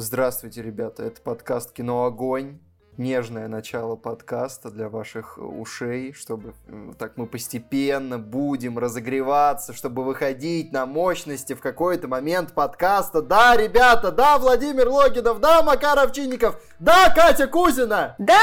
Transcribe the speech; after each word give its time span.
Здравствуйте, 0.00 0.62
ребята, 0.62 1.02
это 1.02 1.20
подкаст 1.20 1.72
«Кино 1.72 2.04
Огонь». 2.04 2.60
Нежное 2.98 3.48
начало 3.48 3.96
подкаста 3.96 4.70
для 4.70 4.88
ваших 4.88 5.38
ушей, 5.38 6.12
чтобы 6.12 6.54
так 7.00 7.16
мы 7.16 7.26
постепенно 7.26 8.16
будем 8.16 8.78
разогреваться, 8.78 9.72
чтобы 9.72 10.04
выходить 10.04 10.70
на 10.70 10.86
мощности 10.86 11.54
в 11.54 11.60
какой-то 11.60 12.06
момент 12.06 12.54
подкаста. 12.54 13.22
Да, 13.22 13.56
ребята, 13.56 14.12
да, 14.12 14.38
Владимир 14.38 14.86
Логинов, 14.88 15.40
да, 15.40 15.64
Макар 15.64 15.98
Овчинников, 15.98 16.62
да, 16.78 17.12
Катя 17.12 17.48
Кузина! 17.48 18.14
Да! 18.18 18.38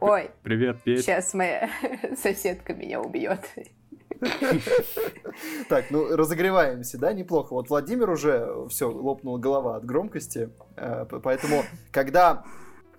Ой. 0.00 0.30
Привет, 0.44 0.80
Петя. 0.84 1.02
Сейчас 1.02 1.34
моя 1.34 1.68
соседка 2.22 2.72
меня 2.72 3.00
убьет. 3.00 3.40
Так, 5.68 5.90
ну 5.90 6.16
разогреваемся, 6.16 6.98
да, 6.98 7.12
неплохо. 7.12 7.52
Вот 7.52 7.68
Владимир 7.68 8.10
уже 8.10 8.48
все 8.68 8.90
лопнула 8.90 9.38
голова 9.38 9.76
от 9.76 9.84
громкости, 9.84 10.50
э, 10.76 11.04
поэтому 11.22 11.64
когда 11.90 12.44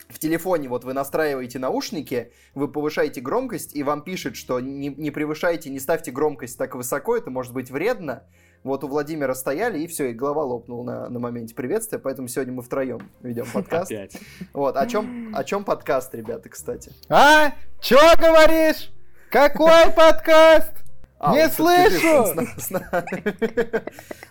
в 0.09 0.19
телефоне 0.19 0.69
вот 0.69 0.83
вы 0.83 0.93
настраиваете 0.93 1.59
наушники, 1.59 2.31
вы 2.55 2.67
повышаете 2.67 3.21
громкость, 3.21 3.75
и 3.75 3.83
вам 3.83 4.03
пишет, 4.03 4.35
что 4.35 4.59
не, 4.59 4.89
не 4.89 5.11
превышайте, 5.11 5.69
не 5.69 5.79
ставьте 5.79 6.11
громкость 6.11 6.57
так 6.57 6.75
высоко, 6.75 7.17
это 7.17 7.29
может 7.29 7.53
быть 7.53 7.71
вредно. 7.71 8.23
Вот 8.63 8.83
у 8.83 8.87
Владимира 8.87 9.33
стояли, 9.35 9.79
и 9.79 9.87
все, 9.87 10.09
и 10.09 10.13
голова 10.13 10.43
лопнула 10.43 10.83
на, 10.83 11.09
на 11.09 11.19
моменте 11.19 11.53
приветствия, 11.53 11.99
поэтому 11.99 12.27
сегодня 12.27 12.53
мы 12.53 12.63
втроем 12.63 13.11
ведем 13.21 13.45
подкаст. 13.53 13.91
Опять. 13.91 14.17
Вот, 14.53 14.75
о 14.75 14.87
чем, 14.87 15.33
о 15.35 15.43
чем 15.43 15.63
подкаст, 15.63 16.13
ребята, 16.15 16.49
кстати? 16.49 16.91
А? 17.09 17.53
Чё 17.81 17.99
говоришь? 18.17 18.91
Какой 19.29 19.91
подкаст? 19.95 20.86
А, 21.19 21.33
Не 21.35 21.43
вот 21.43 21.51
слышу! 21.53 22.25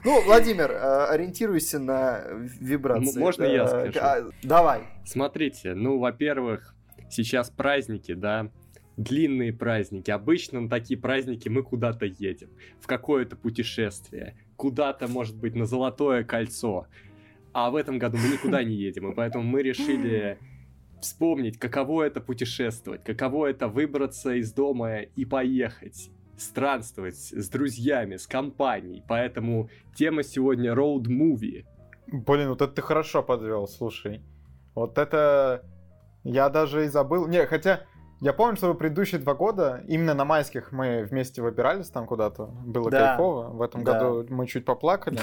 Ну, 0.05 0.23
Владимир, 0.25 0.71
э, 0.71 1.07
ориентируйся 1.09 1.81
на 1.81 2.23
вибрации. 2.61 3.19
Можно 3.19 3.45
я 3.45 3.65
Э, 3.65 3.69
скажу? 3.91 3.99
а, 4.01 4.31
Давай. 4.45 4.83
Смотрите, 5.05 5.75
ну, 5.75 5.99
во-первых, 5.99 6.75
сейчас 7.11 7.51
праздники, 7.51 8.15
да, 8.15 8.51
длинные 8.97 9.53
праздники. 9.53 10.12
Обычно 10.12 10.61
на 10.61 10.69
такие 10.69 10.98
праздники 10.98 11.48
мы 11.48 11.65
куда-то 11.65 12.06
едем, 12.06 12.51
в 12.81 12.87
какое-то 12.87 13.34
путешествие, 13.37 14.37
куда-то, 14.56 15.09
может 15.09 15.37
быть, 15.37 15.56
на 15.56 15.67
Золотое 15.67 16.23
кольцо. 16.23 16.87
А 17.53 17.71
в 17.71 17.75
этом 17.77 17.98
году 17.98 18.17
мы 18.19 18.28
никуда 18.34 18.62
не 18.62 18.75
едем, 18.75 19.11
и 19.11 19.15
поэтому 19.15 19.43
мы 19.43 19.62
решили 19.62 20.39
вспомнить, 21.00 21.59
каково 21.59 22.05
это 22.05 22.21
путешествовать, 22.21 23.03
каково 23.03 23.47
это 23.47 23.67
выбраться 23.67 24.34
из 24.34 24.53
дома 24.53 25.00
и 25.00 25.25
поехать 25.25 26.11
странствовать 26.39 27.17
с 27.17 27.48
друзьями, 27.48 28.17
с 28.17 28.27
компанией. 28.27 29.03
Поэтому 29.09 29.69
тема 29.95 30.23
сегодня 30.23 30.73
road 30.73 31.05
movie. 31.05 31.65
Блин, 32.06 32.51
вот 32.51 32.62
это 32.62 32.73
ты 32.73 32.83
хорошо 32.83 33.23
подвел, 33.23 33.67
слушай. 33.67 34.23
Вот 34.75 34.98
это... 34.98 35.65
Я 36.25 36.48
даже 36.48 36.84
и 36.84 36.89
забыл. 36.89 37.27
Не, 37.27 37.47
хотя... 37.47 37.81
Я 38.20 38.33
помню, 38.33 38.56
что 38.56 38.73
в 38.73 38.77
предыдущие 38.77 39.20
два 39.20 39.34
года, 39.34 39.84
именно 39.87 40.15
на 40.15 40.25
майских 40.25 40.73
мы 40.73 41.05
вместе 41.05 41.43
выбирались 41.43 41.91
там 41.91 42.06
куда-то. 42.06 42.47
Было 42.47 42.91
Да. 42.91 43.09
кайфово. 43.09 43.50
В 43.50 43.61
этом 43.61 43.84
Да. 43.84 43.93
году 43.93 44.27
мы 44.34 44.47
чуть 44.47 44.65
поплакали. 44.65 45.21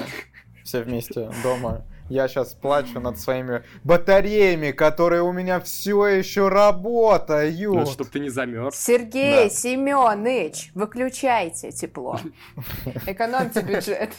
Все 0.64 0.84
вместе 0.84 1.32
дома. 1.42 1.86
Я 2.14 2.28
сейчас 2.28 2.54
плачу 2.54 3.00
над 3.00 3.20
своими 3.20 3.64
батареями, 3.84 4.70
которые 4.72 5.24
у 5.24 5.32
меня 5.32 5.60
все 5.60 6.06
еще 6.06 6.48
работают. 6.48 7.60
Ну, 7.60 7.88
чтобы 7.88 8.12
ты 8.12 8.20
не 8.20 8.30
замерз. 8.30 8.76
Сергей 8.76 9.46
Да. 9.46 9.50
Семенович, 9.50 10.70
выключайте 10.76 11.72
тепло. 11.72 12.20
Экономьте 13.08 13.62
бюджет. 13.62 14.12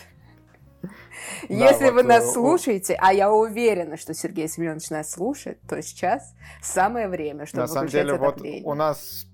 Если 1.48 1.90
вы 1.90 2.02
вот, 2.02 2.06
нас 2.06 2.24
э, 2.24 2.32
слушаете, 2.32 2.98
а 3.00 3.14
я 3.14 3.30
уверена, 3.30 3.96
что 3.96 4.12
Сергей 4.12 4.48
Семенович 4.48 4.90
нас 4.90 5.12
слушает, 5.12 5.60
то 5.68 5.80
сейчас 5.80 6.34
самое 6.62 7.06
время, 7.08 7.46
чтобы 7.46 7.62
На 7.62 7.68
самом 7.68 7.88
деле, 7.88 8.14
вот 8.14 8.34
отопление. 8.34 8.64
у 8.64 8.74
нас 8.74 9.26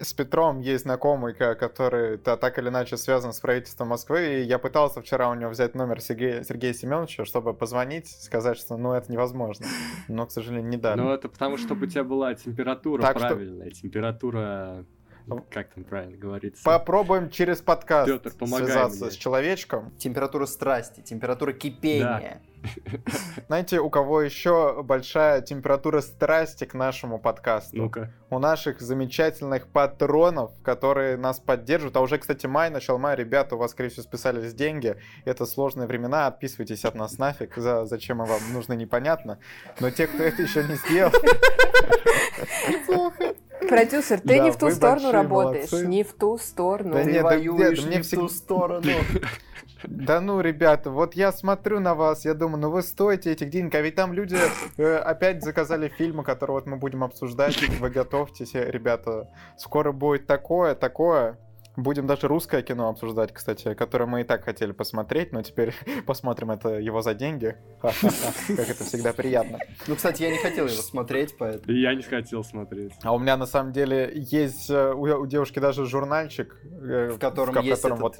с 0.00 0.12
Петром 0.12 0.60
есть 0.60 0.82
знакомый, 0.84 1.32
который 1.34 2.18
та- 2.18 2.36
так 2.36 2.58
или 2.58 2.68
иначе 2.68 2.96
связан 2.96 3.32
с 3.32 3.40
правительством 3.40 3.88
Москвы, 3.88 4.40
и 4.40 4.42
я 4.42 4.58
пытался 4.58 5.00
вчера 5.00 5.30
у 5.30 5.34
него 5.34 5.50
взять 5.50 5.74
номер 5.74 6.00
Сергея, 6.00 6.42
Сергея 6.42 6.72
Семеновича, 6.72 7.24
чтобы 7.24 7.54
позвонить, 7.54 8.08
сказать, 8.08 8.58
что 8.58 8.76
ну 8.76 8.92
это 8.92 9.10
невозможно. 9.12 9.66
Но, 10.08 10.26
к 10.26 10.32
сожалению, 10.32 10.68
не 10.68 10.76
дали. 10.76 11.00
Ну, 11.00 11.10
это 11.10 11.28
потому, 11.28 11.56
чтобы 11.56 11.86
у 11.86 11.88
тебя 11.88 12.04
была 12.04 12.34
температура 12.34 13.00
Так 13.02 13.18
что- 13.18 13.28
правильная. 13.28 13.70
Температура... 13.70 14.84
Как 15.50 15.70
там 15.70 15.84
правильно 15.84 16.16
говорится? 16.16 16.62
Попробуем 16.62 17.30
через 17.30 17.60
подкаст 17.60 18.38
помогай 18.38 18.66
связаться 18.66 19.04
мне. 19.06 19.10
с 19.10 19.16
человечком. 19.16 19.92
Температура 19.98 20.46
страсти, 20.46 21.00
температура 21.00 21.52
кипения. 21.52 22.40
Знаете, 23.48 23.80
у 23.80 23.90
кого 23.90 24.22
еще 24.22 24.82
большая 24.82 25.40
температура 25.40 26.00
страсти 26.00 26.64
к 26.64 26.74
нашему 26.74 27.18
подкасту? 27.18 27.76
Ну-ка. 27.76 28.12
у 28.30 28.38
наших 28.38 28.80
замечательных 28.80 29.68
патронов, 29.68 30.52
которые 30.62 31.16
нас 31.16 31.40
поддерживают. 31.40 31.96
А 31.96 32.00
уже, 32.00 32.18
кстати, 32.18 32.46
май, 32.46 32.70
начало 32.70 32.98
мая, 32.98 33.16
ребята, 33.16 33.56
у 33.56 33.58
вас, 33.58 33.72
скорее 33.72 33.90
всего, 33.90 34.02
списались 34.02 34.54
деньги. 34.54 34.96
Это 35.24 35.46
сложные 35.46 35.86
времена, 35.86 36.26
отписывайтесь 36.26 36.84
от 36.84 36.94
нас 36.94 37.18
нафиг. 37.18 37.56
За, 37.56 37.84
зачем 37.84 38.18
мы 38.18 38.26
вам 38.26 38.40
нужны, 38.52 38.74
непонятно. 38.74 39.38
Но 39.80 39.90
те, 39.90 40.06
кто 40.06 40.22
это 40.22 40.42
еще 40.42 40.62
не 40.64 40.76
сделал... 40.76 41.12
Продюсер, 43.68 44.20
ты 44.20 44.28
Да, 44.28 44.38
не 44.38 44.50
в 44.50 44.56
ту 44.56 44.70
сторону 44.70 45.10
работаешь, 45.10 45.70
молодцы. 45.72 45.86
не 45.86 46.04
в 46.04 46.12
ту 46.12 46.38
сторону. 46.38 46.94
Да 46.94 47.04
Ты 47.04 47.12
нет, 47.12 47.22
воюешь 47.22 47.84
нет, 47.84 47.88
не 47.88 48.02
в 48.02 48.10
ту 48.10 48.28
сторону. 48.28 48.82
Да 49.84 50.20
ну, 50.20 50.40
ребята, 50.40 50.90
вот 50.90 51.14
я 51.14 51.30
смотрю 51.32 51.80
на 51.80 51.94
вас, 51.94 52.24
я 52.24 52.34
думаю, 52.34 52.58
ну 52.58 52.70
вы 52.70 52.82
стоите 52.82 53.32
этих 53.32 53.50
денег, 53.50 53.74
а 53.74 53.80
ведь 53.82 53.94
там 53.94 54.12
люди 54.12 54.36
э, 54.78 54.96
опять 54.96 55.44
заказали 55.44 55.88
фильмы, 55.88 56.24
которые 56.24 56.56
вот 56.56 56.66
мы 56.66 56.76
будем 56.76 57.04
обсуждать, 57.04 57.56
вы 57.78 57.90
готовьтесь, 57.90 58.54
э, 58.54 58.70
ребята, 58.70 59.28
скоро 59.58 59.92
будет 59.92 60.26
такое, 60.26 60.74
такое. 60.74 61.38
Будем 61.76 62.06
даже 62.06 62.26
русское 62.26 62.62
кино 62.62 62.88
обсуждать, 62.88 63.32
кстати, 63.32 63.74
которое 63.74 64.06
мы 64.06 64.22
и 64.22 64.24
так 64.24 64.44
хотели 64.44 64.72
посмотреть, 64.72 65.32
но 65.32 65.42
теперь 65.42 65.74
посмотрим 66.06 66.50
это 66.50 66.78
его 66.78 67.02
за 67.02 67.14
деньги. 67.14 67.56
Как 67.82 68.68
это 68.68 68.84
всегда 68.84 69.12
приятно. 69.12 69.58
Ну, 69.86 69.94
кстати, 69.94 70.22
я 70.22 70.30
не 70.30 70.38
хотел 70.38 70.66
его 70.66 70.82
смотреть, 70.82 71.36
поэтому... 71.38 71.76
Я 71.76 71.94
не 71.94 72.02
хотел 72.02 72.42
смотреть. 72.44 72.92
А 73.02 73.14
у 73.14 73.18
меня 73.18 73.36
на 73.36 73.46
самом 73.46 73.72
деле 73.72 74.10
есть 74.14 74.70
э, 74.70 74.92
у, 74.94 75.26
девушки 75.26 75.58
даже 75.58 75.84
журнальчик, 75.86 76.56
э, 76.64 77.10
В 77.10 77.18
котором 77.18 77.62
есть 77.62 77.84
этот 77.84 78.16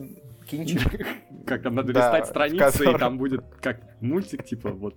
кинчик. 0.47 1.07
Как 1.47 1.63
там 1.63 1.75
надо 1.75 1.93
листать 1.93 2.27
страницы, 2.27 2.91
и 2.91 2.99
там 2.99 3.19
будет 3.19 3.43
как 3.61 3.81
мультик, 4.01 4.45
типа, 4.45 4.71
вот. 4.71 4.97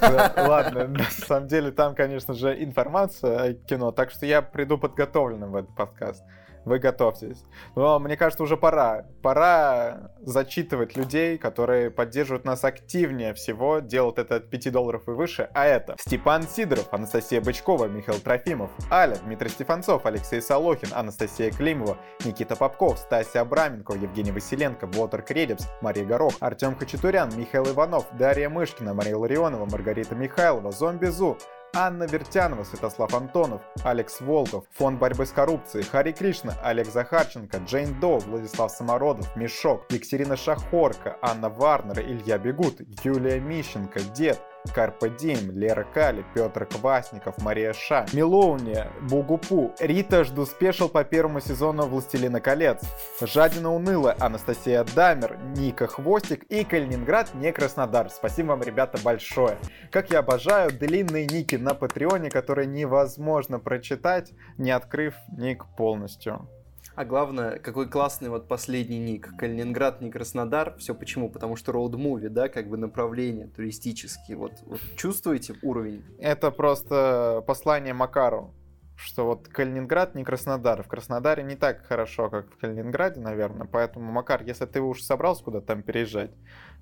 Да, 0.00 0.32
Ладно, 0.36 0.88
на 0.88 1.04
самом 1.04 1.48
деле 1.48 1.70
там, 1.70 1.94
конечно 1.94 2.34
же, 2.34 2.62
информация 2.62 3.38
о 3.40 3.52
кино, 3.54 3.92
так 3.92 4.10
что 4.10 4.26
я 4.26 4.42
приду 4.42 4.78
подготовленным 4.78 5.52
в 5.52 5.56
этот 5.56 5.74
подкаст. 5.74 6.24
Вы 6.64 6.78
готовьтесь. 6.78 7.44
Но 7.74 7.98
мне 7.98 8.16
кажется, 8.16 8.42
уже 8.42 8.56
пора. 8.56 9.06
Пора 9.22 10.10
зачитывать 10.20 10.96
людей, 10.96 11.38
которые 11.38 11.90
поддерживают 11.90 12.44
нас 12.44 12.64
активнее 12.64 13.34
всего, 13.34 13.80
делают 13.80 14.18
это 14.18 14.36
от 14.36 14.50
5 14.50 14.72
долларов 14.72 15.08
и 15.08 15.10
выше. 15.10 15.50
А 15.54 15.66
это 15.66 15.96
Степан 15.98 16.42
Сидоров, 16.42 16.86
Анастасия 16.92 17.40
Бычкова, 17.40 17.86
Михаил 17.86 18.20
Трофимов, 18.20 18.70
Аля, 18.90 19.16
Дмитрий 19.24 19.48
Стефанцов, 19.48 20.06
Алексей 20.06 20.40
Солохин, 20.40 20.90
Анастасия 20.94 21.50
Климова, 21.50 21.98
Никита 22.24 22.56
Попков, 22.56 22.98
Стасия 22.98 23.42
Абраменко, 23.42 23.94
Евгений 23.94 24.32
Василенко, 24.32 24.86
Вотер 24.86 25.22
Кредепс, 25.22 25.68
Мария 25.80 26.04
Горох, 26.04 26.34
Артем 26.40 26.76
Хачатурян, 26.76 27.30
Михаил 27.36 27.66
Иванов, 27.66 28.06
Дарья 28.18 28.48
Мышкина, 28.48 28.94
Мария 28.94 29.16
Ларионова, 29.16 29.66
Маргарита 29.66 30.14
Михайлова, 30.14 30.70
Зомби 30.70 31.06
Зу, 31.06 31.38
Анна 31.74 32.04
Вертянова, 32.06 32.64
Святослав 32.64 33.14
Антонов, 33.14 33.62
Алекс 33.82 34.20
Волков, 34.20 34.64
Фонд 34.72 34.98
борьбы 34.98 35.24
с 35.24 35.32
коррупцией, 35.32 35.84
Хари 35.84 36.12
Кришна, 36.12 36.54
Олег 36.62 36.86
Захарченко, 36.86 37.58
Джейн 37.58 37.98
До, 37.98 38.18
Владислав 38.18 38.70
Самородов, 38.70 39.34
Мешок, 39.36 39.86
Екатерина 39.90 40.36
Шахорка, 40.36 41.16
Анна 41.22 41.48
Варнер, 41.48 42.00
Илья 42.00 42.36
Бегут, 42.36 42.82
Юлия 43.02 43.40
Мищенко, 43.40 44.00
Дед, 44.14 44.38
Карпа 44.74 45.08
Дим, 45.08 45.50
Лера 45.52 45.84
Кали, 45.84 46.24
Петр 46.34 46.66
Квасников, 46.66 47.38
Мария 47.42 47.72
Ша, 47.72 48.06
Милоуни, 48.12 48.84
Бугупу, 49.08 49.74
Рита 49.80 50.24
Жду 50.24 50.46
спешил 50.46 50.88
по 50.88 51.04
первому 51.04 51.40
сезону 51.40 51.86
«Властелина 51.86 52.40
колец», 52.40 52.82
Жадина 53.20 53.74
Уныла, 53.74 54.16
Анастасия 54.20 54.84
Дамер, 54.94 55.38
Ника 55.56 55.86
Хвостик 55.86 56.44
и 56.44 56.64
Калининград, 56.64 57.34
не 57.34 57.52
Краснодар. 57.52 58.10
Спасибо 58.10 58.48
вам, 58.48 58.62
ребята, 58.62 58.98
большое. 59.02 59.58
Как 59.90 60.10
я 60.10 60.20
обожаю 60.20 60.70
длинные 60.70 61.26
ники 61.26 61.56
на 61.56 61.74
Патреоне, 61.74 62.30
которые 62.30 62.66
невозможно 62.66 63.58
прочитать, 63.58 64.32
не 64.58 64.70
открыв 64.70 65.14
ник 65.36 65.64
полностью. 65.76 66.48
А 66.94 67.04
главное, 67.04 67.58
какой 67.58 67.88
классный 67.88 68.28
вот 68.28 68.48
последний 68.48 68.98
ник. 68.98 69.30
Калининград, 69.38 70.00
не 70.02 70.10
Краснодар. 70.10 70.76
Все 70.78 70.94
почему? 70.94 71.30
Потому 71.30 71.56
что 71.56 71.72
роуд-муви, 71.72 72.28
да, 72.28 72.48
как 72.48 72.68
бы 72.68 72.76
направление 72.76 73.46
туристические. 73.46 74.36
Вот, 74.36 74.52
вот 74.66 74.80
чувствуете 74.96 75.54
уровень? 75.62 76.04
Это 76.18 76.50
просто 76.50 77.42
послание 77.46 77.94
Макару, 77.94 78.54
что 78.96 79.24
вот 79.24 79.48
Калининград 79.48 80.14
не 80.14 80.24
Краснодар. 80.24 80.82
В 80.82 80.88
Краснодаре 80.88 81.42
не 81.42 81.56
так 81.56 81.86
хорошо, 81.86 82.28
как 82.28 82.52
в 82.52 82.58
Калининграде, 82.58 83.20
наверное. 83.20 83.66
Поэтому, 83.66 84.12
Макар, 84.12 84.42
если 84.42 84.66
ты 84.66 84.80
уж 84.80 85.02
собрался 85.02 85.44
куда-то 85.44 85.66
там 85.68 85.82
переезжать, 85.82 86.30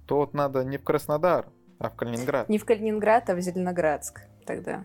то 0.06 0.16
вот 0.16 0.34
надо 0.34 0.64
не 0.64 0.76
в 0.76 0.82
Краснодар, 0.82 1.46
а 1.78 1.88
в 1.88 1.94
Калининград. 1.94 2.48
Не 2.48 2.58
в 2.58 2.64
Калининград, 2.64 3.30
а 3.30 3.34
в 3.36 3.40
Зеленоградск 3.40 4.22
тогда. 4.44 4.84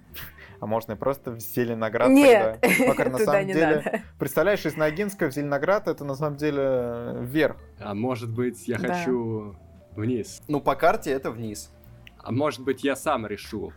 А 0.66 0.68
можно 0.68 0.94
и 0.94 0.96
просто 0.96 1.30
в 1.30 1.40
Зеленоград 1.40 2.10
Нет, 2.10 2.60
тогда. 2.60 2.86
Макар, 2.88 3.12
на 3.12 3.20
самом 3.20 3.46
не 3.46 3.54
деле, 3.54 3.84
надо. 3.86 4.02
представляешь, 4.18 4.66
из 4.66 4.76
Ногинска 4.76 5.30
в 5.30 5.32
Зеленоград 5.32 5.88
это 5.88 6.04
на 6.04 6.16
самом 6.16 6.38
деле 6.38 7.18
вверх. 7.22 7.58
А 7.80 7.94
может 7.94 8.32
быть, 8.34 8.68
я 8.68 8.80
Да. 8.80 8.88
хочу 8.96 9.56
вниз. 9.92 10.42
Ну, 10.48 10.60
по 10.60 10.74
карте 10.76 11.12
это 11.12 11.30
вниз. 11.30 11.70
А 12.18 12.32
может 12.32 12.62
быть, 12.62 12.84
я 12.84 12.96
сам 12.96 13.28
решу. 13.28 13.74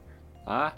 А? 0.47 0.73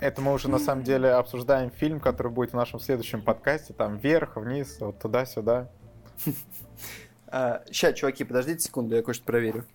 Это 0.00 0.22
мы 0.22 0.32
уже 0.32 0.48
на 0.48 0.58
самом 0.58 0.84
деле 0.84 1.10
обсуждаем 1.10 1.70
фильм, 1.70 2.00
который 2.00 2.32
будет 2.32 2.52
в 2.52 2.56
нашем 2.56 2.80
следующем 2.80 3.20
подкасте. 3.20 3.74
Там 3.74 3.98
вверх, 3.98 4.36
вниз, 4.36 4.78
вот 4.80 5.00
туда-сюда. 5.00 5.68
Сейчас, 7.66 7.94
чуваки, 7.94 8.24
подождите 8.24 8.60
секунду, 8.60 8.96
я 8.96 9.02
кое-что 9.02 9.24
проверю. 9.26 9.66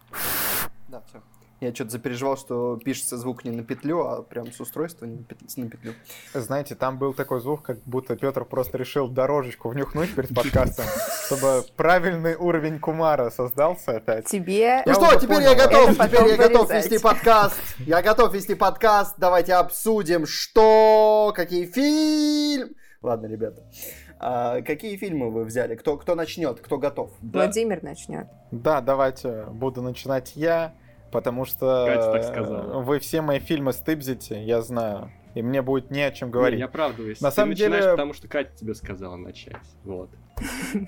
Да, 0.87 1.03
все. 1.07 1.21
Я 1.61 1.73
что-то 1.73 1.91
запереживал, 1.91 2.37
что 2.37 2.77
пишется 2.83 3.17
звук 3.17 3.45
не 3.45 3.51
на 3.51 3.63
петлю, 3.63 4.01
а 4.01 4.21
прям 4.21 4.51
с 4.51 4.59
устройства 4.59 5.05
не 5.05 5.15
на 5.15 5.23
пет- 5.23 5.57
на 5.57 5.69
петлю. 5.69 5.93
Знаете, 6.33 6.75
там 6.75 6.97
был 6.97 7.13
такой 7.13 7.39
звук, 7.39 7.61
как 7.61 7.79
будто 7.85 8.17
Петр 8.17 8.43
просто 8.43 8.77
решил 8.77 9.07
дорожечку 9.07 9.69
внюхнуть 9.69 10.13
перед 10.13 10.35
подкастом, 10.35 10.85
чтобы 11.25 11.63
правильный 11.77 12.35
уровень 12.35 12.79
Кумара 12.79 13.29
создался 13.29 13.97
опять. 13.97 14.25
Тебе... 14.25 14.83
Ну 14.85 14.93
что, 14.93 15.15
теперь 15.17 15.43
я 15.43 15.55
готов, 15.55 15.91
теперь 15.91 16.27
я 16.27 16.37
готов 16.37 16.69
вести 16.71 16.99
подкаст. 16.99 17.55
Я 17.79 18.01
готов 18.01 18.33
вести 18.33 18.53
подкаст. 18.55 19.15
Давайте 19.17 19.53
обсудим, 19.53 20.25
что, 20.25 21.31
какие 21.35 21.65
фильмы. 21.65 22.75
Ладно, 23.01 23.27
ребята. 23.27 23.63
А, 24.19 24.61
какие 24.61 24.97
фильмы 24.97 25.29
вы 25.31 25.43
взяли? 25.43 25.75
Кто, 25.75 25.97
кто 25.97 26.15
начнет? 26.15 26.59
Кто 26.59 26.77
готов? 26.77 27.11
Да. 27.21 27.39
Владимир 27.39 27.83
начнет. 27.83 28.27
Да, 28.51 28.81
давайте 28.81 29.45
буду 29.51 29.81
начинать 29.81 30.35
я, 30.35 30.73
потому 31.15 31.45
что 31.45 31.85
Катя 31.87 32.11
так 32.11 32.23
сказала. 32.23 32.81
вы 32.81 32.99
все 32.99 33.21
мои 33.21 33.39
фильмы 33.39 33.73
стыбзите, 33.73 34.43
я 34.43 34.61
знаю. 34.61 35.11
И 35.33 35.41
мне 35.41 35.61
будет 35.61 35.91
не 35.91 36.01
о 36.01 36.11
чем 36.11 36.29
Не, 36.29 36.33
говорить. 36.33 36.59
я 36.59 36.65
оправдываюсь. 36.65 37.19
На 37.19 37.29
Ты 37.29 37.35
самом 37.35 37.55
деле- 37.55 37.81
потому 37.91 38.13
что 38.13 38.27
Катя 38.29 38.51
тебе 38.55 38.73
сказала 38.73 39.15
начать. 39.17 39.55
Вот. 39.83 40.09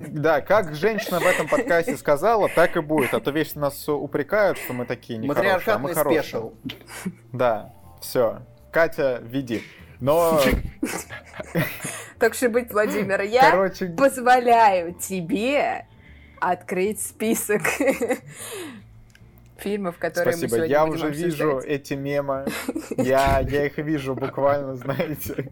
Да, 0.00 0.40
как 0.40 0.74
женщина 0.74 1.20
в 1.20 1.26
этом 1.26 1.48
подкасте 1.48 1.96
сказала, 1.96 2.48
так 2.48 2.76
и 2.76 2.80
будет. 2.80 3.14
А 3.14 3.20
то 3.20 3.30
вечно 3.30 3.62
нас 3.62 3.88
упрекают, 3.88 4.58
что 4.58 4.72
мы 4.72 4.84
такие 4.84 5.18
нехорошие, 5.18 5.74
а 5.74 5.78
мы 5.78 5.94
хорошие. 5.94 6.52
Да, 7.32 7.72
все. 8.00 8.40
Катя, 8.72 9.20
веди. 9.22 9.62
Но, 10.00 10.40
Так 12.18 12.34
что 12.34 12.48
быть, 12.48 12.72
Владимир, 12.72 13.20
я 13.22 13.50
короче, 13.50 13.86
позволяю 13.88 14.94
тебе 14.94 15.86
открыть 16.40 17.00
список 17.00 17.62
фильмов, 19.60 19.98
которые 19.98 20.32
мы 20.32 20.38
спасибо. 20.38 20.56
сегодня 20.56 20.70
Я 20.70 20.86
будем 20.86 20.94
уже 21.04 21.10
вижу 21.10 21.56
обсуждать. 21.56 21.80
эти 21.80 21.94
мемы. 21.94 22.46
Я, 22.96 23.40
я 23.40 23.66
их 23.66 23.78
вижу 23.78 24.14
буквально, 24.14 24.76
знаете, 24.76 25.50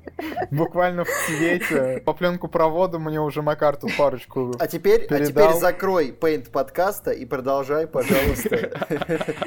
буквально 0.50 1.04
в 1.04 1.08
цвете. 1.26 2.02
По 2.04 2.12
пленку 2.12 2.48
провода 2.48 2.98
мне 2.98 3.20
уже 3.20 3.42
Макар 3.42 3.76
тут 3.76 3.96
парочку 3.96 4.54
А 4.58 4.66
теперь, 4.66 5.02
а 5.04 5.06
теперь 5.18 5.26
Передал. 5.26 5.58
закрой 5.60 6.12
пейнт 6.12 6.50
подкаста 6.50 7.10
и 7.12 7.24
продолжай, 7.24 7.86
пожалуйста, 7.86 8.56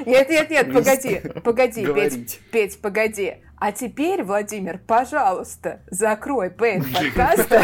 Нет, 0.06 0.28
нет, 0.28 0.50
нет, 0.50 0.72
погоди, 0.72 1.20
погоди, 1.44 1.86
Петь. 1.86 2.40
Петь, 2.50 2.80
погоди. 2.80 3.36
А 3.58 3.72
теперь, 3.72 4.22
Владимир, 4.22 4.78
пожалуйста, 4.78 5.82
закрой 5.90 6.50
пейнт 6.50 6.86
подкаста. 7.14 7.62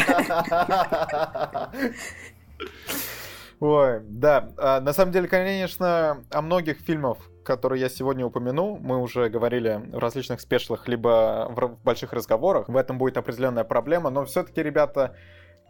Ой, 3.61 4.01
да. 4.05 4.51
А, 4.59 4.81
на 4.81 4.93
самом 4.93 5.13
деле, 5.13 5.29
конечно, 5.29 6.25
о 6.31 6.43
многих 6.43 6.79
фильмах, 6.79 7.19
которые 7.45 7.81
я 7.81 7.89
сегодня 7.89 8.27
упомянул, 8.27 8.79
мы 8.79 9.01
уже 9.01 9.29
говорили 9.29 9.81
в 9.93 9.99
различных 9.99 10.41
спешлах, 10.41 10.89
либо 10.89 11.49
в, 11.51 11.79
больших 11.85 12.13
разговорах. 12.13 12.69
В 12.69 12.77
этом 12.77 12.99
будет 12.99 13.17
определенная 13.17 13.65
проблема, 13.65 14.11
но 14.11 14.25
все-таки, 14.25 14.63
ребята, 14.63 15.17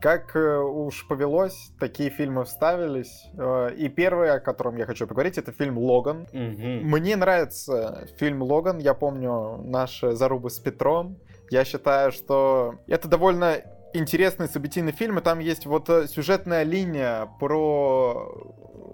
как 0.00 0.36
э, 0.36 0.58
уж 0.58 1.06
повелось, 1.06 1.70
такие 1.78 2.10
фильмы 2.10 2.44
вставились. 2.44 3.26
Э, 3.38 3.70
И 3.76 3.88
первый, 3.88 4.30
о 4.32 4.40
котором 4.40 4.76
я 4.76 4.84
хочу 4.84 5.06
поговорить, 5.06 5.38
это 5.38 5.52
фильм 5.52 5.78
«Логан». 5.78 6.26
Мне 6.32 7.16
нравится 7.16 8.06
фильм 8.18 8.42
«Логан». 8.42 8.78
Я 8.78 8.94
помню 8.94 9.58
наши 9.64 10.12
зарубы 10.12 10.50
с 10.50 10.58
Петром. 10.58 11.18
Я 11.50 11.64
считаю, 11.64 12.10
что 12.12 12.74
это 12.88 13.08
довольно 13.08 13.62
интересный 13.98 14.48
событийный 14.48 14.92
фильм, 14.92 15.18
и 15.18 15.22
там 15.22 15.38
есть 15.38 15.66
вот 15.66 15.88
э, 15.88 16.06
сюжетная 16.06 16.62
линия 16.62 17.28
про 17.40 18.32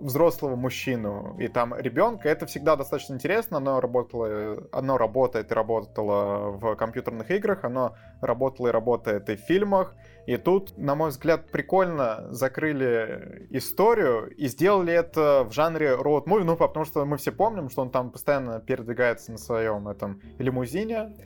взрослого 0.03 0.57
мужчину 0.57 1.37
и 1.39 1.49
там 1.49 1.75
ребенка. 1.79 2.29
Это 2.29 2.47
всегда 2.47 2.77
достаточно 2.77 3.15
интересно. 3.15 3.59
Оно 3.59 3.81
работало, 3.81 4.69
оно 4.73 4.99
работает 4.99 5.51
и 5.51 5.55
работало 5.55 6.51
в 6.51 6.75
компьютерных 6.75 7.31
играх, 7.31 7.65
оно 7.65 7.95
работало 8.21 8.69
и 8.69 8.71
работает 8.71 9.29
и 9.31 9.37
в 9.37 9.41
фильмах. 9.41 9.95
И 10.27 10.37
тут, 10.37 10.77
на 10.77 10.95
мой 10.95 11.11
взгляд, 11.11 11.51
прикольно 11.51 12.27
закрыли 12.31 13.47
историю 13.51 14.35
и 14.37 14.47
сделали 14.47 14.93
это 14.93 15.45
в 15.49 15.53
жанре 15.53 15.95
роуд 15.95 16.27
муви, 16.27 16.45
ну, 16.45 16.57
потому 16.57 16.85
что 16.85 17.05
мы 17.05 17.17
все 17.17 17.33
помним, 17.33 17.71
что 17.71 17.83
он 17.83 17.91
там 17.91 18.11
постоянно 18.11 18.61
передвигается 18.61 19.33
на 19.33 19.39
своем 19.39 19.89
этом 19.89 20.21
лимузине. 20.39 21.17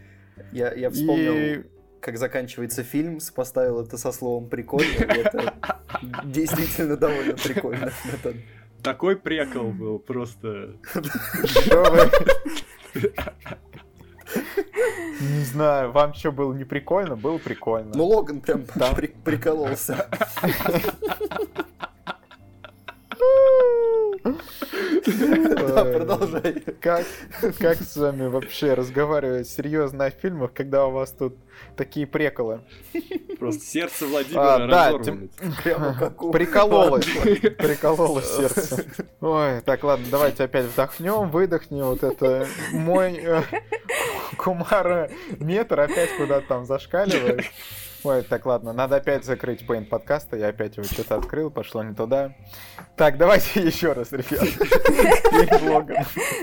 Я, 0.52 0.72
я 0.72 0.90
вспомнил, 0.90 1.32
И 1.32 1.64
как 2.00 2.18
заканчивается 2.18 2.82
фильм, 2.82 3.20
сопоставил 3.20 3.82
это 3.82 3.98
со 3.98 4.12
словом 4.12 4.48
прикольно. 4.48 4.86
и 4.86 5.02
Это 5.02 5.54
действительно 6.24 6.96
довольно 6.96 7.34
прикольно. 7.34 7.92
Такой 8.82 9.16
прикол 9.16 9.72
был, 9.72 9.98
просто... 9.98 10.76
Не 15.20 15.44
знаю, 15.44 15.92
вам 15.92 16.14
что, 16.14 16.30
было 16.30 16.52
не 16.52 16.64
прикольно? 16.64 17.16
Было 17.16 17.38
прикольно. 17.38 17.92
Ну, 17.94 18.04
Логан 18.04 18.40
прям 18.40 18.64
прикололся. 19.24 20.06
Да, 25.06 25.82
Ой. 25.82 25.92
продолжай. 25.94 26.62
Как, 26.80 27.04
как 27.58 27.78
с 27.80 27.96
вами 27.96 28.26
вообще 28.26 28.74
разговаривать 28.74 29.48
серьезно 29.48 30.06
о 30.06 30.10
фильмах, 30.10 30.52
когда 30.52 30.86
у 30.86 30.90
вас 30.90 31.12
тут 31.12 31.36
такие 31.76 32.06
приколы? 32.06 32.60
Просто 33.38 33.64
сердце 33.64 34.06
Владимира 34.06 34.54
А, 34.54 34.66
да, 34.66 34.92
у... 36.18 36.32
Прикололось. 36.32 37.06
Прикололось 37.06 38.36
сердце. 38.36 38.84
Ой, 39.20 39.60
так, 39.62 39.84
ладно, 39.84 40.06
давайте 40.10 40.44
опять 40.44 40.66
вдохнем, 40.66 41.30
выдохнем. 41.30 41.84
Вот 41.84 42.02
это 42.02 42.46
мой 42.72 43.20
э, 43.22 43.42
Кумара 44.36 45.10
метр 45.38 45.80
опять 45.80 46.16
куда-то 46.16 46.46
там 46.46 46.66
зашкаливает. 46.66 47.44
Ой, 48.06 48.22
так, 48.22 48.46
ладно, 48.46 48.72
надо 48.72 48.96
опять 48.96 49.24
закрыть 49.24 49.66
пейнт 49.66 49.88
подкаста. 49.88 50.36
Я 50.36 50.48
опять 50.48 50.76
его 50.76 50.84
что-то 50.84 51.16
открыл, 51.16 51.50
пошло 51.50 51.82
не 51.82 51.92
туда. 51.92 52.36
Так, 52.94 53.18
давайте 53.18 53.60
еще 53.66 53.94
раз, 53.94 54.12
ребят. 54.12 54.46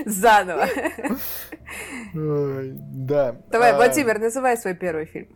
Заново. 0.04 0.66
Да. 2.12 3.36
Давай, 3.50 3.72
А, 3.72 3.76
Владимир, 3.76 4.18
называй 4.18 4.58
свой 4.58 4.74
первый 4.74 5.06
фильм. 5.06 5.28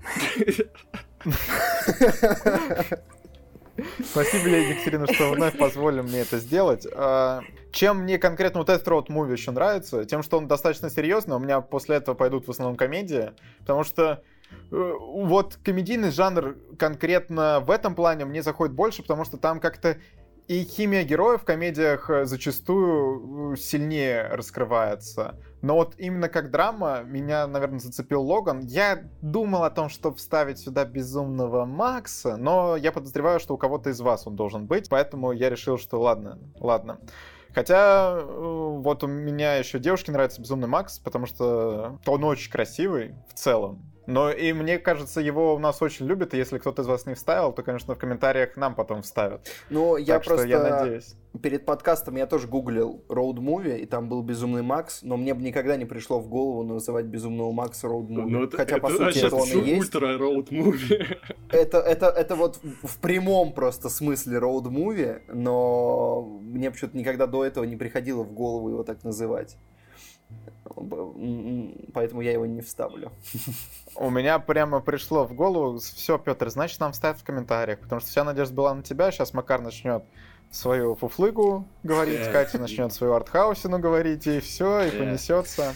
Спасибо, 4.04 4.48
Лея 4.48 4.68
Екатерина, 4.72 5.06
что 5.10 5.30
вновь 5.30 5.56
позволили 5.56 6.02
мне 6.02 6.20
это 6.20 6.38
сделать. 6.38 6.86
А, 6.94 7.40
Чем 7.72 8.00
мне 8.02 8.18
конкретно 8.18 8.60
вот 8.60 8.68
этот 8.68 8.86
роуд 8.86 9.08
муви 9.08 9.32
еще 9.32 9.50
нравится, 9.50 10.04
тем, 10.04 10.22
что 10.22 10.36
он 10.36 10.46
достаточно 10.46 10.90
серьезный, 10.90 11.36
у 11.36 11.38
меня 11.38 11.62
после 11.62 11.96
этого 11.96 12.14
пойдут 12.14 12.46
в 12.46 12.50
основном 12.50 12.76
комедии, 12.76 13.32
потому 13.60 13.84
что 13.84 14.22
вот 14.70 15.58
комедийный 15.64 16.10
жанр 16.10 16.56
конкретно 16.78 17.60
в 17.60 17.70
этом 17.70 17.94
плане 17.94 18.24
мне 18.24 18.42
заходит 18.42 18.74
больше, 18.74 19.02
потому 19.02 19.24
что 19.24 19.36
там 19.38 19.60
как-то 19.60 19.96
и 20.48 20.64
химия 20.64 21.04
героев 21.04 21.42
в 21.42 21.44
комедиях 21.44 22.08
э, 22.08 22.24
зачастую 22.24 23.52
э, 23.52 23.56
сильнее 23.56 24.28
раскрывается. 24.28 25.38
Но 25.60 25.74
вот 25.74 25.94
именно 25.98 26.30
как 26.30 26.50
драма 26.50 27.02
меня, 27.04 27.46
наверное, 27.46 27.80
зацепил 27.80 28.22
Логан. 28.22 28.60
Я 28.60 29.04
думал 29.20 29.64
о 29.64 29.70
том, 29.70 29.90
чтобы 29.90 30.16
вставить 30.16 30.58
сюда 30.58 30.86
безумного 30.86 31.66
Макса, 31.66 32.36
но 32.38 32.76
я 32.76 32.92
подозреваю, 32.92 33.40
что 33.40 33.54
у 33.54 33.58
кого-то 33.58 33.90
из 33.90 34.00
вас 34.00 34.26
он 34.26 34.36
должен 34.36 34.66
быть, 34.66 34.88
поэтому 34.88 35.32
я 35.32 35.50
решил, 35.50 35.76
что 35.76 36.00
ладно, 36.00 36.38
ладно. 36.58 36.98
Хотя 37.54 38.18
э, 38.18 38.24
вот 38.24 39.04
у 39.04 39.06
меня 39.06 39.56
еще 39.56 39.78
девушке 39.78 40.12
нравится 40.12 40.40
Безумный 40.40 40.68
Макс, 40.68 40.98
потому 40.98 41.26
что 41.26 41.98
он 42.06 42.24
очень 42.24 42.50
красивый 42.50 43.14
в 43.28 43.34
целом. 43.34 43.82
Но 44.08 44.30
и 44.30 44.54
мне 44.54 44.78
кажется, 44.78 45.20
его 45.20 45.54
у 45.54 45.58
нас 45.58 45.82
очень 45.82 46.06
любят, 46.06 46.32
и 46.32 46.38
если 46.38 46.56
кто-то 46.56 46.80
из 46.80 46.86
вас 46.86 47.04
не 47.04 47.12
вставил, 47.14 47.52
то, 47.52 47.62
конечно, 47.62 47.94
в 47.94 47.98
комментариях 47.98 48.56
нам 48.56 48.74
потом 48.74 49.02
вставят. 49.02 49.46
Ну, 49.68 49.98
я 49.98 50.14
так 50.14 50.24
просто... 50.24 50.46
что 50.46 50.48
я 50.48 50.62
надеюсь. 50.62 51.14
Перед 51.42 51.66
подкастом 51.66 52.16
я 52.16 52.26
тоже 52.26 52.48
гуглил 52.48 53.04
Road 53.08 53.34
Movie, 53.34 53.78
и 53.78 53.84
там 53.84 54.08
был 54.08 54.22
Безумный 54.22 54.62
Макс, 54.62 55.02
но 55.02 55.18
мне 55.18 55.34
бы 55.34 55.42
никогда 55.42 55.76
не 55.76 55.84
пришло 55.84 56.20
в 56.20 56.28
голову 56.28 56.62
называть 56.62 57.04
Безумного 57.04 57.52
Макса 57.52 57.86
Road 57.86 58.08
Movie. 58.08 58.28
Ну, 58.28 58.44
это, 58.44 58.56
Хотя, 58.56 58.76
это, 58.76 58.80
по 58.80 58.88
сути, 58.88 59.02
значит, 59.02 59.24
это 59.24 59.36
он 59.36 59.48
и 59.48 59.68
есть. 59.68 59.94
ультра 59.94 60.16
роуд 60.16 60.50
муви. 60.50 61.06
Это, 61.50 61.78
это, 61.78 62.06
это 62.06 62.34
вот 62.34 62.60
в 62.82 62.98
в 62.98 63.00
прямом 63.00 63.52
просто 63.52 63.88
смысле 63.88 64.38
Road 64.38 64.64
Movie, 64.64 65.20
но 65.32 66.22
мне 66.42 66.70
почему-то 66.70 66.96
никогда 66.96 67.26
до 67.26 67.44
этого 67.44 67.64
не 67.64 67.76
приходило 67.76 68.22
в 68.22 68.32
голову 68.32 68.70
его 68.70 68.82
так 68.82 69.04
называть. 69.04 69.56
Поэтому 71.94 72.20
я 72.20 72.32
его 72.32 72.46
не 72.46 72.60
вставлю. 72.60 73.10
У 73.94 74.10
меня 74.10 74.38
прямо 74.38 74.80
пришло 74.80 75.24
в 75.24 75.32
голову, 75.34 75.78
все, 75.78 76.18
Петр, 76.18 76.50
значит, 76.50 76.78
нам 76.80 76.92
ставят 76.92 77.18
в 77.18 77.24
комментариях, 77.24 77.80
потому 77.80 78.00
что 78.00 78.10
вся 78.10 78.24
надежда 78.24 78.54
была 78.54 78.74
на 78.74 78.82
тебя, 78.82 79.10
сейчас 79.10 79.32
Макар 79.34 79.60
начнет 79.60 80.04
свою 80.50 80.94
фуфлыгу 80.94 81.66
говорить, 81.82 82.20
Э. 82.20 82.32
Катя 82.32 82.58
начнет 82.58 82.92
свою 82.92 83.14
артхаусину 83.14 83.78
говорить, 83.78 84.26
и 84.26 84.40
все, 84.40 84.80
и 84.82 84.88
Э. 84.88 84.98
понесется 84.98 85.74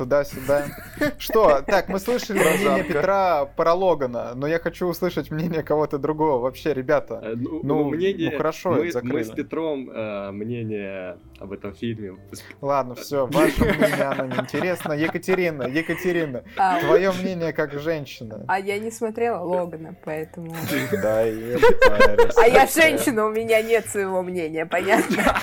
туда-сюда. 0.00 0.64
Что, 1.18 1.60
так, 1.60 1.88
мы 1.88 1.98
слышали 2.00 2.38
мнение. 2.38 2.84
Петра 2.84 3.44
про 3.44 3.74
Логана, 3.74 4.32
но 4.34 4.46
я 4.46 4.58
хочу 4.58 4.86
услышать 4.86 5.30
мнение 5.30 5.62
кого-то 5.62 5.98
другого. 5.98 6.38
Вообще, 6.40 6.72
ребята, 6.72 7.20
Э, 7.22 7.34
Ну, 7.36 7.60
Ну, 7.62 7.84
мнение, 7.90 8.30
ну, 8.30 8.36
хорошо, 8.38 8.70
мы, 8.70 8.88
это 8.88 9.00
мы 9.04 9.22
с 9.22 9.30
Петром 9.30 9.90
э, 9.90 10.30
мнение 10.30 11.18
об 11.38 11.52
этом 11.52 11.74
фильме. 11.74 12.16
ладно, 12.62 12.94
все, 12.94 13.26
ваше 13.26 13.62
мнение, 13.64 14.04
оно 14.04 14.24
неинтересно. 14.24 14.94
Екатерина, 14.94 15.64
Екатерина, 15.64 16.44
А, 16.56 16.80
твое 16.80 17.12
мнение 17.12 17.52
как 17.52 17.78
женщина. 17.78 18.44
а 18.48 18.58
я 18.58 18.78
не 18.78 18.90
смотрела 18.90 19.40
Логана, 19.44 19.94
поэтому... 20.04 20.54
Да, 21.02 21.28
и 21.28 21.56
парень. 21.86 22.30
А 22.38 22.46
я 22.48 22.66
женщина, 22.66 23.26
у 23.26 23.30
меня 23.30 23.62
нет 23.62 23.86
своего 23.86 24.22
мнения, 24.22 24.64
понятно? 24.64 25.36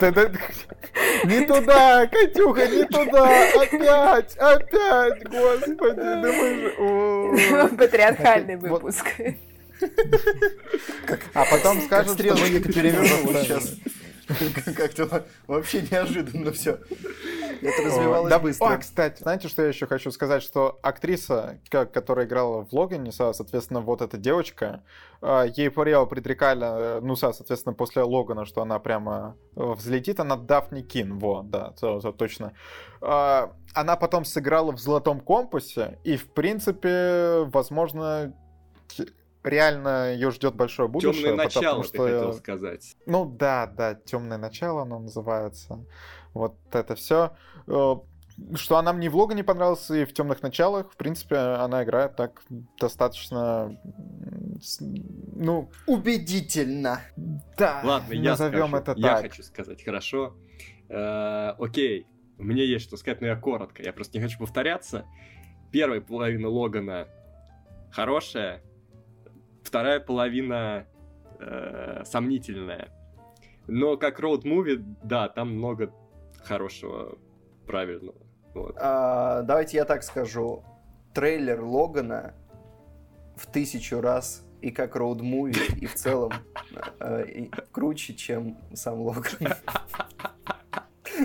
Не 1.24 1.46
туда, 1.46 2.06
Катюха, 2.06 2.66
не 2.68 2.84
туда! 2.84 3.52
Опять, 3.60 4.36
опять, 4.36 5.24
господи, 5.28 5.96
да 5.96 6.32
мы 6.32 7.68
же... 7.68 7.76
Патриархальный 7.76 8.56
выпуск. 8.56 9.06
А 11.34 11.44
потом 11.50 11.80
скажут, 11.82 12.18
что 12.18 12.34
мы 12.34 12.36
заставили. 12.36 13.44
сейчас. 13.44 13.74
Как-то 14.76 15.26
вообще 15.46 15.82
неожиданно 15.90 16.52
все. 16.52 16.78
Это 17.62 17.82
развивалось 17.82 18.30
да, 18.30 18.38
быстро. 18.38 18.66
А, 18.66 18.76
кстати, 18.78 19.22
знаете, 19.22 19.48
что 19.48 19.62
я 19.62 19.68
еще 19.68 19.86
хочу 19.86 20.10
сказать? 20.10 20.42
Что 20.42 20.78
актриса, 20.82 21.58
которая 21.70 22.26
играла 22.26 22.64
в 22.64 22.72
Логане, 22.72 23.12
со- 23.12 23.32
соответственно, 23.32 23.80
вот 23.80 24.00
эта 24.02 24.16
девочка, 24.16 24.82
а, 25.20 25.44
ей 25.44 25.70
Париал 25.70 26.06
предрекали, 26.06 26.98
э, 26.98 27.00
ну, 27.02 27.16
со- 27.16 27.32
соответственно, 27.32 27.74
после 27.74 28.02
Логана, 28.02 28.44
что 28.44 28.62
она 28.62 28.78
прямо 28.78 29.36
э, 29.56 29.62
взлетит, 29.72 30.20
она 30.20 30.36
Дафни 30.36 30.82
Кин, 30.82 31.18
вот, 31.18 31.50
да, 31.50 31.72
то- 31.80 32.00
то 32.00 32.12
точно. 32.12 32.52
А, 33.00 33.52
Она 33.74 33.96
потом 33.96 34.24
сыграла 34.26 34.72
в 34.72 34.78
«Золотом 34.78 35.18
компасе», 35.20 35.98
и, 36.04 36.16
в 36.18 36.28
принципе, 36.34 37.44
возможно, 37.52 38.34
реально 39.42 40.12
ее 40.12 40.30
ждет 40.30 40.54
большое 40.54 40.88
будущее. 40.88 41.24
Темное 41.30 41.46
потому 41.46 41.62
начало, 41.62 41.82
ты 41.82 41.88
что- 41.88 42.02
хотел 42.04 42.32
сказать. 42.34 42.96
ну 43.06 43.24
да, 43.24 43.66
да, 43.66 43.94
темное 43.94 44.38
начало 44.38 44.82
оно 44.82 44.98
называется. 45.00 45.84
Вот 46.34 46.56
это 46.72 46.94
все. 46.94 47.32
Что 48.54 48.78
она 48.78 48.92
мне 48.92 49.10
в 49.10 49.16
Лога 49.16 49.34
не 49.34 49.42
понравилась, 49.42 49.90
и 49.90 50.04
в 50.04 50.12
темных 50.14 50.42
началах, 50.42 50.90
в 50.90 50.96
принципе, 50.96 51.36
она 51.36 51.84
играет 51.84 52.16
так 52.16 52.42
достаточно. 52.78 53.78
Ну, 54.78 55.70
Убедительно. 55.86 57.00
да, 57.58 57.82
Ладно, 57.84 58.14
я 58.14 58.30
назовем 58.30 58.68
скажу. 58.68 58.76
это 58.76 58.94
я 58.96 59.14
так. 59.14 59.22
хочу 59.22 59.42
сказать, 59.42 59.84
хорошо. 59.84 60.34
Э, 60.88 61.54
окей, 61.58 62.06
у 62.38 62.44
меня 62.44 62.64
есть 62.64 62.84
что 62.84 62.96
сказать, 62.96 63.20
но 63.20 63.26
я 63.26 63.36
коротко. 63.36 63.82
Я 63.82 63.92
просто 63.92 64.18
не 64.18 64.24
хочу 64.24 64.38
повторяться. 64.38 65.04
Первая 65.70 66.00
половина 66.00 66.48
Логана 66.48 67.08
хорошая, 67.92 68.62
вторая 69.62 70.00
половина 70.00 70.86
э, 71.38 72.02
сомнительная. 72.04 72.88
Но 73.68 73.96
как 73.96 74.18
роуд-муви, 74.20 74.82
да, 75.02 75.28
там 75.28 75.56
много 75.56 75.92
хорошего, 76.44 77.18
правильного. 77.66 78.16
Вот. 78.54 78.76
А, 78.78 79.42
давайте 79.42 79.78
я 79.78 79.84
так 79.84 80.02
скажу. 80.02 80.64
Трейлер 81.14 81.62
Логана 81.62 82.34
в 83.36 83.46
тысячу 83.46 84.00
раз 84.00 84.44
и 84.60 84.70
как 84.70 84.96
роуд-муви, 84.96 85.78
и 85.78 85.86
в 85.86 85.94
целом 85.94 86.32
э, 87.00 87.46
круче, 87.72 88.14
чем 88.14 88.58
сам 88.74 89.00
Логан. 89.00 89.54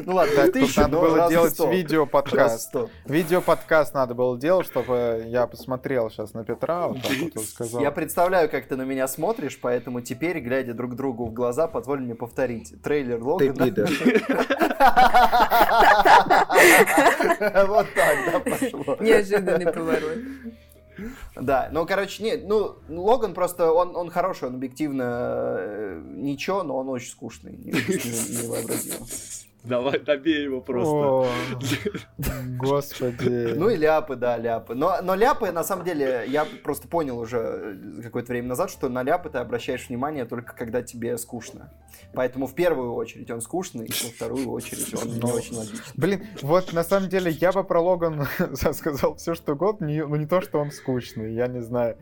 Ну 0.05 0.15
ладно, 0.15 0.43
тут 0.43 0.53
тысячу, 0.53 0.81
надо 0.81 0.99
было 0.99 1.29
делать 1.29 1.59
видео-подкаст. 1.59 2.75
Видео-подкаст 3.05 3.93
надо 3.93 4.13
было 4.13 4.37
делать, 4.37 4.65
чтобы 4.65 5.23
я 5.27 5.47
посмотрел 5.47 6.09
сейчас 6.09 6.33
на 6.33 6.43
Петра, 6.43 6.87
вот 6.87 7.01
так 7.01 7.11
вот 7.21 7.35
и 7.35 7.45
сказал. 7.45 7.81
Я 7.81 7.91
представляю, 7.91 8.49
как 8.49 8.67
ты 8.67 8.75
на 8.75 8.83
меня 8.83 9.07
смотришь, 9.07 9.57
поэтому 9.61 10.01
теперь, 10.01 10.39
глядя 10.39 10.73
друг 10.73 10.95
другу 10.95 11.25
в 11.27 11.33
глаза, 11.33 11.67
позволь 11.67 12.01
мне 12.01 12.15
повторить. 12.15 12.73
Трейлер 12.81 13.21
Логана. 13.23 13.47
Вот 17.67 17.87
так, 17.95 18.17
да, 18.31 18.39
пошло. 18.39 18.97
Неожиданный 18.99 19.71
поворот. 19.71 20.17
Да, 21.35 21.69
ну, 21.71 21.85
короче, 21.85 22.23
нет, 22.23 22.41
ну, 22.47 22.77
Логан 22.89 23.35
просто, 23.35 23.71
он, 23.71 23.95
он 23.95 24.09
хороший, 24.09 24.47
он 24.47 24.55
объективно 24.55 25.55
э, 25.59 26.01
ничего, 26.15 26.63
но 26.63 26.77
он 26.77 26.89
очень 26.89 27.11
скучный, 27.11 27.51
не- 27.51 27.71
не- 27.71 28.43
невообразимо. 28.43 29.05
Давай 29.67 29.99
добей 29.99 30.43
его 30.43 30.61
просто. 30.61 31.29
Господи. 32.57 33.53
Ну 33.55 33.69
и 33.69 33.75
ляпы, 33.75 34.15
да, 34.15 34.37
ляпы. 34.37 34.75
Но, 34.75 34.97
но 35.01 35.15
ляпы, 35.15 35.51
на 35.51 35.63
самом 35.63 35.85
деле, 35.85 36.25
я 36.27 36.45
просто 36.63 36.87
понял 36.87 37.19
уже 37.19 37.37
э, 37.37 38.01
какое-то 38.03 38.31
время 38.31 38.49
назад, 38.49 38.69
что 38.69 38.89
на 38.89 39.03
ляпы 39.03 39.29
ты 39.29 39.39
обращаешь 39.39 39.89
внимание 39.89 40.25
только 40.25 40.55
когда 40.55 40.81
тебе 40.81 41.17
скучно. 41.17 41.71
Поэтому 42.13 42.47
в 42.47 42.55
первую 42.55 42.93
очередь 42.93 43.29
он 43.31 43.41
скучный, 43.41 43.87
во 43.87 44.09
вторую 44.09 44.49
очередь 44.49 44.93
он 44.95 45.09
не 45.09 45.19
Ну, 45.19 45.27
очень 45.27 45.55
логичный. 45.55 45.81
Блин, 45.95 46.25
вот 46.41 46.73
на 46.73 46.83
самом 46.83 47.09
деле 47.09 47.31
я 47.31 47.51
бы 47.51 47.63
про 47.63 47.81
Логан 47.81 48.27
сказал 48.73 49.15
все 49.15 49.35
что 49.35 49.53
угодно, 49.53 49.85
не- 49.85 50.05
но 50.05 50.15
не 50.15 50.25
то, 50.27 50.41
что 50.41 50.59
он 50.59 50.71
скучный, 50.71 51.33
я 51.33 51.47
не 51.47 51.61
знаю. 51.61 51.97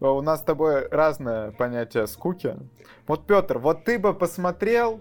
А 0.00 0.10
У 0.10 0.20
нас 0.20 0.40
с 0.40 0.44
тобой 0.44 0.88
разное 0.88 1.52
понятие 1.52 2.06
скуки. 2.06 2.56
Вот, 3.06 3.26
Петр, 3.26 3.58
вот 3.58 3.84
ты 3.84 3.98
бы 3.98 4.12
посмотрел 4.12 5.00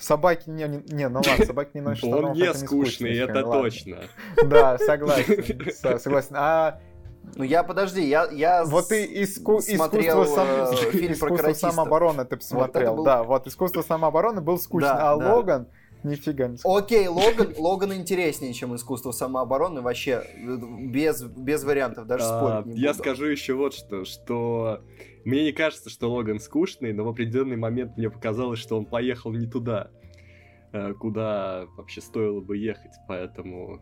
Собаки 0.00 0.48
не, 0.48 0.64
не, 0.66 0.82
не, 0.92 1.08
ну 1.08 1.20
ладно, 1.26 1.44
собаки 1.44 1.70
не 1.74 1.82
носят 1.82 2.04
Он 2.04 2.10
штанов, 2.12 2.36
не 2.36 2.42
это 2.42 2.58
скучный, 2.58 3.14
скучно, 3.16 3.30
это 3.38 3.46
ладно. 3.46 3.62
точно. 3.62 3.96
Да, 4.46 4.78
согласен, 4.78 5.72
со- 5.74 5.98
согласен. 5.98 6.34
А 6.36 6.80
Ну 7.36 7.44
я, 7.44 7.62
подожди, 7.62 8.08
я... 8.08 8.26
я 8.32 8.64
вот 8.64 8.88
ты 8.88 9.04
иску- 9.04 9.60
смотрел, 9.60 10.22
искусство, 10.24 10.42
э, 10.44 10.66
сам- 10.76 10.90
фильм 10.90 11.18
про 11.18 11.28
искусство 11.36 11.52
самообороны 11.70 12.24
ты 12.24 12.36
посмотрел. 12.38 12.96
был- 12.96 13.04
Да, 13.04 13.22
вот 13.24 13.46
искусство 13.46 13.82
самообороны 13.82 14.40
был 14.40 14.58
скучно, 14.58 14.88
Да, 14.88 15.12
а 15.12 15.16
да. 15.16 15.34
Логан 15.36 15.66
нифига 16.02 16.48
не 16.48 16.56
скучный. 16.56 16.78
Окей, 16.78 17.06
Логан, 17.08 17.54
Логан 17.58 17.92
интереснее, 17.92 18.54
чем 18.54 18.74
искусство 18.74 19.12
самообороны, 19.12 19.82
вообще, 19.82 20.22
э, 20.34 20.56
без, 20.80 21.22
без 21.22 21.62
вариантов, 21.62 22.06
даже 22.06 22.24
А, 22.24 22.38
спорить 22.62 22.74
не 22.74 22.80
Я 22.80 22.92
буду. 22.92 23.02
скажу 23.02 23.26
еще 23.26 23.52
вот 23.52 23.74
что, 23.74 24.06
что 24.06 24.80
мне 25.24 25.44
не 25.44 25.52
кажется, 25.52 25.90
что 25.90 26.10
Логан 26.12 26.40
скучный, 26.40 26.92
но 26.92 27.04
в 27.04 27.08
определенный 27.08 27.56
момент 27.56 27.96
мне 27.96 28.10
показалось, 28.10 28.58
что 28.58 28.76
он 28.76 28.86
поехал 28.86 29.32
не 29.32 29.46
туда, 29.46 29.90
э, 30.72 30.92
куда 30.94 31.66
вообще 31.76 32.00
стоило 32.00 32.40
бы 32.40 32.56
ехать, 32.56 32.92
поэтому 33.08 33.80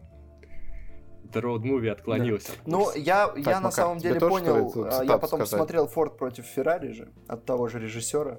это 1.25 1.40
роуд-муви 1.40 1.88
отклонился. 1.88 2.52
от 2.52 2.66
Ну, 2.66 2.90
я, 2.95 3.33
я 3.37 3.57
на 3.57 3.68
Макар, 3.68 3.73
самом 3.73 3.99
тебе 3.99 4.14
деле 4.14 4.28
понял, 4.28 4.71
цитату 4.71 5.04
я 5.04 5.18
потом 5.18 5.40
сказать? 5.40 5.49
смотрел 5.49 5.87
Форд 5.88 6.16
против 6.16 6.47
Феррари 6.47 6.92
же, 6.92 7.12
от 7.26 7.45
того 7.45 7.68
же 7.68 7.78
режиссера, 7.78 8.38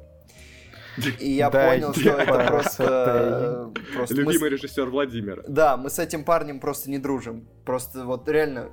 и 1.19 1.29
я 1.31 1.49
Да, 1.49 1.69
понял, 1.69 1.93
что 1.93 2.09
это 2.09 2.47
просто... 2.47 3.71
э, 3.75 3.95
просто 3.95 4.15
мы 4.15 4.21
Любимый 4.23 4.49
режиссер 4.49 4.85
Владимира. 4.89 5.43
Да, 5.47 5.77
мы 5.77 5.89
с 5.89 5.99
этим 5.99 6.23
парнем 6.23 6.59
просто 6.59 6.89
не 6.89 6.97
дружим. 6.97 7.47
Просто 7.65 8.05
вот 8.05 8.27
реально 8.27 8.71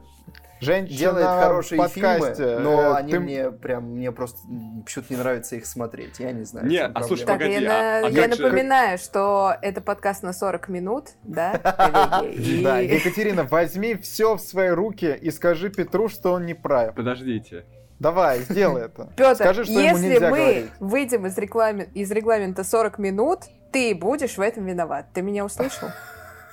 Женщина 0.60 0.98
делает 0.98 1.26
хорошие 1.26 1.78
подкасте. 1.78 2.34
фильмы, 2.34 2.58
но 2.60 2.82
э, 2.82 2.94
они 2.96 3.12
ты- 3.12 3.20
мне 3.20 3.50
прям, 3.50 3.84
мне 3.92 4.10
просто 4.12 4.38
почему-то 4.84 5.12
не 5.12 5.18
нравится 5.18 5.56
их 5.56 5.66
смотреть. 5.66 6.18
Я 6.18 6.32
не 6.32 6.44
знаю. 6.44 6.66
в 6.66 6.68
Не, 6.70 6.78
чем 6.78 6.92
а 6.94 7.02
слушай. 7.02 7.24
Так, 7.26 7.38
Погоди, 7.38 7.52
я, 7.52 7.58
а- 7.58 8.00
на- 8.02 8.06
а 8.06 8.10
я 8.10 8.22
как 8.22 8.34
же- 8.36 8.42
напоминаю, 8.42 8.98
что 8.98 9.54
это 9.62 9.80
подкаст 9.80 10.22
на 10.22 10.32
40 10.32 10.68
минут, 10.68 11.10
да, 11.22 11.60
Да, 12.62 12.78
Екатерина, 12.78 13.44
возьми 13.44 13.94
все 13.96 14.34
в 14.36 14.40
свои 14.40 14.68
руки 14.70 15.14
и 15.20 15.30
скажи 15.30 15.68
Петру, 15.70 16.08
что 16.08 16.32
он 16.32 16.46
не 16.46 16.54
прав. 16.54 16.94
Подождите. 16.94 17.64
Давай, 17.98 18.40
сделай 18.40 18.84
это. 18.86 19.10
Петр, 19.16 19.36
Скажи, 19.44 19.64
что 19.64 19.72
если 19.80 20.18
мы 20.18 20.20
говорить. 20.28 20.70
выйдем 20.80 21.26
из, 21.26 21.36
рекламе- 21.38 21.90
из 21.94 22.10
регламента 22.10 22.62
40 22.64 22.98
минут, 22.98 23.40
ты 23.72 23.94
будешь 23.94 24.36
в 24.36 24.40
этом 24.40 24.64
виноват. 24.66 25.06
Ты 25.14 25.22
меня 25.22 25.44
услышал? 25.44 25.88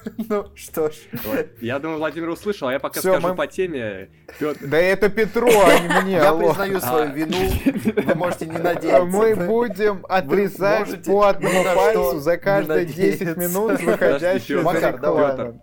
Ну, 0.29 0.45
что 0.55 0.89
ж. 0.89 0.93
Вот. 1.25 1.47
Я 1.61 1.79
думаю, 1.79 1.99
Владимир 1.99 2.29
услышал, 2.29 2.67
а 2.67 2.73
я 2.73 2.79
пока 2.79 2.99
Всё, 2.99 3.13
скажу 3.13 3.27
мы- 3.29 3.35
по 3.35 3.47
теме. 3.47 4.09
Пётр- 4.39 4.65
Да 4.67 4.77
это 4.77 5.09
Петру, 5.09 5.47
а 5.49 5.79
не 5.79 6.01
мне. 6.03 6.13
Я 6.13 6.29
алло. 6.29 6.49
признаю 6.49 6.79
свою 6.79 7.03
А. 7.03 7.13
вину, 7.13 7.37
вы 8.05 8.15
можете 8.15 8.45
не 8.47 8.57
надеяться. 8.59 9.03
Мы 9.05 9.35
будем 9.35 10.05
отрезать 10.09 10.79
можете 10.87 11.11
по 11.11 11.23
одному 11.29 11.63
пальцу 11.63 12.19
за 12.19 12.37
каждые 12.37 12.85
10 12.85 12.97
надеяться. 13.21 13.39
минут, 13.41 13.81
выходящие 13.81 14.57
за 14.59 14.63
Макар, 14.63 14.99
давай. 14.99 15.53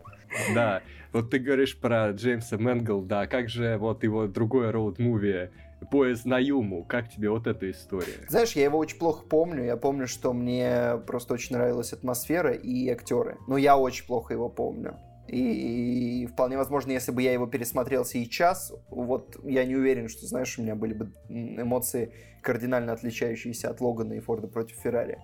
Да, 0.54 0.82
вот 1.12 1.30
ты 1.30 1.38
говоришь 1.38 1.76
про 1.76 2.10
Джеймса 2.10 2.56
Мэнгл, 2.58 3.02
да, 3.02 3.26
как 3.26 3.48
же 3.48 3.76
вот 3.78 4.04
его 4.04 4.26
другое 4.26 4.70
роуд-муви 4.72 5.48
«Поезд 5.90 6.24
на 6.24 6.38
Юму», 6.38 6.84
как 6.84 7.08
тебе 7.08 7.30
вот 7.30 7.46
эта 7.46 7.70
история? 7.70 8.26
Знаешь, 8.28 8.52
я 8.52 8.64
его 8.64 8.78
очень 8.78 8.98
плохо 8.98 9.26
помню. 9.26 9.64
Я 9.64 9.76
помню, 9.76 10.06
что 10.06 10.32
мне 10.32 11.00
просто 11.06 11.34
очень 11.34 11.56
нравилась 11.56 11.92
атмосфера 11.92 12.52
и 12.52 12.88
актеры. 12.88 13.38
Но 13.48 13.56
я 13.56 13.76
очень 13.76 14.06
плохо 14.06 14.34
его 14.34 14.48
помню. 14.48 14.98
И, 15.26 16.26
вполне 16.32 16.56
возможно, 16.56 16.90
если 16.90 17.12
бы 17.12 17.22
я 17.22 17.32
его 17.32 17.46
пересмотрел 17.46 18.04
сейчас, 18.04 18.72
вот 18.88 19.36
я 19.44 19.64
не 19.64 19.76
уверен, 19.76 20.08
что, 20.08 20.26
знаешь, 20.26 20.58
у 20.58 20.62
меня 20.62 20.74
были 20.74 20.94
бы 20.94 21.12
эмоции 21.28 22.12
кардинально 22.42 22.92
отличающиеся 22.92 23.70
от 23.70 23.80
Логана 23.80 24.14
и 24.14 24.20
Форда 24.20 24.48
против 24.48 24.76
Феррари. 24.78 25.18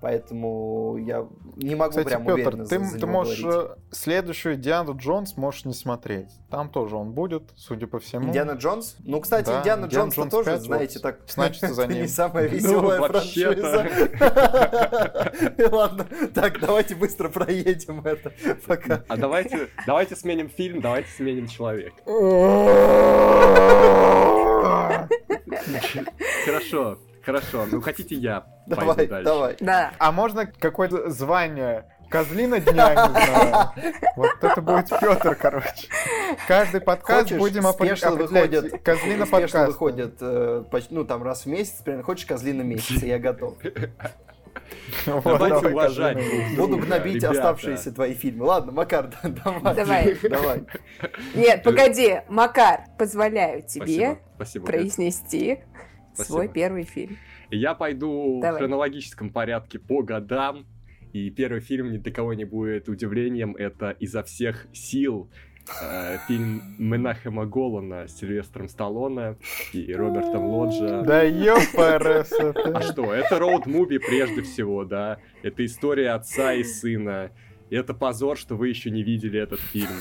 Поэтому 0.00 0.96
я 0.98 1.26
не 1.56 1.74
могу 1.74 1.90
Кстати, 1.90 2.06
прям 2.06 2.24
Петр, 2.24 2.34
уверенно 2.34 2.66
ты, 2.66 2.78
за, 2.78 2.84
за 2.84 2.92
ты 2.92 2.98
него 2.98 3.08
можешь 3.12 3.42
говорить. 3.42 3.70
э, 3.70 3.74
следующую 3.90 4.56
Диану 4.56 4.96
Джонс 4.96 5.36
можешь 5.36 5.64
не 5.64 5.74
смотреть. 5.74 6.28
Там 6.50 6.70
тоже 6.70 6.96
он 6.96 7.10
будет, 7.12 7.42
судя 7.56 7.88
по 7.88 7.98
всему. 7.98 8.28
Индиана 8.28 8.52
Джонс? 8.52 8.96
Ну, 9.00 9.20
кстати, 9.20 9.46
Да, 9.46 9.58
Индиана 9.58 9.86
Джонс 9.86 10.14
Джонс 10.14 10.30
тоже, 10.30 10.50
5, 10.50 10.62
знаете, 10.62 10.94
вот, 10.94 11.02
так... 11.02 11.18
значится 11.28 11.74
за 11.74 11.82
это 11.82 11.92
не 11.94 11.98
ним. 12.00 12.08
самая 12.08 12.48
Ну, 12.48 12.54
веселая 12.54 13.00
франшиза. 13.00 13.88
Ладно, 15.72 16.06
так, 16.32 16.60
давайте 16.60 16.94
быстро 16.94 17.28
проедем 17.28 18.00
это, 18.04 18.32
пока. 18.66 19.02
А 19.08 19.16
давайте, 19.16 19.68
давайте 19.86 20.14
сменим 20.14 20.48
фильм, 20.48 20.80
давайте 20.80 21.08
сменим 21.10 21.48
человека. 21.48 21.96
Хорошо, 26.44 26.98
хорошо. 27.28 27.66
Ну 27.70 27.80
хотите 27.80 28.14
я 28.14 28.40
пойду 28.40 28.80
Давай, 28.86 29.06
дальше? 29.06 29.24
давай. 29.24 29.56
Да. 29.60 29.92
А 29.98 30.12
можно 30.12 30.46
какое-то 30.46 31.10
звание? 31.10 31.84
Козлина 32.10 32.58
дня, 32.58 32.94
не 32.94 33.20
знаю. 33.24 33.66
Вот 34.16 34.30
это 34.40 34.62
будет 34.62 34.88
Петр, 34.88 35.34
короче. 35.34 35.88
Каждый 36.46 36.80
подкаст 36.80 37.24
Хочешь, 37.24 37.38
будем 37.38 37.66
определять. 37.66 38.02
выходят, 38.14 38.82
Козлина 38.82 39.26
спешлы 39.26 39.42
подкаст. 39.42 39.68
выходят, 39.68 40.14
э, 40.22 40.64
почти, 40.70 40.94
ну, 40.94 41.04
там 41.04 41.22
раз 41.22 41.42
в 41.42 41.46
месяц, 41.46 41.82
примерно. 41.82 42.04
Хочешь 42.04 42.24
козлина 42.24 42.62
месяца, 42.62 43.04
я 43.04 43.18
готов. 43.18 43.56
Вот, 45.06 45.24
Давайте 45.24 45.54
давай, 45.56 45.72
уважать 45.72 46.16
Козлина. 46.18 46.56
Буду 46.56 46.76
гнобить 46.78 47.14
ребята. 47.16 47.30
оставшиеся 47.30 47.92
твои 47.92 48.14
фильмы. 48.14 48.44
Ладно, 48.46 48.72
Макар, 48.72 49.06
да- 49.22 49.28
давай. 49.44 49.74
Давай. 49.74 50.14
Давай. 50.28 50.64
Нет, 51.34 51.62
погоди, 51.62 52.20
Макар, 52.28 52.80
позволяю 52.98 53.62
тебе 53.62 53.84
Спасибо, 53.86 54.18
спасибо. 54.36 54.66
Катя. 54.66 54.78
произнести 54.78 55.58
Спасибо. 56.18 56.34
свой 56.34 56.48
первый 56.48 56.82
фильм. 56.84 57.16
Я 57.50 57.74
пойду 57.74 58.40
Давай. 58.42 58.56
в 58.56 58.58
хронологическом 58.58 59.30
порядке 59.30 59.78
по 59.78 60.02
годам. 60.02 60.66
И 61.12 61.30
первый 61.30 61.60
фильм 61.60 61.90
ни 61.92 61.96
для 61.96 62.12
кого 62.12 62.34
не 62.34 62.44
будет 62.44 62.88
удивлением. 62.88 63.56
Это 63.56 63.90
«Изо 63.98 64.22
всех 64.22 64.66
сил». 64.72 65.30
э, 65.82 66.18
Фильм 66.26 66.62
Менахема 66.78 67.46
Голана 67.46 68.08
с 68.08 68.18
Сильвестром 68.18 68.68
Сталлоне 68.68 69.36
и 69.72 69.92
Робертом 69.94 70.44
Лоджа. 70.44 71.02
Да 71.02 71.22
ёпарас. 71.22 72.32
А 72.74 72.82
что, 72.82 73.12
это 73.14 73.38
роуд-муви 73.38 73.98
прежде 73.98 74.42
всего, 74.42 74.84
да. 74.84 75.18
Это 75.42 75.64
история 75.64 76.10
отца 76.10 76.52
и 76.52 76.62
сына. 76.62 77.30
И 77.70 77.76
это 77.76 77.94
позор, 77.94 78.36
что 78.36 78.56
вы 78.56 78.68
еще 78.68 78.90
не 78.90 79.02
видели 79.02 79.40
этот 79.40 79.60
фильм. 79.60 79.96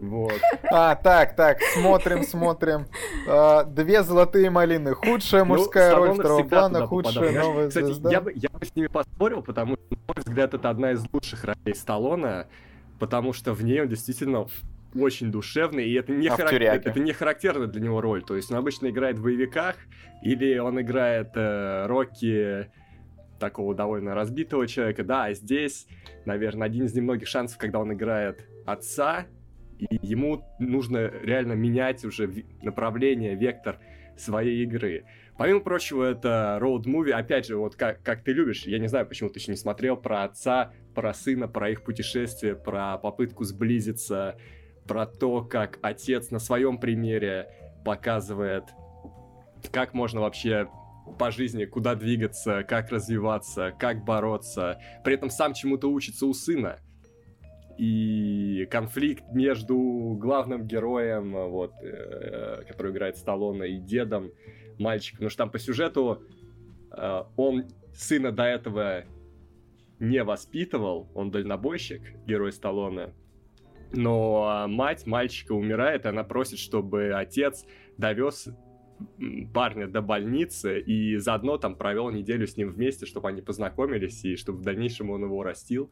Вот. 0.00 0.38
А, 0.70 0.96
так, 0.96 1.34
так, 1.34 1.58
смотрим, 1.74 2.24
смотрим. 2.24 2.86
А, 3.28 3.64
Две 3.64 4.02
золотые 4.02 4.50
малины. 4.50 4.94
Худшая 4.94 5.44
Ну, 5.44 5.56
мужская 5.56 5.94
роль 5.94 6.14
Сталлоне 6.14 6.20
второго 6.20 6.48
плана, 6.48 6.86
худшая 6.86 7.14
попадал. 7.28 7.48
новая 7.48 7.68
Кстати, 7.68 7.84
звезда. 7.86 8.10
я 8.10 8.20
бы, 8.20 8.32
я 8.34 8.48
бы 8.50 8.64
с 8.66 8.74
ними 8.76 8.86
поспорил, 8.88 9.42
потому 9.42 9.76
что, 9.76 9.84
на 9.90 9.96
мой 10.08 10.16
взгляд, 10.24 10.52
это 10.54 10.68
одна 10.68 10.92
из 10.92 11.02
лучших 11.12 11.44
ролей 11.44 11.74
Сталлоне, 11.74 12.46
потому 12.98 13.32
что 13.32 13.54
в 13.54 13.64
ней 13.64 13.80
он 13.80 13.88
действительно 13.88 14.46
очень 14.94 15.30
душевный, 15.32 15.86
и 15.88 15.94
это 15.94 16.12
не, 16.12 16.28
А 16.28 16.36
в 16.36 16.38
харак- 16.40 16.50
«Тюряге»? 16.50 16.90
это 16.90 17.00
не 17.00 17.12
характерная 17.12 17.66
для 17.66 17.80
него 17.80 18.00
роль. 18.00 18.22
То 18.22 18.36
есть 18.36 18.50
он 18.50 18.58
обычно 18.58 18.88
играет 18.90 19.18
в 19.18 19.22
боевиках, 19.22 19.76
или 20.22 20.58
он 20.58 20.80
играет 20.80 21.30
э, 21.34 21.86
Рокки 21.86 22.68
такого 23.40 23.74
довольно 23.74 24.14
разбитого 24.14 24.66
человека, 24.66 25.02
да, 25.02 25.24
а 25.24 25.34
здесь, 25.34 25.86
наверное, 26.26 26.66
один 26.66 26.84
из 26.86 26.94
немногих 26.94 27.26
шансов, 27.26 27.58
когда 27.58 27.80
он 27.80 27.92
играет 27.92 28.46
отца, 28.64 29.26
и 29.78 29.98
ему 30.02 30.44
нужно 30.58 31.10
реально 31.22 31.52
менять 31.52 32.04
уже 32.04 32.30
направление, 32.62 33.34
вектор 33.34 33.78
своей 34.16 34.62
игры. 34.62 35.04
Помимо 35.36 35.60
прочего, 35.60 36.04
это 36.04 36.58
роуд-муви, 36.60 37.10
опять 37.10 37.46
же, 37.46 37.56
вот 37.56 37.74
как, 37.74 38.02
как 38.02 38.22
ты 38.22 38.32
любишь, 38.32 38.66
я 38.66 38.78
не 38.78 38.86
знаю, 38.86 39.06
почему 39.06 39.30
ты 39.30 39.40
еще 39.40 39.50
не 39.50 39.56
смотрел, 39.56 39.96
про 39.96 40.22
отца, 40.22 40.72
про 40.94 41.12
сына, 41.12 41.48
про 41.48 41.70
их 41.70 41.82
путешествие, 41.82 42.54
про 42.54 42.98
попытку 42.98 43.42
сблизиться, 43.42 44.38
про 44.86 45.06
то, 45.06 45.42
как 45.42 45.80
отец 45.82 46.30
на 46.30 46.38
своем 46.38 46.78
примере 46.78 47.48
показывает, 47.84 48.64
как 49.72 49.92
можно 49.92 50.20
вообще 50.20 50.68
по 51.18 51.30
жизни, 51.32 51.64
куда 51.64 51.96
двигаться, 51.96 52.62
как 52.62 52.90
развиваться, 52.90 53.74
как 53.78 54.04
бороться, 54.04 54.80
при 55.04 55.14
этом 55.14 55.30
сам 55.30 55.52
чему-то 55.52 55.90
учится 55.90 56.26
у 56.26 56.32
сына. 56.32 56.78
И 57.78 58.66
конфликт 58.70 59.24
между 59.32 60.16
главным 60.20 60.66
героем, 60.66 61.32
вот, 61.32 61.72
э, 61.82 62.62
который 62.68 62.92
играет 62.92 63.16
Сталлоне, 63.16 63.68
и 63.68 63.78
дедом 63.78 64.30
мальчика. 64.78 65.16
Потому 65.16 65.30
что 65.30 65.38
там 65.38 65.50
по 65.50 65.58
сюжету 65.58 66.22
э, 66.96 67.22
он 67.36 67.64
сына 67.94 68.32
до 68.32 68.44
этого 68.44 69.04
не 69.98 70.22
воспитывал, 70.22 71.08
он 71.14 71.30
дальнобойщик, 71.30 72.02
герой 72.26 72.52
Сталлоне. 72.52 73.12
Но 73.92 74.44
а, 74.44 74.66
мать 74.66 75.06
мальчика 75.06 75.52
умирает, 75.52 76.04
и 76.04 76.08
она 76.08 76.24
просит, 76.24 76.58
чтобы 76.58 77.12
отец 77.12 77.64
довез 77.96 78.48
парня 79.52 79.88
до 79.88 80.02
больницы 80.02 80.80
и 80.80 81.16
заодно 81.18 81.58
там 81.58 81.76
провел 81.76 82.10
неделю 82.10 82.46
с 82.46 82.56
ним 82.56 82.70
вместе, 82.70 83.06
чтобы 83.06 83.28
они 83.28 83.42
познакомились 83.42 84.24
и 84.24 84.36
чтобы 84.36 84.58
в 84.58 84.62
дальнейшем 84.62 85.10
он 85.10 85.24
его 85.24 85.42
растил. 85.42 85.90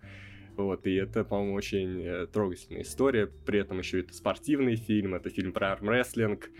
Вот, 0.56 0.86
и 0.86 0.94
это, 0.94 1.24
по-моему, 1.24 1.54
очень 1.54 2.02
э, 2.02 2.26
трогательная 2.26 2.82
история. 2.82 3.26
При 3.26 3.58
этом 3.58 3.78
еще 3.78 4.00
это 4.00 4.12
спортивный 4.12 4.76
фильм, 4.76 5.14
это 5.14 5.30
фильм 5.30 5.52
про 5.52 5.72
армрестлинг. 5.72 6.50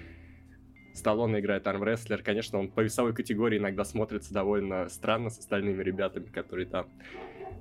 Сталлоне 0.95 1.41
играет 1.41 1.67
армрестлер. 1.67 2.23
Конечно, 2.23 2.59
он 2.59 2.71
по 2.71 2.81
весовой 2.81 3.15
категории 3.15 3.59
иногда 3.59 3.85
смотрится 3.85 4.33
довольно 4.33 4.89
странно 4.89 5.31
с 5.31 5.39
остальными 5.39 5.83
ребятами, 5.83 6.27
которые 6.27 6.67
там 6.67 6.89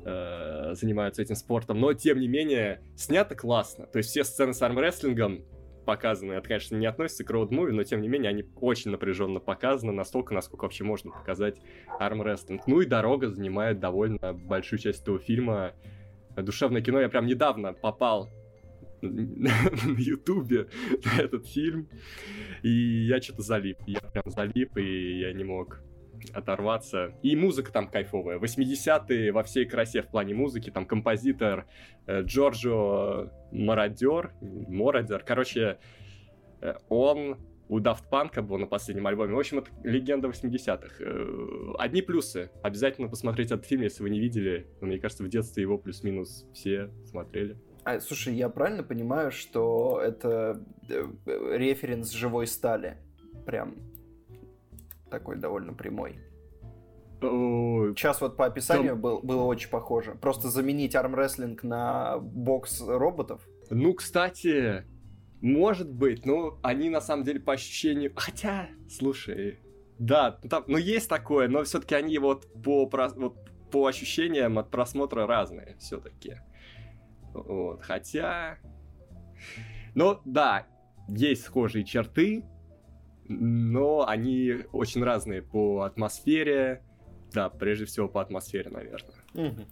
э, 0.06 0.74
занимаются 0.74 1.22
этим 1.22 1.36
спортом. 1.36 1.80
Но, 1.80 1.94
тем 1.94 2.20
не 2.20 2.28
менее, 2.28 2.82
снято 2.96 3.36
классно. 3.36 3.86
То 3.88 3.98
есть 3.98 4.10
все 4.10 4.24
сцены 4.24 4.54
с 4.54 4.62
армрестлингом 4.62 5.44
показаны. 5.86 6.34
Это, 6.34 6.48
конечно, 6.48 6.76
не 6.76 6.86
относится 6.86 7.24
к 7.24 7.32
роуд-муви, 7.32 7.72
но, 7.72 7.84
тем 7.84 8.02
не 8.02 8.08
менее, 8.08 8.30
они 8.30 8.46
очень 8.60 8.92
напряженно 8.92 9.40
показаны. 9.40 9.92
Настолько, 9.92 10.34
насколько 10.34 10.64
вообще 10.64 10.84
можно 10.84 11.12
показать 11.12 11.58
армрестлинг. 12.00 12.68
Ну 12.68 12.82
и 12.82 12.86
дорога 12.86 13.30
занимает 13.30 13.80
довольно 13.80 14.34
большую 14.34 14.80
часть 14.80 15.02
этого 15.02 15.20
фильма. 15.20 15.74
Душевное 16.36 16.82
кино. 16.82 17.00
Я 17.00 17.10
прям 17.10 17.26
недавно 17.26 17.74
попал 17.74 18.30
на 19.02 19.50
Ютубе 19.98 20.68
на 21.06 21.22
этот 21.22 21.48
фильм, 21.48 21.90
и 22.62 22.70
я 22.70 23.22
что-то 23.22 23.42
залип. 23.42 23.78
Я 23.86 24.00
прям 24.00 24.24
залип, 24.28 24.78
и 24.78 25.20
я 25.20 25.34
не 25.34 25.44
мог 25.44 25.82
оторваться. 26.34 27.16
И 27.24 27.36
музыка 27.36 27.72
там 27.72 27.88
кайфовая. 27.88 28.40
80-е 28.40 29.32
во 29.32 29.44
всей 29.44 29.66
красе 29.66 30.02
в 30.02 30.08
плане 30.08 30.34
музыки. 30.34 30.70
Там 30.70 30.86
композитор 30.86 31.66
э, 32.06 32.22
Джорджо 32.22 33.32
Мародер, 33.52 34.34
Мородер. 34.42 35.24
Короче, 35.24 35.80
э, 36.62 36.76
он 36.90 37.38
у 37.72 37.80
Daft 37.80 38.04
Punk 38.12 38.40
был 38.42 38.58
на 38.58 38.68
последнем 38.68 39.08
альбоме. 39.08 39.34
В 39.34 39.40
общем, 39.40 39.60
это 39.60 39.72
легенда 39.84 40.28
80-х. 40.28 40.94
Э, 41.00 41.74
Одни 41.80 42.02
плюсы. 42.02 42.52
Обязательно 42.62 43.08
посмотреть 43.08 43.50
этот 43.50 43.66
фильм, 43.66 43.84
если 43.84 44.04
вы 44.04 44.10
не 44.10 44.20
видели. 44.20 44.68
Мне 44.82 45.00
кажется, 45.00 45.24
в 45.24 45.30
детстве 45.30 45.64
его 45.64 45.78
плюс-минус 45.78 46.46
все 46.54 46.92
смотрели. 47.06 47.58
А, 47.86 48.02
слушай, 48.02 48.36
я 48.36 48.50
правильно 48.50 48.84
понимаю, 48.84 49.32
что 49.32 50.02
это 50.04 50.62
э, 50.90 51.06
э, 51.26 51.58
референс 51.58 52.12
живой 52.12 52.46
стали? 52.46 52.98
Прям 53.46 53.76
такой 55.10 55.38
довольно 55.38 55.74
прямой. 55.74 56.20
Сейчас 57.22 58.20
вот 58.20 58.36
по 58.36 58.48
описанию 58.48 58.98
был, 58.98 59.22
было 59.22 59.44
очень 59.44 59.70
похоже. 59.70 60.16
Просто 60.16 60.50
заменить 60.50 60.94
армрестлинг 60.94 61.64
на 61.64 62.18
бокс 62.18 62.82
роботов. 62.82 63.48
Ну, 63.70 63.94
кстати, 63.94 64.84
может 65.42 65.92
быть, 65.92 66.26
но 66.26 66.60
они 66.62 66.90
на 66.90 67.02
самом 67.02 67.24
деле 67.24 67.40
по 67.40 67.54
ощущению... 67.54 68.14
Хотя, 68.16 68.70
слушай, 68.90 69.60
да, 69.98 70.40
ну, 70.44 70.50
там, 70.50 70.64
ну 70.68 70.78
есть 70.78 71.10
такое, 71.10 71.48
но 71.48 71.64
все-таки 71.64 71.96
они 71.96 72.18
вот 72.18 72.48
по, 72.64 72.90
вот 73.16 73.38
по 73.72 73.88
ощущениям 73.88 74.60
от 74.60 74.70
просмотра 74.70 75.26
разные 75.26 75.76
все-таки. 75.80 76.38
Вот, 77.34 77.82
хотя... 77.84 78.60
Ну, 79.96 80.20
да, 80.26 80.68
есть 81.08 81.44
схожие 81.44 81.84
черты, 81.84 82.46
но 83.28 84.08
они 84.08 84.60
очень 84.72 85.04
разные 85.04 85.42
по 85.42 85.82
атмосфере. 85.82 86.84
Да, 87.34 87.50
прежде 87.50 87.86
всего 87.86 88.08
по 88.08 88.22
атмосфере, 88.22 88.70
наверное. 88.70 89.16
Мгм. 89.34 89.66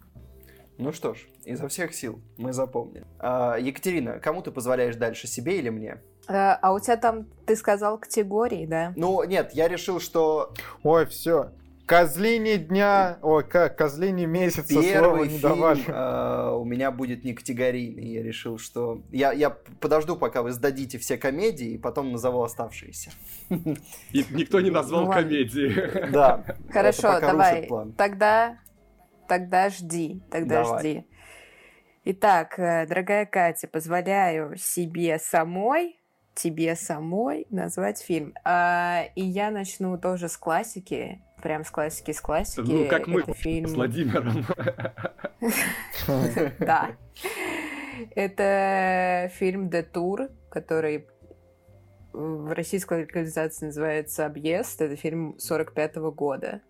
Ну 0.79 0.93
что 0.93 1.13
ж, 1.13 1.27
изо 1.43 1.67
всех 1.67 1.93
сил 1.93 2.21
мы 2.37 2.53
запомним. 2.53 3.05
А, 3.19 3.57
Екатерина, 3.57 4.19
кому 4.19 4.41
ты 4.41 4.49
позволяешь 4.49 4.95
дальше, 4.95 5.27
себе 5.27 5.59
или 5.59 5.67
мне? 5.69 5.97
Э, 6.29 6.53
А 6.61 6.71
у 6.73 6.79
тебя 6.79 6.95
там, 6.95 7.25
ты 7.45 7.57
сказал, 7.57 7.97
категории, 7.97 8.65
да? 8.65 8.93
Ну, 8.95 9.21
нет, 9.25 9.51
я 9.53 9.67
решил, 9.67 9.99
что 9.99 10.53
Ой, 10.83 11.05
все. 11.05 11.51
Козлини 11.85 12.55
дня, 12.57 13.17
ой, 13.23 13.43
как, 13.43 13.75
козлини 13.75 14.25
месяца 14.25 14.71
слова 14.71 14.83
первый 14.87 15.23
не 15.23 15.39
фильм 15.39 15.41
давали. 15.41 15.83
а, 15.87 16.53
у 16.55 16.63
меня 16.63 16.91
будет 16.91 17.23
не 17.25 17.33
категорийный. 17.33 18.05
Я 18.13 18.23
решил, 18.23 18.57
что... 18.59 19.01
Я, 19.11 19.33
я 19.33 19.49
подожду, 19.49 20.15
пока 20.15 20.43
вы 20.43 20.51
сдадите 20.51 20.97
все 20.99 21.17
комедии, 21.17 21.71
и 21.71 21.77
потом 21.79 22.11
назову 22.11 22.43
оставшиеся. 22.43 23.09
И 23.49 24.23
никто 24.29 24.61
не 24.61 24.69
назвал 24.69 25.07
Ну 25.07 25.11
комедии. 25.11 26.09
Да. 26.11 26.45
Хорошо, 26.71 27.19
давай. 27.19 27.67
Тогда, 27.97 28.59
тогда 29.29 29.69
жди, 29.69 30.21
тогда 30.29 30.63
Давай. 30.63 30.79
жди. 30.79 31.05
Итак, 32.03 32.57
э, 32.57 32.87
дорогая 32.87 33.25
Катя, 33.25 33.67
позволяю 33.67 34.57
себе 34.57 35.19
самой, 35.19 36.01
тебе 36.33 36.75
самой 36.75 37.45
назвать 37.49 38.01
фильм. 38.01 38.33
А, 38.43 39.03
и 39.15 39.23
я 39.23 39.51
начну 39.51 39.97
тоже 39.97 40.27
с 40.27 40.37
классики, 40.37 41.21
прям 41.43 41.63
с 41.63 41.69
классики, 41.69 42.11
с 42.11 42.19
классики. 42.19 42.61
Ну, 42.61 42.87
как 42.87 43.07
мы 43.07 43.21
Это 43.21 43.33
фильм... 43.33 43.67
с 43.67 43.73
Владимиром. 43.73 44.45
Да. 46.59 46.91
Это 48.15 49.29
фильм 49.35 49.69
«Детур», 49.69 50.29
который 50.49 51.07
в 52.13 52.53
российской 52.53 53.01
локализации 53.01 53.67
называется 53.67 54.25
«Объезд». 54.25 54.81
Это 54.81 54.95
фильм 54.95 55.37
45 55.37 55.95
года. 55.97 56.61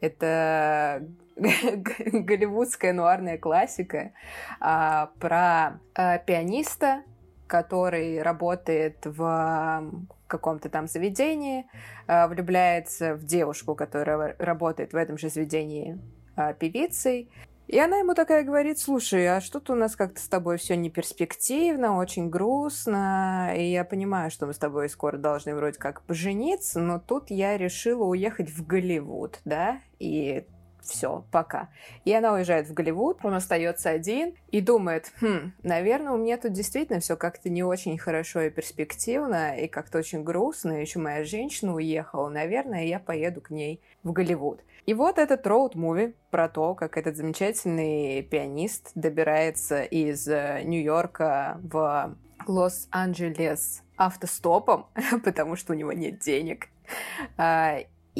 Это 0.00 1.06
голливудская 2.12 2.92
нуарная 2.92 3.38
классика 3.38 4.12
а, 4.60 5.10
про 5.18 5.80
а, 5.94 6.18
пианиста, 6.18 7.02
который 7.46 8.22
работает 8.22 8.98
в 9.04 9.92
каком-то 10.26 10.68
там 10.68 10.86
заведении, 10.86 11.66
а, 12.06 12.28
влюбляется 12.28 13.14
в 13.14 13.24
девушку, 13.24 13.74
которая 13.74 14.36
работает 14.38 14.92
в 14.92 14.96
этом 14.96 15.18
же 15.18 15.28
заведении 15.28 15.98
а, 16.36 16.52
певицей, 16.52 17.30
и 17.70 17.78
она 17.78 17.98
ему 17.98 18.14
такая 18.14 18.42
говорит, 18.42 18.80
слушай, 18.80 19.28
а 19.28 19.40
что-то 19.40 19.74
у 19.74 19.76
нас 19.76 19.94
как-то 19.94 20.20
с 20.20 20.26
тобой 20.26 20.58
все 20.58 20.76
не 20.76 20.90
перспективно, 20.90 21.98
очень 21.98 22.28
грустно, 22.28 23.52
и 23.56 23.62
я 23.70 23.84
понимаю, 23.84 24.32
что 24.32 24.46
мы 24.46 24.54
с 24.54 24.58
тобой 24.58 24.88
скоро 24.88 25.16
должны 25.16 25.54
вроде 25.54 25.78
как 25.78 26.02
пожениться, 26.02 26.80
но 26.80 26.98
тут 26.98 27.30
я 27.30 27.56
решила 27.56 28.04
уехать 28.04 28.50
в 28.50 28.66
Голливуд, 28.66 29.40
да, 29.44 29.78
и 30.00 30.48
все, 30.82 31.24
пока. 31.30 31.68
И 32.04 32.12
она 32.12 32.32
уезжает 32.32 32.68
в 32.68 32.74
Голливуд, 32.74 33.18
он 33.22 33.34
остается 33.34 33.90
один 33.90 34.34
и 34.50 34.60
думает, 34.60 35.12
хм, 35.20 35.52
наверное, 35.62 36.12
у 36.12 36.16
меня 36.16 36.36
тут 36.36 36.52
действительно 36.52 37.00
все 37.00 37.16
как-то 37.16 37.48
не 37.48 37.62
очень 37.62 37.98
хорошо 37.98 38.42
и 38.42 38.50
перспективно, 38.50 39.56
и 39.58 39.68
как-то 39.68 39.98
очень 39.98 40.22
грустно, 40.22 40.72
еще 40.72 40.98
моя 40.98 41.24
женщина 41.24 41.74
уехала, 41.74 42.28
наверное, 42.28 42.84
я 42.84 42.98
поеду 42.98 43.40
к 43.40 43.50
ней 43.50 43.80
в 44.02 44.12
Голливуд. 44.12 44.60
И 44.86 44.94
вот 44.94 45.18
этот 45.18 45.46
роуд-муви 45.46 46.14
про 46.30 46.48
то, 46.48 46.74
как 46.74 46.96
этот 46.96 47.16
замечательный 47.16 48.22
пианист 48.22 48.92
добирается 48.94 49.82
из 49.82 50.26
э, 50.26 50.62
Нью-Йорка 50.64 51.60
в 51.62 52.16
Лос-Анджелес 52.46 53.82
автостопом, 53.96 54.86
потому 55.24 55.56
что 55.56 55.74
у 55.74 55.76
него 55.76 55.92
нет 55.92 56.18
денег. 56.18 56.68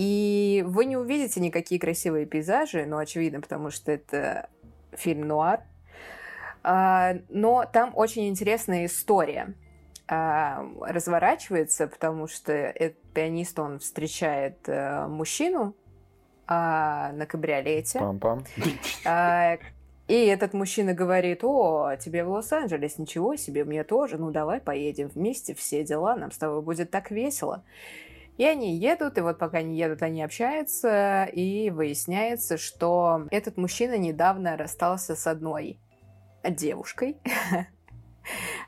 И 0.01 0.65
вы 0.67 0.87
не 0.87 0.97
увидите 0.97 1.41
никакие 1.41 1.79
красивые 1.79 2.25
пейзажи, 2.25 2.87
ну, 2.87 2.97
очевидно, 2.97 3.43
потому 3.43 3.71
что 3.71 3.93
это 3.93 4.49
фильм 4.93 5.29
нуар. 5.29 5.61
А, 6.63 7.17
Но 7.29 7.67
там 7.71 7.93
очень 7.95 8.27
интересная 8.27 8.87
история 8.87 9.53
а, 10.09 10.65
разворачивается, 10.81 11.87
потому 11.87 12.29
что 12.29 12.51
этот 12.51 13.03
пианист, 13.13 13.59
он 13.59 13.79
встречает 13.79 14.67
э, 14.69 15.07
мужчину 15.07 15.75
а, 16.47 17.13
на 17.13 17.27
кабриолете. 17.27 17.99
Пам-пам. 17.99 18.43
И 20.09 20.15
этот 20.15 20.55
мужчина 20.55 20.95
говорит, 20.95 21.45
о, 21.45 21.95
тебе 21.97 22.25
в 22.25 22.31
Лос-Анджелес, 22.31 22.97
ничего 22.97 23.37
себе, 23.37 23.65
мне 23.65 23.85
тоже, 23.85 24.17
ну 24.17 24.31
давай 24.31 24.61
поедем 24.63 25.09
вместе, 25.09 25.55
все 25.55 25.85
дела, 25.85 26.17
нам 26.17 26.33
с 26.33 26.39
тобой 26.39 26.63
будет 26.63 26.91
так 26.91 27.11
весело. 27.11 27.63
И 28.41 28.45
они 28.47 28.75
едут, 28.75 29.19
и 29.19 29.21
вот 29.21 29.39
пока 29.39 29.59
они 29.59 29.77
едут, 29.77 30.01
они 30.01 30.23
общаются, 30.23 31.25
и 31.25 31.69
выясняется, 31.69 32.57
что 32.57 33.27
этот 33.31 33.59
мужчина 33.59 33.99
недавно 33.99 34.57
расстался 34.57 35.15
с 35.15 35.27
одной 35.27 35.79
девушкой, 36.43 37.19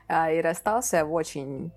А, 0.07 0.31
и 0.31 0.41
расстался 0.41 1.05
в 1.05 1.13
очень 1.13 1.71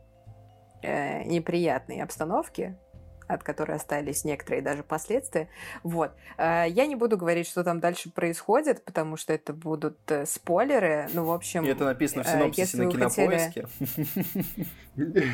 э, 0.83 1.23
неприятной 1.25 2.03
обстановке, 2.03 2.79
от 3.27 3.43
которой 3.43 3.77
остались 3.77 4.25
некоторые 4.25 4.63
даже 4.63 4.83
последствия. 4.83 5.49
Вот. 5.83 6.13
Э, 6.39 6.65
Я 6.69 6.87
не 6.87 6.97
буду 6.97 7.17
говорить, 7.17 7.47
что 7.47 7.65
там 7.65 7.81
дальше 7.81 8.11
происходит, 8.11 8.85
потому 8.85 9.17
что 9.17 9.33
это 9.33 9.53
будут 9.53 9.99
э, 10.11 10.27
спойлеры. 10.27 11.09
Ну, 11.13 11.25
в 11.25 11.33
общем... 11.33 11.65
И 11.65 11.69
это 11.69 11.85
написано 11.85 12.23
в 12.23 12.27
э, 12.27 12.31
синопсисе 12.31 12.77
на 12.83 12.91
кинопоиске. 12.91 13.67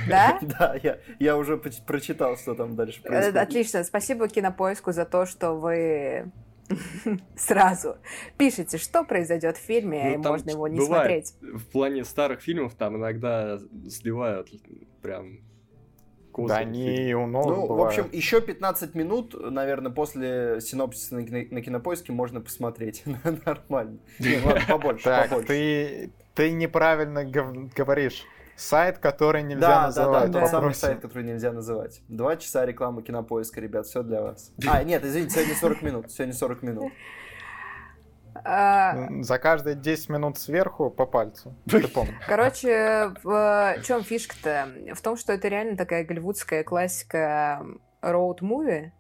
Да? 0.08 0.38
Да, 0.58 0.74
я, 0.82 0.98
я 1.20 1.36
уже 1.36 1.56
прочитал, 1.56 2.36
что 2.36 2.54
там 2.54 2.74
дальше 2.74 3.02
происходит. 3.02 3.36
Отлично. 3.36 3.84
Спасибо 3.84 4.28
Кинопоиску 4.28 4.92
за 4.92 5.04
то, 5.04 5.24
что 5.26 5.52
вы 5.52 6.30
сразу 7.36 7.96
пишете, 8.38 8.78
что 8.78 9.04
произойдет 9.04 9.56
в 9.56 9.60
фильме, 9.60 10.02
Ну, 10.14 10.20
и 10.20 10.22
там 10.22 10.32
можно 10.32 10.50
его 10.50 10.68
не 10.68 10.78
бывает. 10.78 11.26
смотреть. 11.28 11.60
В 11.60 11.70
плане 11.70 12.04
старых 12.04 12.40
фильмов 12.40 12.74
там 12.74 12.96
иногда 12.96 13.58
сливают 13.88 14.48
прям 15.00 15.38
козырь 16.32 16.58
Да 16.58 16.64
в 16.64 16.68
не, 16.70 17.14
у 17.14 17.26
новых 17.26 17.56
Ну, 17.56 17.64
в 17.66 17.68
бывает. 17.68 17.98
общем, 17.98 18.10
еще 18.12 18.40
15 18.40 18.94
минут, 18.94 19.34
наверное, 19.38 19.92
после 19.92 20.60
синопсиса 20.60 21.14
на, 21.14 21.24
кино- 21.24 21.46
на 21.50 21.60
кинопоиске 21.62 22.12
можно 22.12 22.40
посмотреть. 22.40 23.04
Нормально. 23.46 23.98
Не, 24.18 24.38
ладно, 24.44 24.62
побольше, 24.68 25.04
Так, 25.04 25.28
побольше. 25.28 25.46
ты, 25.48 26.12
ты 26.34 26.50
неправильно 26.52 27.24
гов- 27.24 27.72
говоришь. 27.74 28.24
Сайт, 28.54 28.98
который 28.98 29.42
нельзя 29.42 29.60
Да, 29.60 29.68
да, 29.68 30.04
да, 30.04 30.10
называть. 30.26 30.32
тот 30.32 30.48
самый 30.50 30.74
сайт, 30.74 31.00
который 31.00 31.24
нельзя 31.24 31.52
называть. 31.52 32.00
Два 32.08 32.36
часа 32.36 32.64
рекламы 32.66 33.02
кинопоиска, 33.02 33.60
ребят, 33.60 33.86
все 33.86 34.02
для 34.02 34.22
вас. 34.22 34.52
А, 34.68 34.82
нет, 34.84 35.04
извините, 35.04 35.34
сегодня 35.36 35.54
40 35.56 35.82
минут. 35.82 36.10
Сегодня 36.12 36.34
40 36.34 36.62
минут. 36.62 36.92
А, 38.44 39.08
За 39.22 39.38
каждые 39.38 39.76
10 39.76 40.08
минут 40.08 40.38
сверху 40.38 40.90
по 40.90 41.06
пальцу. 41.06 41.54
Ты 41.68 41.86
помнишь. 41.88 42.14
Короче, 42.26 43.12
в 43.22 43.76
чем 43.84 44.02
фишка-то? 44.02 44.68
В 44.94 45.00
том, 45.00 45.16
что 45.16 45.32
это 45.32 45.48
реально 45.48 45.76
такая 45.76 46.04
голливудская 46.04 46.64
классика 46.64 47.64
роуд-муви, 48.02 48.90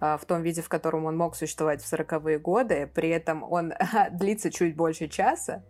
а, 0.00 0.16
в 0.16 0.24
том 0.24 0.42
виде, 0.42 0.62
в 0.62 0.68
котором 0.68 1.04
он 1.06 1.16
мог 1.16 1.36
существовать 1.36 1.82
в 1.82 1.92
40-е 1.92 2.38
годы. 2.38 2.90
При 2.92 3.08
этом 3.08 3.44
он 3.44 3.72
длится 4.10 4.50
чуть 4.50 4.74
больше 4.74 5.06
часа. 5.08 5.62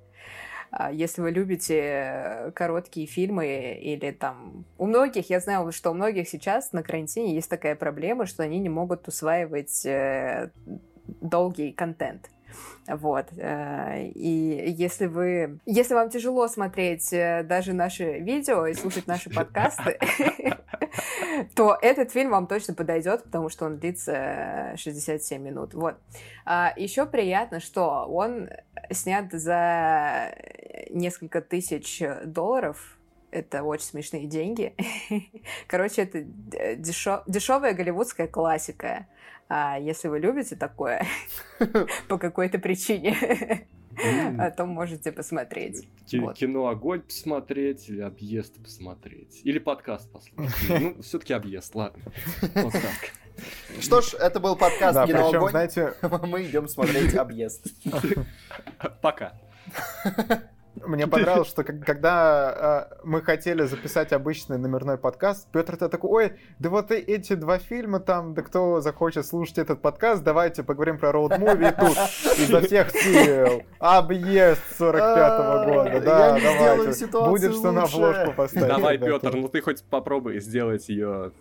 А, 0.71 0.91
Если 0.91 1.21
вы 1.21 1.31
любите 1.33 1.79
э, 1.79 2.51
короткие 2.53 3.07
фильмы 3.07 3.79
или 3.79 4.11
там... 4.11 4.65
У 4.79 4.87
многих, 4.87 5.29
я 5.29 5.39
знаю, 5.41 5.71
что 5.71 5.91
у 5.91 5.95
многих 5.95 6.29
сейчас 6.31 6.73
на 6.73 6.83
карантине 6.83 7.35
есть 7.35 7.51
такая 7.51 7.77
проблема, 7.77 8.25
что 8.25 8.43
они 8.43 8.59
не 8.59 8.71
могут 8.71 9.07
усваивать 9.07 9.85
э, 9.85 10.51
долгий 11.21 11.73
контент. 11.73 12.31
Вот. 12.89 13.27
э, 13.37 14.09
И 14.15 14.75
если 14.77 15.07
вы... 15.07 15.59
Если 15.67 15.95
вам 15.95 16.11
тяжело 16.11 16.49
смотреть 16.49 17.13
э, 17.13 17.43
даже 17.43 17.73
наши 17.73 18.19
видео 18.19 18.67
и 18.67 18.75
слушать 18.75 19.07
наши 19.07 19.31
подкасты, 19.31 19.99
то 21.55 21.79
этот 21.81 22.11
фильм 22.13 22.31
вам 22.31 22.47
точно 22.47 22.75
подойдет, 22.75 23.25
потому 23.25 23.49
что 23.49 23.67
он 23.67 23.79
длится 23.79 24.13
э, 24.75 24.77
67 24.77 25.43
минут. 25.43 25.75
Вот. 25.75 25.97
А 26.45 26.73
Еще 26.77 27.07
приятно, 27.07 27.61
что 27.61 28.07
он 28.07 28.51
снят 28.91 29.33
за 29.33 30.35
несколько 30.91 31.41
тысяч 31.41 32.03
долларов. 32.25 32.99
Это 33.31 33.63
очень 33.63 33.87
смешные 33.87 34.27
деньги. 34.27 34.75
Короче, 35.67 36.03
это 36.03 36.19
дешо- 36.21 37.23
дешевая 37.27 37.73
голливудская 37.73 38.27
классика. 38.29 39.07
А 39.49 39.79
если 39.79 40.09
вы 40.09 40.19
любите 40.19 40.57
такое 40.57 41.07
по 42.09 42.19
какой-то 42.19 42.59
причине, 42.59 43.17
а 44.39 44.51
то 44.51 44.65
можете 44.67 45.13
посмотреть. 45.13 45.87
Кино 46.07 46.69
«Огонь» 46.69 47.03
посмотреть 47.03 47.89
или 47.89 48.01
«Объезд» 48.01 48.63
посмотреть. 48.63 49.41
Или 49.45 49.59
подкаст 49.59 50.11
послушать. 50.11 50.57
Ну, 50.69 51.03
все-таки 51.03 51.33
«Объезд», 51.35 51.75
ладно. 51.75 52.03
Вот 52.55 52.73
так. 52.73 53.13
Что 53.81 54.01
ж, 54.01 54.15
это 54.15 54.41
был 54.41 54.57
подкаст 54.57 54.95
Да, 54.95 55.07
«Кино 55.07 55.27
причем, 55.27 55.39
Огонь». 55.39 55.51
знаете, 55.51 55.95
Мы 56.27 56.45
идем 56.45 56.69
смотреть 56.69 57.15
объезд. 57.15 57.67
Пока. 59.01 59.35
Мне 60.75 61.07
понравилось, 61.09 61.49
что 61.49 61.65
когда 61.65 62.89
э, 62.93 62.95
мы 63.05 63.23
хотели 63.23 63.65
записать 63.65 64.13
обычный 64.13 64.59
номерной 64.59 64.99
подкаст, 64.99 65.49
Петр 65.53 65.77
то 65.77 65.89
такой, 65.89 66.11
ой, 66.11 66.33
да 66.59 66.71
вот 66.71 66.91
и 66.91 66.95
эти 66.95 67.35
два 67.35 67.59
фильма 67.59 68.01
там, 68.01 68.35
да 68.35 68.43
кто 68.43 68.81
захочет 68.81 69.27
слушать 69.27 69.59
этот 69.59 69.83
подкаст, 69.83 70.23
давайте 70.23 70.63
поговорим 70.63 70.99
про 70.99 71.11
роуд-муви 71.11 71.69
и 71.69 71.75
тут 71.81 71.97
изо 72.39 72.61
всех 72.63 72.91
сил. 72.91 73.63
Объезд 73.79 74.63
45-го 74.79 75.73
года, 75.73 75.91
Я 75.91 76.01
да, 76.01 76.39
давайте. 76.41 77.07
Будет 77.07 77.55
что 77.55 77.73
на 77.73 77.83
лучше. 77.83 77.97
обложку 77.97 78.33
поставить. 78.33 78.69
Давай. 78.69 78.99
Петр, 78.99 79.35
ну 79.35 79.49
ты 79.49 79.61
хоть 79.61 79.85
попробуй 79.85 80.41
сделать 80.41 80.89
ее 80.89 81.33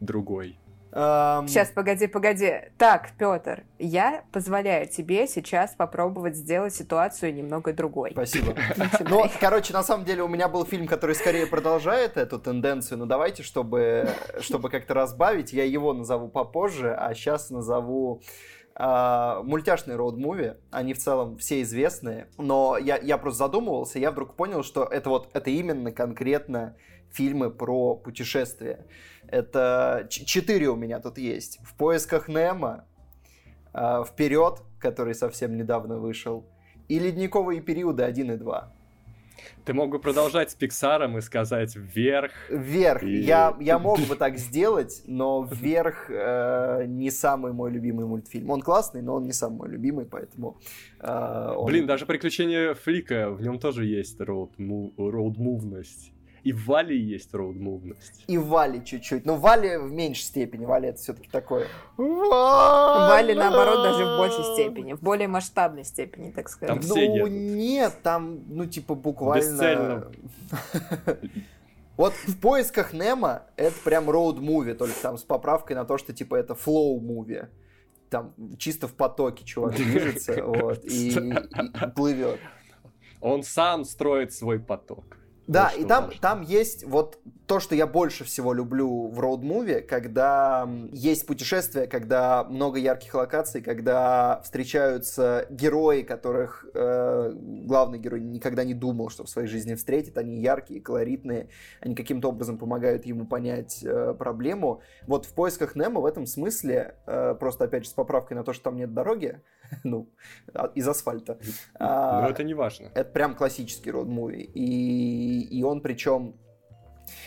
другой. 0.00 0.58
Эм, 0.98 1.46
Сейчас, 1.46 1.68
погоди, 1.68 2.06
погоди. 2.06 2.54
Так, 2.78 3.10
Петр, 3.18 3.64
я 3.78 4.24
позволяю 4.32 4.88
тебе 4.88 5.26
сейчас 5.26 5.74
попробовать 5.74 6.36
сделать 6.36 6.74
ситуацию 6.74 7.34
немного 7.34 7.74
другой. 7.74 8.12
Спасибо. 8.12 8.54
Ну, 9.00 9.24
короче, 9.38 9.74
на 9.74 9.82
самом 9.82 10.06
деле 10.06 10.22
у 10.22 10.28
меня 10.28 10.48
был 10.48 10.64
фильм, 10.64 10.86
который 10.86 11.14
скорее 11.14 11.46
продолжает 11.46 12.16
эту 12.16 12.38
тенденцию, 12.38 12.98
но 12.98 13.06
давайте, 13.06 13.42
чтобы, 13.42 14.08
чтобы 14.40 14.70
как-то 14.70 14.94
разбавить, 14.94 15.52
я 15.52 15.64
его 15.64 15.92
назову 15.92 16.28
попозже, 16.28 16.94
а 16.94 17.12
сейчас 17.14 17.50
назову 17.50 18.22
а, 18.74 19.42
мультяшные 19.42 19.98
роуд-муви. 19.98 20.56
Они 20.70 20.94
в 20.94 20.98
целом 20.98 21.36
все 21.36 21.60
известные, 21.60 22.28
но 22.38 22.78
я, 22.78 22.96
я 22.96 23.18
просто 23.18 23.38
задумывался, 23.38 23.98
я 23.98 24.10
вдруг 24.12 24.34
понял, 24.34 24.62
что 24.62 24.84
это 24.84 25.10
вот, 25.10 25.28
это 25.34 25.50
именно 25.50 25.92
конкретно 25.92 26.74
фильмы 27.10 27.50
про 27.50 27.96
путешествия. 27.96 28.86
Это 29.28 30.06
четыре 30.10 30.68
у 30.68 30.76
меня 30.76 31.00
тут 31.00 31.18
есть. 31.18 31.58
«В 31.62 31.74
поисках 31.76 32.28
Немо», 32.28 32.84
а, 33.72 34.04
«Вперед», 34.04 34.62
который 34.78 35.14
совсем 35.14 35.56
недавно 35.56 35.98
вышел, 35.98 36.44
и 36.88 36.98
«Ледниковые 36.98 37.60
периоды 37.60 38.04
1 38.04 38.30
и 38.32 38.36
2». 38.36 38.64
Ты 39.64 39.74
мог 39.74 39.90
бы 39.90 39.98
продолжать 39.98 40.50
с 40.52 40.54
Пиксаром 40.54 41.18
и 41.18 41.20
сказать 41.20 41.74
вверх. 41.76 42.32
Вверх. 42.48 43.02
И- 43.02 43.18
Я, 43.20 43.54
я 43.60 43.78
мог 43.80 43.98
бы 44.00 44.14
так 44.16 44.38
сделать, 44.38 45.02
но 45.06 45.42
вверх 45.44 46.08
э, 46.08 46.84
не 46.86 47.10
самый 47.10 47.52
мой 47.52 47.70
любимый 47.72 48.06
мультфильм. 48.06 48.48
Он 48.50 48.62
классный, 48.62 49.02
но 49.02 49.14
он 49.16 49.24
не 49.24 49.32
самый 49.32 49.56
мой 49.58 49.68
любимый, 49.68 50.04
поэтому... 50.06 50.56
э, 51.00 51.52
он- 51.56 51.66
Блин, 51.66 51.86
даже 51.86 52.06
приключения 52.06 52.74
Флика, 52.74 53.30
в 53.30 53.42
нем 53.42 53.58
тоже 53.58 53.84
есть 53.86 54.20
роуд-мувность. 54.20 56.12
И 56.46 56.52
в 56.52 56.64
Вале 56.66 56.96
есть 56.96 57.34
роуд-мувность. 57.34 58.22
И 58.28 58.38
ВАЛЛ-И 58.38 58.80
чуть-чуть. 58.84 59.26
Но 59.26 59.34
ВАЛЛ-И 59.34 59.78
в 59.78 59.90
меньшей 59.90 60.22
степени. 60.22 60.64
ВАЛЛ-И 60.64 60.90
это 60.90 60.98
все-таки 61.00 61.28
такое. 61.28 61.66
ВАЛЛ-И, 61.96 63.34
наоборот, 63.34 63.82
даже 63.82 64.04
в 64.04 64.18
большей 64.18 64.44
степени, 64.54 64.92
в 64.92 65.00
более 65.00 65.26
масштабной 65.26 65.82
степени, 65.82 66.30
так 66.30 66.48
Там 66.48 66.80
сказать. 66.80 66.84
все 66.84 66.94
ну, 66.94 67.16
едут. 67.16 67.30
нет, 67.32 67.94
там, 68.04 68.44
ну, 68.46 68.64
типа, 68.64 68.94
буквально... 68.94 70.12
Вот 71.96 72.12
в 72.12 72.38
поисках 72.38 72.92
Немо 72.92 73.42
это 73.56 73.74
прям 73.82 74.08
роуд-муви, 74.08 74.74
только 74.74 74.94
там 75.02 75.18
с 75.18 75.24
поправкой 75.24 75.74
на 75.74 75.84
то, 75.84 75.98
что 75.98 76.12
типа 76.12 76.36
это 76.36 76.54
flow-movie. 76.54 77.48
Там 78.08 78.34
чисто 78.56 78.86
в 78.86 78.94
потоке 78.94 79.44
чувак 79.44 79.74
движется, 79.74 80.44
вот, 80.44 80.84
и, 80.84 81.08
и 81.08 81.90
плывет. 81.96 82.38
Он 83.20 83.42
сам 83.42 83.84
строит 83.84 84.32
свой 84.32 84.60
поток. 84.60 85.16
Да, 85.46 85.68
и 85.68 85.84
там, 85.84 86.06
важно. 86.06 86.20
там 86.20 86.42
есть 86.42 86.84
вот 86.84 87.18
то, 87.46 87.60
что 87.60 87.74
я 87.76 87.86
больше 87.86 88.24
всего 88.24 88.52
люблю 88.52 89.06
в 89.06 89.20
роуд-муви, 89.20 89.82
когда 89.82 90.68
есть 90.90 91.26
путешествия, 91.26 91.86
когда 91.86 92.42
много 92.44 92.78
ярких 92.78 93.14
локаций, 93.14 93.62
когда 93.62 94.40
встречаются 94.42 95.46
герои, 95.50 96.02
которых 96.02 96.66
э, 96.74 97.32
главный 97.36 97.98
герой 98.00 98.20
никогда 98.20 98.64
не 98.64 98.74
думал, 98.74 99.10
что 99.10 99.22
в 99.24 99.28
своей 99.30 99.46
жизни 99.46 99.74
встретит. 99.74 100.18
Они 100.18 100.40
яркие, 100.40 100.80
колоритные, 100.80 101.48
они 101.80 101.94
каким-то 101.94 102.28
образом 102.30 102.58
помогают 102.58 103.06
ему 103.06 103.26
понять 103.26 103.84
э, 103.84 104.14
проблему. 104.18 104.80
Вот 105.06 105.24
в 105.26 105.32
поисках 105.32 105.76
Немо 105.76 106.00
в 106.00 106.06
этом 106.06 106.26
смысле, 106.26 106.96
э, 107.06 107.36
просто 107.38 107.64
опять 107.64 107.84
же 107.84 107.90
с 107.90 107.92
поправкой 107.92 108.36
на 108.36 108.42
то, 108.42 108.52
что 108.52 108.64
там 108.64 108.76
нет 108.76 108.92
дороги, 108.92 109.40
ну, 109.84 110.08
а- 110.52 110.72
из 110.74 110.88
асфальта. 110.88 111.38
а, 111.78 112.22
Но 112.22 112.30
это 112.30 112.42
не 112.42 112.54
важно. 112.54 112.90
это 112.94 113.10
прям 113.10 113.36
классический 113.36 113.90
роуд-муви. 113.90 114.50
И, 114.52 115.35
и 115.40 115.62
он 115.62 115.80
причем... 115.80 116.34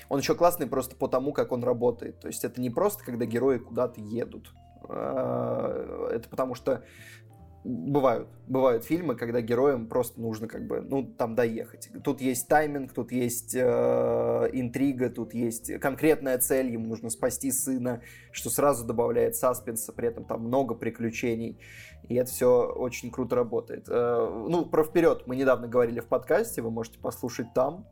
Он 0.09 0.19
еще 0.19 0.35
классный 0.35 0.67
просто 0.67 0.95
потому, 0.95 1.31
как 1.31 1.51
он 1.51 1.63
работает. 1.63 2.19
То 2.19 2.27
есть 2.27 2.43
это 2.43 2.59
не 2.59 2.69
просто, 2.69 3.03
когда 3.03 3.25
герои 3.25 3.59
куда-то 3.59 4.01
едут. 4.01 4.53
А, 4.89 6.09
Это 6.11 6.27
потому 6.27 6.55
что 6.55 6.83
бывают, 7.63 8.27
бывают 8.47 8.83
фильмы, 8.83 9.15
когда 9.15 9.41
героям 9.41 9.87
просто 9.87 10.19
нужно 10.21 10.47
как 10.47 10.65
бы, 10.65 10.81
ну, 10.81 11.03
там 11.03 11.35
доехать. 11.35 11.89
Тут 12.03 12.21
есть 12.21 12.47
тайминг, 12.47 12.93
тут 12.93 13.11
есть 13.11 13.53
э, 13.55 14.49
интрига, 14.53 15.09
тут 15.09 15.33
есть 15.33 15.79
конкретная 15.79 16.37
цель, 16.37 16.71
ему 16.71 16.87
нужно 16.87 17.09
спасти 17.09 17.51
сына, 17.51 18.01
что 18.31 18.49
сразу 18.49 18.85
добавляет 18.85 19.35
саспенса, 19.35 19.91
при 19.93 20.07
этом 20.07 20.25
там 20.25 20.41
много 20.43 20.75
приключений. 20.75 21.59
И 22.07 22.15
это 22.15 22.31
все 22.31 22.65
очень 22.65 23.11
круто 23.11 23.35
работает. 23.35 23.87
Э, 23.89 24.45
Ну, 24.49 24.65
про 24.65 24.83
вперед 24.83 25.23
мы 25.25 25.35
недавно 25.35 25.67
говорили 25.67 25.99
в 25.99 26.07
подкасте, 26.07 26.61
вы 26.61 26.71
можете 26.71 26.99
послушать 26.99 27.53
там. 27.53 27.85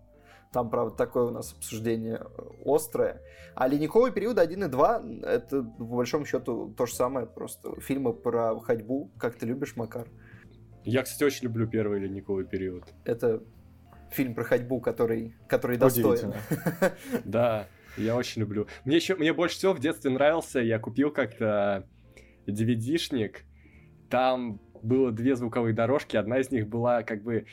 Там, 0.52 0.70
правда, 0.70 0.96
такое 0.96 1.26
у 1.26 1.32
нас 1.32 1.54
обсуждение 1.54 2.22
э, 2.22 2.42
острое. 2.66 3.22
А 3.56 3.68
ледниковый 3.68 4.12
период 4.12 4.40
1 4.40 4.64
и 4.64 4.68
2 4.68 5.04
это, 5.24 5.64
по 5.64 5.84
большому 5.84 6.26
счету, 6.26 6.74
то 6.78 6.86
же 6.86 6.94
самое. 6.94 7.26
Просто 7.26 7.80
фильмы 7.82 8.14
про 8.14 8.60
ходьбу. 8.60 9.12
Как 9.18 9.36
ты 9.36 9.46
любишь, 9.46 9.76
Макар? 9.76 10.08
Я, 10.84 11.04
кстати, 11.04 11.24
очень 11.24 11.46
люблю 11.46 11.68
первый 11.68 12.00
ледниковый 12.00 12.46
период. 12.46 12.86
Это 13.04 13.44
фильм 14.12 14.34
про 14.34 14.44
ходьбу, 14.44 14.80
который, 14.80 15.36
который 15.48 15.78
достоин. 15.78 16.34
Да, 17.26 17.68
я 17.98 18.16
очень 18.16 18.42
люблю. 18.42 18.68
Мне 18.86 18.96
еще, 18.96 19.16
мне 19.16 19.34
больше 19.34 19.58
всего 19.58 19.74
в 19.74 19.80
детстве 19.80 20.12
нравился, 20.12 20.60
я 20.60 20.80
купил 20.80 21.12
как-то 21.12 21.86
DVD-шник, 22.48 23.40
там 24.10 24.62
было 24.82 25.12
две 25.12 25.36
звуковые 25.36 25.74
дорожки, 25.74 26.16
одна 26.16 26.40
из 26.40 26.52
них 26.52 26.68
была 26.68 27.04
как 27.04 27.24
бы... 27.24 27.46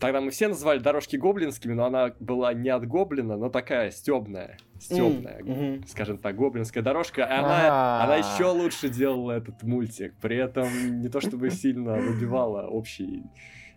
Тогда 0.00 0.22
мы 0.22 0.30
все 0.30 0.48
называли 0.48 0.78
дорожки 0.78 1.16
гоблинскими, 1.16 1.74
но 1.74 1.84
она 1.84 2.14
была 2.20 2.54
не 2.54 2.70
от 2.70 2.86
гоблина, 2.86 3.36
но 3.36 3.50
такая 3.50 3.90
стебная, 3.90 4.56
стебная, 4.80 5.42
мгм. 5.44 5.86
скажем 5.86 6.16
так, 6.16 6.36
гоблинская 6.36 6.82
дорожка. 6.82 7.20
И 7.20 7.24
она, 7.24 8.00
А. 8.00 8.04
она 8.04 8.16
еще 8.16 8.46
лучше 8.46 8.88
делала 8.88 9.32
этот 9.32 9.62
мультик, 9.62 10.14
при 10.20 10.38
этом 10.38 11.02
не 11.02 11.08
то 11.08 11.20
чтобы 11.20 11.50
сильно 11.50 11.96
выбивала 11.96 12.66
общий 12.66 13.24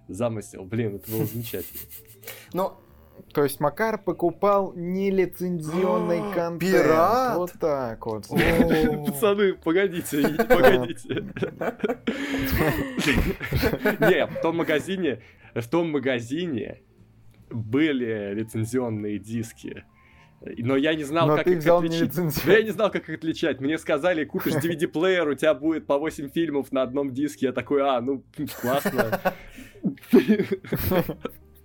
замысел. 0.07 0.63
Блин, 0.63 0.95
это 0.95 1.11
было 1.11 1.25
замечательно. 1.25 1.81
Но 2.53 2.79
То 3.33 3.43
есть 3.43 3.59
Макар 3.59 3.97
покупал 4.01 4.73
нелицензионный 4.75 6.19
А, 6.19 6.33
контент. 6.33 6.59
пират? 6.71 7.37
Вот 7.37 7.51
так 7.59 8.05
вот. 8.05 8.27
Пацаны, 8.27 9.53
погодите, 9.55 10.21
погодите. 10.49 11.25
Не, 13.99 14.27
в 14.27 14.41
том 14.41 14.57
магазине, 14.57 15.21
в 15.55 15.67
том 15.67 15.89
магазине 15.91 16.81
были 17.49 18.33
лицензионные 18.35 19.17
диски. 19.19 19.83
Но 20.41 20.75
я 20.75 20.93
не 20.93 21.03
знал, 21.05 21.27
Но 21.27 21.35
как 21.37 21.45
ты 21.45 21.53
их 21.53 21.59
взял 21.59 21.77
отличить. 21.79 22.13
я 22.45 22.61
не 22.61 22.71
знал, 22.71 22.91
как 22.91 23.07
их 23.07 23.15
отличать. 23.17 23.61
Мне 23.61 23.77
сказали, 23.77 24.25
купишь 24.25 24.53
DVD-плеер, 24.55 25.27
у 25.29 25.35
тебя 25.35 25.53
будет 25.53 25.87
по 25.87 25.97
8 25.97 26.29
фильмов 26.29 26.71
на 26.73 26.81
одном 26.81 27.13
диске. 27.13 27.47
Я 27.47 27.51
такой, 27.53 27.81
а, 27.81 28.01
ну, 28.01 28.23
классно. 28.61 29.21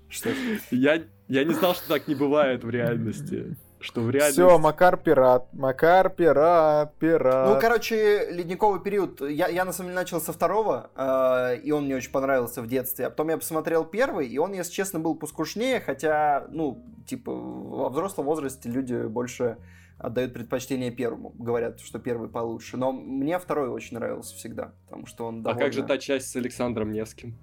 что. 0.08 0.30
Я, 0.70 1.02
я 1.28 1.44
не 1.44 1.54
знал, 1.54 1.74
что 1.74 1.88
так 1.88 2.08
не 2.08 2.14
бывает 2.14 2.64
в 2.64 2.70
реальности. 2.70 3.56
Что 3.80 4.00
в 4.00 4.10
реальности... 4.10 4.40
Все, 4.40 4.58
Макар 4.58 4.96
пират. 4.96 5.52
Макар 5.52 6.10
пират, 6.10 6.96
пират. 6.98 7.48
Ну, 7.54 7.60
короче, 7.60 8.28
ледниковый 8.32 8.80
период. 8.80 9.20
Я, 9.20 9.46
я 9.48 9.64
на 9.64 9.72
самом 9.72 9.90
деле 9.90 10.00
начал 10.00 10.20
со 10.20 10.32
второго, 10.32 10.90
э, 10.96 11.60
и 11.62 11.70
он 11.70 11.84
мне 11.84 11.94
очень 11.94 12.10
понравился 12.10 12.60
в 12.60 12.66
детстве. 12.66 13.06
А 13.06 13.10
потом 13.10 13.28
я 13.28 13.36
посмотрел 13.36 13.84
первый, 13.84 14.26
и 14.26 14.36
он, 14.38 14.52
если 14.52 14.72
честно, 14.72 14.98
был 14.98 15.14
поскушнее, 15.14 15.80
хотя, 15.80 16.46
ну, 16.50 16.84
типа, 17.06 17.32
во 17.32 17.88
взрослом 17.88 18.26
возрасте 18.26 18.68
люди 18.68 19.06
больше 19.06 19.58
отдают 19.98 20.32
предпочтение 20.32 20.90
первому. 20.90 21.34
Говорят, 21.38 21.80
что 21.80 21.98
первый 21.98 22.28
получше. 22.28 22.76
Но 22.76 22.92
мне 22.92 23.38
второй 23.38 23.68
очень 23.68 23.96
нравился 23.96 24.34
всегда, 24.34 24.72
потому 24.86 25.06
что 25.06 25.26
он 25.26 25.40
А 25.40 25.42
довольно... 25.42 25.60
как 25.60 25.72
же 25.72 25.82
та 25.82 25.98
часть 25.98 26.30
с 26.30 26.36
Александром 26.36 26.92
Невским? 26.92 27.36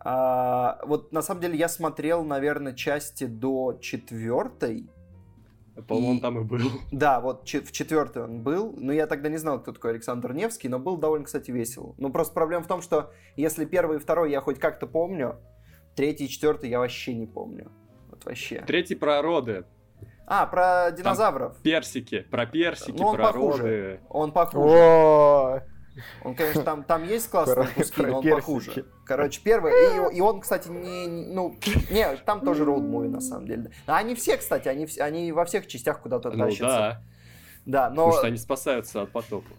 А, 0.00 0.78
вот 0.84 1.12
на 1.12 1.22
самом 1.22 1.40
деле 1.40 1.56
я 1.58 1.68
смотрел, 1.68 2.24
наверное, 2.24 2.72
части 2.74 3.24
до 3.24 3.76
четвертой. 3.80 4.88
По-моему, 5.86 6.10
он 6.10 6.16
И- 6.16 6.20
там 6.20 6.38
и 6.40 6.44
был. 6.44 6.70
Да, 6.90 7.20
вот 7.20 7.44
че- 7.44 7.60
в 7.60 7.70
четвертой 7.72 8.24
он 8.24 8.42
был, 8.42 8.74
но 8.76 8.92
я 8.92 9.06
тогда 9.06 9.28
не 9.28 9.36
знал, 9.36 9.60
кто 9.60 9.72
такой 9.72 9.92
Александр 9.92 10.32
Невский, 10.32 10.68
но 10.68 10.78
был 10.78 10.96
довольно, 10.96 11.24
кстати, 11.24 11.50
весело. 11.52 11.94
Ну, 11.98 12.10
просто 12.10 12.34
проблема 12.34 12.64
в 12.64 12.68
том, 12.68 12.82
что 12.82 13.12
если 13.36 13.64
первый 13.64 13.96
и 13.98 14.00
второй 14.00 14.30
я 14.32 14.40
хоть 14.40 14.58
как-то 14.58 14.86
помню, 14.86 15.36
третий 15.94 16.24
и 16.24 16.28
четвертый 16.28 16.68
я 16.70 16.78
вообще 16.80 17.14
не 17.14 17.26
помню. 17.26 17.70
Вот 18.10 18.24
вообще. 18.24 18.62
Третий 18.66 18.96
про 18.96 19.22
роды. 19.22 19.64
А, 20.26 20.46
про 20.46 20.90
динозавров. 20.90 21.56
Персики, 21.62 22.20
про 22.30 22.44
персики, 22.46 22.96
Ну, 22.98 23.06
он 23.08 23.16
про 23.16 23.26
похуже. 23.32 23.62
роды. 23.62 24.00
Он 24.10 24.32
похуже. 24.32 24.74
О, 24.74 25.60
Он, 26.22 26.34
конечно, 26.34 26.62
там, 26.62 26.82
там 26.84 27.04
есть 27.04 27.28
классные 27.30 27.68
куски, 27.68 28.02
но 28.06 28.18
он 28.18 28.28
похуже. 28.28 28.86
Короче, 29.04 29.40
первый, 29.42 29.72
и, 29.72 30.16
и 30.16 30.20
он, 30.20 30.40
кстати, 30.40 30.68
не, 30.68 31.06
не- 31.06 31.26
ну, 31.26 31.56
не, 31.90 32.16
там 32.24 32.40
тоже 32.40 32.64
роуд 32.64 32.82
муви 32.84 33.08
на 33.08 33.20
самом 33.20 33.46
деле. 33.46 33.70
А 33.86 33.96
они 33.98 34.14
все, 34.14 34.36
кстати, 34.36 34.68
они, 34.68 34.86
они 35.00 35.32
во 35.32 35.44
всех 35.44 35.66
частях 35.66 36.00
куда-то 36.00 36.30
Ну 36.30 36.44
тащатся. 36.46 36.64
да, 36.66 37.02
Да, 37.66 37.90
но, 37.90 37.94
потому 38.04 38.12
что 38.18 38.26
они 38.28 38.36
спасаются 38.36 39.02
от 39.02 39.12
потопа. 39.12 39.50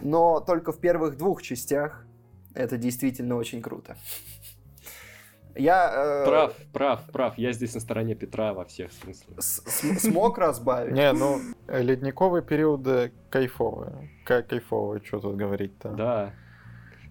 но 0.00 0.40
только 0.40 0.72
в 0.72 0.78
первых 0.80 1.16
двух 1.16 1.42
частях 1.42 2.04
это 2.54 2.76
действительно 2.76 3.36
очень 3.36 3.62
круто. 3.62 3.96
Я 5.54 5.92
э, 5.94 6.24
Прав, 6.24 6.54
прав, 6.72 7.00
прав. 7.12 7.34
Я 7.38 7.52
здесь 7.52 7.74
на 7.74 7.80
стороне 7.80 8.14
Петра 8.14 8.52
во 8.54 8.64
всех 8.64 8.90
смыслах. 8.92 9.42
смог 9.42 10.38
разбавить. 10.38 10.94
Не, 10.94 11.12
ну, 11.12 11.40
ледниковые 11.68 12.42
периоды 12.42 13.12
кайфовые. 13.30 14.10
Кай- 14.24 14.42
Кайфовые, 14.42 15.02
что 15.04 15.20
тут 15.20 15.36
говорить-то. 15.36 15.90
Да. 15.90 16.32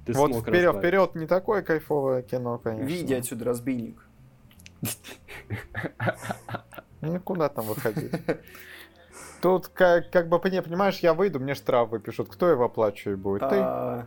Ты 0.05 0.13
вот 0.13 0.35
вперед, 0.35 0.77
вперед 0.77 1.15
не 1.15 1.27
такое 1.27 1.61
кайфовое 1.61 2.23
кино, 2.23 2.57
конечно. 2.57 2.87
Види 2.87 3.13
отсюда 3.13 3.45
разбийник. 3.45 4.03
Ну 7.01 7.19
куда 7.19 7.49
там 7.49 7.65
выходить? 7.65 8.11
Тут, 9.41 9.67
как, 9.69 10.11
как 10.11 10.29
бы, 10.29 10.39
пони- 10.39 10.59
понимаешь, 10.59 10.99
я 10.99 11.13
выйду, 11.13 11.39
мне 11.39 11.55
штраф 11.55 11.89
выпишут. 11.89 12.29
Кто 12.29 12.47
его 12.47 12.65
оплачивать 12.65 13.17
будет? 13.17 13.41
Ты. 13.49 13.55
А, 13.59 14.05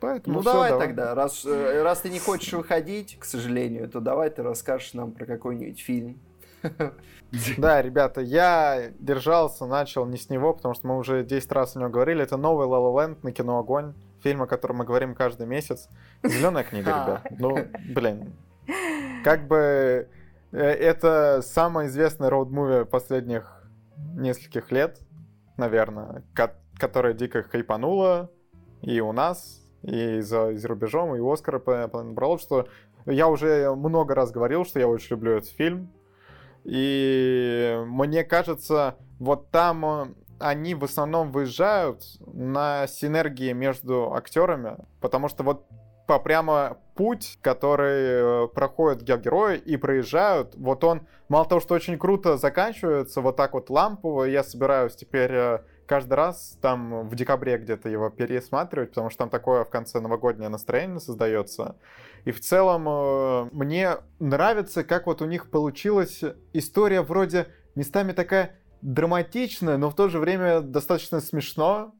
Поэтому 0.00 0.36
Ну 0.36 0.40
всё, 0.40 0.52
давай 0.52 0.78
тогда, 0.78 1.14
раз, 1.14 1.44
э, 1.44 1.82
раз 1.82 2.00
ты 2.00 2.08
не 2.10 2.18
хочешь 2.18 2.52
выходить, 2.52 3.18
к 3.18 3.24
сожалению, 3.24 3.88
то 3.88 4.00
давай 4.00 4.30
ты 4.30 4.42
расскажешь 4.42 4.94
нам 4.94 5.12
про 5.12 5.26
какой-нибудь 5.26 5.80
фильм. 5.80 6.18
Да, 7.58 7.80
ребята, 7.80 8.20
я 8.22 8.90
держался, 8.98 9.64
начал 9.64 10.04
не 10.04 10.16
с 10.16 10.30
него, 10.30 10.52
потому 10.52 10.74
что 10.74 10.88
мы 10.88 10.98
уже 10.98 11.22
10 11.22 11.52
раз 11.52 11.76
о 11.76 11.78
нем 11.78 11.92
говорили. 11.92 12.24
Это 12.24 12.36
новый 12.36 12.66
La 12.66 12.80
La 12.80 12.92
Land 13.08 13.18
на 13.22 13.30
кино 13.30 13.58
Огонь. 13.60 13.94
Фильм, 14.24 14.42
о 14.42 14.46
котором 14.48 14.78
мы 14.78 14.84
говорим 14.84 15.14
каждый 15.14 15.46
месяц. 15.46 15.88
Зеленая 16.24 16.64
книга, 16.64 16.90
А. 16.94 17.06
ребят. 17.06 17.38
Ну, 17.38 17.56
блин. 17.94 18.32
Как 19.22 19.46
бы 19.46 20.08
э, 20.50 20.58
это 20.58 21.40
самое 21.42 21.88
известное 21.88 22.30
роуд-муви 22.30 22.84
последних 22.84 23.59
нескольких 24.14 24.70
лет, 24.72 25.00
наверное, 25.56 26.24
ко- 26.34 26.56
которое 26.78 27.14
дико 27.14 27.42
хайпануло 27.42 28.30
и 28.82 29.00
у 29.00 29.12
нас, 29.12 29.62
и 29.82 30.20
за, 30.20 30.50
и 30.50 30.56
за 30.56 30.68
рубежом, 30.68 31.14
и 31.14 31.32
Оскара 31.32 31.60
набрало, 31.92 32.38
что 32.38 32.68
я 33.06 33.28
уже 33.28 33.74
много 33.74 34.14
раз 34.14 34.30
говорил, 34.30 34.64
что 34.64 34.78
я 34.78 34.88
очень 34.88 35.16
люблю 35.16 35.32
этот 35.32 35.50
фильм. 35.50 35.90
И 36.64 37.82
мне 37.86 38.24
кажется, 38.24 38.96
вот 39.18 39.50
там 39.50 39.84
э, 39.84 40.06
они 40.38 40.74
в 40.74 40.84
основном 40.84 41.32
выезжают 41.32 42.02
на 42.26 42.86
синергии 42.86 43.52
между 43.52 44.12
актерами, 44.12 44.76
потому 45.00 45.28
что 45.28 45.42
вот 45.42 45.66
по 46.06 46.18
прямо 46.18 46.76
путь, 47.00 47.38
который 47.40 48.44
э, 48.44 48.48
проходят 48.48 49.00
ге- 49.00 49.16
герои 49.16 49.56
и 49.56 49.78
проезжают, 49.78 50.54
вот 50.56 50.84
он 50.84 51.06
мало 51.30 51.46
того, 51.46 51.58
что 51.62 51.74
очень 51.74 51.98
круто 51.98 52.36
заканчивается, 52.36 53.22
вот 53.22 53.36
так 53.36 53.54
вот 53.54 53.70
лампово, 53.70 54.24
я 54.24 54.44
собираюсь 54.44 54.96
теперь 54.96 55.30
э, 55.32 55.58
каждый 55.86 56.12
раз 56.12 56.58
там 56.60 57.08
в 57.08 57.14
декабре 57.14 57.56
где-то 57.56 57.88
его 57.88 58.10
пересматривать, 58.10 58.90
потому 58.90 59.08
что 59.08 59.20
там 59.20 59.30
такое 59.30 59.64
в 59.64 59.70
конце 59.70 59.98
новогоднее 59.98 60.50
настроение 60.50 61.00
создается. 61.00 61.76
И 62.26 62.32
в 62.32 62.40
целом 62.40 62.86
э, 62.86 63.48
мне 63.52 63.96
нравится, 64.18 64.84
как 64.84 65.06
вот 65.06 65.22
у 65.22 65.24
них 65.24 65.48
получилась 65.48 66.20
история 66.52 67.00
вроде 67.00 67.46
местами 67.76 68.12
такая 68.12 68.58
драматичная, 68.82 69.78
но 69.78 69.88
в 69.88 69.94
то 69.94 70.10
же 70.10 70.18
время 70.18 70.60
достаточно 70.60 71.20
смешно. 71.20 71.94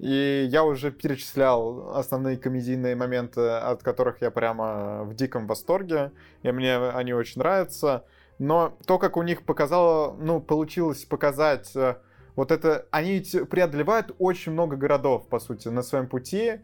И 0.00 0.48
я 0.50 0.64
уже 0.64 0.90
перечислял 0.90 1.94
основные 1.94 2.38
комедийные 2.38 2.96
моменты, 2.96 3.42
от 3.42 3.82
которых 3.82 4.22
я 4.22 4.30
прямо 4.30 5.04
в 5.04 5.14
диком 5.14 5.46
восторге, 5.46 6.12
и 6.42 6.50
мне 6.52 6.76
они 6.76 7.12
очень 7.12 7.40
нравятся. 7.40 8.06
Но 8.38 8.78
то, 8.86 8.98
как 8.98 9.18
у 9.18 9.22
них 9.22 9.42
показало, 9.44 10.16
ну, 10.18 10.40
получилось 10.40 11.04
показать 11.04 11.76
э, 11.76 11.96
вот 12.34 12.50
это... 12.50 12.86
Они 12.90 13.22
преодолевают 13.50 14.14
очень 14.18 14.52
много 14.52 14.76
городов, 14.76 15.28
по 15.28 15.38
сути, 15.38 15.68
на 15.68 15.82
своем 15.82 16.06
пути. 16.06 16.60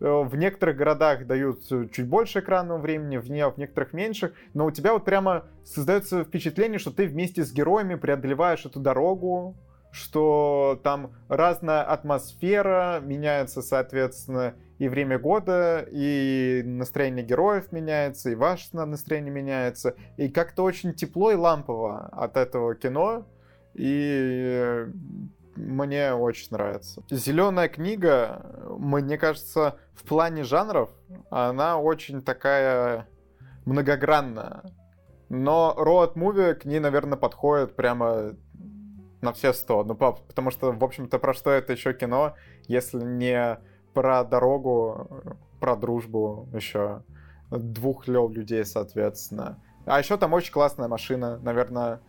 Э, 0.00 0.22
В 0.24 0.34
некоторых 0.34 0.76
городах 0.76 1.28
дают 1.28 1.60
чуть 1.68 2.08
больше 2.08 2.40
экранного 2.40 2.78
времени, 2.78 3.18
в, 3.18 3.30
не, 3.30 3.48
в 3.48 3.56
некоторых 3.56 3.92
меньше. 3.92 4.34
Но 4.52 4.66
у 4.66 4.72
тебя 4.72 4.92
вот 4.94 5.04
прямо 5.04 5.44
создается 5.62 6.24
впечатление, 6.24 6.80
что 6.80 6.90
ты 6.90 7.06
вместе 7.06 7.44
с 7.44 7.52
героями 7.52 7.94
преодолеваешь 7.94 8.66
эту 8.66 8.80
дорогу, 8.80 9.54
что 9.92 10.80
там 10.82 11.12
разная 11.28 11.82
атмосфера, 11.82 13.00
меняется, 13.02 13.62
соответственно, 13.62 14.54
и 14.78 14.88
время 14.88 15.18
года, 15.18 15.86
и 15.90 16.62
настроение 16.64 17.24
героев 17.24 17.70
меняется, 17.70 18.30
и 18.30 18.34
ваше 18.34 18.68
на- 18.72 18.86
настроение 18.86 19.32
меняется. 19.32 19.94
И 20.16 20.28
как-то 20.28 20.62
очень 20.62 20.94
тепло 20.94 21.32
и 21.32 21.34
лампово 21.34 22.06
от 22.12 22.36
этого 22.36 22.74
кино. 22.74 23.26
И 23.74 24.52
э, 24.52 24.90
мне 25.56 26.14
очень 26.14 26.48
нравится. 26.50 27.02
Зеленая 27.10 27.68
книга, 27.68 28.42
мне 28.78 29.18
кажется, 29.18 29.76
в 29.94 30.04
плане 30.04 30.44
жанров, 30.44 30.90
она 31.30 31.78
очень 31.78 32.22
такая 32.22 33.06
многогранная. 33.66 34.62
Но 35.28 35.74
роуд 35.76 36.16
муви 36.16 36.54
к 36.54 36.64
ней, 36.64 36.80
наверное, 36.80 37.18
подходит 37.18 37.76
прямо 37.76 38.34
на 39.20 39.32
все 39.32 39.52
сто. 39.52 39.84
Ну, 39.84 39.94
по- 39.94 40.12
потому 40.12 40.50
что, 40.50 40.72
в 40.72 40.84
общем-то, 40.84 41.18
про 41.18 41.34
что 41.34 41.50
это 41.50 41.72
еще 41.72 41.92
кино, 41.92 42.34
если 42.68 43.00
не 43.00 43.58
про 43.94 44.24
дорогу, 44.24 45.08
про 45.58 45.76
дружбу 45.76 46.48
еще 46.52 47.02
двух 47.50 48.08
лев 48.08 48.30
людей, 48.32 48.64
соответственно. 48.64 49.58
А 49.86 49.98
еще 49.98 50.16
там 50.16 50.32
очень 50.32 50.52
классная 50.52 50.88
машина, 50.88 51.38
наверное, 51.42 52.00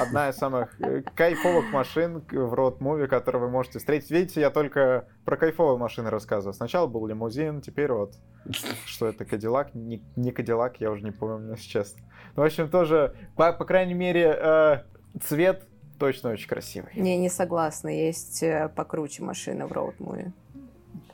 одна 0.00 0.30
из 0.30 0.36
самых 0.36 0.80
э, 0.80 1.02
кайфовых 1.02 1.70
машин 1.72 2.24
в 2.30 2.54
роуд 2.54 2.80
муви, 2.80 3.06
которую 3.06 3.44
вы 3.44 3.50
можете 3.50 3.78
встретить. 3.78 4.10
Видите, 4.10 4.40
я 4.40 4.50
только 4.50 5.06
про 5.24 5.36
кайфовые 5.36 5.76
машины 5.76 6.08
рассказываю. 6.08 6.54
Сначала 6.54 6.86
был 6.86 7.06
лимузин, 7.06 7.60
теперь 7.60 7.92
вот 7.92 8.14
что 8.86 9.06
это, 9.06 9.24
Кадиллак? 9.24 9.74
Не, 9.74 10.02
не 10.14 10.30
Кадиллак, 10.30 10.80
я 10.80 10.90
уже 10.90 11.02
не 11.04 11.10
помню, 11.10 11.52
если 11.52 11.68
честно. 11.68 12.00
Ну, 12.36 12.42
в 12.42 12.46
общем, 12.46 12.70
тоже, 12.70 13.14
по, 13.36 13.52
по 13.52 13.64
крайней 13.64 13.94
мере, 13.94 14.38
э, 14.40 14.82
цвет 15.20 15.66
точно 15.98 16.30
очень 16.30 16.48
красивый. 16.48 16.92
Не, 16.94 17.16
не 17.16 17.28
согласна. 17.28 17.88
Есть 17.88 18.42
э, 18.42 18.68
покруче 18.74 19.22
машина 19.22 19.66
в 19.66 19.72
роуд-муви. 19.72 20.32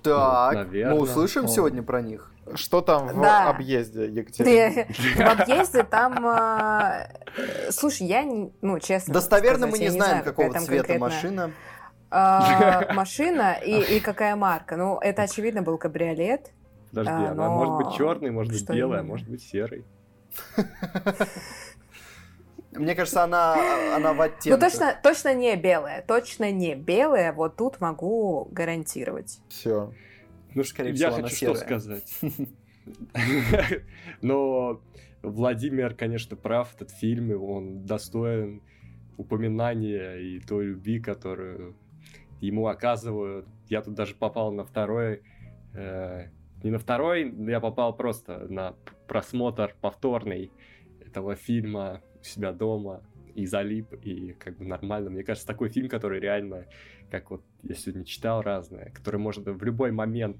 Так, 0.02 0.54
наверно. 0.54 0.94
мы 0.96 1.00
услышим 1.02 1.42
Ну. 1.42 1.48
сегодня 1.48 1.82
про 1.82 2.02
них. 2.02 2.28
Что 2.54 2.80
там 2.80 3.06
в 3.06 3.20
Да. 3.22 3.48
объезде, 3.50 4.06
Екатерина? 4.06 4.84
В 5.36 5.40
объезде 5.40 5.84
там... 5.84 6.26
э, 6.26 7.08
Слушай, 7.70 8.08
я, 8.08 8.24
не- 8.24 8.52
ну, 8.62 8.80
честно 8.80 9.14
Достоверно 9.14 9.68
мы 9.68 9.78
не 9.78 9.90
знаем, 9.90 10.24
какого 10.24 10.48
цвета 10.50 10.66
конкретно, 10.88 10.98
машина. 10.98 11.50
а, 12.10 12.92
Машина 12.94 13.52
и 13.64 13.96
и 13.96 14.00
какая 14.00 14.34
марка. 14.34 14.76
Ну, 14.76 14.98
это, 14.98 15.22
очевидно, 15.22 15.62
был 15.62 15.78
кабриолет. 15.78 16.50
Подожди, 16.90 17.12
А, 17.12 17.30
она 17.30 17.48
может 17.48 17.76
быть 17.76 17.94
черной, 17.96 18.30
может 18.32 18.52
быть 18.52 18.68
белая, 18.68 19.00
а 19.00 19.04
может 19.04 19.28
быть 19.28 19.42
серой. 19.42 19.84
Мне 22.72 22.94
кажется, 22.94 23.24
она, 23.24 23.54
она 23.96 24.12
в 24.12 24.16
Ну, 24.16 24.22
оттенках. 24.22 24.60
точно, 24.60 24.94
точно 25.02 25.34
не 25.34 25.56
белая. 25.56 26.02
Точно 26.06 26.50
не 26.50 26.74
белая. 26.74 27.32
Вот 27.32 27.56
тут 27.56 27.80
могу 27.80 28.48
гарантировать. 28.50 29.40
Все. 29.48 29.92
Ну, 30.54 30.64
Скорее 30.64 30.90
я 30.90 31.10
всего, 31.10 31.14
она 31.16 31.28
хочу 31.28 31.46
что 31.46 31.54
сказать. 31.54 32.18
Но 34.22 34.80
Владимир, 35.22 35.94
конечно, 35.94 36.36
прав, 36.36 36.74
этот 36.74 36.90
фильм, 36.90 37.30
и 37.30 37.34
он 37.34 37.84
достоин 37.84 38.62
упоминания 39.16 40.16
и 40.16 40.40
той 40.40 40.66
любви, 40.66 41.00
которую 41.00 41.76
ему 42.40 42.66
оказывают. 42.66 43.46
Я 43.68 43.82
тут 43.82 43.94
даже 43.94 44.14
попал 44.14 44.52
на 44.52 44.64
второй, 44.64 45.22
э, 45.74 46.26
не 46.62 46.70
на 46.70 46.78
второй, 46.78 47.32
я 47.48 47.60
попал 47.60 47.94
просто 47.96 48.46
на 48.48 48.74
просмотр 49.06 49.76
повторный 49.80 50.50
этого 51.06 51.36
фильма 51.36 52.00
у 52.22 52.24
себя 52.24 52.52
дома 52.52 53.02
и 53.34 53.46
залип, 53.46 53.94
и 54.02 54.32
как 54.32 54.58
бы 54.58 54.64
нормально. 54.64 55.10
Мне 55.10 55.22
кажется, 55.24 55.46
такой 55.46 55.68
фильм, 55.68 55.88
который 55.88 56.20
реально, 56.20 56.66
как 57.10 57.30
вот 57.30 57.42
я 57.62 57.74
сегодня 57.74 58.04
читал 58.04 58.42
разное, 58.42 58.90
который 58.94 59.18
может 59.20 59.46
в 59.46 59.62
любой 59.64 59.90
момент 59.92 60.38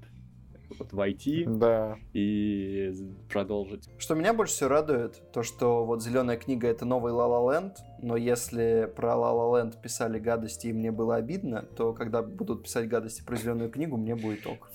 вот 0.79 0.91
войти 0.93 1.45
Да. 1.47 1.97
и 2.13 2.91
продолжить. 3.31 3.89
Что 3.99 4.15
меня 4.15 4.33
больше 4.33 4.53
всего 4.53 4.69
радует, 4.69 5.21
то 5.31 5.43
что 5.43 5.85
вот 5.85 6.01
«Зеленая 6.01 6.37
книга»— 6.37 6.67
это 6.69 6.85
новый 6.85 7.11
«Ла 7.13 7.27
Ла 7.27 7.53
Ленд», 7.53 7.77
но 8.01 8.17
если 8.17 8.91
про 8.95 9.15
«Ла 9.15 9.31
Ла 9.33 9.59
Ленд» 9.59 9.79
писали 9.81 10.19
гадости 10.19 10.67
и 10.67 10.73
мне 10.73 10.91
было 10.91 11.15
обидно, 11.15 11.61
то 11.61 11.93
когда 11.93 12.23
будут 12.23 12.63
писать 12.63 12.87
гадости 12.87 13.23
про 13.23 13.35
«Зеленую 13.35 13.69
книгу», 13.69 13.97
мне 13.97 14.15
будет 14.15 14.47
ок. 14.47 14.71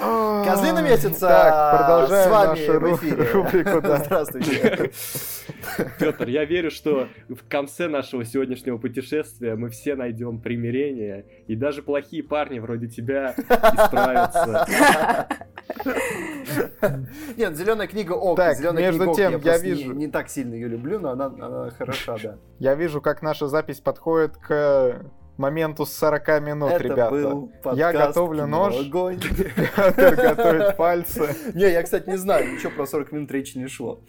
А. 0.00 0.44
Козлиными 0.44 0.88
месяца 0.88 1.28
Так, 1.28 1.78
продолжаем 1.78 2.28
с 2.28 2.32
вами 2.32 2.48
нашу 2.66 2.72
в 2.72 2.82
ру- 2.84 2.96
эфире. 2.96 3.30
рубрику, 3.32 3.80
да. 3.80 3.96
Здравствуйте. 3.98 4.90
Петр, 5.98 6.28
я 6.28 6.44
верю, 6.44 6.70
что 6.70 7.08
в 7.28 7.48
конце 7.48 7.88
нашего 7.88 8.24
сегодняшнего 8.24 8.78
путешествия 8.78 9.54
мы 9.54 9.70
все 9.70 9.94
найдем 9.94 10.40
примирение, 10.40 11.26
и 11.46 11.54
даже 11.56 11.82
плохие 11.82 12.22
парни 12.22 12.58
вроде 12.58 12.88
тебя 12.88 13.34
исправятся. 13.36 14.66
Нет, 17.36 17.56
зеленая 17.56 17.86
книга 17.86 18.12
ок. 18.12 18.36
Так, 18.36 18.56
Зеленая 18.56 18.84
между 18.86 18.98
книга 19.04 19.10
ок, 19.10 19.16
тем, 19.16 19.30
я, 19.32 19.36
я 19.36 19.40
просто 19.42 19.66
не- 19.66 19.72
вижу- 19.74 19.92
Не, 19.94 20.08
так 20.08 20.28
сильно 20.28 20.54
ее 20.54 20.68
люблю, 20.68 20.98
но 20.98 21.10
она, 21.10 21.26
она 21.26 21.70
хороша, 21.70 22.16
да. 22.22 22.36
Я 22.58 22.74
вижу, 22.74 23.00
как 23.00 23.22
наша 23.22 23.48
запись 23.48 23.80
подходит 23.80 24.36
к 24.36 25.02
моменту 25.38 25.86
с 25.86 25.92
40 25.96 26.40
минут, 26.40 26.72
Это 26.72 26.84
ребята. 26.84 27.10
был 27.10 27.52
Я 27.74 27.92
готовлю 27.92 28.44
«Кино 28.44 28.70
нож. 28.70 28.76
Огонь». 28.86 29.20
Петр 29.56 30.14
готовит 30.16 30.76
пальцы. 30.76 31.34
Не, 31.54 31.70
я, 31.70 31.82
кстати, 31.82 32.08
не 32.10 32.16
знаю, 32.16 32.52
ничего 32.52 32.70
про 32.72 32.86
40 32.86 33.12
минут 33.12 33.30
речи 33.30 33.56
не 33.56 33.66
шло. 33.68 34.00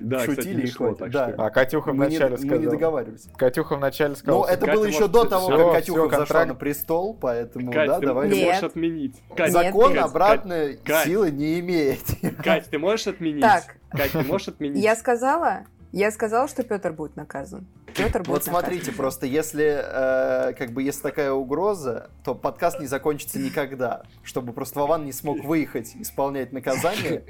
Да, 0.00 0.18
кстати, 0.18 0.36
Шутили 0.36 0.56
не 0.60 0.62
и 0.62 0.66
шло, 0.70 0.86
хватит, 0.94 0.98
так 1.00 1.10
да. 1.10 1.32
что... 1.32 1.42
А 1.44 1.50
Катюха 1.50 1.92
Мы 1.92 2.06
не, 2.06 2.16
вначале 2.18 2.36
мы 2.36 2.42
не 2.42 2.48
сказала. 2.48 2.70
договаривались. 2.70 3.28
Катюха 3.36 3.76
вначале 3.76 4.14
сказала. 4.14 4.42
Ну, 4.42 4.46
это 4.52 4.60
Катя 4.66 4.72
было 4.78 4.84
еще 4.84 4.98
может 5.00 5.10
до 5.12 5.20
всё- 5.22 5.28
того, 5.28 5.46
всё, 5.48 5.56
как 5.56 5.72
Катюха 5.74 5.98
взошла 6.06 6.18
контракт. 6.18 6.48
на 6.48 6.54
престол, 6.54 7.18
поэтому, 7.20 7.72
Кать, 7.72 7.86
да, 7.88 7.98
ты, 7.98 8.06
давай. 8.06 8.28
ты 8.30 8.36
Нет. 8.36 8.46
можешь 8.46 8.62
отменить. 8.62 9.22
Кать, 9.36 9.52
Закон 9.52 9.94
Кать, 9.94 10.04
обратной 10.04 10.76
Кать. 10.76 11.04
силы 11.04 11.30
не 11.32 11.58
имеет. 11.58 11.98
Кать, 12.44 12.66
ты 12.70 12.78
можешь 12.78 13.08
отменить? 13.08 13.42
Так. 13.42 13.64
Кать, 13.90 14.12
ты 14.12 14.22
можешь 14.22 14.46
отменить? 14.48 14.80
Я 14.84 14.94
сказала, 14.94 15.64
я 15.92 16.10
сказала, 16.10 16.48
что 16.48 16.62
Петр 16.62 16.92
будет 16.92 17.16
наказан. 17.16 17.66
Петр 17.96 18.18
будет 18.18 18.28
Вот 18.28 18.44
смотрите, 18.44 18.92
просто 18.92 19.26
если 19.26 19.80
э, 19.82 20.52
как 20.54 20.72
бы 20.72 20.82
есть 20.82 21.02
такая 21.02 21.32
угроза, 21.32 22.10
то 22.24 22.34
подкаст 22.34 22.80
не 22.80 22.86
закончится 22.86 23.38
никогда, 23.38 24.02
чтобы 24.22 24.52
просто 24.52 24.80
Вован 24.80 25.04
не 25.04 25.12
смог 25.12 25.44
выехать, 25.44 25.96
исполнять 25.96 26.52
наказание. 26.52 27.24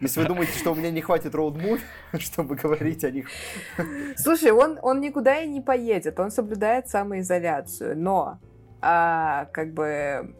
Если 0.00 0.20
вы 0.20 0.26
думаете, 0.26 0.58
что 0.58 0.72
у 0.72 0.74
меня 0.74 0.90
не 0.90 1.00
хватит 1.00 1.34
роуд-муви, 1.34 1.80
чтобы 2.18 2.56
говорить 2.56 3.04
о 3.04 3.10
них, 3.10 3.28
наказан. 3.76 4.14
Слушай, 4.16 4.52
он, 4.52 4.78
он 4.82 5.00
никуда 5.00 5.40
и 5.40 5.48
не 5.48 5.60
поедет, 5.60 6.18
он 6.20 6.30
соблюдает 6.30 6.88
самоизоляцию, 6.88 7.98
но 7.98 8.38
а, 8.80 9.46
как 9.52 9.72
бы 9.72 10.34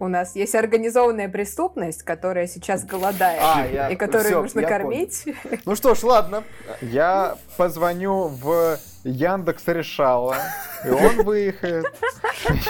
у 0.00 0.08
нас 0.08 0.36
есть 0.36 0.54
организованная 0.54 1.28
преступность, 1.28 2.02
которая 2.02 2.46
сейчас 2.46 2.84
голодает. 2.84 3.40
А, 3.42 3.66
я- 3.66 3.88
и 3.90 3.96
которую 3.96 4.26
всё, 4.28 4.42
нужно 4.42 4.60
я 4.60 4.68
кормить. 4.68 5.24
Ну 5.64 5.74
что 5.74 5.94
ж, 5.94 6.02
ладно. 6.04 6.44
Я 6.80 7.36
позвоню 7.56 8.28
в 8.28 8.78
Яндекс 9.04 9.62
Решала, 9.66 10.36
и 10.84 10.88
он 10.90 11.24
выехает. 11.24 11.86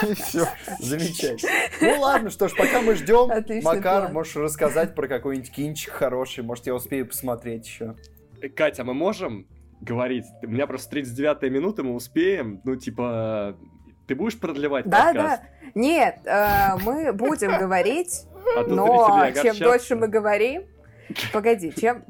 И 0.09 0.13
все. 0.15 0.47
Замечательно. 0.79 1.51
Ну 1.81 1.99
ладно, 2.01 2.29
что 2.29 2.47
ж, 2.47 2.55
пока 2.55 2.81
мы 2.81 2.95
ждем, 2.95 3.31
Отличный 3.31 3.75
Макар, 3.75 4.01
план. 4.03 4.13
можешь 4.13 4.35
рассказать 4.35 4.95
про 4.95 5.07
какой-нибудь 5.07 5.51
кинчик 5.51 5.91
хороший, 5.93 6.43
может, 6.43 6.65
я 6.67 6.75
успею 6.75 7.07
посмотреть 7.07 7.65
еще. 7.67 7.95
Катя, 8.55 8.83
мы 8.83 8.93
можем 8.93 9.47
говорить? 9.81 10.25
У 10.43 10.47
меня 10.47 10.67
просто 10.67 10.89
39 10.89 11.49
минута, 11.51 11.83
мы 11.83 11.93
успеем. 11.93 12.59
Ну, 12.63 12.75
типа, 12.75 13.55
ты 14.09 14.15
будешь 14.15 14.39
продлевать 14.39 14.85
Да, 14.87 15.05
подкаст? 15.13 15.43
да. 15.43 15.69
Нет, 15.75 16.17
э, 16.25 16.77
мы 16.83 17.13
будем 17.13 17.57
говорить, 17.59 18.25
А 18.57 18.63
но 18.63 19.31
чем 19.41 19.55
дольше 19.57 19.95
мы 19.95 20.07
говорим, 20.07 20.63
Погоди, 21.33 21.73
чем 21.75 22.03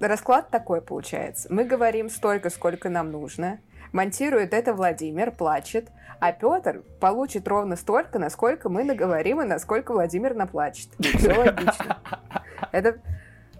расклад 0.00 0.50
такой 0.50 0.80
получается. 0.80 1.48
Мы 1.50 1.64
говорим 1.64 2.08
столько, 2.08 2.48
сколько 2.48 2.88
нам 2.88 3.10
нужно. 3.10 3.58
Монтирует 3.92 4.54
это 4.54 4.72
Владимир, 4.72 5.32
плачет, 5.32 5.88
а 6.20 6.30
Петр 6.32 6.82
получит 7.00 7.48
ровно 7.48 7.74
столько, 7.74 8.20
насколько 8.20 8.68
мы 8.68 8.84
наговорим 8.84 9.40
и 9.42 9.44
насколько 9.46 9.92
Владимир 9.92 10.34
наплачет. 10.34 10.88
Все 11.00 11.32
логично. 11.32 11.98
Это 12.70 12.98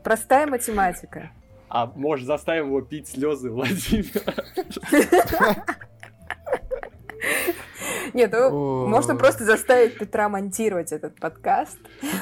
простая 0.05 0.47
математика. 0.47 1.31
А 1.69 1.87
может 1.87 2.27
заставим 2.27 2.67
его 2.67 2.81
пить 2.81 3.09
слезы 3.09 3.51
Владимира? 3.51 4.35
Нет, 8.17 8.33
ну, 8.33 8.87
можно 8.87 9.15
просто 9.15 9.45
заставить 9.45 9.99
Петра 9.99 10.31
монтировать 10.31 10.91
этот 10.91 11.21
подкаст. 11.21 11.79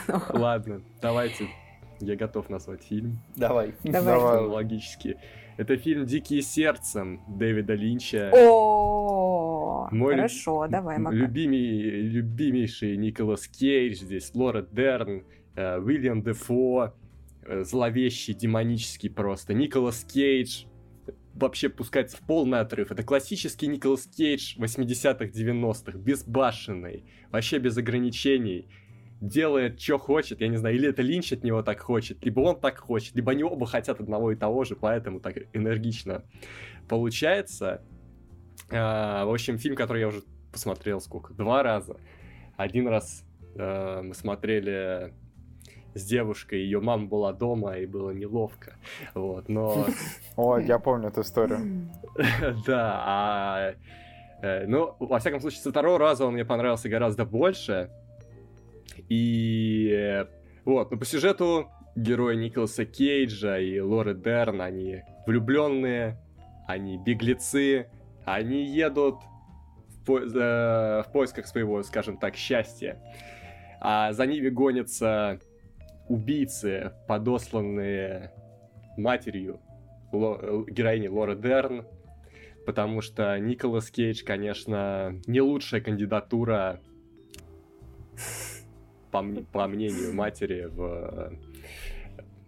Ладно, 0.28 0.82
давайте. 1.00 1.46
Я 2.00 2.16
готов 2.16 2.50
назвать 2.50 2.82
фильм. 2.82 3.20
Давай. 3.36 3.74
Давай. 3.84 4.18
Давай. 4.18 4.40
Логически. 4.44 5.16
Это 5.56 5.76
фильм 5.76 6.04
«Дикие 6.04 6.42
сердцем» 6.42 7.22
Дэвида 7.28 7.74
Линча. 7.74 8.32
О, 8.34 9.88
Мой 9.92 10.16
хорошо, 10.16 10.66
давай, 10.66 10.98
Макар. 10.98 11.16
Любимый, 11.16 11.60
любимейший 12.00 12.96
Николас 12.96 13.46
Кейдж 13.46 13.98
здесь, 13.98 14.34
Лора 14.34 14.62
Дерн, 14.62 15.22
э, 15.54 15.78
Уильям 15.78 16.22
Дефо, 16.22 16.92
э, 17.44 17.62
зловещий, 17.62 18.34
демонический 18.34 19.10
просто. 19.10 19.54
Николас 19.54 20.02
Кейдж 20.02 20.64
вообще 21.34 21.68
пускается 21.68 22.16
в 22.16 22.20
полный 22.20 22.60
отрыв. 22.60 22.90
Это 22.90 23.02
классический 23.02 23.66
Николас 23.66 24.06
Кейдж 24.06 24.56
80-х, 24.58 25.26
90-х, 25.26 25.98
безбашенный, 25.98 27.04
вообще 27.30 27.58
без 27.58 27.76
ограничений. 27.76 28.68
Делает, 29.20 29.80
что 29.80 29.98
хочет, 29.98 30.40
я 30.40 30.48
не 30.48 30.56
знаю, 30.56 30.76
или 30.76 30.88
это 30.88 31.00
Линч 31.00 31.32
от 31.32 31.44
него 31.44 31.62
так 31.62 31.80
хочет, 31.80 32.22
либо 32.24 32.40
он 32.40 32.60
так 32.60 32.78
хочет, 32.78 33.14
либо 33.14 33.32
они 33.32 33.42
оба 33.42 33.66
хотят 33.66 34.00
одного 34.00 34.32
и 34.32 34.36
того 34.36 34.64
же, 34.64 34.76
поэтому 34.76 35.20
так 35.20 35.36
энергично 35.54 36.24
получается. 36.88 37.82
А, 38.70 39.24
в 39.24 39.32
общем, 39.32 39.58
фильм, 39.58 39.76
который 39.76 40.00
я 40.00 40.08
уже 40.08 40.22
посмотрел 40.52 41.00
сколько? 41.00 41.32
Два 41.32 41.62
раза. 41.62 41.96
Один 42.56 42.86
раз 42.86 43.24
э, 43.54 44.02
мы 44.02 44.14
смотрели 44.14 45.14
с 45.94 46.04
девушкой, 46.04 46.60
ее 46.60 46.80
мама 46.80 47.06
была 47.06 47.32
дома, 47.32 47.78
и 47.78 47.86
было 47.86 48.10
неловко. 48.10 48.74
Вот, 49.14 49.48
но... 49.48 49.86
О, 50.36 50.58
я 50.58 50.78
помню 50.78 51.08
эту 51.08 51.20
историю. 51.22 51.88
Да, 52.66 53.02
а... 53.06 53.74
э, 54.42 54.66
Ну, 54.66 54.94
во 54.98 55.18
всяком 55.18 55.40
случае, 55.40 55.60
со 55.60 55.70
второго 55.70 55.98
раза 55.98 56.26
он 56.26 56.34
мне 56.34 56.44
понравился 56.44 56.88
гораздо 56.88 57.24
больше. 57.24 57.90
И... 59.08 59.90
э, 59.92 60.26
Вот, 60.64 60.90
ну 60.90 60.98
по 60.98 61.04
сюжету 61.04 61.68
герои 61.96 62.36
Николаса 62.36 62.84
Кейджа 62.84 63.58
и 63.58 63.78
Лоры 63.80 64.14
Дерн, 64.14 64.60
они 64.60 65.02
влюбленные, 65.26 66.18
они 66.66 66.98
беглецы, 66.98 67.88
они 68.24 68.64
едут 68.64 69.16
в, 69.88 70.04
по- 70.04 70.18
э, 70.20 71.02
в 71.02 71.12
поисках 71.12 71.46
своего, 71.46 71.82
скажем 71.82 72.16
так, 72.16 72.34
счастья. 72.36 73.00
А 73.80 74.12
за 74.12 74.26
ними 74.26 74.48
гонятся 74.48 75.40
убийцы, 76.08 76.92
подосланные 77.08 78.32
матерью 78.96 79.60
Ло- 80.12 80.64
героини 80.68 81.08
Лоры 81.08 81.36
Дерн, 81.36 81.86
потому 82.66 83.00
что 83.00 83.38
Николас 83.38 83.90
Кейдж, 83.90 84.22
конечно, 84.24 85.20
не 85.26 85.40
лучшая 85.40 85.80
кандидатура 85.80 86.80
по, 89.10 89.22
по 89.52 89.66
мнению 89.66 90.14
матери 90.14 90.66
в 90.66 90.82
э, 90.82 91.30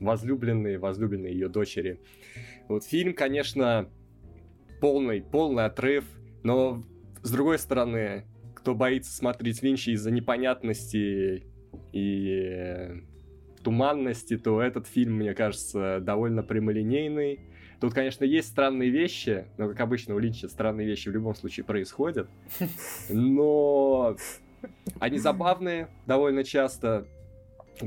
возлюбленные, 0.01 0.79
возлюбленные 0.79 1.33
ее 1.33 1.49
дочери. 1.49 2.01
Вот 2.69 2.85
фильм, 2.85 3.15
конечно, 3.15 3.89
полный, 4.81 5.23
полный 5.23 5.67
отрыв, 5.67 6.05
но 6.43 6.85
с 7.23 7.31
другой 7.31 7.59
стороны, 7.59 8.25
кто 8.55 8.75
боится 8.75 9.15
смотреть 9.15 9.63
Линча 9.63 9.93
из-за 9.93 10.11
непонятности 10.11 11.47
и 11.93 13.03
туманности, 13.67 14.39
то 14.39 14.62
этот 14.62 14.87
фильм, 14.87 15.14
мне 15.14 15.35
кажется, 15.35 15.99
довольно 16.01 16.45
прямолинейный. 16.45 17.41
Тут, 17.81 17.95
конечно, 17.95 18.23
есть 18.25 18.47
странные 18.47 18.91
вещи, 18.91 19.47
но, 19.59 19.69
как 19.69 19.81
обычно, 19.81 20.14
у 20.14 20.21
Линча 20.21 20.49
странные 20.49 20.87
вещи 20.87 21.09
в 21.09 21.12
любом 21.12 21.35
случае 21.35 21.64
происходят. 21.64 22.31
Но 23.11 24.17
они 25.01 25.19
забавные 25.19 25.89
довольно 26.07 26.45
часто. 26.45 27.09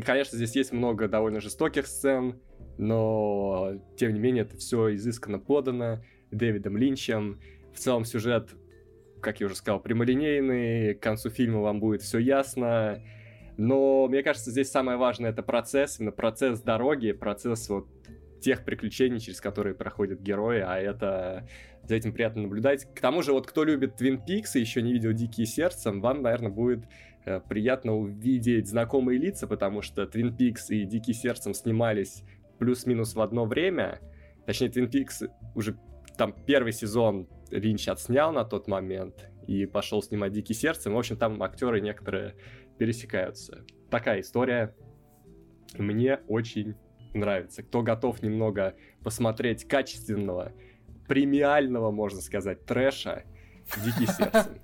Конечно, 0.03 0.38
здесь 0.38 0.53
есть 0.57 0.73
много 0.73 1.07
довольно 1.07 1.39
жестоких 1.39 1.88
сцен, 1.88 2.41
но, 2.77 3.80
тем 3.95 4.13
не 4.13 4.19
менее, 4.19 4.43
это 4.43 4.57
все 4.57 4.93
изысканно 4.95 5.39
подано 5.39 6.03
Дэвидом 6.30 6.75
Линчем. 6.75 7.39
В 7.73 7.80
целом 7.80 8.03
сюжет, 8.03 8.49
как 9.21 9.39
я 9.39 9.45
уже 9.45 9.55
сказал, 9.55 9.80
прямолинейный, 9.80 10.93
к 10.95 11.01
концу 11.01 11.30
фильма 11.30 11.61
вам 11.61 11.80
будет 11.80 12.01
все 12.01 12.17
ясно. 12.17 13.01
Но 13.60 14.07
мне 14.07 14.24
кажется, 14.24 14.51
здесь 14.51 14.72
самое 14.72 14.97
важное 14.97 15.32
это 15.32 15.43
процесс, 15.43 15.99
именно 15.99 16.14
процесс 16.14 16.62
дороги, 16.62 17.12
процесс 17.12 17.68
вот 17.68 17.89
тех 18.39 18.64
приключений, 18.64 19.20
через 19.20 19.41
которые 19.41 19.76
проходят 19.76 20.22
герои, 20.22 20.64
а 20.66 20.78
это 20.78 21.45
за 21.84 21.95
этим 21.95 22.14
приятно 22.14 22.43
наблюдать. 22.43 22.86
К 22.95 23.01
тому 23.01 23.22
же, 23.22 23.34
вот 23.34 23.47
кто 23.47 23.66
любит 23.66 23.99
Twin 23.99 24.26
Peaks 24.26 24.51
и 24.53 24.62
еще 24.62 24.82
не 24.82 24.93
видел 24.93 25.12
Дикие 25.12 25.45
сердцем, 25.45 25.99
вам, 25.99 26.22
наверное, 26.22 26.51
будет 26.51 26.86
э, 27.26 27.41
приятно 27.41 27.97
увидеть 27.97 28.70
знакомые 28.70 29.20
лица, 29.20 29.45
потому 29.45 29.82
что 29.82 30.03
Twin 30.03 30.34
Peaks 30.38 30.70
и 30.70 30.86
Дикие 30.86 31.14
сердцем 31.14 31.53
снимались 31.53 32.24
плюс-минус 32.60 33.14
в 33.14 33.20
одно 33.20 33.43
время. 33.43 33.99
Точнее, 34.45 34.70
Twin 34.70 34.89
Peaks 34.89 35.30
уже 35.53 35.78
там 36.18 36.34
первый 36.45 36.72
сезон 36.72 37.28
Линч 37.51 37.89
отснял 37.89 38.32
на 38.32 38.45
тот 38.45 38.70
момент 38.70 39.30
и 39.47 39.66
пошел 39.66 40.01
снимать 40.01 40.32
Дикие 40.32 40.55
сердцем. 40.55 40.93
В 40.93 40.97
общем, 40.97 41.18
там 41.18 41.41
актеры 41.41 41.82
некоторые 41.82 42.36
пересекаются. 42.80 43.63
Такая 43.91 44.21
история. 44.21 44.73
Мне 45.77 46.21
очень 46.27 46.75
нравится. 47.13 47.61
Кто 47.61 47.84
готов 47.84 48.23
немного 48.23 48.75
посмотреть 49.03 49.67
качественного, 49.67 50.53
премиального, 51.07 51.91
можно 51.91 52.21
сказать, 52.21 52.65
трэша, 52.65 53.23
«Дикий 53.84 54.07
сердцем». 54.11 54.59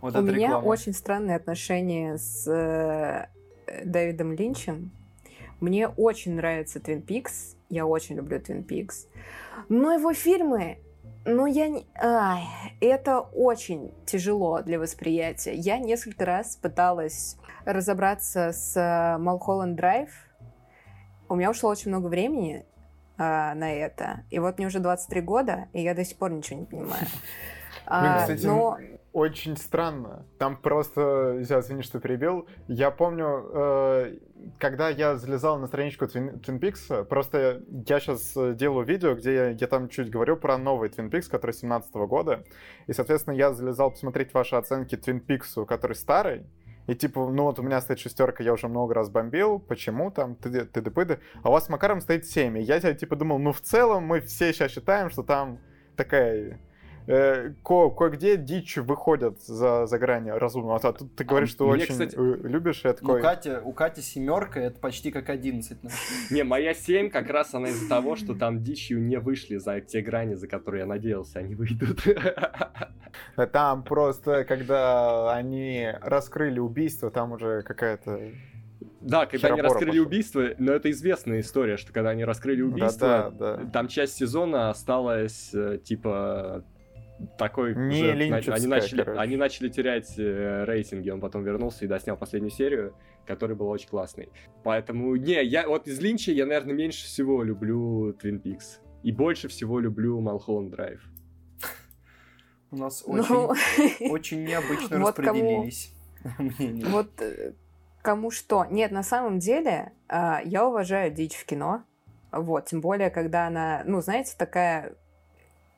Вот 0.00 0.14
У 0.14 0.20
меня 0.20 0.48
реклама. 0.48 0.64
очень 0.64 0.92
странные 0.92 1.36
отношения 1.36 2.18
с 2.18 2.46
э, 2.46 3.28
Дэвидом 3.84 4.32
Линчем. 4.32 4.92
Мне 5.60 5.88
очень 5.88 6.34
нравится 6.34 6.80
Твин 6.80 7.02
Пикс. 7.02 7.56
Я 7.70 7.86
очень 7.86 8.16
люблю 8.16 8.38
Твин 8.40 8.62
Пикс. 8.64 9.06
Но 9.68 9.92
его 9.92 10.12
фильмы, 10.12 10.78
ну 11.24 11.46
я 11.46 11.68
не... 11.68 11.86
Ай, 12.00 12.44
это 12.80 13.20
очень 13.20 13.94
тяжело 14.06 14.62
для 14.62 14.78
восприятия. 14.78 15.54
Я 15.54 15.78
несколько 15.78 16.24
раз 16.24 16.56
пыталась 16.56 17.36
разобраться 17.64 18.52
с 18.52 19.16
Малхолланд 19.20 19.76
Драйв. 19.76 20.10
У 21.28 21.36
меня 21.36 21.50
ушло 21.50 21.70
очень 21.70 21.90
много 21.90 22.08
времени 22.08 22.66
а, 23.16 23.54
на 23.54 23.72
это. 23.72 24.24
И 24.30 24.38
вот 24.38 24.58
мне 24.58 24.66
уже 24.66 24.80
23 24.80 25.20
года, 25.20 25.68
и 25.72 25.80
я 25.80 25.94
до 25.94 26.04
сих 26.04 26.18
пор 26.18 26.32
ничего 26.32 26.60
не 26.60 26.66
понимаю. 26.66 27.06
А, 27.84 28.26
Блин, 28.26 28.38
но 28.44 28.78
очень 29.12 29.56
странно. 29.56 30.24
Там 30.38 30.56
просто, 30.56 31.42
я 31.48 31.60
извини, 31.60 31.82
что 31.82 32.00
перебил. 32.00 32.46
Я 32.68 32.90
помню, 32.90 33.50
э, 33.52 34.18
когда 34.58 34.88
я 34.88 35.16
залезал 35.16 35.58
на 35.58 35.66
страничку 35.66 36.04
Twin, 36.06 36.40
Twin 36.40 36.58
Peaks, 36.58 37.04
просто 37.04 37.62
я 37.86 38.00
сейчас 38.00 38.36
э, 38.36 38.54
делаю 38.54 38.86
видео, 38.86 39.14
где 39.14 39.34
я, 39.34 39.48
я 39.50 39.66
там 39.66 39.88
чуть 39.88 40.10
говорю 40.10 40.36
про 40.36 40.58
новый 40.58 40.88
Twin 40.88 41.10
Peaks, 41.10 41.30
который 41.30 41.52
17 41.52 41.92
года. 41.92 42.44
И, 42.86 42.92
соответственно, 42.92 43.34
я 43.34 43.52
залезал 43.52 43.90
посмотреть 43.90 44.34
ваши 44.34 44.56
оценки 44.56 44.94
Twin 44.94 45.24
Peaks, 45.24 45.64
который 45.66 45.94
старый. 45.94 46.46
И 46.86 46.94
типа, 46.94 47.28
ну 47.28 47.44
вот 47.44 47.58
у 47.58 47.62
меня 47.62 47.80
стоит 47.80 48.00
шестерка, 48.00 48.42
я 48.42 48.52
уже 48.52 48.68
много 48.68 48.94
раз 48.94 49.08
бомбил, 49.08 49.60
почему 49.60 50.10
там, 50.10 50.34
ты 50.34 50.64
ты 50.64 50.82
ты 50.82 51.20
а 51.42 51.48
у 51.48 51.52
вас 51.52 51.66
с 51.66 51.68
Макаром 51.68 52.00
стоит 52.00 52.26
7. 52.26 52.58
И 52.58 52.62
я 52.62 52.80
типа 52.80 53.14
думал, 53.14 53.38
ну 53.38 53.52
в 53.52 53.60
целом 53.60 54.04
мы 54.04 54.20
все 54.20 54.52
сейчас 54.52 54.72
считаем, 54.72 55.10
что 55.10 55.22
там 55.22 55.60
такая 55.96 56.58
э, 57.06 57.52
ко 57.62 57.90
кое-где 57.90 58.36
дичь 58.36 58.76
выходят 58.78 59.40
за, 59.42 59.86
за 59.86 59.98
грани 59.98 60.30
разумного. 60.30 60.80
А 60.82 60.92
тут 60.92 61.14
ты 61.14 61.24
говоришь, 61.24 61.50
а, 61.50 61.52
что 61.52 61.68
мне, 61.68 61.82
очень 61.82 61.92
кстати, 61.92 62.16
любишь. 62.16 62.82
Я 62.84 62.92
такой... 62.92 63.20
у, 63.20 63.22
Кати, 63.22 63.50
у 63.62 63.72
Кати 63.72 64.00
семерка, 64.00 64.60
это 64.60 64.78
почти 64.80 65.10
как 65.10 65.28
11. 65.30 65.78
Не, 66.30 66.44
моя 66.44 66.74
7 66.74 67.10
как 67.10 67.30
раз 67.30 67.54
она 67.54 67.68
из-за 67.68 67.88
того, 67.88 68.16
что 68.16 68.34
там 68.34 68.62
дичью 68.62 69.02
не 69.02 69.18
вышли 69.18 69.56
за 69.56 69.80
те 69.80 70.00
грани, 70.00 70.34
за 70.34 70.48
которые 70.48 70.80
я 70.80 70.86
надеялся, 70.86 71.38
они 71.38 71.54
выйдут. 71.54 72.00
Там 73.52 73.82
просто, 73.82 74.44
когда 74.44 75.34
они 75.34 75.88
раскрыли 76.00 76.58
убийство, 76.58 77.10
там 77.10 77.32
уже 77.32 77.62
какая-то 77.62 78.20
да, 79.02 79.26
когда 79.26 79.48
они 79.48 79.60
раскрыли 79.60 79.90
пошел. 79.90 80.06
убийство, 80.06 80.42
но 80.58 80.72
это 80.72 80.90
известная 80.90 81.40
история, 81.40 81.76
что 81.76 81.92
когда 81.92 82.10
они 82.10 82.24
раскрыли 82.24 82.62
убийство, 82.62 83.08
да, 83.08 83.30
да, 83.30 83.56
да. 83.56 83.70
там 83.70 83.88
часть 83.88 84.14
сезона 84.14 84.70
осталась 84.70 85.50
э, 85.52 85.78
типа 85.82 86.64
такой 87.38 87.74
не 87.74 88.02
уже, 88.02 88.52
они 88.52 88.66
начали, 88.66 89.02
они 89.18 89.36
начали 89.36 89.68
терять 89.68 90.18
э, 90.18 90.64
рейтинги, 90.64 91.10
он 91.10 91.20
потом 91.20 91.44
вернулся 91.44 91.84
и 91.84 91.88
доснял 91.88 92.16
последнюю 92.16 92.50
серию, 92.50 92.94
которая 93.26 93.56
была 93.56 93.70
очень 93.70 93.88
классной. 93.88 94.30
Поэтому, 94.62 95.16
не, 95.16 95.42
я 95.44 95.68
вот 95.68 95.86
из 95.86 96.00
Линча 96.00 96.32
я, 96.32 96.46
наверное, 96.46 96.74
меньше 96.74 97.06
всего 97.06 97.42
люблю 97.42 98.12
Twin 98.12 98.42
Peaks. 98.42 98.80
И 99.02 99.10
больше 99.10 99.48
всего 99.48 99.80
люблю 99.80 100.20
Малхолланд 100.20 100.70
Драйв. 100.70 101.02
У 102.70 102.76
нас 102.76 103.04
ну, 103.06 103.14
очень, 103.14 104.10
очень 104.10 104.44
необычно 104.44 104.98
распределились 104.98 105.92
Вот 106.88 107.20
э, 107.20 107.52
кому 108.00 108.30
что. 108.30 108.64
Нет, 108.64 108.92
на 108.92 109.02
самом 109.02 109.38
деле, 109.38 109.92
а, 110.08 110.40
я 110.44 110.66
уважаю 110.66 111.12
дичь 111.12 111.34
в 111.34 111.44
кино. 111.44 111.84
Вот, 112.30 112.66
тем 112.66 112.80
более, 112.80 113.10
когда 113.10 113.46
она, 113.46 113.82
ну, 113.84 114.00
знаете, 114.00 114.34
такая 114.38 114.96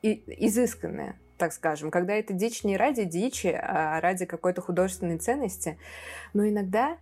изысканная 0.01 1.19
так 1.37 1.53
скажем, 1.53 1.91
когда 1.91 2.13
это 2.13 2.33
дичь 2.33 2.63
не 2.63 2.77
ради 2.77 3.03
дичи, 3.03 3.47
а 3.47 3.99
ради 4.01 4.25
какой-то 4.25 4.61
художественной 4.61 5.17
ценности. 5.17 5.77
Но 6.33 6.47
иногда, 6.47 6.97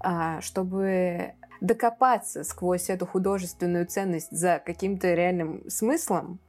а, 0.00 0.40
чтобы 0.40 1.34
докопаться 1.60 2.44
сквозь 2.44 2.90
эту 2.90 3.06
художественную 3.06 3.86
ценность 3.86 4.30
за 4.30 4.60
каким-то 4.64 5.12
реальным 5.14 5.68
смыслом, 5.68 6.40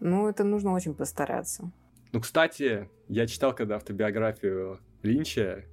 ну, 0.00 0.28
это 0.28 0.44
нужно 0.44 0.72
очень 0.72 0.94
постараться. 0.94 1.70
Ну, 2.12 2.20
кстати, 2.20 2.88
я 3.08 3.26
читал 3.26 3.54
когда 3.54 3.76
автобиографию 3.76 4.80
Линча, 5.02 5.64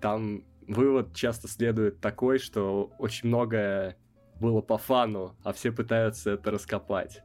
там 0.00 0.44
вывод 0.66 1.14
часто 1.14 1.48
следует 1.48 2.00
такой, 2.00 2.38
что 2.38 2.92
очень 2.98 3.28
многое 3.28 3.96
было 4.40 4.60
по 4.60 4.78
фану, 4.78 5.36
а 5.42 5.52
все 5.52 5.72
пытаются 5.72 6.32
это 6.32 6.50
раскопать 6.50 7.22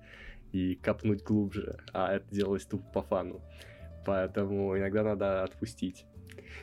и 0.53 0.75
копнуть 0.75 1.23
глубже, 1.23 1.77
а 1.93 2.15
это 2.15 2.25
делалось 2.33 2.65
тупо 2.65 2.85
по 2.93 3.01
фану. 3.01 3.41
Поэтому 4.05 4.77
иногда 4.77 5.03
надо 5.03 5.43
отпустить. 5.43 6.05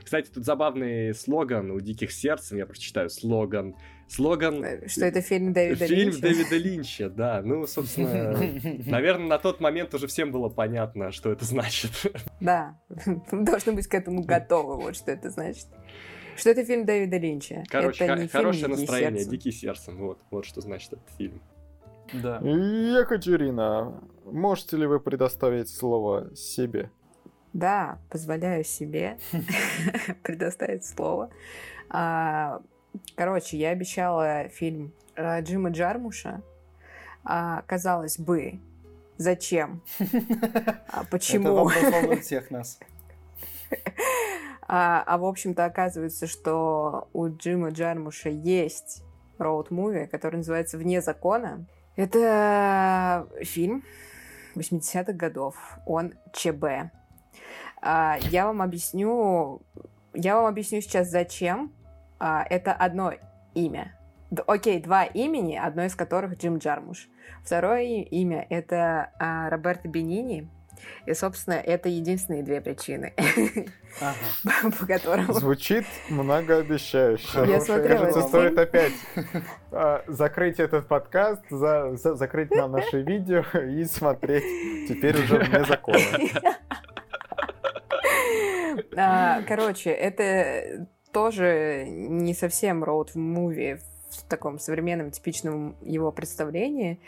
Кстати, 0.02 0.30
тут 0.30 0.44
забавный 0.44 1.14
слоган 1.14 1.70
у 1.70 1.80
«Диких 1.80 2.12
сердцем», 2.12 2.58
я 2.58 2.66
прочитаю 2.66 3.10
слоган. 3.10 3.74
Слоган... 4.08 4.64
Э, 4.64 4.88
что 4.88 5.04
это 5.06 5.20
фильм 5.20 5.52
Дэвида 5.52 5.86
фильм 5.86 5.98
Линча? 5.98 6.18
Фильм 6.18 6.32
Дэвида 6.32 6.56
Линча, 6.56 7.10
да. 7.10 7.42
Ну, 7.42 7.66
собственно, 7.66 8.32
наверное, 8.86 9.26
на 9.26 9.38
тот 9.38 9.60
момент 9.60 9.94
уже 9.94 10.06
всем 10.06 10.32
было 10.32 10.48
понятно, 10.48 11.12
что 11.12 11.30
это 11.30 11.44
значит. 11.44 11.90
Да, 12.40 12.78
должны 13.32 13.72
быть 13.72 13.86
к 13.86 13.94
этому 13.94 14.22
готовы, 14.22 14.76
вот 14.76 14.96
что 14.96 15.12
это 15.12 15.30
значит. 15.30 15.66
Что 16.36 16.50
это 16.50 16.64
фильм 16.64 16.86
Дэвида 16.86 17.18
Линча. 17.18 17.64
Короче, 17.68 18.04
это 18.04 18.22
не 18.22 18.28
хорошее 18.28 18.66
фильм, 18.66 18.78
настроение. 18.78 19.24
«Дикий 19.24 19.52
сердцем», 19.52 19.98
вот, 19.98 20.18
вот 20.30 20.44
что 20.44 20.60
значит 20.60 20.92
этот 20.92 21.08
фильм. 21.16 21.40
Да. 22.12 22.38
Екатерина, 22.38 24.00
можете 24.24 24.76
ли 24.76 24.86
вы 24.86 25.00
предоставить 25.00 25.68
слово 25.68 26.34
себе? 26.34 26.90
Да, 27.52 27.98
позволяю 28.10 28.64
себе 28.64 29.18
предоставить 30.22 30.84
слово. 30.84 31.30
А, 31.88 32.60
короче, 33.16 33.56
я 33.56 33.70
обещала 33.70 34.48
фильм 34.48 34.92
э, 35.16 35.42
Джима 35.42 35.70
Джармуша. 35.70 36.42
А, 37.24 37.62
казалось 37.62 38.18
бы, 38.18 38.60
зачем? 39.16 39.82
А, 40.88 41.04
почему? 41.10 41.68
Это 41.68 42.20
всех 42.20 42.50
нас. 42.50 42.78
А, 44.72 45.02
а 45.04 45.18
в 45.18 45.24
общем-то 45.24 45.64
оказывается, 45.64 46.28
что 46.28 47.08
у 47.12 47.26
Джима 47.26 47.70
Джармуша 47.70 48.28
есть 48.28 49.02
роуд-муви, 49.36 50.06
который 50.06 50.36
называется 50.36 50.78
«Вне 50.78 51.00
закона». 51.00 51.66
Это 51.96 53.28
фильм 53.42 53.84
80-х 54.54 55.12
годов. 55.12 55.56
Он 55.86 56.14
ЧБ. 56.32 56.92
А, 57.82 58.18
я 58.30 58.46
вам 58.46 58.62
объясню... 58.62 59.62
Я 60.14 60.36
вам 60.36 60.46
объясню 60.46 60.80
сейчас, 60.80 61.08
зачем. 61.08 61.72
А, 62.18 62.44
это 62.48 62.72
одно 62.72 63.12
имя. 63.54 63.96
Окей, 64.46 64.80
два 64.80 65.04
имени, 65.04 65.56
одно 65.56 65.84
из 65.84 65.96
которых 65.96 66.36
Джим 66.36 66.58
Джармуш. 66.58 67.08
Второе 67.44 68.02
имя— 68.02 68.46
это 68.50 69.10
а, 69.18 69.50
Роберто 69.50 69.88
Бенини, 69.88 70.48
и, 71.06 71.14
собственно, 71.14 71.54
это 71.54 71.88
единственные 71.88 72.42
две 72.42 72.60
причины, 72.60 73.12
ага. 74.00 74.70
по 74.78 74.86
которым... 74.86 75.32
Звучит 75.32 75.84
многообещающе. 76.08 77.44
Я 77.46 77.60
смотрела 77.60 77.98
Кажется, 78.06 78.22
стоит 78.22 78.58
опять 78.58 78.92
а, 79.72 80.02
закрыть 80.06 80.60
этот 80.60 80.86
подкаст, 80.86 81.42
за, 81.50 81.96
за, 81.96 82.14
закрыть 82.14 82.50
нам 82.50 82.72
наши 82.72 83.02
видео 83.02 83.42
и 83.58 83.84
смотреть 83.84 84.88
теперь 84.88 85.16
уже 85.16 85.38
вне 85.38 85.64
закона. 85.64 86.00
А, 88.96 89.42
короче, 89.42 89.90
это 89.90 90.86
тоже 91.12 91.86
не 91.88 92.34
совсем 92.34 92.84
роуд-муви 92.84 93.80
в 94.10 94.28
таком 94.28 94.58
современном, 94.58 95.10
типичном 95.10 95.76
его 95.82 96.12
представлении. 96.12 97.00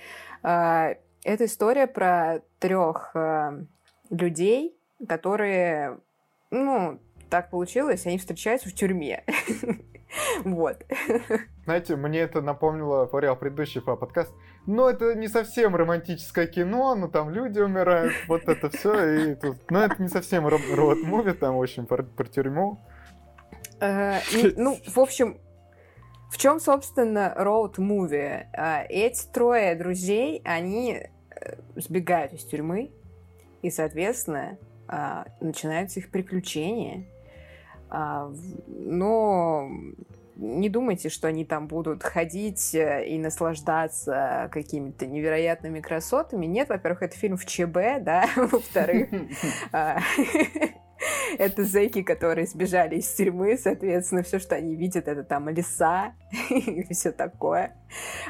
А, 0.43 0.95
это 1.25 1.45
история 1.45 1.87
про 1.87 2.43
трех 2.59 3.11
э, 3.15 3.65
людей, 4.11 4.77
которые, 5.09 5.99
ну, 6.51 7.01
так 7.31 7.51
получилось, 7.51 8.07
они 8.07 8.19
встречаются 8.19 8.69
в 8.69 8.75
тюрьме. 8.75 9.25
Вот. 10.45 10.85
Знаете, 11.65 11.97
мне 11.97 12.19
это 12.21 12.43
напомнило, 12.43 13.07
говорил 13.07 13.35
предыдущий 13.35 13.81
подкаст, 13.81 14.31
но 14.67 14.91
это 14.91 15.15
не 15.15 15.27
совсем 15.27 15.75
романтическое 15.75 16.47
кино, 16.47 16.95
но 16.95 17.09
там 17.09 17.31
люди 17.31 17.61
умирают, 17.61 18.13
вот 18.29 18.47
это 18.47 18.69
все, 18.69 19.31
и 19.31 19.35
тут... 19.35 19.71
Но 19.71 19.83
это 19.83 20.03
не 20.03 20.09
совсем 20.09 20.47
роуд-муви, 20.47 21.33
там 21.33 21.57
очень 21.57 21.87
про, 21.87 22.03
про 22.03 22.27
тюрьму. 22.27 22.79
Э, 23.81 24.21
ну, 24.57 24.79
в 24.87 24.99
общем, 25.01 25.39
в 26.33 26.39
чем, 26.39 26.61
собственно, 26.61 27.35
роуд-муви? 27.37 28.47
А, 28.55 28.87
эти 28.89 29.27
трое 29.27 29.75
друзей, 29.75 30.41
они 30.47 30.95
э, 30.95 31.55
сбегают 31.77 32.33
из 32.33 32.43
тюрьмы, 32.45 32.91
и, 33.61 33.71
соответственно, 33.71 34.57
а, 34.89 35.27
начинаются 35.41 36.01
их 36.01 36.11
приключения. 36.11 37.05
А, 37.91 38.33
но 38.67 39.69
не 40.37 40.71
думайте, 40.71 41.11
что 41.11 41.29
они 41.29 41.45
там 41.45 41.67
будут 41.69 42.03
ходить 42.03 42.75
э, 42.75 43.07
и 43.07 43.19
наслаждаться 43.19 44.49
какими-то 44.53 45.05
невероятными 45.05 45.81
красотами. 45.81 46.47
Нет, 46.47 46.71
во-первых, 46.71 47.03
это 47.03 47.15
фильм 47.15 47.37
в 47.37 47.45
ЧБ, 47.45 48.01
да, 48.01 48.27
во-вторых, 48.37 49.11
это 51.39 51.65
зэки, 51.65 52.03
которые 52.03 52.47
сбежали 52.47 52.97
из 52.97 53.13
тюрьмы, 53.13 53.57
соответственно, 53.57 54.23
все, 54.23 54.39
что 54.39 54.55
они 54.55 54.75
видят, 54.77 55.09
это 55.09 55.25
там 55.25 55.49
леса 55.49 56.15
и 56.51 56.93
все 56.93 57.13
такое. 57.13 57.77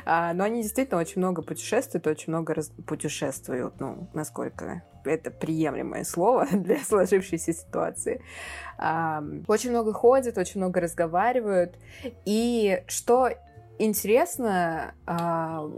А, 0.05 0.33
но 0.35 0.45
они 0.45 0.63
действительно 0.63 1.01
очень 1.01 1.21
много 1.21 1.43
путешествуют, 1.43 2.07
очень 2.07 2.33
много 2.33 2.55
раз... 2.55 2.71
путешествуют, 2.87 3.81
ну, 3.81 4.09
насколько 4.13 4.83
это 5.05 5.31
приемлемое 5.31 6.05
слово 6.05 6.47
для 6.53 6.79
сложившейся 6.79 7.53
ситуации. 7.53 8.23
А, 8.79 9.23
очень 9.47 9.71
много 9.71 9.93
ходят, 9.93 10.39
очень 10.39 10.61
много 10.61 10.81
разговаривают. 10.81 11.77
И 12.25 12.83
что 12.87 13.31
интересно, 13.79 14.95
а, 15.07 15.69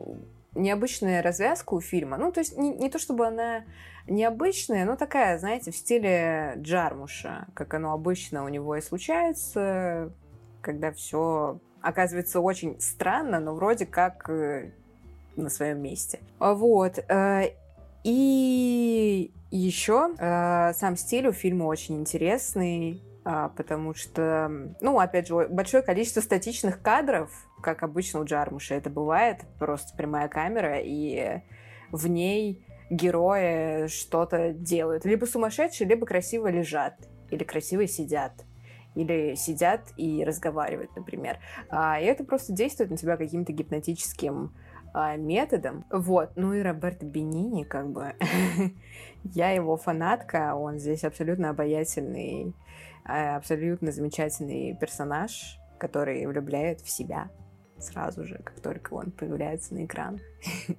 необычная 0.55 1.23
развязка 1.23 1.75
у 1.75 1.81
фильма. 1.81 2.17
Ну, 2.17 2.33
то 2.33 2.41
есть 2.41 2.57
не, 2.57 2.71
не 2.75 2.91
то 2.91 2.99
чтобы 2.99 3.27
она 3.27 3.65
необычная, 4.07 4.85
но 4.85 4.97
такая, 4.97 5.39
знаете, 5.39 5.71
в 5.71 5.77
стиле 5.77 6.55
Джармуша, 6.59 7.47
как 7.55 7.75
оно 7.75 7.93
обычно 7.93 8.45
у 8.45 8.49
него 8.49 8.77
и 8.77 8.81
случается, 8.81 10.13
когда 10.61 10.93
все 10.93 11.59
оказывается 11.81 12.41
очень 12.41 12.81
странно, 12.81 13.41
но 13.41 13.55
вроде 13.55 13.87
как 13.87 14.29
э, 14.29 14.73
на 15.37 15.51
своем 15.51 15.83
месте. 15.83 16.21
Вот. 16.39 16.99
Э, 17.09 17.51
и 18.03 19.33
еще 19.51 20.15
э, 20.19 20.73
сам 20.75 20.97
стиль 20.97 21.29
у 21.29 21.33
фильма 21.33 21.65
очень 21.65 22.01
интересный, 22.01 23.03
потому 23.23 23.95
что, 23.95 24.51
ну, 24.83 24.99
опять 24.99 25.29
же, 25.29 25.49
большое 25.49 25.83
количество 25.83 26.21
статичных 26.21 26.83
кадров, 26.83 27.31
как 27.63 27.83
обычно 27.83 28.21
у 28.21 28.25
Джармуша 28.25 28.75
это 28.75 28.91
бывает, 28.91 29.47
просто 29.59 29.97
прямая 29.97 30.29
камера, 30.29 30.79
и 30.79 31.41
в 31.91 32.07
ней 32.07 32.67
герои 32.91 33.87
что-то 33.89 34.53
делают. 34.53 35.05
Либо 35.05 35.25
сумасшедшие, 35.25 35.89
либо 35.89 36.07
красиво 36.07 36.49
лежат, 36.49 36.95
или 37.31 37.45
красиво 37.45 37.87
сидят 37.87 38.45
или 38.95 39.35
сидят 39.35 39.93
и 39.97 40.25
разговаривают, 40.25 40.95
например. 40.97 41.39
А, 41.69 42.01
и 42.01 42.05
это 42.05 42.25
просто 42.25 42.53
действует 42.53 42.91
на 42.91 42.97
тебя 42.97 43.17
каким-то 43.17 43.53
гипнотическим 43.53 44.55
а, 44.93 45.17
методом. 45.17 45.85
Вот. 45.91 46.31
Ну 46.37 46.55
и 46.55 46.63
Роберто 46.63 47.05
Бенини, 47.05 47.65
как 47.65 47.91
бы, 47.91 48.15
я 49.25 49.51
его 49.51 49.77
фанатка, 49.77 50.55
он 50.55 50.79
здесь 50.79 51.05
абсолютно 51.05 51.51
обаятельный, 51.51 52.55
а, 53.05 53.37
абсолютно 53.37 53.91
замечательный 53.91 54.77
персонаж, 54.81 55.59
который 55.79 56.25
влюбляет 56.27 56.81
в 56.81 56.89
себя 56.89 57.31
сразу 57.79 58.25
же, 58.25 58.39
как 58.45 58.61
только 58.61 58.95
он 58.95 59.11
появляется 59.11 59.75
на 59.75 59.85
экранах. 59.85 60.23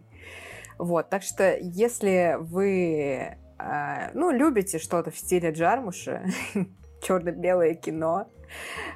Вот, 0.77 1.09
так 1.09 1.23
что 1.23 1.57
если 1.57 2.37
вы, 2.39 3.37
э, 3.59 4.11
ну, 4.13 4.31
любите 4.31 4.77
что-то 4.79 5.11
в 5.11 5.17
стиле 5.17 5.51
Джармуша, 5.51 6.25
черно-белое 7.01 7.75
кино, 7.75 8.27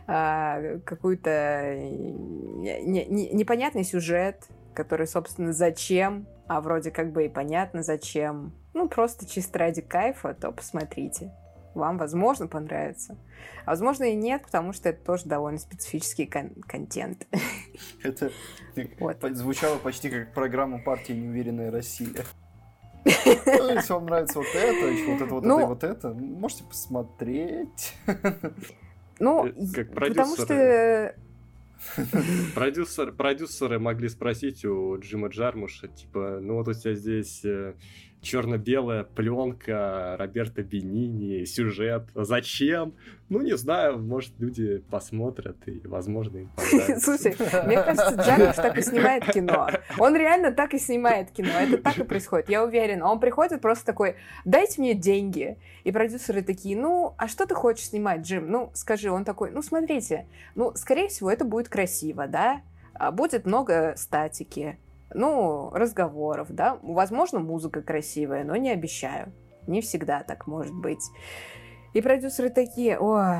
э, 0.07 0.79
какой-то 0.85 1.75
не, 1.75 3.05
не, 3.05 3.29
непонятный 3.31 3.83
сюжет, 3.83 4.47
который, 4.73 5.07
собственно, 5.07 5.53
зачем, 5.53 6.27
а 6.47 6.61
вроде 6.61 6.91
как 6.91 7.11
бы 7.11 7.25
и 7.25 7.29
понятно 7.29 7.83
зачем, 7.83 8.53
ну, 8.73 8.87
просто 8.87 9.27
чисто 9.27 9.59
ради 9.59 9.81
кайфа, 9.81 10.33
то 10.33 10.51
посмотрите 10.51 11.31
вам, 11.73 11.97
возможно, 11.97 12.47
понравится. 12.47 13.17
А 13.65 13.71
возможно 13.71 14.05
и 14.05 14.15
нет, 14.15 14.43
потому 14.43 14.73
что 14.73 14.89
это 14.89 15.03
тоже 15.03 15.25
довольно 15.25 15.59
специфический 15.59 16.25
кон- 16.25 16.55
контент. 16.67 17.27
Это 18.03 18.31
вот. 18.99 19.17
звучало 19.31 19.77
почти 19.77 20.09
как 20.09 20.33
программа 20.33 20.79
партии 20.79 21.13
«Неуверенная 21.13 21.71
Россия». 21.71 22.25
Ну, 23.05 23.73
если 23.73 23.93
вам 23.93 24.05
нравится 24.05 24.39
вот 24.39 24.47
это, 24.53 24.87
еще 24.87 25.13
вот 25.13 25.21
это, 25.21 25.33
вот 25.33 25.45
ну, 25.45 25.55
это 25.55 25.63
и 25.63 25.67
вот 25.67 25.83
это, 25.83 26.13
можете 26.13 26.63
посмотреть. 26.63 27.95
Ну, 29.21 29.47
э, 29.47 29.53
как 29.75 29.93
потому 29.93 30.37
что... 30.37 31.13
Продюсер, 32.55 33.11
продюсеры 33.11 33.79
могли 33.79 34.07
спросить 34.09 34.63
у 34.63 34.97
Джима 34.97 35.27
Джармуша, 35.27 35.89
типа, 35.89 36.39
ну 36.41 36.55
вот 36.55 36.69
у 36.69 36.73
тебя 36.73 36.93
здесь 36.93 37.43
э, 37.43 37.73
черно-белая 38.21 39.03
пленка 39.03 40.15
Роберта 40.17 40.63
Бенини, 40.63 41.45
сюжет. 41.45 42.03
Зачем? 42.13 42.93
Ну, 43.29 43.41
не 43.41 43.55
знаю, 43.57 43.99
может, 43.99 44.33
люди 44.39 44.83
посмотрят, 44.89 45.55
и, 45.67 45.81
возможно, 45.85 46.37
им 46.37 46.51
Слушай, 46.99 47.35
мне 47.65 47.81
кажется, 47.81 48.15
Джарвиш 48.15 48.55
так 48.55 48.77
и 48.77 48.81
снимает 48.81 49.25
кино. 49.25 49.69
Он 49.99 50.15
реально 50.15 50.51
так 50.51 50.73
и 50.73 50.79
снимает 50.79 51.31
кино. 51.31 51.49
Это 51.49 51.77
так 51.77 51.97
и 51.99 52.03
происходит, 52.03 52.49
я 52.49 52.63
уверена. 52.63 53.09
Он 53.09 53.19
приходит 53.19 53.61
просто 53.61 53.85
такой, 53.85 54.15
дайте 54.45 54.81
мне 54.81 54.93
деньги. 54.93 55.57
И 55.83 55.91
продюсеры 55.91 56.41
такие, 56.41 56.75
ну, 56.75 57.13
а 57.17 57.27
что 57.27 57.45
ты 57.45 57.55
хочешь 57.55 57.85
снимать, 57.85 58.21
Джим? 58.21 58.49
Ну, 58.49 58.71
скажи. 58.73 59.09
Он 59.09 59.23
такой, 59.23 59.51
ну, 59.51 59.61
смотрите, 59.61 60.25
ну, 60.55 60.73
скорее 60.75 61.07
всего, 61.07 61.31
это 61.31 61.45
будет 61.45 61.69
красиво, 61.69 62.27
да? 62.27 62.61
А 62.93 63.11
будет 63.11 63.45
много 63.45 63.93
статики, 63.95 64.77
ну, 65.13 65.71
разговоров, 65.71 66.47
да. 66.49 66.79
Возможно, 66.81 67.39
музыка 67.39 67.81
красивая, 67.81 68.43
но 68.43 68.55
не 68.55 68.71
обещаю. 68.71 69.31
Не 69.67 69.81
всегда 69.81 70.23
так 70.23 70.47
может 70.47 70.73
быть. 70.73 71.03
И 71.93 72.01
продюсеры 72.01 72.49
такие, 72.49 72.99
ой, 72.99 73.37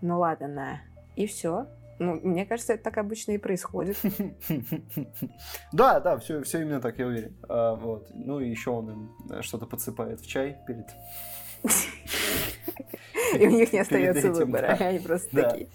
ну 0.00 0.18
ладно, 0.18 0.48
на. 0.48 0.80
И 1.16 1.26
все. 1.26 1.66
Ну, 1.98 2.14
мне 2.22 2.46
кажется, 2.46 2.74
это 2.74 2.84
так 2.84 2.98
обычно 2.98 3.32
и 3.32 3.38
происходит. 3.38 3.96
Да, 5.72 6.00
да, 6.00 6.16
все, 6.18 6.42
все 6.42 6.62
именно 6.62 6.80
так, 6.80 6.98
я 6.98 7.06
уверен. 7.06 7.36
А, 7.48 7.74
вот. 7.74 8.08
Ну 8.14 8.40
и 8.40 8.48
еще 8.48 8.70
он 8.70 8.90
им 8.90 9.12
э, 9.30 9.42
что-то 9.42 9.66
подсыпает 9.66 10.20
в 10.20 10.26
чай 10.26 10.58
перед. 10.66 10.86
И 13.38 13.46
у 13.46 13.50
них 13.50 13.72
не 13.72 13.78
остается 13.80 14.30
выбора. 14.32 14.76
Они 14.78 15.00
просто 15.00 15.28
такие. 15.30 15.68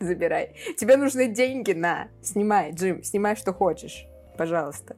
Забирай. 0.00 0.54
Тебе 0.76 0.96
нужны 0.96 1.28
деньги 1.28 1.72
на. 1.72 2.08
Снимай, 2.20 2.72
Джим, 2.72 3.02
снимай, 3.02 3.34
что 3.36 3.52
хочешь 3.54 4.06
пожалуйста. 4.36 4.96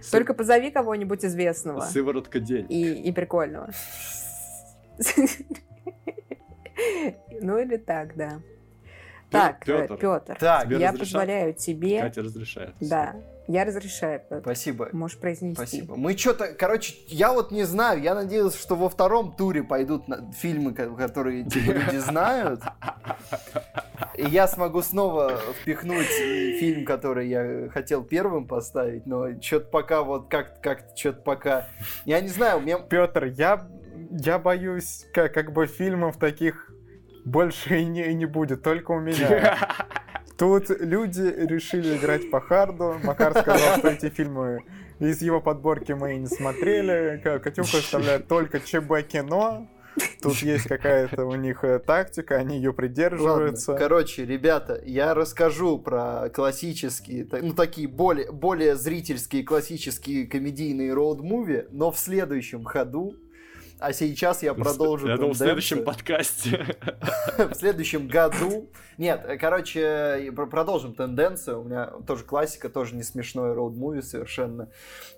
С... 0.00 0.10
Только 0.10 0.34
позови 0.34 0.70
кого-нибудь 0.70 1.24
известного. 1.24 1.80
Сыворотка 1.80 2.40
день. 2.40 2.66
И, 2.68 2.92
и 2.92 3.12
прикольного. 3.12 3.70
Ну 7.40 7.58
или 7.58 7.76
так, 7.76 8.16
да. 8.16 8.40
Так, 9.32 9.64
Петр, 9.64 9.96
Петр 9.96 10.36
так, 10.38 10.70
я 10.70 10.92
позволяю 10.92 11.54
тебе... 11.54 12.00
Катя 12.00 12.22
разрешает. 12.22 12.74
Да, 12.80 13.16
я 13.48 13.64
разрешаю. 13.64 14.20
Петр. 14.20 14.42
Спасибо. 14.42 14.88
Можешь 14.92 15.18
произнести. 15.18 15.56
Спасибо. 15.56 15.96
Мы 15.96 16.16
что-то, 16.16 16.54
короче, 16.54 16.94
я 17.08 17.32
вот 17.32 17.50
не 17.50 17.64
знаю, 17.64 18.00
я 18.00 18.14
надеялся, 18.14 18.58
что 18.58 18.76
во 18.76 18.88
втором 18.88 19.32
туре 19.32 19.62
пойдут 19.62 20.06
на... 20.08 20.30
фильмы, 20.32 20.72
которые 20.72 21.44
типа, 21.44 21.72
люди 21.72 21.96
знают. 21.96 22.62
И 24.16 24.24
я 24.24 24.46
смогу 24.46 24.82
снова 24.82 25.38
впихнуть 25.60 26.06
фильм, 26.06 26.84
который 26.84 27.28
я 27.28 27.68
хотел 27.70 28.04
первым 28.04 28.46
поставить, 28.46 29.06
но 29.06 29.40
что-то 29.40 29.66
пока 29.66 30.02
вот 30.02 30.28
как 30.28 30.60
как 30.60 30.84
что-то 30.94 31.22
пока... 31.22 31.68
Я 32.04 32.20
не 32.20 32.28
знаю, 32.28 32.58
у 32.58 32.60
меня... 32.60 32.78
Петр, 32.78 33.24
я, 33.24 33.66
я 34.10 34.38
боюсь, 34.38 35.06
как, 35.12 35.32
как 35.32 35.52
бы 35.52 35.66
фильмов 35.66 36.18
таких 36.18 36.72
больше 37.24 37.80
и 37.80 37.84
не, 37.84 38.06
и 38.06 38.14
не 38.14 38.26
будет, 38.26 38.62
только 38.62 38.92
у 38.92 39.00
меня. 39.00 39.58
Тут 40.38 40.70
люди 40.80 41.22
решили 41.22 41.96
играть 41.96 42.30
по 42.30 42.40
харду. 42.40 42.96
Макар 43.04 43.32
сказал, 43.38 43.78
что 43.78 43.88
эти 43.88 44.08
фильмы 44.08 44.60
из 44.98 45.22
его 45.22 45.40
подборки 45.40 45.92
мы 45.92 46.14
и 46.14 46.18
не 46.18 46.26
смотрели. 46.26 47.20
Катюха 47.22 47.78
оставляет 47.78 48.28
только 48.28 48.60
ЧБ 48.60 49.06
кино. 49.06 49.68
Тут 50.22 50.36
есть 50.36 50.64
какая-то 50.64 51.26
у 51.26 51.34
них 51.34 51.64
э, 51.64 51.78
тактика, 51.78 52.36
они 52.36 52.56
ее 52.56 52.72
придерживаются. 52.72 53.72
Ладно. 53.72 53.86
Короче, 53.86 54.24
ребята, 54.24 54.80
я 54.86 55.12
расскажу 55.14 55.78
про 55.78 56.30
классические, 56.30 57.28
ну 57.42 57.52
такие 57.52 57.88
более, 57.88 58.30
более 58.32 58.76
зрительские 58.76 59.44
классические 59.44 60.26
комедийные 60.26 60.94
роуд-муви, 60.94 61.68
но 61.70 61.90
в 61.90 61.98
следующем 61.98 62.64
ходу 62.64 63.16
а 63.82 63.92
сейчас 63.92 64.42
я 64.42 64.54
продолжу 64.54 65.08
Я 65.08 65.16
думал, 65.16 65.32
в 65.32 65.36
следующем 65.36 65.84
подкасте. 65.84 66.76
В 67.38 67.54
следующем 67.54 68.06
году. 68.06 68.70
Нет, 68.96 69.26
короче, 69.40 70.32
продолжим 70.34 70.94
тенденцию. 70.94 71.62
У 71.62 71.64
меня 71.64 71.86
тоже 72.06 72.24
классика, 72.24 72.68
тоже 72.68 72.94
не 72.94 73.02
смешной 73.02 73.54
роуд-муви 73.54 74.02
совершенно. 74.02 74.68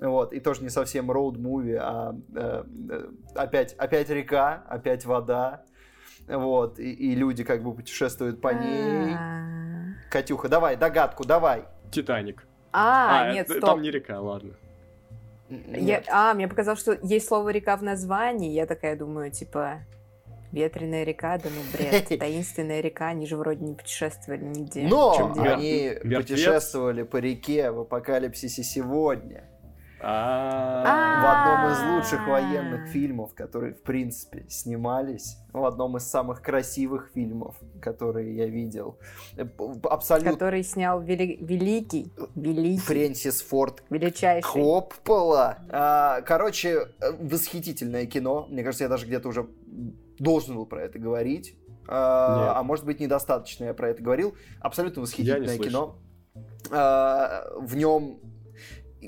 Вот, 0.00 0.32
и 0.32 0.40
тоже 0.40 0.62
не 0.62 0.70
совсем 0.70 1.10
роуд-муви, 1.10 1.76
а 1.78 2.14
э, 2.34 2.64
э, 2.90 3.10
опять, 3.34 3.74
опять 3.74 4.08
река, 4.08 4.64
опять 4.68 5.04
вода. 5.04 5.64
Вот, 6.26 6.78
и, 6.78 6.90
и 6.90 7.14
люди 7.14 7.44
как 7.44 7.62
бы 7.62 7.74
путешествуют 7.74 8.40
по 8.40 8.48
ней. 8.48 9.14
А. 9.14 9.44
Катюха, 10.10 10.48
давай, 10.48 10.76
догадку, 10.76 11.24
давай. 11.24 11.64
Титаник. 11.92 12.46
А, 12.72 13.28
а 13.28 13.32
нет, 13.32 13.48
стоп. 13.48 13.60
Там 13.60 13.82
не 13.82 13.90
река, 13.90 14.20
ладно. 14.20 14.54
Я, 15.48 16.02
а, 16.08 16.34
мне 16.34 16.48
показалось, 16.48 16.80
что 16.80 16.98
есть 17.02 17.28
слово 17.28 17.50
река 17.50 17.76
в 17.76 17.82
названии. 17.82 18.50
Я 18.52 18.66
такая 18.66 18.96
думаю, 18.96 19.30
типа, 19.30 19.80
Ветреная 20.54 21.02
река, 21.02 21.36
да 21.38 21.50
ну 21.50 21.60
бред. 21.72 22.08
Таинственная 22.20 22.80
река, 22.80 23.08
они 23.08 23.26
же 23.26 23.36
вроде 23.36 23.64
не 23.64 23.74
путешествовали 23.74 24.44
нигде. 24.44 24.82
Но 24.82 25.34
они 25.36 25.94
путешествовали 26.00 27.02
по 27.02 27.16
реке 27.16 27.72
в 27.72 27.80
апокалипсисе 27.80 28.62
сегодня. 28.62 29.44
А, 30.06 31.22
В 31.22 31.26
одном 31.26 31.72
из 31.72 31.96
лучших 32.04 32.28
А. 32.28 32.30
военных 32.30 32.88
фильмов, 32.88 33.32
которые, 33.34 33.72
в 33.72 33.82
принципе, 33.82 34.44
снимались. 34.50 35.38
В 35.52 35.64
одном 35.64 35.96
из 35.96 36.02
самых 36.04 36.42
красивых 36.42 37.10
фильмов, 37.14 37.56
которые 37.80 38.36
я 38.36 38.46
видел. 38.46 38.98
Абсолютно. 39.84 40.32
Который 40.32 40.62
снял 40.62 41.00
вели- 41.02 41.42
великий, 41.42 42.12
великий, 42.34 42.80
Фрэнсис 42.80 43.40
Форд 43.42 43.82
величайший. 43.88 44.50
Коппола. 44.52 45.58
А, 45.70 46.20
Короче, 46.22 46.88
восхитительное 47.20 48.04
кино. 48.06 48.46
Мне 48.50 48.62
кажется, 48.62 48.84
я 48.84 48.90
даже 48.90 49.06
где-то 49.06 49.28
уже 49.28 49.48
должен 50.18 50.56
был 50.56 50.66
про 50.66 50.82
это 50.82 50.98
говорить. 50.98 51.56
А 51.88 52.40
Нет. 52.40 52.52
а 52.56 52.62
может 52.62 52.84
быть, 52.84 53.00
недостаточно 53.00 53.64
я 53.64 53.74
про 53.74 53.88
это 53.90 54.02
говорил. 54.02 54.34
Абсолютно 54.60 55.00
восхитительное 55.02 55.58
кино. 55.58 55.96
А, 56.70 57.46
В 57.58 57.74
нем... 57.76 58.18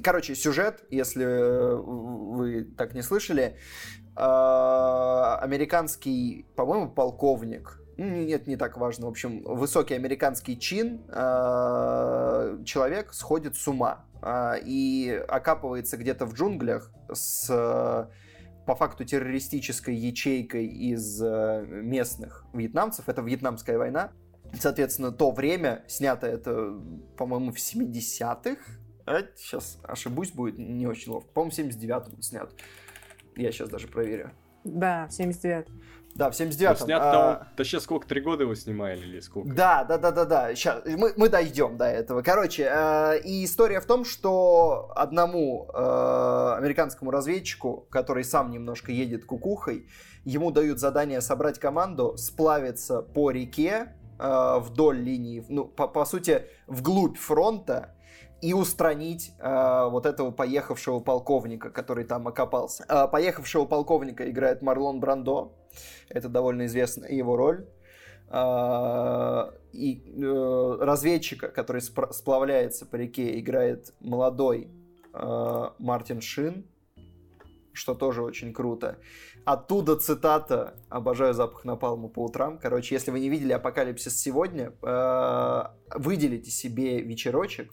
Короче, 0.03 0.35
сюжет, 0.35 0.85
если 0.91 1.25
э, 1.25 1.77
вы 1.77 2.65
так 2.77 2.95
не 2.95 3.03
слышали, 3.03 3.57
а, 4.15 5.39
американский, 5.43 6.47
по-моему, 6.57 6.91
полковник, 6.91 7.81
ну, 7.99 8.07
нет, 8.07 8.47
не 8.47 8.57
так 8.57 8.77
важно, 8.77 9.07
в 9.07 9.11
общем, 9.11 9.43
высокий 9.45 9.95
американский 9.95 10.59
чин, 10.59 11.03
а, 11.09 12.63
человек 12.65 13.13
сходит 13.13 13.57
с 13.57 13.69
ума 13.69 14.05
и 14.65 15.25
окапывается 15.29 15.97
где-то 15.97 16.27
в 16.27 16.33
джунглях 16.35 16.91
с 17.13 17.47
э, 17.51 18.07
по 18.67 18.75
факту 18.75 19.05
террористической 19.05 19.95
ячейкой 19.95 20.67
из 20.67 21.23
э, 21.23 21.65
местных 21.69 22.45
вьетнамцев. 22.53 23.09
Это 23.09 23.23
Вьетнамская 23.23 23.79
война. 23.79 24.13
Соответственно, 24.59 25.13
то 25.13 25.31
время, 25.31 25.85
снято 25.87 26.27
это, 26.27 26.75
по-моему, 27.17 27.53
в 27.53 27.57
70-х. 27.57 28.61
А, 29.07 29.23
сейчас 29.37 29.79
ошибусь, 29.85 30.33
будет 30.33 30.59
не 30.59 30.87
очень 30.87 31.13
ловко. 31.13 31.31
По-моему, 31.33 31.53
в 31.53 31.59
79-м 31.59 32.23
снят. 32.23 32.51
Я 33.37 33.53
сейчас 33.53 33.69
даже 33.69 33.87
проверю. 33.87 34.33
Да, 34.65 35.07
в 35.07 35.13
79 35.13 35.67
Да, 36.17 36.31
в 36.31 36.39
ну, 36.41 36.47
79-м. 36.47 36.77
снят-то 36.77 37.13
А, 37.13 37.39
он- 37.41 37.47
Да 37.57 37.65
сейчас 37.65 37.85
сколько, 37.85 38.09
три 38.09 38.21
года 38.21 38.43
его 38.43 38.55
снимали 38.57 38.99
или 38.99 39.21
сколько? 39.21 39.49
Да, 39.55 39.85
да, 39.85 39.97
да, 39.97 40.11
да, 40.11 40.25
да. 40.25 40.55
Сейчас 40.57 40.83
мы, 40.85 41.13
мы 41.17 41.29
дойдем 41.29 41.77
до 41.77 41.85
этого. 41.85 42.23
Короче, 42.23 42.69
э, 42.69 43.21
и 43.21 43.45
история 43.45 43.81
в 43.81 43.87
том, 43.87 44.05
что 44.05 44.91
одному 44.97 45.71
э, 45.73 46.55
американскому 46.59 47.13
разведчику, 47.13 47.87
который 47.91 48.25
сам 48.25 48.51
немножко 48.51 48.91
едет 48.91 49.25
кукухой, 49.25 49.89
ему 50.25 50.51
дают 50.51 50.81
задание 50.81 51.21
собрать 51.21 51.61
команду, 51.61 52.17
сплавиться 52.17 53.03
по 53.03 53.31
реке 53.31 53.95
э, 54.19 54.57
вдоль 54.59 54.99
линии, 54.99 55.45
ну, 55.49 55.67
по, 55.67 55.87
по 55.87 56.05
сути, 56.07 56.47
вглубь 56.67 57.19
фронта 57.19 57.95
и 58.43 58.53
устранить 58.53 59.33
э, 59.39 59.89
вот 59.91 60.07
этого 60.07 60.31
поехавшего 60.31 61.01
полковника, 61.01 61.71
который 61.71 62.05
там 62.05 62.29
окопался. 62.29 62.85
Э, 62.89 63.09
поехавшего 63.09 63.65
полковника 63.65 64.29
играет 64.31 64.63
Марлон 64.63 65.01
Брандо. 65.01 65.55
Это 66.09 66.29
довольно 66.29 66.67
известная 66.67 67.11
его 67.11 67.37
роль. 67.37 67.67
А, 68.29 69.53
И 69.73 70.03
э, 70.23 70.77
разведчика, 70.81 71.49
который 71.49 71.81
сплавляется 71.81 72.87
по 72.87 72.97
реке, 72.97 73.39
играет 73.39 73.95
молодой 74.01 74.69
э, 75.15 75.65
Мартин 75.79 76.21
Шин, 76.21 76.67
что 77.73 77.95
тоже 77.95 78.23
очень 78.23 78.53
круто. 78.53 78.99
Оттуда 79.45 79.97
цитата 79.97 80.75
«Обожаю 80.89 81.35
запах 81.35 81.65
напалма 81.65 82.09
по 82.09 82.25
утрам». 82.25 82.59
Короче, 82.59 82.95
если 82.97 83.13
вы 83.13 83.21
не 83.21 83.29
видели 83.29 83.53
«Апокалипсис 83.53 84.21
сегодня», 84.21 84.73
э, 84.83 85.63
выделите 85.95 86.51
себе 86.51 87.01
вечерочек 87.01 87.73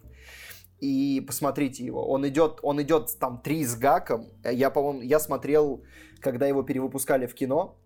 и 0.83 1.21
посмотрите 1.21 1.85
его. 1.85 2.05
Он 2.05 2.27
идет, 2.27 2.59
он 2.61 2.81
идет 2.81 3.17
там 3.17 3.41
три 3.41 3.63
с 3.63 3.75
гаком. 3.75 4.27
Я, 4.43 4.69
по-моему, 4.69 5.01
я 5.01 5.19
смотрел, 5.19 5.81
когда 6.19 6.45
его 6.45 6.61
перевыпускали 6.61 7.25
в 7.25 7.33
кино, 7.33 7.77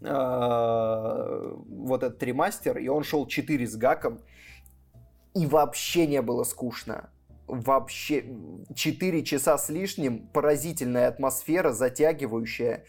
э, 0.00 1.54
вот 1.68 2.02
этот 2.02 2.22
ремастер, 2.22 2.78
и 2.78 2.88
он 2.88 3.04
шел 3.04 3.26
4 3.26 3.66
с 3.66 3.76
гаком, 3.76 4.20
и 5.34 5.46
вообще 5.46 6.06
не 6.06 6.22
было 6.22 6.44
скучно. 6.44 7.10
Вообще 7.46 8.24
4 8.74 9.22
часа 9.22 9.58
с 9.58 9.68
лишним, 9.68 10.26
поразительная 10.28 11.08
атмосфера, 11.08 11.72
затягивающая. 11.72 12.84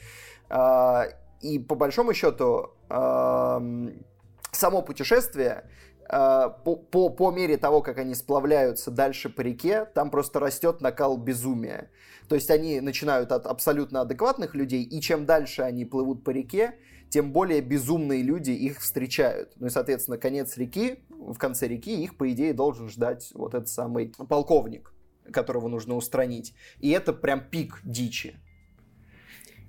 А, 0.49 1.03
И 1.41 1.59
по 1.59 1.75
большому 1.75 2.13
счету, 2.13 2.71
ам, 2.87 3.91
само 4.53 4.81
путешествие, 4.81 5.65
по, 6.09 6.75
по, 6.75 7.09
по 7.09 7.31
мере 7.31 7.57
того, 7.57 7.81
как 7.81 7.97
они 7.97 8.15
сплавляются 8.15 8.91
дальше 8.91 9.29
по 9.29 9.41
реке, 9.41 9.85
там 9.85 10.09
просто 10.09 10.39
растет 10.39 10.81
накал 10.81 11.17
безумия. 11.17 11.91
То 12.29 12.35
есть 12.35 12.49
они 12.49 12.81
начинают 12.81 13.31
от 13.31 13.45
абсолютно 13.45 14.01
адекватных 14.01 14.55
людей, 14.55 14.83
и 14.83 15.01
чем 15.01 15.25
дальше 15.25 15.61
они 15.61 15.85
плывут 15.85 16.23
по 16.23 16.29
реке, 16.29 16.75
тем 17.09 17.31
более 17.31 17.61
безумные 17.61 18.21
люди 18.21 18.51
их 18.51 18.79
встречают. 18.79 19.53
Ну 19.57 19.67
и, 19.67 19.69
соответственно, 19.69 20.17
конец 20.17 20.57
реки, 20.57 20.99
в 21.09 21.37
конце 21.37 21.67
реки 21.67 22.03
их, 22.03 22.17
по 22.17 22.29
идее, 22.31 22.53
должен 22.53 22.89
ждать 22.89 23.31
вот 23.33 23.53
этот 23.53 23.69
самый 23.69 24.13
полковник, 24.29 24.93
которого 25.31 25.67
нужно 25.67 25.95
устранить. 25.95 26.53
И 26.79 26.89
это 26.89 27.13
прям 27.13 27.41
пик 27.41 27.79
дичи. 27.83 28.35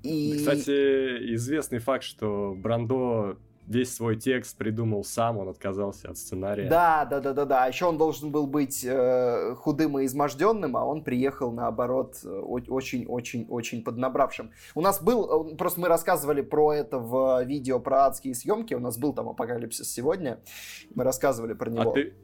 И... 0.02 0.36
Кстати, 0.38 1.34
известный 1.34 1.78
факт, 1.78 2.04
что 2.04 2.54
Брандо 2.56 3.38
весь 3.68 3.94
свой 3.94 4.16
текст 4.16 4.56
придумал 4.56 5.04
сам, 5.04 5.38
он 5.38 5.48
отказался 5.48 6.10
от 6.10 6.18
сценария. 6.18 6.68
Да, 6.68 7.04
да, 7.04 7.20
да, 7.20 7.32
да, 7.32 7.44
да. 7.44 7.64
А 7.64 7.68
еще 7.68 7.84
он 7.86 7.98
должен 7.98 8.30
был 8.30 8.46
быть 8.46 8.84
э, 8.84 9.54
худым 9.56 9.98
и 9.98 10.06
изможденным, 10.06 10.76
а 10.76 10.84
он 10.84 11.04
приехал 11.04 11.52
наоборот 11.52 12.16
очень-очень-очень 12.24 13.84
поднабравшим. 13.84 14.50
У 14.74 14.80
нас 14.80 15.02
был, 15.02 15.52
э, 15.52 15.56
просто 15.56 15.80
мы 15.80 15.88
рассказывали 15.88 16.40
про 16.40 16.72
это 16.72 16.98
в 16.98 17.44
видео 17.44 17.78
про 17.78 18.06
адские 18.06 18.34
съемки. 18.34 18.74
У 18.74 18.80
нас 18.80 18.98
был 18.98 19.12
там 19.12 19.28
апокалипсис 19.28 19.92
сегодня. 19.92 20.40
Мы 20.94 21.04
рассказывали 21.04 21.52
про 21.52 21.70
него. 21.70 21.90
А 21.90 21.94
ты, 21.94 22.14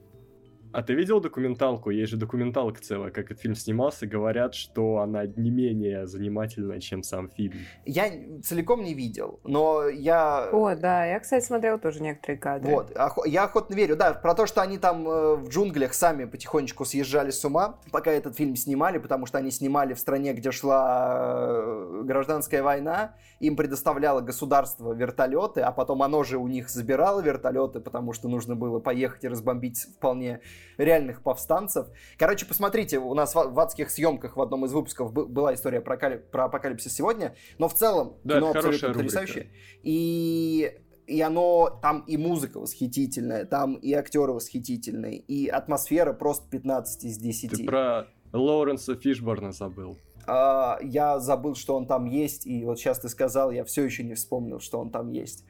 а 0.75 0.83
ты 0.83 0.95
видел 0.95 1.21
документалку? 1.21 1.91
Есть 1.91 2.11
же 2.11 2.17
документалка 2.17 2.81
целая, 2.83 3.13
как 3.13 3.31
этот 3.31 3.41
фильм 3.41 3.55
снимался. 3.55 4.07
Говорят, 4.07 4.55
что 4.55 4.99
она 4.99 5.25
не 5.25 5.51
менее 5.51 6.07
занимательная, 6.09 6.81
чем 6.81 7.05
сам 7.05 7.29
фильм. 7.29 7.55
Я 7.87 8.11
целиком 8.43 8.83
не 8.83 8.93
видел, 8.93 9.39
но 9.45 9.87
я. 9.87 10.49
О, 10.51 10.75
да, 10.75 11.05
я, 11.05 11.21
кстати, 11.21 11.45
смотрела 11.45 11.79
тоже 11.79 12.03
некоторые 12.03 12.39
кадры. 12.39 12.71
Вот, 12.73 12.93
я 13.27 13.45
охотно 13.45 13.75
верю, 13.75 13.97
да, 13.97 14.15
про 14.15 14.35
то, 14.35 14.47
что 14.47 14.63
они 14.63 14.79
там 14.79 15.09
э, 15.09 15.37
в 15.37 15.49
джунглях 15.49 15.95
сами 15.95 16.25
потихонечку 16.25 16.85
съезжали 16.85 17.31
с 17.31 17.45
ума, 17.45 17.79
пока 17.93 18.11
этот 18.11 18.37
фильм 18.37 18.57
снимали, 18.57 18.99
потому 18.99 19.27
что 19.27 19.39
они 19.39 19.53
снимали 19.53 19.95
в 19.95 20.01
стране, 20.01 20.33
где 20.33 20.51
шла 20.51 21.21
э, 21.23 22.03
гражданская 22.05 22.65
война, 22.65 23.15
им 23.39 23.55
предоставляло 23.55 24.23
государство 24.23 24.93
вертолеты, 24.93 25.61
а 25.61 25.71
потом 25.71 26.03
оно 26.03 26.25
же 26.25 26.39
у 26.39 26.49
них 26.49 26.69
забирало 26.69 27.21
вертолеты, 27.21 27.79
потому 27.79 28.13
что 28.13 28.29
нужно 28.29 28.57
было 28.57 28.81
поехать 28.81 29.23
и 29.23 29.29
разбомбить 29.29 29.79
вполне 29.97 30.41
реальных 30.79 31.23
повстанцев. 31.23 31.87
Короче, 32.19 32.47
посмотрите, 32.47 32.99
у 32.99 33.15
нас 33.15 33.35
в, 33.35 33.59
адских 33.61 33.91
съемках 33.91 34.37
в 34.37 34.41
одном 34.43 34.65
из 34.65 34.73
выпусков 34.73 35.13
бы- 35.13 35.27
была 35.27 35.55
история 35.55 35.81
про, 35.81 35.97
кали- 35.97 36.19
про 36.19 36.45
апокалипсис 36.47 36.93
сегодня, 36.95 37.35
но 37.59 37.69
в 37.69 37.75
целом 37.75 38.17
Да, 38.25 38.37
кино 38.37 38.51
абсолютно 38.51 38.93
потрясающее. 38.93 39.51
И 39.83 40.73
и 41.07 41.21
оно, 41.21 41.79
там 41.83 42.01
и 42.07 42.17
музыка 42.17 42.59
восхитительная, 42.59 43.45
там 43.45 43.75
и 43.75 43.93
актеры 43.93 44.33
восхитительные, 44.33 45.19
и 45.19 45.49
атмосфера 45.49 46.15
просто 46.15 46.49
15 46.49 47.05
из 47.05 47.19
10. 47.19 47.51
Ты 47.51 47.65
про 47.65 48.07
Лоуренса 48.33 48.97
Фишборна 48.97 49.53
забыл. 49.53 49.99
А, 50.27 50.79
я 50.83 51.19
забыл, 51.19 51.55
что 51.57 51.77
он 51.77 51.87
там 51.87 52.07
есть, 52.07 52.47
и 52.47 52.65
вот 52.65 52.79
сейчас 52.79 53.01
ты 53.01 53.11
сказал, 53.11 53.51
я 53.51 53.65
все 53.65 53.85
еще 53.85 54.03
не 54.03 54.15
вспомнил, 54.15 54.61
что 54.61 54.81
он 54.81 54.91
там 54.91 55.11
есть. 55.11 55.45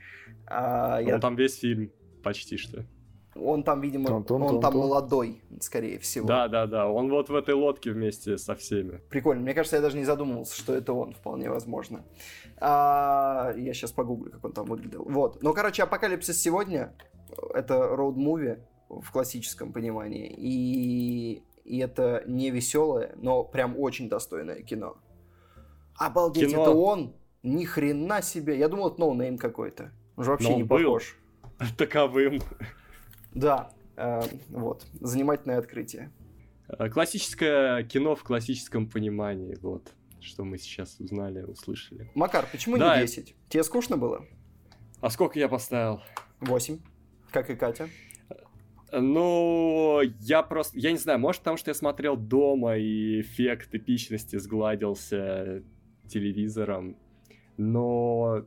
А, 0.48 0.98
я- 1.00 1.14
Он 1.14 1.20
там 1.20 1.36
весь 1.36 1.56
фильм 1.56 1.92
почти 2.24 2.56
что. 2.56 2.84
Он 3.34 3.62
там, 3.64 3.80
видимо, 3.80 4.06
Тун-тун-тун-тун. 4.06 4.56
он 4.56 4.60
там 4.60 4.74
молодой, 4.76 5.42
скорее 5.60 5.98
всего. 5.98 6.26
Да, 6.26 6.48
да, 6.48 6.66
да. 6.66 6.88
Он 6.88 7.10
вот 7.10 7.28
в 7.28 7.34
этой 7.34 7.54
лодке 7.54 7.90
вместе 7.90 8.38
со 8.38 8.54
всеми. 8.54 9.00
Прикольно. 9.10 9.42
Мне 9.42 9.54
кажется, 9.54 9.76
я 9.76 9.82
даже 9.82 9.96
не 9.96 10.04
задумывался, 10.04 10.56
что 10.56 10.74
это 10.74 10.92
он, 10.92 11.12
вполне 11.14 11.50
возможно. 11.50 12.04
А, 12.58 13.52
я 13.56 13.74
сейчас 13.74 13.92
погуглю, 13.92 14.30
как 14.32 14.44
он 14.44 14.52
там 14.52 14.66
выглядел. 14.66 15.04
Вот. 15.04 15.42
Ну, 15.42 15.52
короче, 15.52 15.82
Апокалипсис 15.82 16.40
сегодня 16.40 16.94
это 17.52 17.74
роуд-муви 17.94 18.58
в 18.88 19.10
классическом 19.10 19.72
понимании. 19.72 20.32
И, 20.36 21.42
и 21.64 21.78
это 21.78 22.22
не 22.26 22.50
веселое, 22.50 23.12
но 23.16 23.42
прям 23.42 23.78
очень 23.78 24.08
достойное 24.08 24.62
кино. 24.62 24.96
Обалдеть, 25.96 26.50
Кино- 26.50 26.62
это 26.62 26.70
он? 26.70 27.14
Ни 27.42 27.64
хрена 27.64 28.22
себе. 28.22 28.58
Я 28.58 28.68
думал, 28.68 28.90
это 28.90 29.00
ноунейм 29.00 29.38
какой-то. 29.38 29.90
Он 30.16 30.24
же 30.24 30.30
вообще 30.30 30.48
Но 30.50 30.56
не 30.56 30.62
он 30.62 30.68
был. 30.68 30.78
похож. 30.78 31.16
Таковым. 31.76 32.40
Да. 33.34 33.70
э, 33.96 34.20
вот. 34.50 34.86
Занимательное 35.00 35.58
открытие. 35.58 36.10
Э, 36.68 36.88
Классическое 36.88 37.82
кино 37.84 38.14
в 38.14 38.22
классическом 38.24 38.88
понимании. 38.88 39.56
Вот. 39.60 39.92
Что 40.20 40.44
мы 40.44 40.58
сейчас 40.58 40.98
узнали, 41.00 41.42
услышали. 41.42 42.10
Макар, 42.14 42.46
почему 42.50 42.78
Да, 42.78 42.96
не 42.96 43.02
это- 43.02 43.12
10? 43.12 43.34
Тебе 43.48 43.62
скучно 43.62 43.96
было? 43.96 44.24
А 45.00 45.10
сколько 45.10 45.38
я 45.38 45.48
поставил? 45.48 46.00
Восемь. 46.40 46.78
Как 47.30 47.50
и 47.50 47.56
Катя. 47.56 47.88
Ну, 48.92 50.00
я 50.20 50.42
просто, 50.42 50.78
я 50.78 50.92
не 50.92 50.98
знаю, 50.98 51.18
может, 51.18 51.40
потому 51.40 51.56
что 51.56 51.70
я 51.70 51.74
смотрел 51.74 52.16
дома, 52.16 52.76
и 52.76 53.20
эффект 53.22 53.74
эпичности 53.74 54.36
сгладился 54.36 55.62
телевизором, 56.06 56.96
но 57.56 58.44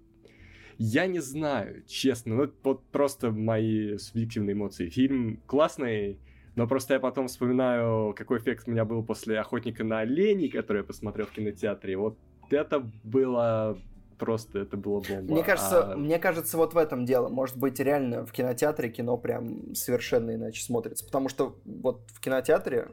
я 0.78 1.08
не 1.08 1.20
знаю, 1.20 1.84
честно, 1.88 2.36
ну, 2.36 2.52
вот 2.64 2.86
просто 2.88 3.32
мои 3.32 3.98
субъективные 3.98 4.54
эмоции. 4.54 4.90
Фильм 4.90 5.42
классный, 5.46 6.20
но 6.56 6.68
просто 6.68 6.96
я 6.96 7.00
потом 7.00 7.28
вспоминаю, 7.28 8.14
какой 8.16 8.40
эффект 8.40 8.68
у 8.68 8.72
меня 8.72 8.86
был 8.86 9.04
после 9.04 9.40
«Охотника 9.40 9.84
на 9.84 10.00
оленей», 10.00 10.50
который 10.50 10.80
я 10.80 10.84
посмотрел 10.84 11.28
в 11.28 11.32
кинотеатре. 11.32 11.98
Вот 11.98 12.18
это 12.50 12.80
было 13.04 13.78
просто 14.18 14.60
это 14.60 14.78
было 14.78 15.00
бомба. 15.00 15.34
Мне 15.34 15.44
кажется, 15.44 15.94
а... 15.94 15.98
мне 15.98 16.20
кажется, 16.20 16.58
вот 16.58 16.74
в 16.74 16.78
этом 16.78 17.06
дело. 17.06 17.30
Может 17.30 17.58
быть, 17.58 17.80
реально 17.80 18.26
в 18.26 18.32
кинотеатре 18.32 18.90
кино 18.90 19.18
прям 19.18 19.76
совершенно 19.76 20.34
иначе 20.34 20.64
смотрится. 20.64 21.06
Потому 21.06 21.30
что 21.30 21.56
вот 21.66 22.02
в 22.14 22.20
кинотеатре 22.20 22.90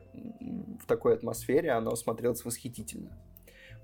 в 0.83 0.87
такой 0.87 1.15
атмосфере 1.15 1.71
оно 1.71 1.97
смотрелось 1.97 2.45
восхитительно. 2.45 3.17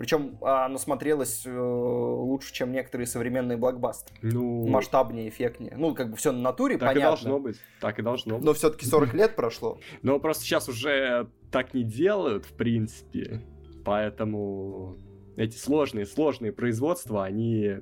Причем 0.00 0.38
а, 0.40 0.64
оно 0.64 0.78
смотрелось 0.78 1.42
э, 1.44 1.50
лучше, 1.50 2.54
чем 2.54 2.72
некоторые 2.72 3.06
современные 3.06 3.58
блокбастеры. 3.58 4.18
Ну... 4.22 4.66
Масштабнее, 4.66 5.28
эффектнее. 5.28 5.74
Ну, 5.76 5.94
как 5.94 6.10
бы 6.10 6.16
все 6.16 6.32
на 6.32 6.40
натуре, 6.40 6.78
так 6.78 6.88
понятно. 6.88 7.02
Так 7.02 7.20
и 7.20 7.22
должно 7.22 7.38
быть. 7.38 7.56
Так 7.82 7.98
и 7.98 8.02
должно 8.02 8.36
быть. 8.36 8.44
Но 8.46 8.54
все-таки 8.54 8.86
40 8.86 9.12
лет 9.12 9.36
прошло. 9.36 9.78
Но 10.02 10.18
просто 10.18 10.44
сейчас 10.44 10.70
уже 10.70 11.28
так 11.50 11.74
не 11.74 11.84
делают, 11.84 12.46
в 12.46 12.54
принципе. 12.54 13.42
Поэтому 13.84 14.96
эти 15.36 15.58
сложные, 15.58 16.06
сложные 16.06 16.52
производства, 16.52 17.22
они 17.22 17.80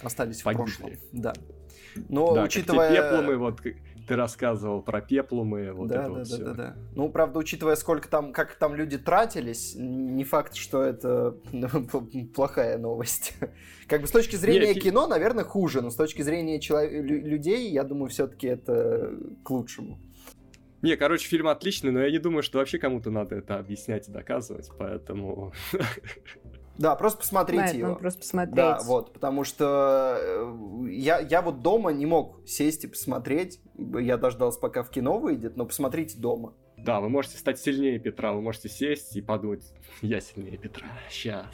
остались 0.00 0.40
погибли. 0.40 0.70
в 0.70 0.78
прошлом. 0.78 0.98
Да. 1.12 1.34
Но 2.08 2.36
да, 2.36 2.44
учитывая... 2.44 2.88
Те 2.88 3.02
пеплумы, 3.02 3.36
вот 3.36 3.60
ты 4.08 4.16
рассказывал 4.16 4.82
про 4.82 5.02
пеплумы, 5.02 5.70
вот 5.72 5.88
да, 5.88 5.94
это 5.94 6.04
да, 6.04 6.08
вот 6.08 6.18
да, 6.18 6.24
все. 6.24 6.44
да, 6.44 6.54
да. 6.54 6.76
Ну, 6.96 7.10
правда, 7.10 7.38
учитывая, 7.38 7.76
сколько 7.76 8.08
там, 8.08 8.32
как 8.32 8.54
там 8.54 8.74
люди 8.74 8.96
тратились, 8.96 9.74
не 9.76 10.24
факт, 10.24 10.54
что 10.54 10.82
это 10.82 11.36
плохая 12.34 12.78
новость. 12.78 13.34
Как 13.86 14.00
бы 14.00 14.06
с 14.06 14.10
точки 14.10 14.36
зрения 14.36 14.74
Нет, 14.74 14.82
кино, 14.82 15.06
наверное, 15.06 15.44
хуже, 15.44 15.82
но 15.82 15.90
с 15.90 15.96
точки 15.96 16.22
зрения 16.22 16.58
челов... 16.58 16.90
людей, 16.90 17.70
я 17.70 17.84
думаю, 17.84 18.08
все-таки 18.08 18.46
это 18.46 19.12
к 19.44 19.50
лучшему. 19.50 19.98
Не, 20.80 20.96
короче, 20.96 21.28
фильм 21.28 21.48
отличный, 21.48 21.90
но 21.90 22.00
я 22.00 22.10
не 22.10 22.18
думаю, 22.18 22.42
что 22.42 22.58
вообще 22.58 22.78
кому-то 22.78 23.10
надо 23.10 23.34
это 23.34 23.58
объяснять 23.58 24.08
и 24.08 24.12
доказывать, 24.12 24.70
поэтому... 24.78 25.52
Да, 26.78 26.94
просто 26.94 27.18
посмотрите 27.18 27.64
да, 27.64 27.70
его. 27.70 27.94
просто 27.96 28.20
посмотреть. 28.20 28.54
Да, 28.54 28.78
вот, 28.84 29.12
потому 29.12 29.42
что 29.42 30.16
э, 30.20 30.88
я, 30.90 31.18
я 31.18 31.42
вот 31.42 31.60
дома 31.60 31.90
не 31.92 32.06
мог 32.06 32.40
сесть 32.46 32.84
и 32.84 32.86
посмотреть. 32.86 33.60
Я 33.76 34.16
дождался, 34.16 34.60
пока 34.60 34.84
в 34.84 34.90
кино 34.90 35.18
выйдет, 35.18 35.56
но 35.56 35.66
посмотрите 35.66 36.16
дома. 36.18 36.54
Да, 36.76 37.00
вы 37.00 37.08
можете 37.08 37.36
стать 37.36 37.58
сильнее 37.58 37.98
Петра, 37.98 38.32
вы 38.32 38.40
можете 38.40 38.68
сесть 38.68 39.16
и 39.16 39.20
подумать, 39.20 39.74
я 40.00 40.20
сильнее 40.20 40.56
Петра, 40.56 40.86
сейчас. 41.10 41.46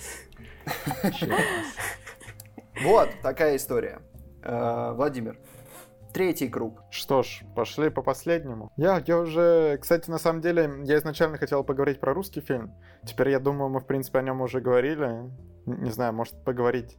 Вот, 2.82 3.08
такая 3.22 3.54
история. 3.54 4.00
Э, 4.42 4.92
Владимир, 4.94 5.38
третий 6.14 6.48
круг. 6.48 6.84
Что 6.90 7.22
ж, 7.22 7.42
пошли 7.54 7.90
по 7.90 8.00
последнему. 8.00 8.70
Я, 8.76 9.02
я 9.04 9.18
уже, 9.18 9.76
кстати, 9.78 10.08
на 10.08 10.18
самом 10.18 10.40
деле, 10.40 10.70
я 10.84 10.96
изначально 10.98 11.36
хотел 11.36 11.64
поговорить 11.64 12.00
про 12.00 12.14
русский 12.14 12.40
фильм. 12.40 12.72
Теперь 13.04 13.30
я 13.30 13.40
думаю, 13.40 13.68
мы, 13.68 13.80
в 13.80 13.86
принципе, 13.86 14.20
о 14.20 14.22
нем 14.22 14.40
уже 14.40 14.60
говорили. 14.60 15.30
Не 15.66 15.90
знаю, 15.90 16.12
может, 16.14 16.42
поговорить 16.44 16.96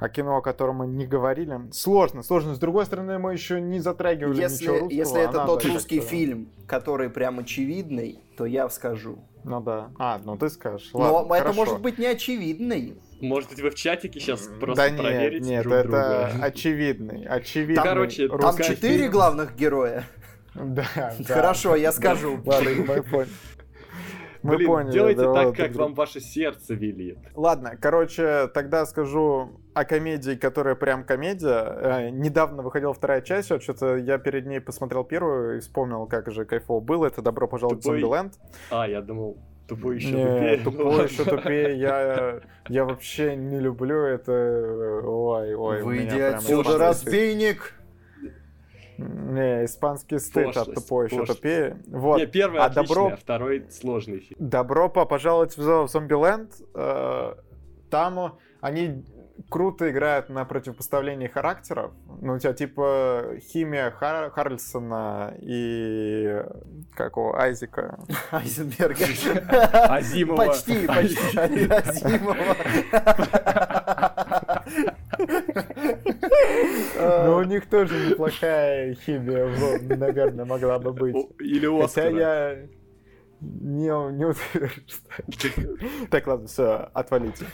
о 0.00 0.08
кино, 0.08 0.38
о 0.38 0.42
котором 0.42 0.76
мы 0.76 0.86
не 0.86 1.06
говорили. 1.06 1.60
Сложно, 1.72 2.22
сложно. 2.22 2.54
С 2.54 2.58
другой 2.58 2.86
стороны, 2.86 3.18
мы 3.18 3.32
еще 3.32 3.60
не 3.60 3.80
затрагивали 3.80 4.40
если, 4.40 4.64
ничего 4.64 4.78
русского. 4.78 4.96
Если 4.96 5.18
а 5.18 5.22
это 5.22 5.44
тот 5.46 5.64
русский 5.64 6.00
фильм, 6.00 6.48
который 6.66 7.10
прям 7.10 7.38
очевидный, 7.38 8.20
то 8.36 8.46
я 8.46 8.68
скажу. 8.70 9.18
Ну 9.44 9.60
да. 9.60 9.90
А, 9.98 10.20
ну 10.24 10.36
ты 10.36 10.48
скажешь. 10.48 10.90
Но 10.92 11.00
Ладно, 11.00 11.34
это 11.34 11.42
хорошо. 11.44 11.58
может 11.58 11.80
быть 11.80 11.98
не 11.98 12.06
очевидный. 12.06 12.98
Может 13.20 13.50
быть, 13.50 13.60
вы 13.60 13.70
в 13.70 13.74
чатике 13.74 14.18
сейчас 14.18 14.48
просто 14.58 14.90
да 14.90 14.96
проверите 14.96 15.40
нет, 15.40 15.50
нет, 15.50 15.62
друг 15.62 15.74
это 15.74 15.88
друга? 15.88 16.44
очевидный, 16.44 17.24
очевидный. 17.26 17.74
Там, 17.76 17.84
короче, 17.84 18.28
Там 18.28 18.56
четыре 18.56 19.08
главных 19.08 19.56
героя. 19.56 20.04
Да, 20.54 20.86
да. 20.96 21.14
Хорошо, 21.26 21.76
я 21.76 21.92
скажу. 21.92 22.40
Ладно, 22.44 22.70
мы 22.86 23.02
поняли. 23.02 23.28
Мы 24.42 24.56
Блин, 24.56 24.68
поняли. 24.68 24.92
делайте 24.92 25.20
да, 25.22 25.34
так, 25.34 25.46
вот, 25.46 25.56
как 25.56 25.74
вам 25.74 25.94
ваше 25.94 26.20
сердце 26.20 26.74
велит. 26.74 27.18
Ладно, 27.34 27.76
короче, 27.80 28.48
тогда 28.48 28.86
скажу 28.86 29.60
о 29.74 29.84
комедии, 29.84 30.34
которая 30.34 30.74
прям 30.74 31.04
комедия. 31.04 32.08
Э, 32.08 32.10
недавно 32.10 32.62
выходила 32.62 32.94
вторая 32.94 33.20
часть, 33.20 33.50
вот 33.50 33.62
что-то 33.62 33.96
я 33.96 34.18
перед 34.18 34.46
ней 34.46 34.60
посмотрел 34.60 35.04
первую 35.04 35.58
и 35.58 35.60
вспомнил, 35.60 36.06
как 36.06 36.30
же 36.30 36.44
кайфово 36.44 36.80
было. 36.80 37.06
Это 37.06 37.22
«Добро 37.22 37.46
пожаловать 37.48 37.80
в 37.80 37.82
Тупой 37.82 38.00
Зомбиленд». 38.00 38.34
А, 38.70 38.88
я 38.88 39.02
думал, 39.02 39.36
тупой 39.68 39.96
еще 39.96 40.12
Не, 40.12 40.24
тупее. 40.24 40.56
Тупой 40.64 41.04
еще 41.04 41.24
тупее. 41.36 41.78
Я, 41.78 42.40
я 42.68 42.84
вообще 42.84 43.36
не 43.36 43.60
люблю 43.60 43.98
это. 44.00 45.02
Ой, 45.04 45.54
ой. 45.54 45.82
у 45.82 45.84
Выйди 45.84 46.18
отсюда, 46.18 46.78
разбийник! 46.78 47.74
Не, 49.00 49.64
испанский 49.64 50.18
стыд 50.18 50.48
от 50.48 50.54
Пошлость, 50.54 50.74
тупой 50.82 51.06
еще 51.06 51.24
тупее. 51.26 51.76
Вот. 51.88 52.18
Не, 52.18 52.26
первый 52.26 52.60
а 52.60 52.64
отличный, 52.66 52.94
добро- 52.96 53.12
а 53.12 53.16
второй 53.16 53.66
сложный 53.70 54.18
фильм. 54.20 54.36
Добро 54.38 54.88
по- 54.88 55.06
пожаловать 55.06 55.56
в 55.56 55.62
Зо- 55.62 55.86
Зомбиленд. 55.86 56.52
Э, 56.74 57.34
Там 57.90 58.38
они 58.60 59.04
круто 59.48 59.90
играют 59.90 60.28
на 60.28 60.44
противопоставлении 60.44 61.26
характеров. 61.26 61.92
Ну, 62.20 62.34
у 62.34 62.38
тебя 62.38 62.52
типа 62.52 63.36
химия 63.40 63.90
Хар- 63.90 64.30
Харльсона 64.30 65.34
и 65.40 66.42
как 66.94 67.16
его, 67.16 67.34
Айзека. 67.36 67.98
Айзенберга. 68.30 69.04
Азимова. 69.88 70.36
Почти, 70.46 70.86
почти. 70.86 71.66
Азимова. 71.72 72.36
Ну, 77.26 77.36
у 77.36 77.42
них 77.44 77.66
тоже 77.66 78.10
неплохая 78.10 78.94
химия, 78.94 79.46
наверное, 79.96 80.44
могла 80.44 80.78
бы 80.78 80.92
быть. 80.92 81.16
Или 81.38 81.66
Хотя 81.66 81.84
Оскара. 81.84 82.18
я 82.18 82.68
не, 83.40 84.32
что... 84.34 86.08
Так, 86.10 86.26
ладно, 86.26 86.46
все, 86.46 86.90
отвалите. 86.92 87.46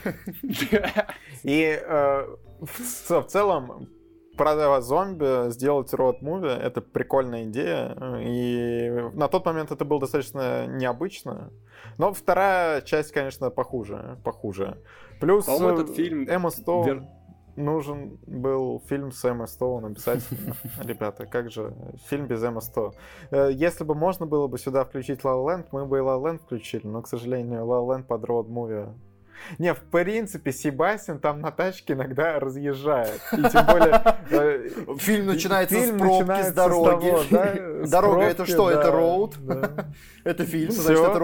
И 1.43 1.79
э, 1.81 2.27
в, 2.59 3.23
целом 3.27 3.87
про 4.35 4.81
зомби 4.81 5.49
сделать 5.49 5.93
род-муви— 5.93 6.49
это 6.61 6.81
прикольная 6.81 7.45
идея. 7.45 7.95
И 8.19 8.89
на 9.13 9.27
тот 9.27 9.45
момент 9.45 9.71
это 9.71 9.85
было 9.85 10.01
достаточно 10.01 10.67
необычно. 10.67 11.51
Но 11.97 12.13
вторая 12.13 12.81
часть, 12.81 13.11
конечно, 13.11 13.49
похуже. 13.49 14.19
похуже. 14.23 14.77
Плюс 15.19 15.45
По-моему, 15.45 15.81
этот 15.81 15.95
фильм 15.95 16.27
Эмма 16.27 16.49
Стоун... 16.51 16.87
вер- 16.87 17.05
Нужен 17.57 18.19
был 18.27 18.83
фильм 18.87 19.11
с 19.11 19.25
Эмма 19.25 19.47
Стоун 19.47 19.85
обязательно. 19.85 20.55
Ребята, 20.83 21.25
как 21.25 21.49
же 21.51 21.73
фильм 22.07 22.27
без 22.27 22.43
Эмма 22.43 22.61
Стоун? 22.61 22.93
Э, 23.31 23.49
Если 23.51 23.83
бы 23.83 23.95
можно 23.95 24.27
было 24.27 24.47
бы 24.47 24.59
сюда 24.59 24.85
включить 24.85 25.21
La 25.21 25.33
La 25.33 25.43
Land, 25.43 25.65
мы 25.71 25.87
бы 25.87 25.97
и 25.97 26.01
La 26.01 26.21
La 26.21 26.23
Land 26.23 26.37
включили, 26.37 26.85
но, 26.85 27.01
к 27.01 27.07
сожалению, 27.07 27.61
La 27.61 27.81
La 27.81 27.97
Land 27.97 28.03
под 28.03 28.23
роуд-муви. 28.25 28.93
Не, 29.59 29.73
в 29.73 29.79
принципе, 29.81 30.51
Себастьян 30.51 31.19
там 31.19 31.41
на 31.41 31.51
тачке 31.51 31.93
иногда 31.93 32.39
разъезжает. 32.39 33.21
И 33.31 33.41
тем 33.49 33.65
более... 33.65 34.01
э, 34.31 34.69
Фильм 34.97 35.27
начинается 35.27 35.75
фильм 35.75 35.97
с 35.97 35.99
пробки, 35.99 36.19
начинается 36.21 36.51
с 36.51 36.55
дороги. 36.55 37.09
того, 37.09 37.19
да, 37.31 37.55
с 37.85 37.89
Дорога 37.89 38.21
это 38.23 38.45
что? 38.45 38.69
Это 38.71 38.91
роуд? 38.91 39.35
да. 39.39 39.71
Это 40.23 40.43
фильм, 40.45 40.71
Всё, 40.71 40.81
значит, 40.81 41.03
это 41.03 41.19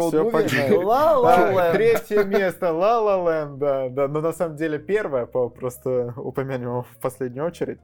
Ленд. 1.51 1.73
Третье 1.73 2.23
место 2.23 2.67
La 2.67 3.01
Land, 3.03 3.57
да, 3.57 3.89
да, 3.89 4.07
но 4.07 4.21
на 4.21 4.31
самом 4.31 4.55
деле 4.55 4.79
первое, 4.79 5.25
просто 5.25 6.13
упомянем 6.15 6.69
его 6.69 6.83
в 6.83 6.97
последнюю 7.01 7.45
очередь. 7.47 7.79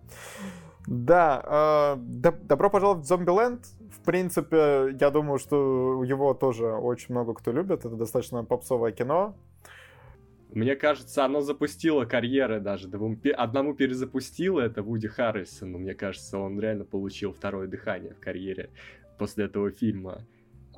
Да, 0.88 1.44
э, 1.46 2.00
доб- 2.00 2.44
добро 2.46 2.70
пожаловать 2.70 3.04
в 3.04 3.08
Зомбиленд. 3.08 3.66
В 3.92 4.00
принципе, 4.06 4.96
я 5.00 5.10
думаю, 5.12 5.38
что 5.38 6.04
его 6.04 6.34
тоже 6.34 6.68
очень 6.68 7.14
много 7.14 7.34
кто 7.34 7.52
любит. 7.52 7.80
Это 7.86 7.96
достаточно 7.96 8.44
попсовое 8.46 8.92
кино. 8.92 9.36
Мне 10.50 10.76
кажется, 10.76 11.26
оно 11.26 11.42
запустило 11.42 12.06
карьеры 12.06 12.60
даже. 12.60 12.88
Двум 12.88 13.20
Одному 13.38 13.76
перезапустило 13.76 14.60
это 14.62 14.82
Вуди 14.82 15.08
Харрельсон. 15.08 15.72
Мне 15.74 15.94
кажется, 15.94 16.40
он 16.40 16.60
реально 16.60 16.86
получил 16.86 17.34
второе 17.34 17.68
дыхание 17.68 18.14
в 18.14 18.20
карьере 18.20 18.72
после 19.18 19.46
этого 19.46 19.70
фильма. 19.70 20.26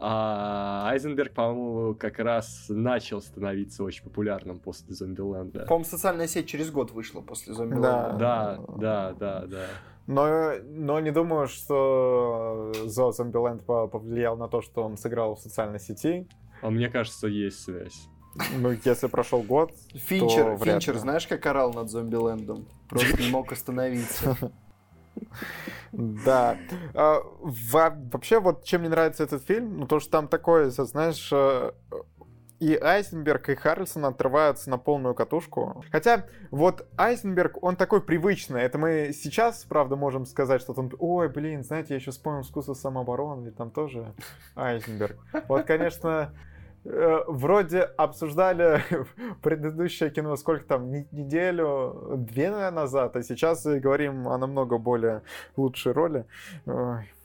А 0.03 0.89
Айзенберг, 0.89 1.33
по-моему, 1.33 1.93
как 1.93 2.17
раз 2.17 2.65
начал 2.69 3.21
становиться 3.21 3.83
очень 3.83 4.03
популярным 4.03 4.59
после 4.59 4.95
Зомбиленда. 4.95 5.65
По-моему, 5.67 5.85
социальная 5.85 6.27
сеть 6.27 6.47
через 6.47 6.71
год 6.71 6.91
вышла 6.91 7.21
после 7.21 7.53
зомби 7.53 7.75
Да. 7.75 8.09
Да, 8.13 8.59
да, 8.77 9.13
да, 9.13 9.45
да. 9.45 9.65
Но, 10.07 10.53
но 10.65 10.99
не 10.99 11.11
думаю, 11.11 11.47
что 11.47 12.71
Зо 12.85 13.11
Зомбиленд 13.11 13.63
по- 13.63 13.87
повлиял 13.87 14.35
на 14.37 14.47
то, 14.47 14.61
что 14.61 14.83
он 14.83 14.97
сыграл 14.97 15.35
в 15.35 15.39
социальной 15.39 15.79
сети. 15.79 16.27
А 16.63 16.71
мне 16.71 16.89
кажется, 16.89 17.27
есть 17.27 17.59
связь. 17.59 18.07
Ну, 18.57 18.71
если 18.85 19.07
прошел 19.07 19.41
год, 19.43 19.71
Финчер, 19.93 20.57
то 20.57 20.63
Финчер, 20.65 20.93
ли. 20.93 20.99
знаешь, 20.99 21.27
как 21.27 21.45
орал 21.45 21.73
над 21.73 21.89
Зомбилендом? 21.89 22.65
Просто 22.87 23.21
не 23.21 23.29
мог 23.29 23.51
остановиться. 23.51 24.37
Да. 25.91 26.57
А, 26.93 27.19
во- 27.41 27.97
Вообще, 28.11 28.39
вот 28.39 28.63
чем 28.63 28.81
мне 28.81 28.89
нравится 28.89 29.23
этот 29.23 29.43
фильм, 29.43 29.77
ну 29.79 29.87
то, 29.87 29.99
что 29.99 30.09
там 30.11 30.27
такое, 30.29 30.69
знаешь, 30.69 31.29
э, 31.33 31.71
и 32.59 32.75
Айзенберг, 32.75 33.49
и 33.49 33.55
Харрельсон 33.55 34.05
отрываются 34.05 34.69
на 34.69 34.77
полную 34.77 35.13
катушку. 35.15 35.83
Хотя, 35.91 36.27
вот 36.51 36.87
Айзенберг, 36.97 37.61
он 37.61 37.75
такой 37.75 38.01
привычный. 38.01 38.61
Это 38.61 38.77
мы 38.77 39.11
сейчас, 39.13 39.65
правда, 39.67 39.95
можем 39.95 40.25
сказать, 40.25 40.61
что 40.61 40.73
он, 40.73 40.91
ой, 40.99 41.27
блин, 41.27 41.63
знаете, 41.63 41.87
я 41.89 41.95
еще 41.95 42.11
вспомнил 42.11 42.41
искусство 42.41 42.73
самообороны, 42.73 43.45
ведь 43.45 43.57
там 43.57 43.71
тоже 43.71 44.13
Айзенберг. 44.55 45.17
Вот, 45.49 45.65
конечно, 45.65 46.33
вроде 46.83 47.81
обсуждали 47.81 48.81
предыдущее 49.41 50.09
кино 50.09 50.35
сколько 50.35 50.65
там, 50.65 50.91
не- 50.91 51.07
неделю, 51.11 52.13
две, 52.17 52.49
назад, 52.71 53.15
а 53.15 53.23
сейчас 53.23 53.65
говорим 53.65 54.27
о 54.27 54.37
намного 54.37 54.77
более 54.77 55.21
лучшей 55.55 55.93
роли. 55.93 56.25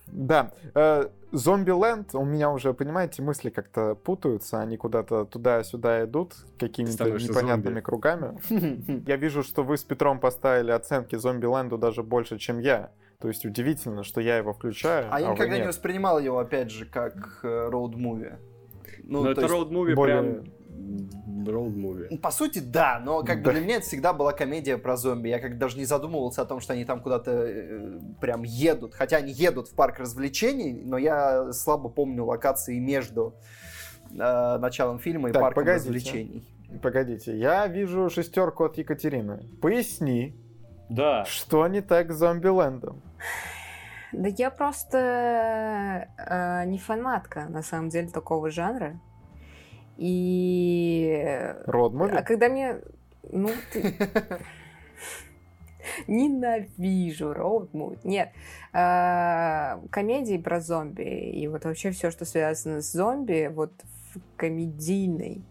Да, 0.07 0.53
э, 0.75 1.09
Зомби-ленд, 1.33 2.15
у 2.15 2.25
меня 2.25 2.51
уже, 2.51 2.73
понимаете, 2.73 3.23
мысли 3.23 3.51
как-то 3.51 3.95
путаются, 3.97 4.61
они 4.61 4.77
куда-то 4.77 5.25
туда-сюда 5.25 6.05
идут 6.05 6.35
какими-то 6.59 7.11
непонятными 7.11 7.75
зомби. 7.75 7.81
кругами. 7.81 8.39
Я 9.09 9.17
вижу, 9.17 9.43
что 9.43 9.65
вы 9.65 9.77
с 9.77 9.83
Петром 9.83 10.21
поставили 10.21 10.71
оценки 10.71 11.17
Зомби-ленду 11.17 11.77
даже 11.77 12.03
больше, 12.03 12.39
чем 12.39 12.61
я. 12.61 12.93
То 13.19 13.29
есть 13.29 13.45
удивительно, 13.45 14.05
что 14.05 14.21
я 14.21 14.37
его 14.37 14.53
включаю, 14.53 15.09
А 15.11 15.21
я 15.21 15.29
вы 15.29 15.35
никогда 15.35 15.59
не 15.59 15.67
воспринимал 15.67 16.19
его, 16.21 16.39
опять 16.39 16.71
же, 16.71 16.87
как 16.87 17.41
роуд-муви. 17.43 18.37
Ну, 19.07 19.23
то 19.25 19.31
это 19.31 19.41
есть, 19.43 19.55
роуд-муви 19.55 19.95
более- 19.95 20.23
прям... 20.23 20.45
Роуд-муви. 21.47 22.19
По 22.19 22.31
сути, 22.33 22.59
да, 22.59 23.01
но 23.05 23.23
как 23.23 23.43
бы 23.43 23.53
для 23.53 23.61
меня 23.61 23.77
это 23.77 23.87
всегда 23.87 24.13
была 24.13 24.33
комедия 24.33 24.79
про 24.79 24.97
зомби. 24.97 25.29
Я 25.29 25.39
как 25.39 25.59
даже 25.59 25.79
не 25.79 25.85
задумывался 25.85 26.43
о 26.43 26.45
том, 26.45 26.61
что 26.61 26.73
они 26.73 26.85
там 26.85 27.01
куда-то 27.01 27.31
э, 27.31 27.99
прям 28.21 28.43
едут. 28.43 28.95
Хотя 28.95 29.19
они 29.19 29.33
едут 29.33 29.69
в 29.69 29.75
парк 29.75 29.99
развлечений, 30.01 30.83
но 30.85 30.99
я 30.99 31.53
слабо 31.53 31.89
помню 31.89 32.25
локации 32.25 32.79
между 32.81 33.35
э, 34.13 34.59
началом 34.59 34.99
фильма 34.99 35.29
и 35.29 35.33
Так, 35.33 35.41
парком 35.43 35.63
погодите. 35.65 35.89
развлечений. 35.89 36.49
Погодите, 36.83 37.39
я 37.39 37.67
вижу 37.69 38.11
шестерку 38.11 38.65
от 38.65 38.77
Екатерины. 38.77 39.47
Поясни, 39.63 40.35
Да. 40.91 41.25
что 41.27 41.67
не 41.69 41.81
так 41.81 42.11
с 42.13 42.17
Зомби-лендом? 42.17 43.01
Да 44.13 44.29
я 44.29 44.51
просто 44.51 46.09
э, 46.17 46.65
не 46.67 46.79
фанатка, 46.79 47.47
на 47.49 47.63
самом 47.63 47.89
деле, 47.89 48.09
такого 48.09 48.51
жанра. 48.51 49.01
И... 49.97 51.55
Род-муви? 51.67 52.17
А 52.17 52.23
когда 52.23 52.49
мне... 52.49 52.77
Ну, 53.23 53.51
ты... 53.73 53.95
Ненавижу 56.07 57.33
роуд-муви. 57.33 57.99
Нет. 58.05 58.31
А, 58.73 59.81
Комедии 59.91 60.39
про 60.39 60.61
зомби 60.61 61.31
и 61.31 61.49
вот 61.49 61.65
вообще 61.65 61.91
все, 61.91 62.11
что 62.11 62.25
связано 62.25 62.83
с 62.83 62.93
зомби, 62.93 63.51
вот 63.53 63.73
в 64.15 64.21
комедийной 64.37 65.45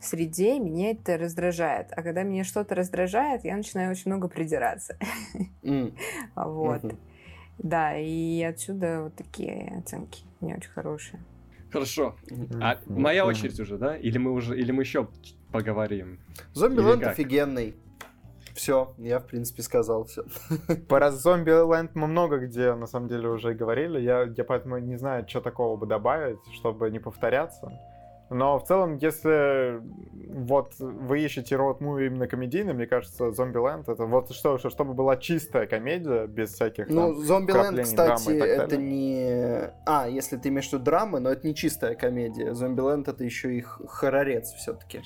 среде 0.00 0.58
меня 0.58 0.92
это 0.92 1.16
раздражает. 1.16 1.88
А 1.90 2.02
когда 2.02 2.22
меня 2.22 2.44
что-то 2.44 2.74
раздражает, 2.74 3.44
я 3.44 3.56
начинаю 3.56 3.90
очень 3.90 4.10
много 4.10 4.28
придираться. 4.28 4.96
Вот. 6.34 6.82
Да, 7.58 7.96
и 7.96 8.42
отсюда 8.42 9.02
вот 9.02 9.16
такие 9.16 9.78
оценки 9.78 10.22
не 10.40 10.54
очень 10.54 10.70
хорошие. 10.70 11.20
Хорошо. 11.70 12.16
А 12.62 12.78
моя 12.86 13.26
очередь 13.26 13.58
уже, 13.60 13.76
да? 13.76 13.96
Или 13.96 14.18
мы 14.18 14.32
уже, 14.32 14.58
или 14.58 14.72
мы 14.72 14.82
еще 14.82 15.08
поговорим? 15.52 16.18
Как? 17.00 17.12
офигенный. 17.12 17.74
Все, 18.54 18.92
я 18.98 19.20
в 19.20 19.26
принципе 19.26 19.62
сказал 19.62 20.04
все. 20.04 20.24
Про 20.88 21.12
Зомби-ленд 21.12 21.94
мы 21.94 22.08
много 22.08 22.38
где, 22.38 22.74
на 22.74 22.86
самом 22.86 23.08
деле, 23.08 23.28
уже 23.28 23.54
говорили. 23.54 24.00
Я, 24.00 24.22
я 24.36 24.44
поэтому 24.44 24.78
не 24.78 24.96
знаю, 24.96 25.28
что 25.28 25.40
такого 25.40 25.76
бы 25.76 25.86
добавить, 25.86 26.38
чтобы 26.54 26.90
не 26.90 26.98
повторяться. 26.98 27.70
Но 28.30 28.58
в 28.58 28.64
целом, 28.64 28.96
если 28.96 29.80
вот 30.28 30.74
вы 30.78 31.20
ищете 31.20 31.56
род-муви 31.56 32.06
именно 32.06 32.26
комедийный, 32.28 32.74
мне 32.74 32.86
кажется, 32.86 33.32
Зомби-ленд 33.32 33.88
это 33.88 34.04
вот 34.04 34.30
что, 34.32 34.58
что, 34.58 34.68
чтобы 34.68 34.92
была 34.94 35.16
чистая 35.16 35.66
комедия, 35.66 36.26
без 36.26 36.52
всяких 36.52 36.88
Ну. 36.88 37.14
Зомбиленд, 37.14 37.80
кстати, 37.80 38.30
это 38.30 38.76
не... 38.76 39.70
А, 39.86 40.06
если 40.08 40.36
ты 40.36 40.50
имеешь 40.50 40.68
в 40.68 40.72
виду 40.74 40.84
драмы, 40.84 41.20
но 41.20 41.30
это 41.30 41.46
не 41.46 41.54
чистая 41.54 41.94
комедия. 41.94 42.54
Зомбиленд 42.54 43.08
это 43.08 43.24
еще 43.24 43.54
и 43.54 43.60
х- 43.62 43.86
хоррорец 43.86 44.52
все-таки. 44.52 45.02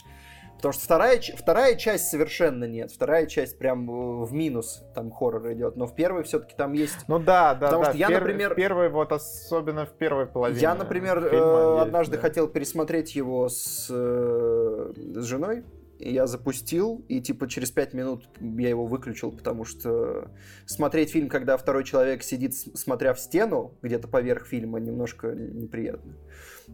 Потому 0.63 0.75
что 0.75 0.85
вторая, 0.85 1.21
вторая 1.37 1.75
часть 1.75 2.09
совершенно 2.09 2.67
нет. 2.67 2.93
Вторая 2.93 3.27
часть 3.27 3.59
прям 3.59 3.91
э, 3.91 4.25
в 4.25 4.33
минус 4.33 4.85
там 4.95 5.11
хоррор 5.11 5.53
идет. 5.55 5.75
Но 5.75 5.89
в 5.89 5.95
первой 5.97 6.23
все-таки 6.23 6.55
там 6.57 6.73
есть... 6.73 6.99
Ну 7.09 7.19
да, 7.19 7.55
да, 7.57 7.67
Потому 7.67 7.83
да. 7.83 7.89
что 7.91 7.99
я, 7.99 8.07
пер- 8.09 8.21
например- 8.21 8.53
в 8.53 8.55
первой, 8.55 8.89
вот 8.89 9.11
особенно 9.11 9.87
в 9.87 9.91
первой 9.99 10.27
половине 10.27 10.61
Я, 10.61 10.77
например, 10.77 11.19
э, 11.19 11.31
фильма 11.31 11.71
есть, 11.73 11.83
однажды 11.83 12.15
да. 12.15 12.23
хотел 12.23 12.47
пересмотреть 12.47 13.17
его 13.17 13.49
с, 13.49 13.89
э, 13.91 14.93
с 15.17 15.25
женой. 15.25 15.65
Я 15.99 16.29
запустил, 16.29 17.05
и 17.09 17.21
типа 17.21 17.49
через 17.49 17.73
пять 17.73 17.93
минут 17.93 18.29
я 18.41 18.69
его 18.69 18.87
выключил, 18.87 19.33
потому 19.33 19.65
что 19.65 20.31
смотреть 20.67 21.11
фильм, 21.11 21.29
когда 21.29 21.57
второй 21.57 21.83
человек 21.83 22.23
сидит, 22.23 22.55
смотря 22.55 23.15
в 23.15 23.19
стену, 23.19 23.75
где-то 23.83 24.07
поверх 24.07 24.47
фильма, 24.47 24.79
немножко 24.79 25.33
неприятно. 25.33 26.15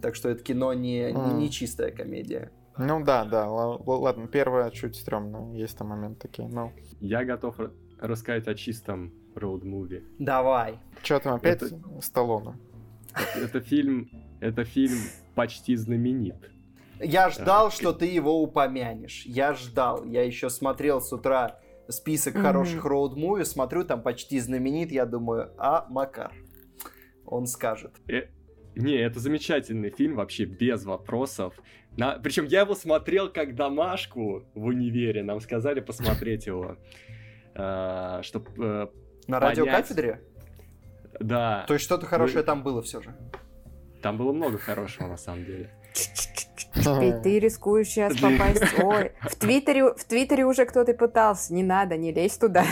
Так 0.03 0.14
что 0.14 0.28
это 0.28 0.45
кино 0.45 0.74
не, 0.74 1.09
Мгм. 1.11 1.39
не 1.39 1.51
чистая 1.51 1.91
комедия. 1.91 2.51
Ну 2.78 3.04
да, 3.04 3.24
да, 3.24 3.48
ладно, 3.48 4.28
первая 4.28 4.70
чуть 4.70 4.96
стрёмная, 4.96 5.52
есть 5.54 5.76
там 5.76 5.88
моменты 5.88 6.28
такие, 6.28 6.48
ну... 6.48 6.72
Я 7.00 7.24
готов 7.24 7.58
ра- 7.58 7.72
рассказать 8.00 8.46
о 8.48 8.54
чистом 8.54 9.12
роуд-муви. 9.34 10.04
Давай. 10.18 10.78
Чё 11.02 11.18
там 11.18 11.34
опять 11.34 11.62
Это- 11.62 11.80
Сталлоне? 12.00 12.56
Это 13.34 13.60
фильм, 13.60 14.08
это 14.40 14.64
фильм 14.64 14.98
почти 15.34 15.76
знаменит. 15.76 16.50
Я 17.00 17.30
ждал, 17.30 17.70
что 17.70 17.92
ты 17.92 18.06
его 18.06 18.42
упомянешь. 18.42 19.24
Я 19.24 19.54
ждал. 19.54 20.04
Я 20.04 20.24
еще 20.24 20.50
смотрел 20.50 21.00
с 21.00 21.12
утра 21.12 21.60
список 21.88 22.36
хороших 22.36 22.84
роуд-муви, 22.84 23.44
смотрю, 23.44 23.84
там 23.84 24.02
почти 24.02 24.40
знаменит, 24.40 24.90
я 24.92 25.06
думаю, 25.06 25.52
а 25.58 25.86
Макар. 25.88 26.32
Он 27.24 27.46
скажет. 27.46 27.94
Э, 28.08 28.28
не, 28.74 28.94
это 28.96 29.20
замечательный 29.20 29.90
фильм, 29.90 30.16
вообще 30.16 30.44
без 30.44 30.84
вопросов. 30.84 31.54
На... 31.99 32.12
Причем 32.12 32.44
я 32.44 32.61
его 32.61 32.76
смотрел 32.76 33.28
как 33.28 33.57
домашку 33.57 34.44
в 34.55 34.66
универе, 34.66 35.24
нам 35.24 35.40
сказали 35.40 35.80
посмотреть 35.80 36.46
его. 36.46 36.76
А, 37.57 38.22
чтоб, 38.22 38.49
э, 38.57 38.86
На 39.26 39.40
радиокафедре? 39.40 40.22
да, 41.18 41.64
То 41.66 41.74
есть 41.74 41.84
что-то 41.84 42.07
хорошее 42.07 42.44
там 42.44 42.62
было 42.62 42.82
все 42.82 43.03
же. 43.03 43.12
там 44.01 44.16
было 44.16 44.32
много 44.32 44.59
хорошего 44.59 45.09
на 45.09 45.16
самом 45.16 45.44
деле. 45.44 45.70
Ты, 46.74 47.20
ты 47.20 47.40
рискуешь 47.40 47.88
сейчас 47.88 48.16
попасть. 48.16 48.62
Ой, 48.78 49.11
в 49.22 49.34
Твиттере, 49.34 49.92
в 49.92 50.05
Твиттере 50.05 50.46
уже 50.46 50.66
кто-то 50.66 50.94
пытался. 50.94 51.53
Не 51.53 51.64
надо, 51.64 51.96
не 51.96 52.12
лезь 52.12 52.38
туда. 52.38 52.64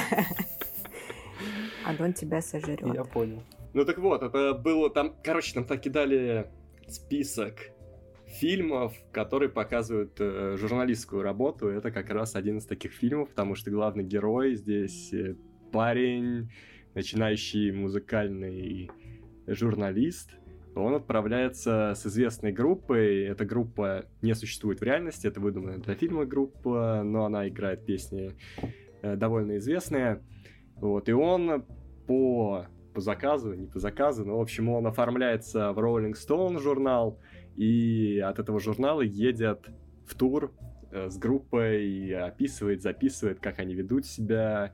Адон 1.85 2.13
тебя 2.13 2.41
сожрет. 2.43 2.81
Я 2.95 3.03
понял. 3.03 3.43
Ну 3.75 3.85
так 3.85 3.99
вот, 3.99 4.23
это 4.23 4.55
было 4.55 4.89
там, 4.89 5.17
короче, 5.25 5.57
нам 5.57 5.65
так 5.65 5.81
кидали 5.81 6.49
список 6.89 7.73
фильмов, 8.37 8.95
которые 9.13 9.49
показывают 9.49 10.17
э, 10.21 10.57
журналистскую 10.59 11.23
работу. 11.23 11.69
Это 11.69 11.91
как 11.91 12.11
раз 12.11 12.37
один 12.37 12.59
из 12.59 12.67
таких 12.67 12.93
фильмов, 12.93 13.31
потому 13.31 13.55
что 13.55 13.71
главный 13.71 14.05
герой 14.05 14.55
здесь 14.55 15.13
э, 15.13 15.37
парень, 15.73 16.51
начинающий 16.95 17.73
музыкальный 17.73 18.91
журналист. 19.47 20.31
Он 20.75 20.95
отправляется 20.95 21.95
с 21.97 22.07
известной 22.07 22.53
группой. 22.53 23.25
Эта 23.25 23.47
группа 23.47 24.05
не 24.21 24.35
существует 24.35 24.81
в 24.81 24.83
реальности, 24.83 25.27
это 25.27 25.41
выдуманная 25.41 25.79
для 25.79 25.95
фильма 25.95 26.27
группа, 26.27 27.03
но 27.03 27.25
она 27.25 27.49
играет 27.49 27.87
песни 27.87 28.33
э, 29.03 29.17
довольно 29.17 29.57
известные. 29.57 30.23
Вот, 30.77 31.09
и 31.09 31.13
он 31.13 31.65
по, 32.07 32.67
по 32.93 33.01
заказу, 33.01 33.55
не 33.55 33.67
по 33.67 33.79
заказу, 33.79 34.27
но, 34.27 34.37
в 34.37 34.43
общем, 34.43 34.69
он 34.69 34.87
оформляется 34.87 35.73
в 35.73 35.79
Rolling 35.79 36.13
Stone 36.13 36.61
журнал, 36.61 37.19
и 37.57 38.19
от 38.19 38.39
этого 38.39 38.61
журнала 38.61 39.01
едет 39.01 39.69
в 40.07 40.15
тур 40.15 40.53
э, 40.91 41.09
с 41.11 41.17
группой 41.17 42.13
описывает, 42.13 42.83
записывает, 42.83 43.41
как 43.41 43.59
они 43.59 43.75
ведут 43.75 44.07
себя, 44.07 44.73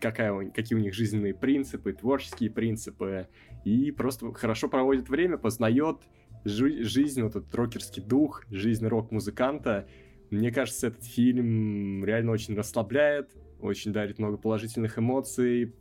какая, 0.00 0.50
какие 0.50 0.76
у 0.76 0.80
них 0.80 0.94
жизненные 0.94 1.34
принципы, 1.34 1.92
творческие 1.92 2.50
принципы, 2.50 3.28
и 3.64 3.90
просто 3.92 4.32
хорошо 4.32 4.68
проводит 4.68 5.08
время, 5.08 5.38
познает 5.38 5.98
жи- 6.44 6.82
жизнь, 6.82 7.22
вот 7.22 7.36
этот 7.36 7.54
рокерский 7.54 8.02
дух, 8.02 8.44
жизнь 8.50 8.86
рок-музыканта. 8.86 9.86
Мне 10.30 10.50
кажется, 10.50 10.88
этот 10.88 11.04
фильм 11.04 12.04
реально 12.04 12.32
очень 12.32 12.56
расслабляет, 12.56 13.30
очень 13.60 13.92
дарит 13.92 14.18
много 14.18 14.36
положительных 14.36 14.98
эмоций. 14.98 15.74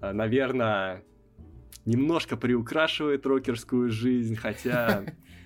А, 0.00 0.12
Наверное, 0.12 1.04
немножко 1.84 2.36
приукрашивает 2.36 3.26
рокерскую 3.26 3.90
жизнь, 3.90 4.36
хотя 4.36 5.04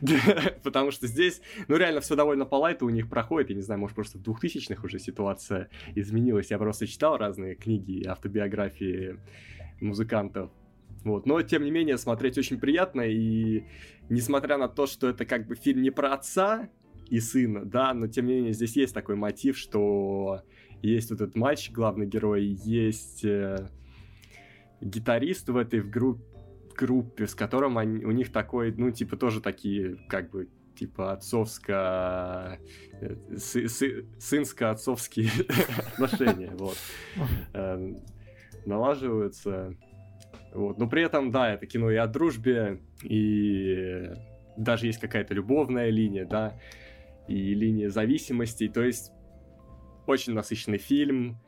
Потому 0.62 0.90
что 0.90 1.06
здесь, 1.06 1.40
ну, 1.68 1.76
реально 1.76 2.00
все 2.00 2.16
довольно 2.16 2.44
по 2.44 2.56
лайту 2.56 2.86
у 2.86 2.90
них 2.90 3.08
проходит. 3.08 3.50
Я 3.50 3.56
не 3.56 3.62
знаю, 3.62 3.80
может, 3.80 3.94
просто 3.94 4.18
в 4.18 4.22
2000-х 4.22 4.82
уже 4.84 4.98
ситуация 4.98 5.68
изменилась. 5.94 6.50
Я 6.50 6.58
просто 6.58 6.86
читал 6.86 7.16
разные 7.16 7.54
книги, 7.54 8.04
автобиографии 8.06 9.18
музыкантов. 9.80 10.50
Вот. 11.04 11.26
Но, 11.26 11.40
тем 11.42 11.64
не 11.64 11.70
менее, 11.70 11.98
смотреть 11.98 12.38
очень 12.38 12.58
приятно. 12.58 13.02
И 13.02 13.64
несмотря 14.08 14.58
на 14.58 14.68
то, 14.68 14.86
что 14.86 15.08
это 15.08 15.24
как 15.24 15.46
бы 15.46 15.54
фильм 15.54 15.82
не 15.82 15.90
про 15.90 16.14
отца 16.14 16.68
и 17.08 17.20
сына, 17.20 17.64
да, 17.64 17.94
но, 17.94 18.06
тем 18.06 18.26
не 18.26 18.34
менее, 18.34 18.52
здесь 18.52 18.76
есть 18.76 18.94
такой 18.94 19.16
мотив, 19.16 19.56
что 19.56 20.42
есть 20.82 21.10
вот 21.10 21.20
этот 21.20 21.36
мальчик, 21.36 21.74
главный 21.74 22.06
герой, 22.06 22.44
есть 22.44 23.24
э, 23.24 23.68
гитарист 24.80 25.48
в 25.48 25.56
этой 25.56 25.80
в 25.80 25.90
группе, 25.90 26.22
группе, 26.78 27.26
с 27.26 27.34
которым 27.34 27.76
они, 27.78 28.04
у 28.04 28.10
них 28.12 28.32
такой, 28.32 28.72
ну, 28.72 28.90
типа, 28.90 29.16
тоже 29.16 29.40
такие, 29.40 29.96
как 30.08 30.30
бы, 30.30 30.48
типа, 30.78 31.12
отцовско... 31.12 32.58
Э, 33.00 33.16
сынско-отцовские 33.36 35.30
отношения, 35.92 36.52
вот. 36.54 36.76
Эм, 37.52 37.98
налаживаются. 38.64 39.74
Вот. 40.54 40.78
Но 40.78 40.88
при 40.88 41.02
этом, 41.02 41.30
да, 41.30 41.52
это 41.52 41.66
кино 41.66 41.90
и 41.90 41.96
о 41.96 42.06
дружбе, 42.06 42.80
и 43.02 44.10
даже 44.56 44.86
есть 44.86 45.00
какая-то 45.00 45.34
любовная 45.34 45.90
линия, 45.90 46.24
да, 46.24 46.58
и 47.26 47.54
линия 47.54 47.90
зависимостей. 47.90 48.68
То 48.68 48.82
есть 48.82 49.12
очень 50.06 50.32
насыщенный 50.32 50.78
фильм, 50.78 51.38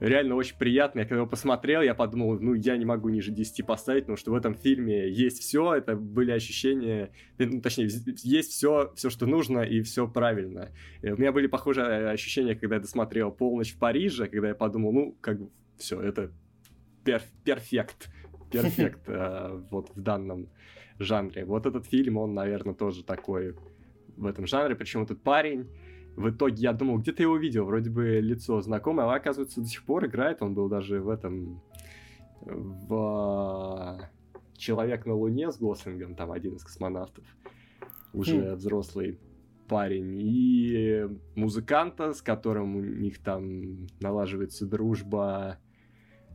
реально 0.00 0.34
очень 0.34 0.56
приятно. 0.56 1.00
Я 1.00 1.04
когда 1.04 1.16
его 1.16 1.26
посмотрел, 1.26 1.82
я 1.82 1.94
подумал, 1.94 2.40
ну, 2.40 2.54
я 2.54 2.76
не 2.76 2.84
могу 2.84 3.10
ниже 3.10 3.30
10 3.30 3.64
поставить, 3.66 4.04
потому 4.04 4.16
что 4.16 4.32
в 4.32 4.34
этом 4.34 4.54
фильме 4.54 5.08
есть 5.10 5.40
все, 5.40 5.74
это 5.74 5.94
были 5.94 6.32
ощущения, 6.32 7.12
ну, 7.38 7.60
точнее, 7.60 7.88
есть 8.22 8.52
все, 8.52 8.92
все, 8.96 9.10
что 9.10 9.26
нужно, 9.26 9.60
и 9.60 9.82
все 9.82 10.08
правильно. 10.08 10.70
И 11.02 11.10
у 11.10 11.16
меня 11.16 11.32
были 11.32 11.46
похожие 11.46 11.86
э, 11.86 12.10
ощущения, 12.10 12.54
когда 12.54 12.76
я 12.76 12.80
досмотрел 12.80 13.30
«Полночь 13.30 13.74
в 13.74 13.78
Париже», 13.78 14.26
когда 14.26 14.48
я 14.48 14.54
подумал, 14.54 14.92
ну, 14.92 15.18
как 15.20 15.40
бы, 15.40 15.50
все, 15.76 16.00
это 16.00 16.32
перф 17.04 17.24
перфект, 17.44 18.10
перфект 18.50 19.02
э, 19.06 19.62
вот 19.70 19.90
в 19.94 20.00
данном 20.00 20.48
жанре. 20.98 21.44
Вот 21.44 21.66
этот 21.66 21.86
фильм, 21.86 22.16
он, 22.16 22.34
наверное, 22.34 22.74
тоже 22.74 23.04
такой 23.04 23.54
в 24.16 24.26
этом 24.26 24.46
жанре, 24.46 24.74
причем 24.74 25.02
этот 25.02 25.22
парень, 25.22 25.68
в 26.16 26.30
итоге 26.30 26.56
я 26.56 26.72
думал, 26.72 26.98
где-то 26.98 27.22
его 27.22 27.36
видел, 27.36 27.64
вроде 27.64 27.90
бы 27.90 28.20
лицо 28.20 28.60
знакомое, 28.60 29.06
а 29.06 29.14
оказывается 29.14 29.60
до 29.60 29.66
сих 29.66 29.84
пор 29.84 30.06
играет, 30.06 30.42
он 30.42 30.54
был 30.54 30.68
даже 30.68 31.00
в 31.00 31.08
этом, 31.08 31.62
в 32.42 34.10
«Человек 34.56 35.06
на 35.06 35.14
Луне» 35.14 35.50
с 35.50 35.58
Гослингом, 35.58 36.14
там 36.14 36.32
один 36.32 36.54
из 36.54 36.64
космонавтов, 36.64 37.24
уже 38.12 38.52
хм. 38.52 38.54
взрослый 38.56 39.18
парень, 39.68 40.18
и 40.20 41.06
музыканта, 41.36 42.12
с 42.12 42.22
которым 42.22 42.76
у 42.76 42.80
них 42.80 43.22
там 43.22 43.86
налаживается 44.00 44.66
дружба, 44.66 45.58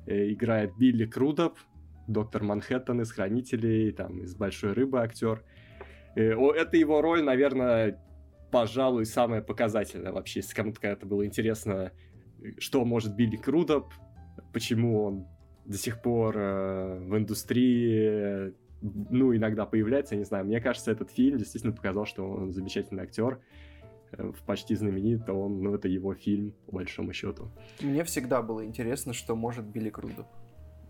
э, 0.05 0.31
играет 0.31 0.71
Билли 0.77 1.05
Крудоп, 1.05 1.57
доктор 2.07 2.43
Манхэттен 2.43 3.01
из 3.01 3.11
«Хранителей», 3.11 3.91
там, 3.91 4.23
из 4.23 4.35
«Большой 4.35 4.71
рыбы» 4.71 5.01
актер. 5.01 5.43
Э, 6.15 6.31
это 6.31 6.77
его 6.77 7.01
роль, 7.01 7.23
наверное, 7.23 7.99
пожалуй, 8.55 9.05
самое 9.05 9.41
показательное 9.41 10.13
вообще, 10.13 10.39
если 10.39 10.55
кому-то 10.55 10.79
когда-то 10.79 11.05
было 11.05 11.25
интересно, 11.25 11.91
что 12.57 12.85
может 12.85 13.13
Билли 13.13 13.35
Крудоп, 13.35 13.93
почему 14.53 15.03
он 15.03 15.27
до 15.65 15.77
сих 15.77 16.01
пор 16.01 16.37
э, 16.37 16.99
в 16.99 17.17
индустрии, 17.17 18.53
ну, 18.81 19.35
иногда 19.35 19.65
появляется, 19.65 20.15
я 20.15 20.19
не 20.19 20.25
знаю. 20.25 20.45
Мне 20.45 20.61
кажется, 20.61 20.89
этот 20.89 21.11
фильм 21.11 21.37
действительно 21.37 21.73
показал, 21.73 22.05
что 22.05 22.29
он 22.29 22.53
замечательный 22.53 23.03
актер, 23.03 23.41
э, 24.13 24.31
почти 24.45 24.75
знаменит, 24.75 25.29
он, 25.29 25.61
ну, 25.61 25.75
это 25.75 25.89
его 25.89 26.13
фильм, 26.13 26.53
по 26.67 26.75
большому 26.75 27.11
счету. 27.11 27.51
Мне 27.81 28.05
всегда 28.05 28.41
было 28.41 28.65
интересно, 28.65 29.11
что 29.11 29.35
может 29.35 29.65
Билли 29.65 29.89
Крудоп. 29.89 30.27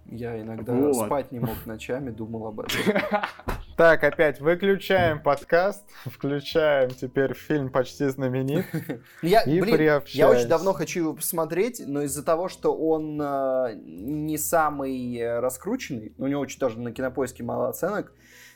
Я 0.06 0.40
иногда 0.40 0.72
вот. 0.72 1.08
спать 1.08 1.32
не 1.32 1.40
мог 1.40 1.66
ночами, 1.66 2.12
думал 2.12 2.46
об 2.46 2.60
этом. 2.60 2.80
Так, 3.78 4.06
опять 4.06 4.40
выключаем 4.40 5.22
подкаст, 5.22 5.84
включаем 6.06 6.92
теперь 6.92 7.34
фильм 7.34 7.70
«Почти 7.70 8.06
знаменит» 8.08 8.66
я, 9.22 9.42
и 9.42 9.60
блин, 9.60 10.02
Я 10.08 10.30
очень 10.30 10.48
давно 10.48 10.72
хочу 10.72 11.02
его 11.02 11.14
посмотреть, 11.14 11.84
но 11.86 12.02
из-за 12.04 12.24
того, 12.24 12.48
что 12.48 12.74
он 12.74 13.20
э, 13.22 13.74
не 13.76 14.38
самый 14.38 15.18
э, 15.18 15.42
раскрученный, 15.42 16.14
у 16.18 16.28
него 16.28 16.40
очень 16.40 16.58
тоже 16.58 16.80
на 16.80 16.94
кинопоиске 16.94 17.44
мало 17.44 17.68
оценок, 17.68 18.14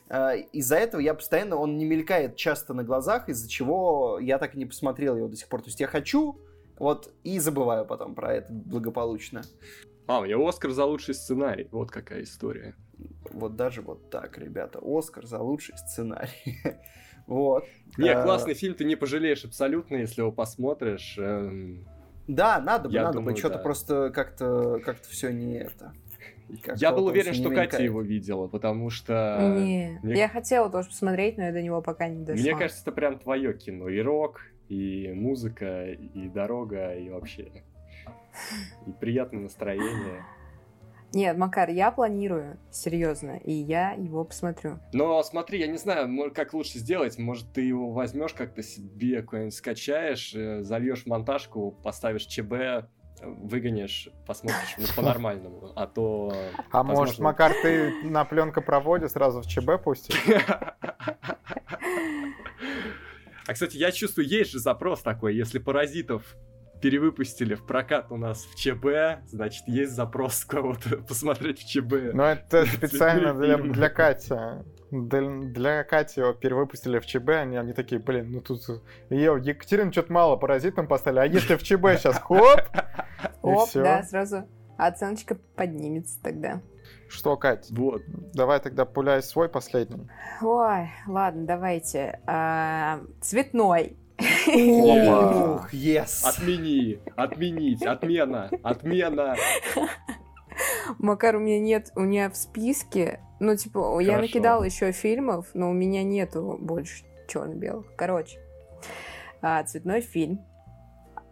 э, 0.08 0.38
из-за 0.54 0.78
этого 0.78 1.02
я 1.02 1.14
постоянно, 1.14 1.58
он 1.58 1.76
не 1.76 1.84
мелькает 1.84 2.38
часто 2.38 2.74
на 2.74 2.86
глазах, 2.86 3.28
из-за 3.28 3.50
чего 3.50 4.20
я 4.22 4.38
так 4.38 4.56
и 4.56 4.58
не 4.58 4.66
посмотрел 4.66 5.18
его 5.18 5.28
до 5.28 5.36
сих 5.36 5.50
пор. 5.50 5.60
То 5.64 5.68
есть 5.68 5.82
я 5.82 5.88
хочу, 5.88 6.40
вот, 6.78 7.14
и 7.26 7.40
забываю 7.40 7.86
потом 7.86 8.16
про 8.16 8.36
это 8.36 8.54
благополучно. 8.54 9.42
А, 10.08 10.22
у 10.22 10.48
Оскар 10.48 10.72
за 10.72 10.86
лучший 10.86 11.14
сценарий. 11.14 11.68
Вот 11.72 11.92
какая 11.92 12.24
история. 12.24 12.74
Вот 13.32 13.56
даже 13.56 13.82
вот 13.82 14.10
так, 14.10 14.38
ребята. 14.38 14.80
Оскар 14.82 15.26
за 15.26 15.40
лучший 15.40 15.78
сценарий. 15.78 16.60
вот. 17.28 17.66
Не, 17.98 18.10
а... 18.10 18.24
классный 18.24 18.54
фильм, 18.54 18.76
ты 18.76 18.86
не 18.86 18.96
пожалеешь 18.96 19.46
абсолютно, 19.46 19.98
если 19.98 20.22
его 20.22 20.32
посмотришь. 20.32 21.16
Эм... 21.18 21.86
Да, 22.28 22.60
надо 22.60 22.90
бы, 22.90 22.96
Я 22.96 23.04
надо 23.04 23.16
думаю, 23.16 23.34
бы. 23.34 23.40
Что-то 23.40 23.58
да. 23.58 23.64
просто 23.64 24.10
как-то 24.12 24.80
как 24.86 25.02
все 25.02 25.32
не 25.32 25.58
это. 25.58 25.94
Я 26.78 26.92
был 26.92 27.06
уверен, 27.06 27.34
что 27.34 27.50
Катя 27.52 27.84
его 27.84 28.02
видела, 28.02 28.48
потому 28.48 28.90
что... 28.90 29.38
Не, 29.56 30.00
Мне... 30.02 30.18
я 30.18 30.28
хотела 30.28 30.70
тоже 30.70 30.90
посмотреть, 30.90 31.38
но 31.38 31.44
я 31.44 31.52
до 31.52 31.62
него 31.62 31.82
пока 31.82 32.08
не 32.08 32.26
дошла. 32.26 32.42
Мне 32.42 32.56
кажется, 32.56 32.82
это 32.82 32.92
прям 32.92 33.20
твое 33.20 33.54
кино. 33.54 33.88
И 33.88 34.00
рок, 34.00 34.42
и 34.68 35.12
музыка, 35.14 35.92
и 35.92 36.28
дорога, 36.28 36.96
и 36.96 37.10
вообще 37.10 37.64
и 38.86 38.92
приятное 38.92 39.42
настроение. 39.42 40.26
Нет, 41.14 41.38
Макар, 41.38 41.70
я 41.70 41.92
планирую, 41.92 42.60
серьезно, 42.72 43.38
и 43.38 43.52
я 43.52 43.94
его 43.94 44.24
посмотрю. 44.24 44.80
Но 44.94 45.22
смотри, 45.24 45.60
я 45.60 45.68
не 45.68 45.78
знаю, 45.78 46.32
как 46.34 46.54
лучше 46.54 46.78
сделать. 46.78 47.18
Может, 47.18 47.52
ты 47.52 47.62
его 47.62 47.92
возьмешь 47.92 48.34
как-то 48.34 48.62
себе 48.62 49.24
куда-нибудь 49.24 49.56
скачаешь, 49.56 50.34
э, 50.36 50.62
зальешь 50.62 51.08
монтажку, 51.08 51.72
поставишь 51.84 52.26
ЧБ, 52.26 52.86
выгонишь, 53.22 54.10
посмотришь 54.26 54.76
ну, 54.78 54.86
по-нормальному, 54.96 55.72
а 55.76 55.88
то... 55.88 56.34
А 56.72 56.84
возможно... 56.84 56.94
может, 57.00 57.20
Макар, 57.20 57.54
ты 57.62 57.92
на 58.04 58.24
пленкопроводе 58.26 59.10
сразу 59.10 59.42
в 59.42 59.48
ЧБ 59.48 59.84
пустишь? 59.84 60.24
А, 63.48 63.54
кстати, 63.54 63.78
я 63.78 63.92
чувствую, 63.92 64.28
есть 64.28 64.52
же 64.52 64.60
запрос 64.60 65.02
такой, 65.02 65.36
если 65.36 65.58
паразитов 65.58 66.36
перевыпустили 66.82 67.56
в 67.56 67.64
прокат 67.64 68.12
у 68.12 68.18
нас 68.18 68.44
в 68.46 68.56
ЧБ, 68.56 69.28
значит, 69.28 69.68
есть 69.68 69.92
запрос 69.94 70.46
кого-то 70.46 70.98
посмотреть 71.08 71.60
в 71.60 71.70
ЧБ. 71.70 72.14
Ну, 72.14 72.24
это 72.24 72.66
специально 72.66 73.34
для, 73.34 73.58
для 73.58 73.90
Кати. 73.90 74.36
Для, 74.92 75.22
для 75.22 75.84
Кати 75.84 76.22
его 76.22 76.34
перевыпустили 76.34 77.00
в 77.00 77.06
ЧБ, 77.06 77.30
они, 77.30 77.58
они 77.58 77.74
такие, 77.74 78.02
блин, 78.02 78.32
ну 78.32 78.42
тут 78.42 78.62
ее 79.10 79.40
Екатерина 79.42 79.92
что-то 79.92 80.12
мало 80.12 80.36
паразитом 80.36 80.88
поставили, 80.88 81.20
а 81.20 81.26
если 81.26 81.56
в 81.56 81.64
ЧБ 81.64 82.00
сейчас 82.00 82.18
хоп, 82.24 82.62
Оп, 83.42 83.70
да, 83.74 84.04
сразу 84.04 84.48
оценочка 84.78 85.36
поднимется 85.56 86.20
тогда. 86.22 86.62
Что, 87.08 87.36
Кать? 87.38 87.68
Вот. 87.72 88.04
Давай 88.34 88.60
тогда 88.60 88.86
пуляй 88.86 89.24
свой 89.24 89.50
последний. 89.50 90.08
Ой, 90.42 90.90
ладно, 91.08 91.46
давайте. 91.46 92.20
А, 92.28 93.02
цветной. 93.20 93.98
Ух, 94.56 95.74
yes. 95.74 96.24
Отмени, 96.24 97.00
отменить, 97.16 97.86
отмена, 97.86 98.50
отмена. 98.64 99.36
Макар, 100.98 101.36
у 101.36 101.40
меня 101.40 101.60
нет, 101.60 101.92
у 101.96 102.02
меня 102.02 102.30
в 102.30 102.36
списке, 102.36 103.22
ну, 103.40 103.56
типа, 103.56 103.80
Хорошо. 103.82 104.00
я 104.02 104.18
накидала 104.18 104.64
еще 104.64 104.92
фильмов, 104.92 105.48
но 105.54 105.70
у 105.70 105.74
меня 105.74 106.04
нету 106.04 106.58
больше 106.60 107.06
черно-белых. 107.28 107.86
Короче, 107.96 108.40
а, 109.42 109.64
цветной 109.64 110.02
фильм, 110.02 110.42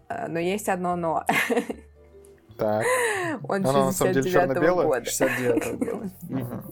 а, 0.07 0.27
но 0.27 0.39
есть 0.39 0.69
одно 0.69 0.95
но. 0.95 1.25
Так. 2.57 2.85
Он 3.47 3.63
69-го 3.63 4.83
года. 4.83 5.01
69-го 5.01 5.77
года. 6.39 6.63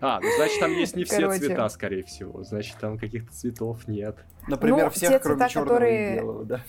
А, 0.00 0.20
ну 0.20 0.28
значит, 0.36 0.60
там 0.60 0.72
есть 0.72 0.96
не 0.96 1.04
все 1.04 1.20
Короче. 1.20 1.40
цвета, 1.40 1.68
скорее 1.68 2.02
всего. 2.02 2.42
Значит, 2.42 2.76
там 2.78 2.98
каких-то 2.98 3.32
цветов 3.32 3.86
нет. 3.86 4.16
Например, 4.48 4.86
ну, 4.86 4.90
всех, 4.90 5.10
те 5.10 5.18
кроме 5.18 5.38
цвета, 5.38 5.52
черного 5.52 5.74
которые... 5.74 6.12
и 6.12 6.16
белого, 6.18 6.44
да. 6.44 6.60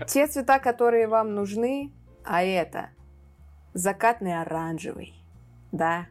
Те 0.06 0.26
цвета, 0.26 0.58
которые 0.58 1.08
вам 1.08 1.34
нужны, 1.34 1.92
а 2.24 2.42
это 2.42 2.90
закатный 3.72 4.40
оранжевый, 4.40 5.14
да, 5.72 6.06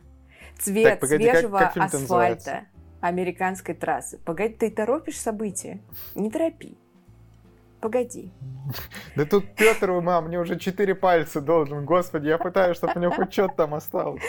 цвет 0.57 0.83
так, 0.83 0.99
погоди, 0.99 1.23
свежего 1.23 1.57
как, 1.59 1.73
как 1.73 1.93
асфальта 1.93 2.65
американской 3.01 3.75
трассы. 3.75 4.19
Погоди, 4.25 4.55
ты 4.55 4.71
торопишь 4.71 5.19
события? 5.19 5.81
Не 6.15 6.29
торопи. 6.29 6.77
Погоди. 7.81 8.31
Да 9.15 9.25
тут 9.25 9.55
Петр, 9.55 9.91
мам, 9.91 10.25
мне 10.25 10.39
уже 10.39 10.59
четыре 10.59 10.95
пальца 10.95 11.41
должен. 11.41 11.85
Господи, 11.85 12.27
я 12.27 12.37
пытаюсь, 12.37 12.77
чтобы 12.77 12.93
у 12.95 12.99
него 12.99 13.11
хоть 13.11 13.31
что-то 13.31 13.55
там 13.55 13.73
осталось. 13.73 14.21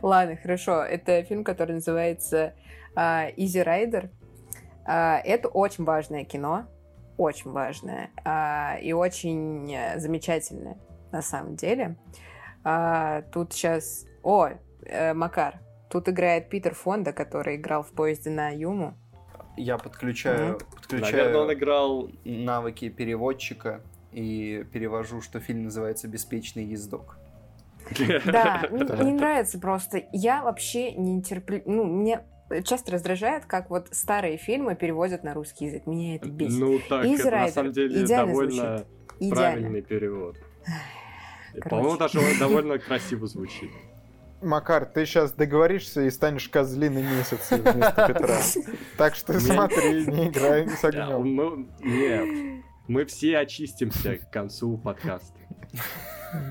Ладно, 0.00 0.36
хорошо. 0.36 0.82
Это 0.84 1.22
фильм, 1.24 1.44
который 1.44 1.72
называется 1.72 2.54
uh, 2.94 3.34
Easy 3.36 3.64
Rider. 3.64 4.10
Uh, 4.86 5.20
это 5.24 5.48
очень 5.48 5.84
важное 5.84 6.24
кино. 6.24 6.66
Очень 7.16 7.50
важное. 7.50 8.10
Uh, 8.24 8.80
и 8.80 8.92
очень 8.92 9.76
замечательное, 9.96 10.78
на 11.10 11.22
самом 11.22 11.56
деле. 11.56 11.96
Тут 13.32 13.52
сейчас... 13.52 14.04
О, 14.22 14.50
э, 14.84 15.14
Макар. 15.14 15.60
Тут 15.88 16.08
играет 16.08 16.50
Питер 16.50 16.74
Фонда, 16.74 17.12
который 17.12 17.56
играл 17.56 17.82
в 17.82 17.92
поезде 17.92 18.30
на 18.30 18.50
Юму. 18.50 18.94
Я 19.56 19.78
подключаю, 19.78 20.56
mm-hmm. 20.56 20.77
Подключаю 20.88 21.16
Наверное, 21.16 21.40
он 21.42 21.52
играл 21.52 22.10
навыки 22.24 22.88
переводчика 22.88 23.80
и 24.12 24.64
перевожу, 24.72 25.20
что 25.20 25.40
фильм 25.40 25.64
называется 25.64 26.08
«Беспечный 26.08 26.64
ездок». 26.64 27.18
Да, 28.26 28.64
мне 28.70 28.84
не 29.04 29.12
нравится 29.12 29.58
просто. 29.58 30.04
Я 30.12 30.42
вообще 30.42 30.92
не 30.92 31.22
терплю... 31.22 31.62
Ну, 31.64 31.84
мне 31.84 32.24
часто 32.64 32.92
раздражает, 32.92 33.46
как 33.46 33.70
вот 33.70 33.88
старые 33.92 34.36
фильмы 34.36 34.74
переводят 34.74 35.24
на 35.24 35.34
русский 35.34 35.66
язык. 35.66 35.86
Меня 35.86 36.16
это 36.16 36.28
бесит. 36.28 36.58
Ну 36.58 36.78
так, 36.88 37.04
это 37.04 37.30
на 37.30 37.48
самом 37.48 37.72
деле 37.72 38.04
идеально 38.04 38.32
довольно 38.32 38.76
звучит. 39.18 39.34
правильный 39.34 39.82
перевод. 39.82 40.36
По-моему, 41.68 41.96
даже 41.96 42.20
довольно 42.38 42.78
красиво 42.78 43.26
звучит. 43.26 43.70
Макар, 44.42 44.86
ты 44.86 45.04
сейчас 45.04 45.32
договоришься 45.32 46.02
и 46.02 46.10
станешь 46.10 46.48
козлиной 46.48 47.02
месяца 47.02 47.56
вместо 47.56 48.06
Петра. 48.08 48.38
Так 48.96 49.14
что 49.14 49.38
смотри, 49.40 50.06
не 50.06 50.28
играй 50.28 50.68
с 50.68 50.84
огнем. 50.84 51.34
мы- 51.34 51.68
Нет, 51.80 52.62
мы 52.86 53.04
все 53.04 53.38
очистимся 53.38 54.16
к 54.18 54.30
концу 54.30 54.78
подкаста. 54.78 55.38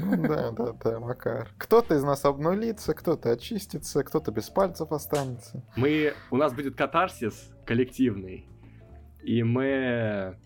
Ну 0.02 0.28
да, 0.28 0.52
да, 0.52 0.74
да, 0.84 1.00
Макар. 1.00 1.50
Кто-то 1.58 1.96
из 1.96 2.04
нас 2.04 2.26
обнулится, 2.26 2.94
кто-то 2.96 3.32
очистится, 3.32 4.04
кто-то 4.04 4.32
без 4.32 4.50
пальцев 4.50 4.92
останется. 4.92 5.64
Мы, 5.76 6.14
у 6.32 6.38
нас 6.38 6.52
будет 6.54 6.76
катарсис 6.76 7.52
коллективный, 7.66 8.50
и 9.24 9.44
мы 9.44 10.38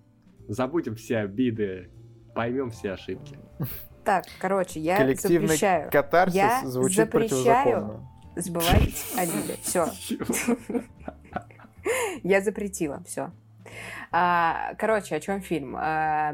забудем 0.50 0.96
все 0.96 1.20
обиды, 1.20 1.90
поймем 2.36 2.72
все 2.72 2.92
ошибки. 2.92 3.38
Так, 4.04 4.26
короче, 4.40 4.80
я 4.80 4.98
Коллективный 4.98 5.48
запрещаю 5.48 5.92
катарсис 5.92 6.36
Я 6.36 6.62
звучит 6.66 6.98
запрещаю 6.98 7.30
противозаконно. 7.30 8.10
забывать 8.36 9.06
о 9.18 9.26
Лиле. 9.26 9.58
Все. 9.62 9.88
Я 12.24 12.42
запретила, 12.42 13.02
все. 13.06 13.32
короче, 14.12 15.16
о 15.16 15.20
чем 15.20 15.42
фильм? 15.42 15.76
А, 15.78 16.34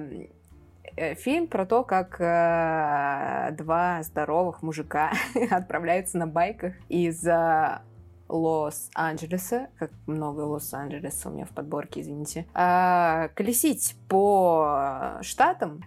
э, 0.98 1.16
фильм 1.16 1.48
про 1.48 1.66
то, 1.66 1.84
как 1.84 2.20
э, 2.20 3.52
два 3.56 4.04
здоровых 4.04 4.62
мужика 4.62 5.12
отправляются 5.50 6.18
на 6.18 6.28
байках 6.28 6.74
из 6.90 7.26
э, 7.26 7.80
Лос-Анджелеса, 8.28 9.68
как 9.78 9.92
много 10.06 10.42
Лос-Анджелеса 10.42 11.30
у 11.30 11.34
меня 11.34 11.46
в 11.46 11.50
подборке, 11.50 12.02
извините, 12.02 12.46
а, 12.54 13.30
колесить 13.30 13.96
по 14.10 15.20
штатам. 15.22 15.84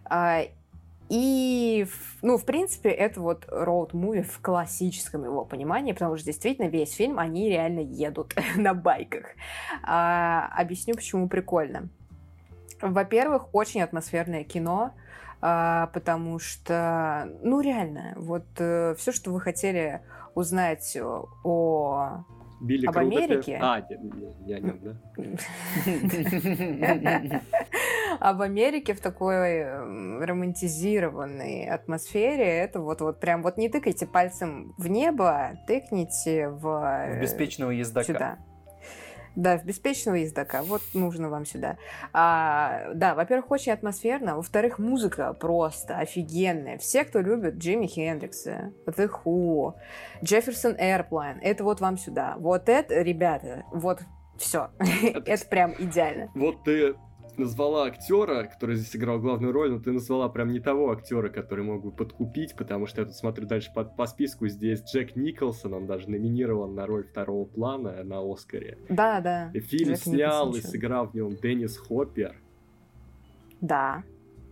И, 1.10 1.88
ну, 2.22 2.38
в 2.38 2.44
принципе, 2.44 2.88
это 2.88 3.20
вот 3.20 3.44
роуд-муви 3.48 4.22
в 4.22 4.40
классическом 4.40 5.24
его 5.24 5.44
понимании, 5.44 5.92
потому 5.92 6.16
что 6.16 6.26
действительно 6.26 6.68
весь 6.68 6.92
фильм 6.92 7.18
они 7.18 7.48
реально 7.48 7.80
едут 7.80 8.32
на 8.56 8.74
байках. 8.74 9.26
А, 9.82 10.48
объясню, 10.56 10.94
почему 10.94 11.28
прикольно. 11.28 11.88
Во-первых, 12.80 13.52
очень 13.52 13.82
атмосферное 13.82 14.44
кино, 14.44 14.92
а, 15.40 15.88
потому 15.88 16.38
что, 16.38 17.28
ну, 17.42 17.60
реально, 17.60 18.14
вот 18.14 18.46
все, 18.54 19.10
что 19.12 19.32
вы 19.32 19.40
хотели 19.40 20.02
узнать 20.36 20.96
о 21.42 22.22
Билли 22.60 22.86
Об 22.86 22.94
Крупер- 22.94 23.24
Америке? 23.24 23.58
А, 23.60 23.80
не, 23.80 23.96
не, 23.96 24.28
не 24.46 24.54
о 24.54 24.60
нем, 24.60 24.78
да? 24.82 24.94
А 28.20 28.34
в 28.34 28.42
Америке 28.42 28.92
в 28.92 29.00
такой 29.00 29.64
романтизированной 29.64 31.64
атмосфере 31.68 32.44
это 32.44 32.80
вот, 32.80 33.00
вот 33.00 33.20
прям 33.20 33.42
вот 33.42 33.56
не 33.56 33.70
тыкайте 33.70 34.06
пальцем 34.06 34.74
в 34.76 34.88
небо, 34.88 35.52
тыкните 35.66 36.48
в... 36.48 36.60
В 36.60 36.84
э, 36.84 37.20
беспечного 37.20 37.70
ездока. 37.70 38.04
Сюда. 38.04 38.38
Да, 39.36 39.58
в 39.58 39.64
беспечного 39.64 40.16
ездока. 40.16 40.62
Вот 40.62 40.82
нужно 40.94 41.28
вам 41.28 41.46
сюда. 41.46 41.76
А, 42.12 42.92
да, 42.94 43.14
во-первых, 43.14 43.50
очень 43.50 43.72
атмосферно. 43.72 44.36
Во-вторых, 44.36 44.78
музыка 44.78 45.32
просто 45.32 45.96
офигенная. 45.98 46.78
Все, 46.78 47.04
кто 47.04 47.20
любит 47.20 47.56
Джимми 47.56 47.86
Хендрикса, 47.86 48.72
The 48.86 49.10
Who, 49.24 49.74
Jefferson 50.22 50.78
Airplane, 50.78 51.38
это 51.42 51.64
вот 51.64 51.80
вам 51.80 51.96
сюда. 51.96 52.34
Вот 52.38 52.68
это, 52.68 53.02
ребята, 53.02 53.64
вот 53.72 54.00
все. 54.36 54.70
Это 55.02 55.46
прям 55.46 55.74
идеально. 55.78 56.30
Вот 56.34 56.64
ты 56.64 56.94
назвала 57.40 57.86
актера, 57.86 58.44
который 58.44 58.76
здесь 58.76 58.94
играл 58.94 59.18
главную 59.18 59.52
роль, 59.52 59.72
но 59.72 59.80
ты 59.80 59.92
назвала 59.92 60.28
прям 60.28 60.50
не 60.52 60.60
того 60.60 60.90
актера, 60.90 61.28
который 61.28 61.64
мог 61.64 61.82
бы 61.82 61.90
подкупить, 61.90 62.54
потому 62.56 62.86
что 62.86 63.00
я 63.00 63.06
тут 63.06 63.16
смотрю 63.16 63.46
дальше 63.46 63.70
по, 63.74 63.84
по 63.84 64.06
списку, 64.06 64.46
здесь 64.48 64.82
Джек 64.84 65.16
Николсон, 65.16 65.74
он 65.74 65.86
даже 65.86 66.08
номинирован 66.08 66.74
на 66.74 66.86
роль 66.86 67.04
второго 67.04 67.44
плана 67.44 68.02
на 68.04 68.20
Оскаре. 68.20 68.78
Да, 68.88 69.20
да. 69.20 69.50
И 69.52 69.60
фильм 69.60 69.90
Джек 69.90 69.98
снял 69.98 70.48
Николсон, 70.48 70.70
и 70.70 70.72
сыграл 70.72 71.06
в 71.08 71.14
нем 71.14 71.36
Деннис 71.36 71.76
Хоппер. 71.76 72.36
Да. 73.60 74.04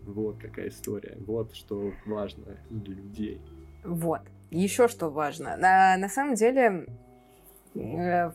Вот 0.04 0.38
какая 0.38 0.68
история. 0.68 1.16
Вот 1.26 1.54
что 1.54 1.92
важно 2.06 2.56
для 2.70 2.94
людей. 2.94 3.40
Вот. 3.84 4.22
Еще 4.50 4.88
что 4.88 5.10
важно. 5.10 5.56
На, 5.56 5.96
на 5.98 6.08
самом 6.08 6.34
деле, 6.34 6.86
э, 7.74 8.30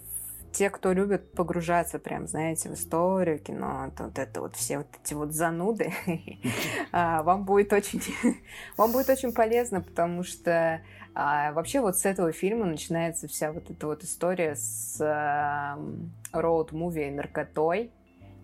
те, 0.53 0.69
кто 0.69 0.93
любит 0.93 1.33
погружаться 1.33 1.99
прям, 1.99 2.27
знаете, 2.27 2.69
в 2.69 2.75
историю, 2.75 3.39
кино, 3.39 3.91
вот 3.97 4.17
это 4.17 4.41
вот 4.41 4.55
все 4.55 4.77
вот 4.79 4.87
эти 5.03 5.13
вот 5.13 5.33
зануды, 5.33 5.91
а, 6.91 7.23
вам 7.23 7.43
будет 7.43 7.73
очень, 7.73 8.01
вам 8.77 8.91
будет 8.91 9.09
очень 9.09 9.33
полезно, 9.33 9.81
потому 9.81 10.23
что 10.23 10.81
а, 11.15 11.51
вообще 11.53 11.81
вот 11.81 11.97
с 11.97 12.05
этого 12.05 12.31
фильма 12.31 12.65
начинается 12.65 13.27
вся 13.27 13.51
вот 13.51 13.69
эта 13.69 13.87
вот 13.87 14.03
история 14.03 14.55
с 14.55 14.99
роуд-муви 16.31 17.11
наркотой, 17.11 17.91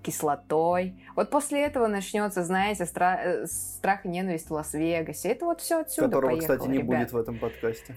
кислотой. 0.02 0.96
Вот 1.16 1.30
после 1.30 1.64
этого 1.66 1.88
начнется, 1.88 2.44
знаете, 2.44 2.84
стра- 2.84 3.20
э, 3.22 3.46
страх 3.48 4.06
и 4.06 4.10
ненависть 4.10 4.50
в 4.50 4.54
Лас-Вегасе. 4.54 5.30
Это 5.30 5.46
вот 5.46 5.62
все 5.62 5.82
отсюда 5.82 6.08
Которого, 6.08 6.32
поехало, 6.32 6.56
кстати, 6.56 6.72
не 6.72 6.78
ребят. 6.80 7.00
будет 7.00 7.12
в 7.12 7.18
этом 7.18 7.38
подкасте. 7.38 7.96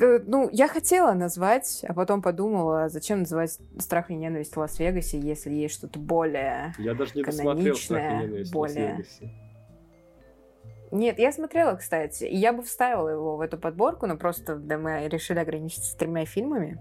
Ну, 0.00 0.48
я 0.52 0.68
хотела 0.68 1.12
назвать, 1.12 1.84
а 1.88 1.92
потом 1.92 2.22
подумала, 2.22 2.88
зачем 2.88 3.20
называть 3.20 3.58
страх 3.78 4.10
и 4.10 4.14
ненависть 4.14 4.54
в 4.54 4.58
Лас-Вегасе, 4.58 5.18
если 5.18 5.50
есть 5.50 5.74
что-то 5.74 5.98
более... 5.98 6.72
Я 6.78 6.94
даже 6.94 7.12
не 7.14 7.22
досмотрел 7.22 7.74
«Страх 7.74 8.02
и 8.02 8.26
ненависть» 8.26 8.50
в 8.50 8.54
более- 8.54 8.96
Лас-Вегасе. 8.96 9.30
Нет, 10.90 11.18
я 11.18 11.32
смотрела, 11.32 11.74
кстати, 11.74 12.24
и 12.24 12.36
я 12.36 12.52
бы 12.52 12.62
вставила 12.62 13.08
его 13.08 13.36
в 13.36 13.40
эту 13.40 13.58
подборку, 13.58 14.06
но 14.06 14.16
просто 14.16 14.56
да, 14.56 14.78
мы 14.78 15.06
решили 15.08 15.38
ограничиться 15.38 15.96
тремя 15.96 16.24
фильмами. 16.24 16.78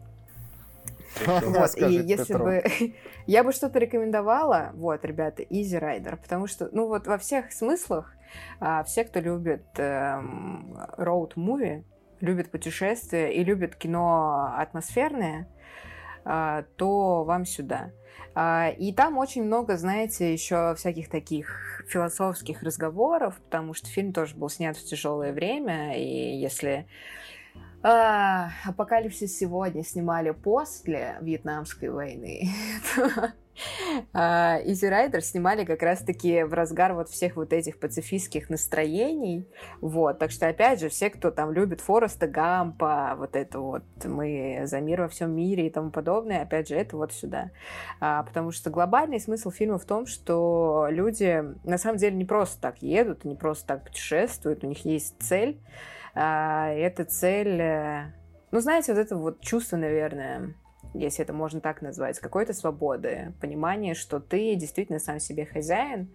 Вот, 1.26 1.78
и 1.78 1.94
если 1.94 2.34
Петров. 2.34 2.42
бы 2.44 2.64
я 3.26 3.44
бы 3.44 3.52
что-то 3.52 3.80
рекомендовала, 3.80 4.72
вот, 4.76 5.04
ребята, 5.04 5.44
Easy 5.44 5.82
Rider, 5.82 6.16
потому 6.16 6.48
что, 6.48 6.70
ну 6.72 6.88
вот 6.88 7.08
во 7.08 7.18
всех 7.18 7.52
смыслах, 7.52 8.14
а, 8.60 8.84
все, 8.84 9.04
кто 9.04 9.20
любит 9.20 9.66
эм, 9.78 10.78
роуд-муви, 10.98 11.84
любит 12.22 12.52
путешествия 12.52 13.34
и 13.34 13.44
любит 13.44 13.76
кино 13.76 14.54
атмосферное, 14.58 15.48
а, 16.26 16.64
то 16.76 17.24
вам 17.24 17.46
сюда. 17.46 17.92
А, 18.36 18.70
И 18.78 18.94
там 18.94 19.18
очень 19.18 19.44
много, 19.44 19.78
знаете, 19.78 20.32
еще 20.32 20.76
всяких 20.76 21.10
таких 21.10 21.84
философских 21.88 22.64
разговоров, 22.64 23.40
потому 23.46 23.74
что 23.74 23.88
фильм 23.88 24.14
тоже 24.14 24.36
был 24.36 24.50
снят 24.50 24.76
в 24.76 24.86
тяжелое 24.86 25.34
время, 25.34 25.98
и 25.98 26.36
если 26.38 26.88
а, 27.84 28.50
Апокалипсис 28.66 29.38
сегодня 29.38 29.84
снимали 29.84 30.32
после 30.32 31.18
Вьетнамской 31.22 31.90
войны. 31.90 32.50
то, 34.12 34.20
а, 34.20 34.60
Rider 34.62 35.22
снимали 35.22 35.66
как 35.66 35.82
раз-таки 35.82 36.44
в 36.44 36.54
разгар 36.54 36.94
вот 36.94 37.10
всех 37.10 37.36
вот 37.36 37.54
этих 37.54 37.80
пацифистских 37.80 38.50
настроений. 38.50 39.48
Вот, 39.82 40.20
так 40.20 40.32
что, 40.32 40.48
опять 40.48 40.80
же, 40.80 40.90
все, 40.90 41.10
кто 41.10 41.32
там 41.32 41.52
любит 41.52 41.82
Фореста 41.82 42.28
Гампа, 42.28 43.16
вот 43.18 43.36
это 43.36 43.60
вот 43.60 43.84
«Мы 44.04 44.62
за 44.66 44.80
мир 44.80 45.02
во 45.02 45.08
всем 45.08 45.36
мире» 45.36 45.68
и 45.68 45.70
тому 45.70 45.92
подобное, 45.92 46.42
опять 46.42 46.68
же, 46.68 46.76
это 46.76 46.98
вот 46.98 47.14
сюда. 47.14 47.52
А, 48.00 48.24
потому 48.24 48.52
что 48.52 48.70
глобальный 48.70 49.20
смысл 49.20 49.52
фильма 49.52 49.78
в 49.78 49.86
том, 49.86 50.06
что 50.06 50.88
люди 50.90 51.44
на 51.64 51.78
самом 51.78 51.98
деле 51.98 52.16
не 52.16 52.26
просто 52.26 52.62
так 52.62 52.82
едут, 52.82 53.26
не 53.26 53.36
просто 53.36 53.68
так 53.68 53.84
путешествуют, 53.86 54.64
у 54.64 54.68
них 54.68 54.86
есть 54.86 55.16
цель, 55.20 55.60
а, 56.14 56.70
эта 56.70 57.06
цель, 57.06 57.62
э, 57.62 58.14
ну, 58.52 58.60
знаете, 58.60 58.94
вот 58.94 59.00
это 59.00 59.16
вот 59.16 59.42
чувство, 59.42 59.78
наверное, 59.78 60.56
если 60.94 61.24
это 61.24 61.34
можно 61.34 61.62
так 61.62 61.82
назвать, 61.82 62.20
какой-то 62.20 62.54
свободы, 62.54 63.34
понимание, 63.42 63.94
что 63.94 64.20
ты 64.20 64.56
действительно 64.56 65.00
сам 65.00 65.20
себе 65.20 65.46
хозяин, 65.46 66.10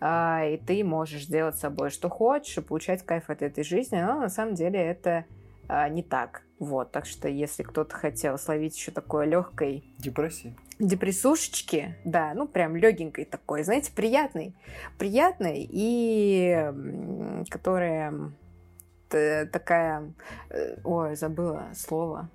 а, 0.00 0.44
и 0.44 0.56
ты 0.56 0.84
можешь 0.84 1.26
делать 1.26 1.56
с 1.56 1.60
собой 1.60 1.90
что 1.90 2.08
хочешь, 2.08 2.58
и 2.58 2.60
получать 2.60 3.04
кайф 3.04 3.30
от 3.30 3.42
этой 3.42 3.64
жизни, 3.64 4.00
но 4.00 4.20
на 4.20 4.28
самом 4.28 4.54
деле 4.54 4.78
это 4.78 5.24
а, 5.68 5.88
не 5.88 6.02
так. 6.02 6.42
Вот, 6.58 6.90
так 6.90 7.06
что 7.06 7.28
если 7.28 7.62
кто-то 7.62 7.94
хотел 7.94 8.36
словить 8.36 8.76
еще 8.76 8.90
такое 8.90 9.26
легкой 9.26 9.84
Депрессии. 9.98 10.56
депрессушечки, 10.80 11.96
да, 12.04 12.32
ну 12.34 12.48
прям 12.48 12.74
легенькой 12.74 13.26
такой, 13.26 13.62
знаете, 13.62 13.92
приятный, 13.92 14.56
приятный 14.98 15.68
и 15.70 16.72
которая 17.48 18.32
такая, 19.08 20.12
э, 20.50 20.76
ой, 20.84 21.16
забыла 21.16 21.68
слово, 21.74 22.28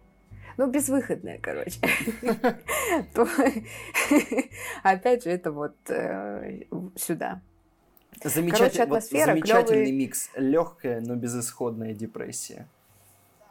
ну 0.58 0.68
безвыходная, 0.68 1.40
короче. 1.40 1.80
То, 3.14 3.28
Опять 4.84 5.24
же, 5.24 5.30
это 5.30 5.52
вот 5.52 5.76
э, 5.90 6.62
сюда. 6.96 7.42
Замечатель- 8.24 8.86
вот 8.88 9.04
замечательный 9.04 9.92
микс. 9.92 10.30
Легкая, 10.36 11.02
но 11.02 11.16
безысходная 11.16 11.94
депрессия. 11.94 12.68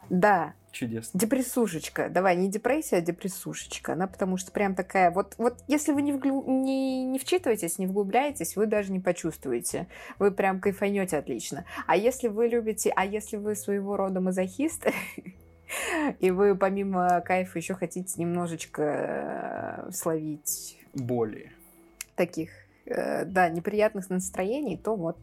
Да, 0.09 0.53
Чудесно. 0.71 1.17
депрессушечка. 1.19 2.09
Давай, 2.09 2.35
не 2.35 2.49
депрессия, 2.49 2.97
а 2.97 3.01
депрессушечка. 3.01 3.93
Она 3.93 4.07
потому 4.07 4.37
что 4.37 4.51
прям 4.51 4.75
такая... 4.75 5.11
Вот, 5.11 5.35
вот 5.37 5.63
если 5.67 5.93
вы 5.93 6.01
не, 6.01 6.11
вглю- 6.11 6.45
не, 6.45 7.05
не 7.05 7.19
вчитываетесь, 7.19 7.79
не 7.79 7.87
вглубляетесь, 7.87 8.55
вы 8.55 8.65
даже 8.65 8.91
не 8.91 8.99
почувствуете. 8.99 9.87
Вы 10.19 10.31
прям 10.31 10.59
кайфанете 10.59 11.17
отлично. 11.17 11.65
А 11.87 11.95
если 11.95 12.27
вы 12.27 12.47
любите... 12.47 12.91
А 12.95 13.05
если 13.05 13.37
вы 13.37 13.55
своего 13.55 13.95
рода 13.95 14.19
мазохист, 14.19 14.87
и 16.19 16.31
вы 16.31 16.55
помимо 16.55 17.21
кайфа 17.21 17.57
еще 17.57 17.73
хотите 17.73 18.21
немножечко 18.21 19.85
э, 19.87 19.91
словить 19.91 20.79
Боли. 20.93 21.51
таких, 22.15 22.49
э, 22.85 23.25
да, 23.25 23.49
неприятных 23.49 24.09
настроений, 24.09 24.77
то 24.77 24.95
вот, 24.95 25.17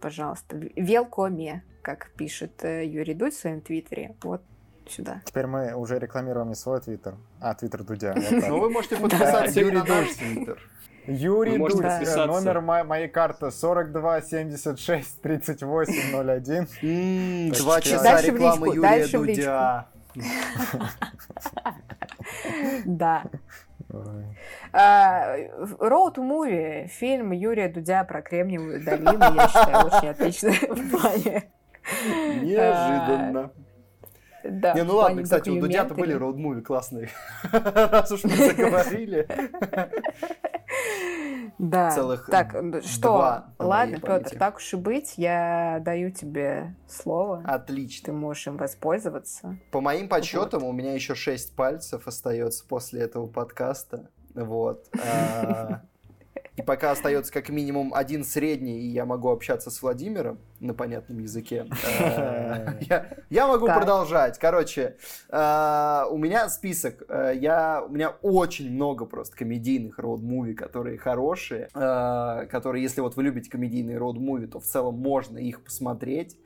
пожалуйста, 0.00 0.56
велкоме, 0.76 1.62
как 1.82 2.10
пишет 2.10 2.64
э, 2.64 2.86
Юрий 2.86 3.14
Дудь 3.14 3.34
в 3.34 3.40
своем 3.40 3.60
твиттере, 3.60 4.14
вот 4.22 4.42
сюда. 4.88 5.22
Теперь 5.24 5.46
мы 5.46 5.74
уже 5.74 5.98
рекламируем 5.98 6.48
не 6.48 6.54
свой 6.54 6.80
твиттер, 6.80 7.16
а 7.40 7.54
твиттер 7.54 7.84
Дудя. 7.84 8.14
Но 8.30 8.58
вы 8.58 8.70
можете 8.70 8.96
подписаться 8.96 9.60
Юрий 9.60 9.76
на 9.76 9.84
наш 9.84 10.14
твиттер. 10.14 10.58
Юрий 11.08 11.56
Вы 11.58 11.68
Дудь, 11.70 11.80
номер 12.26 12.60
мо- 12.60 12.84
моей 12.84 13.08
карты 13.08 13.50
42 13.50 14.20
76 14.22 15.22
38 15.22 16.12
01. 16.12 16.68
М, 16.82 17.50
Так 17.52 17.60
Два 17.62 17.80
часа 17.80 18.02
Дальше 18.04 18.32
в 18.32 18.34
рекламы 18.36 18.66
личку, 18.66 18.76
Юрия 18.76 18.88
дальше 18.90 19.18
Дудя. 19.18 19.86
Да. 22.84 23.24
А, 24.72 25.36
Road 25.80 26.16
to 26.16 26.18
Movie, 26.18 26.88
фильм 26.88 27.32
Юрия 27.32 27.68
Дудя 27.68 28.04
про 28.04 28.20
Кремниевую 28.20 28.84
долину, 28.84 29.34
я 29.34 29.48
считаю, 29.48 29.86
очень 29.86 30.08
отличный 30.08 30.52
в 30.68 30.90
плане. 30.90 31.50
Неожиданно. 32.42 33.50
Да, 34.44 34.74
Не, 34.74 34.84
ну 34.84 34.96
ладно, 34.96 35.22
кстати, 35.22 35.48
у 35.50 35.58
Дудя-то 35.60 35.94
были 35.94 36.14
роуд-муви 36.14 36.60
классные. 36.62 37.08
Раз 37.52 38.12
уж 38.12 38.24
мы 38.24 38.30
заговорили. 38.30 39.26
Да. 41.58 41.90
Целых 41.90 42.26
так, 42.26 42.54
что? 42.84 43.00
два 43.00 43.54
Ладно, 43.58 43.98
Петр, 44.00 44.38
так 44.38 44.56
уж 44.56 44.72
и 44.72 44.76
быть, 44.76 45.14
я 45.16 45.80
даю 45.84 46.10
тебе 46.12 46.76
слово. 46.86 47.42
Ты 47.42 47.50
Отлично. 47.50 48.12
можешь 48.12 48.46
им 48.46 48.56
воспользоваться. 48.56 49.58
По 49.72 49.80
моим 49.80 50.08
подсчетам, 50.08 50.62
у 50.62 50.72
меня 50.72 50.94
еще 50.94 51.14
шесть 51.14 51.56
пальцев 51.56 52.06
остается 52.06 52.64
после 52.64 53.00
этого 53.02 53.26
подкаста. 53.26 54.08
Вот. 54.34 54.86
И 56.58 56.62
пока 56.62 56.90
остается 56.90 57.32
как 57.32 57.50
минимум 57.50 57.94
один 57.94 58.24
средний, 58.24 58.80
и 58.80 58.88
я 58.88 59.06
могу 59.06 59.28
общаться 59.28 59.70
с 59.70 59.80
Владимиром 59.80 60.40
на 60.58 60.74
понятном 60.74 61.20
языке. 61.20 61.66
А, 62.00 62.74
Я, 63.30 63.46
могу 63.46 63.66
продолжать. 63.66 64.38
Короче, 64.38 64.96
а, 65.28 66.06
у 66.10 66.18
меня 66.18 66.48
список. 66.48 67.04
А, 67.08 67.30
Я, 67.30 67.84
у 67.86 67.90
меня 67.90 68.10
очень 68.22 68.72
много 68.72 69.04
просто 69.04 69.36
комедийных 69.36 70.00
роуд-муви, 70.00 70.54
которые 70.54 70.98
хорошие. 70.98 71.68
Которые, 71.72 72.82
если 72.82 73.02
вот 73.02 73.14
вы 73.14 73.22
любите 73.22 73.50
комедийные 73.50 73.98
роуд-муви, 73.98 74.48
то 74.48 74.58
в 74.58 74.64
целом 74.64 74.96
можно 74.96 75.38
их 75.38 75.62
посмотреть. 75.62 76.36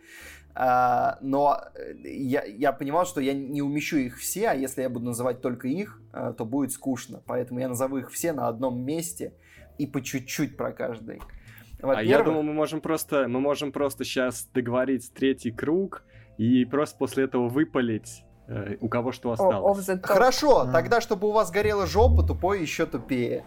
А, 0.55 1.18
но 1.22 1.59
э, 1.74 1.94
я, 2.05 2.44
я 2.44 2.72
понимал, 2.72 3.06
что 3.06 3.22
я 3.22 3.32
не 3.32 3.62
умещу 3.62 3.97
их 3.97 4.18
все, 4.18 4.48
а 4.48 4.55
если 4.55 4.82
я 4.82 4.90
буду 4.90 5.06
называть 5.06 5.40
только 5.40 5.68
их, 5.68 6.01
а, 6.12 6.34
то 6.34 6.44
будет 6.44 6.72
скучно. 6.72 7.22
Поэтому 7.26 7.60
я 7.60 7.68
назову 7.68 7.97
их 7.97 8.10
все 8.10 8.32
на 8.32 8.48
одном 8.48 8.84
месте 8.84 9.32
и 9.78 9.86
по 9.86 10.01
чуть-чуть 10.03 10.57
про 10.57 10.73
каждый. 10.73 11.20
А 11.82 12.03
я 12.03 12.23
думал, 12.23 12.43
мы 12.43 12.53
можем 12.53 12.81
просто, 12.81 13.27
мы 13.28 13.40
можем 13.40 13.73
просто 13.73 14.05
сейчас 14.05 14.49
договорить 14.55 15.12
третий 15.12 15.51
круг 15.51 16.05
и 16.39 16.65
просто 16.65 16.97
после 16.97 17.24
этого 17.24 17.49
выпалить, 17.49 18.24
э, 18.47 18.77
у 18.81 18.89
кого 18.89 19.11
что 19.12 19.32
осталось. 19.32 19.89
Хорошо, 20.03 20.65
Мгм. 20.65 20.73
тогда, 20.73 21.01
чтобы 21.01 21.28
у 21.28 21.32
вас 21.32 21.51
горела 21.51 21.86
жопа, 21.86 22.23
тупой 22.23 22.61
еще 22.62 22.86
тупее. 22.86 23.44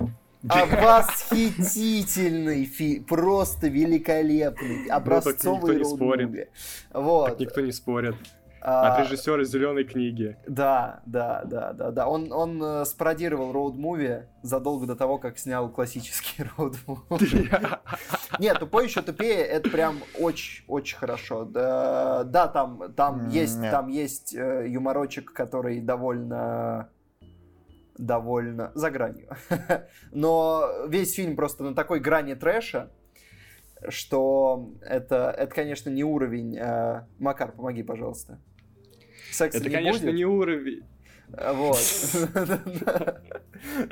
А 0.48 0.66
восхитительный 1.00 2.66
фильм, 2.66 3.06
просто 3.06 3.68
великолепный, 3.68 4.88
образцовый 4.88 5.78
никто 5.78 5.90
не 5.90 5.96
спорит. 5.96 6.50
Вот. 6.94 7.30
Так 7.30 7.40
никто 7.40 7.62
не 7.62 7.72
спорит. 7.72 8.16
А, 8.68 8.96
От 8.96 9.00
режиссера 9.02 9.44
зеленой 9.44 9.84
книги. 9.84 10.38
Да, 10.48 11.04
да, 11.06 11.44
да, 11.46 11.72
да, 11.74 11.92
да. 11.92 12.08
Он, 12.08 12.32
он 12.34 12.60
э, 12.64 12.86
спародировал 12.86 13.52
роуд-муви 13.54 14.24
задолго 14.42 14.88
до 14.88 14.96
того, 14.96 15.20
как 15.20 15.38
снял 15.38 15.70
классический 15.70 16.44
роуд-муви. 16.58 17.48
Нет, 18.40 18.58
тупой 18.58 18.86
еще 18.86 19.04
тупее, 19.04 19.44
это 19.44 19.70
прям 19.70 19.98
очень-очень 20.20 20.98
хорошо. 20.98 21.46
Да, 21.46 22.24
да, 22.24 22.48
там, 22.48 22.92
там 22.94 23.30
есть, 23.30 23.62
там 23.62 23.88
есть 23.88 24.34
э, 24.34 24.66
юморочек, 24.68 25.32
который 25.32 25.80
довольно 25.80 26.90
довольно 28.00 28.72
за 28.74 28.90
гранью. 28.90 29.30
Но 30.12 30.88
весь 30.88 31.14
фильм 31.14 31.36
просто 31.36 31.64
на 31.64 31.76
такой 31.76 32.00
грани 32.00 32.34
трэша, 32.34 32.92
что 33.90 34.72
это, 34.82 35.30
это 35.38 35.54
конечно, 35.54 35.92
не 35.92 36.04
уровень... 36.04 36.58
э, 36.58 37.06
Макар, 37.20 37.52
помоги, 37.52 37.84
пожалуйста. 37.84 38.40
Секса 39.36 39.58
Это, 39.60 39.70
не 39.70 39.76
конечно, 39.76 40.06
будет. 40.08 40.16
не 40.16 40.26
уровень. 40.26 40.84
А, 41.34 41.54
Вот. 41.54 41.80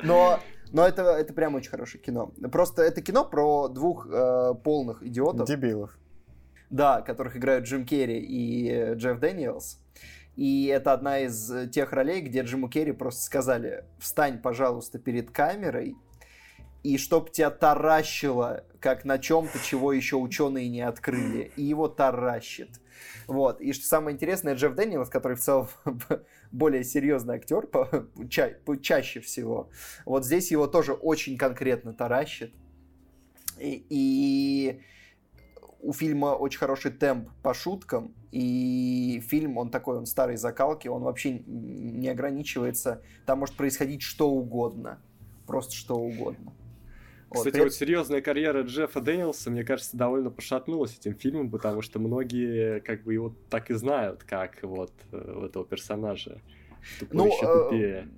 Но, 0.02 0.40
но 0.72 0.86
это, 0.86 1.02
это 1.02 1.32
прям 1.32 1.54
очень 1.54 1.70
хорошее 1.70 2.02
кино. 2.02 2.32
Просто 2.52 2.82
это 2.82 3.00
кино 3.02 3.24
про 3.24 3.68
двух 3.68 4.06
э, 4.10 4.54
полных 4.62 5.02
идиотов, 5.02 5.48
Дебилов. 5.48 5.96
да, 6.70 7.00
которых 7.02 7.36
играют 7.36 7.64
Джим 7.66 7.84
Керри 7.84 8.18
и 8.18 8.70
э, 8.70 8.94
Джефф 8.94 9.18
Дэниелс. 9.18 9.80
И 10.36 10.66
это 10.66 10.92
одна 10.92 11.20
из 11.20 11.50
э, 11.50 11.68
тех 11.68 11.92
ролей, 11.92 12.20
где 12.20 12.42
Джиму 12.42 12.68
Керри 12.68 12.92
просто 12.92 13.22
сказали, 13.22 13.84
встань, 13.98 14.40
пожалуйста, 14.40 14.98
перед 14.98 15.30
камерой, 15.30 15.96
и 16.82 16.98
чтоб 16.98 17.30
тебя 17.30 17.50
таращило, 17.50 18.64
как 18.80 19.04
на 19.04 19.18
чем-то, 19.18 19.58
чего 19.60 19.92
еще 19.92 20.16
ученые 20.16 20.68
не 20.68 20.82
открыли. 20.82 21.50
И 21.56 21.62
его 21.62 21.88
таращит. 21.88 22.68
Вот. 23.26 23.60
И 23.60 23.72
что 23.72 23.86
самое 23.86 24.14
интересное, 24.14 24.54
Джефф 24.54 24.74
Дэниелс, 24.74 25.08
который 25.08 25.36
в 25.36 25.40
целом 25.40 25.68
более 26.52 26.84
серьезный 26.84 27.36
актер 27.36 27.66
по- 27.66 28.06
ча- 28.28 28.54
по- 28.64 28.76
чаще 28.76 29.20
всего, 29.20 29.70
вот 30.04 30.24
здесь 30.24 30.50
его 30.50 30.66
тоже 30.66 30.92
очень 30.92 31.36
конкретно 31.36 31.92
таращит. 31.92 32.52
И, 33.58 33.86
и 33.88 34.80
у 35.80 35.92
фильма 35.92 36.28
очень 36.28 36.58
хороший 36.58 36.90
темп 36.90 37.28
по 37.42 37.54
шуткам, 37.54 38.14
и 38.32 39.22
фильм, 39.28 39.58
он 39.58 39.70
такой, 39.70 39.98
он 39.98 40.06
старой 40.06 40.36
закалки, 40.36 40.88
он 40.88 41.02
вообще 41.02 41.42
не 41.46 42.08
ограничивается, 42.08 43.02
там 43.26 43.40
может 43.40 43.54
происходить 43.54 44.02
что 44.02 44.30
угодно, 44.30 44.98
просто 45.46 45.74
что 45.74 45.96
угодно. 45.96 46.52
Вот, 47.34 47.40
Кстати, 47.40 47.54
при- 47.54 47.62
вот 47.64 47.74
серьезная 47.74 48.20
карьера 48.20 48.62
Джеффа 48.62 49.00
Дэниелса, 49.00 49.50
мне 49.50 49.64
кажется, 49.64 49.96
довольно 49.96 50.30
пошатнулась 50.30 50.96
этим 50.96 51.14
фильмом, 51.14 51.50
потому 51.50 51.82
что 51.82 51.98
многие 51.98 52.80
как 52.80 53.02
бы 53.02 53.12
его 53.12 53.34
так 53.50 53.70
и 53.70 53.74
знают, 53.74 54.24
как 54.24 54.62
вот 54.62 54.92
э, 55.12 55.46
этого 55.46 55.64
персонажа. 55.64 56.40
Тупой 57.00 57.16
Ну, 57.16 57.26
еще 57.26 57.44
э, 57.44 57.62
тупее. 57.64 58.08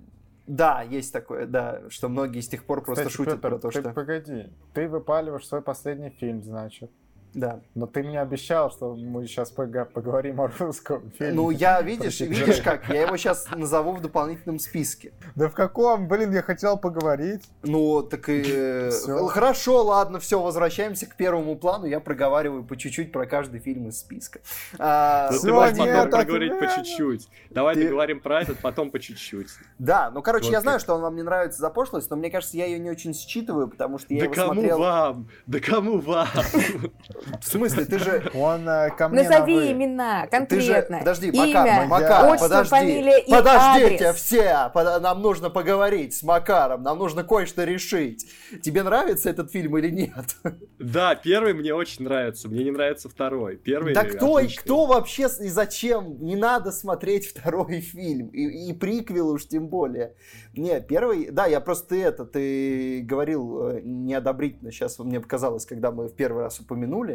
Да, 0.47 0.82
есть 0.82 1.12
такое, 1.12 1.47
да, 1.47 1.82
что 1.88 2.09
многие 2.09 2.40
с 2.40 2.48
тех 2.48 2.64
пор 2.64 2.82
просто 2.84 3.05
Кстати, 3.05 3.16
шутят 3.16 3.34
Петр, 3.36 3.48
про 3.48 3.59
то, 3.59 3.70
ты 3.70 3.80
что... 3.80 3.93
погоди. 3.93 4.47
Ты 4.74 4.88
выпаливаешь 4.88 5.47
свой 5.47 5.62
последний 5.62 6.10
фильм, 6.10 6.43
значит. 6.43 6.90
Да. 7.35 7.61
Но 7.74 7.86
ты 7.86 8.03
мне 8.03 8.20
обещал, 8.20 8.70
что 8.70 8.94
мы 8.94 9.27
сейчас 9.27 9.51
поговорим 9.51 10.40
о 10.40 10.51
русском 10.59 11.11
фильме. 11.19 11.35
Ну, 11.35 11.51
я, 11.51 11.82
видишь, 11.82 12.20
видишь 12.20 12.62
как, 12.62 12.89
я 12.89 13.03
его 13.03 13.16
сейчас 13.19 13.47
назову 13.55 13.93
в 13.93 14.01
дополнительном 14.01 14.59
списке. 14.59 15.12
Да 15.35 15.48
в 15.48 15.55
каком? 15.55 16.09
Блин, 16.09 16.32
я 16.32 16.40
хотел 16.40 16.78
поговорить. 16.78 17.43
Ну, 17.62 18.03
так 18.03 18.28
и... 18.31 18.43
Э, 18.47 18.90
хорошо, 19.28 19.82
ладно, 19.85 20.19
все, 20.19 20.40
возвращаемся 20.40 21.07
к 21.07 21.15
первому 21.16 21.57
плану. 21.57 21.85
Я 21.85 22.01
проговариваю 22.01 22.65
по 22.65 22.77
чуть-чуть 22.77 23.12
про 23.12 23.27
каждый 23.27 23.61
фильм 23.61 23.89
из 23.89 23.98
списка. 24.01 24.40
А, 24.78 25.31
ну, 25.31 25.40
ты 25.40 25.53
можешь 25.53 25.77
потом 25.77 26.11
проговорить 26.11 26.59
по 26.59 26.66
чуть-чуть. 26.74 27.28
Давай 27.51 27.77
договорим 27.77 28.20
про 28.20 28.40
этот, 28.40 28.59
потом 28.61 28.90
по 28.90 28.98
чуть-чуть. 28.98 29.48
Да, 29.78 30.11
ну, 30.11 30.23
короче, 30.23 30.51
я 30.51 30.62
знаю, 30.62 30.81
что 30.81 30.94
он 30.94 31.03
вам 31.03 31.16
не 31.16 31.23
нравится 31.23 31.61
за 31.61 31.69
пошлость, 31.69 32.09
но 32.09 32.16
мне 32.16 32.31
кажется, 32.31 32.57
я 32.57 32.65
ее 32.65 32.78
не 32.78 32.90
очень 32.90 33.12
считываю, 33.12 33.69
потому 33.69 33.98
что 33.98 34.15
я 34.15 34.24
его 34.24 34.35
смотрел... 34.35 34.78
Да 34.78 34.85
кому 34.85 34.85
вам? 34.85 35.28
Да 35.47 35.61
кому 35.61 36.01
вам? 36.01 36.28
В 37.40 37.47
смысле, 37.48 37.84
ты 37.84 37.98
же... 37.98 38.30
Он 38.34 38.68
э, 38.68 38.90
ко 38.90 39.09
мне 39.09 39.22
Назови 39.22 39.72
имена, 39.72 40.26
конкретно. 40.26 40.98
Подожди, 40.98 41.30
Макар, 41.32 41.86
Макар, 41.86 42.38
подожди. 42.38 42.70
фамилия 42.70 43.18
и 43.20 43.30
Подождите 43.30 44.12
все, 44.12 44.70
нам 44.74 45.22
нужно 45.22 45.51
поговорить 45.51 46.14
с 46.14 46.22
Макаром, 46.22 46.82
нам 46.82 46.98
нужно 46.98 47.24
кое-что 47.24 47.64
решить. 47.64 48.26
Тебе 48.62 48.82
нравится 48.82 49.30
этот 49.30 49.51
фильм 49.51 49.76
или 49.78 49.90
нет? 49.90 50.36
Да, 50.78 51.14
первый 51.14 51.55
мне 51.55 51.74
очень 51.74 52.05
нравится, 52.05 52.48
мне 52.48 52.64
не 52.64 52.70
нравится 52.70 53.09
второй. 53.09 53.56
Первый 53.56 53.94
Да 53.94 54.05
кто, 54.05 54.40
кто 54.59 54.86
вообще 54.86 55.28
и 55.40 55.48
зачем? 55.48 56.16
Не 56.20 56.36
надо 56.36 56.72
смотреть 56.72 57.26
второй 57.28 57.80
фильм, 57.80 58.28
и, 58.28 58.68
и 58.68 58.72
приквел 58.72 59.30
уж 59.30 59.47
тем 59.47 59.68
более. 59.68 60.14
Не, 60.55 60.80
первый, 60.80 61.30
да, 61.30 61.47
я 61.47 61.60
просто 61.60 61.97
это, 61.97 62.24
ты 62.24 63.02
говорил 63.02 63.68
э, 63.68 63.80
неодобрительно, 63.82 64.70
сейчас 64.70 64.98
мне 64.98 65.20
показалось, 65.20 65.66
когда 65.66 65.90
мы 65.90 66.09
в 66.09 66.14
первый 66.14 66.44
раз 66.44 66.60
упомянули, 66.60 67.05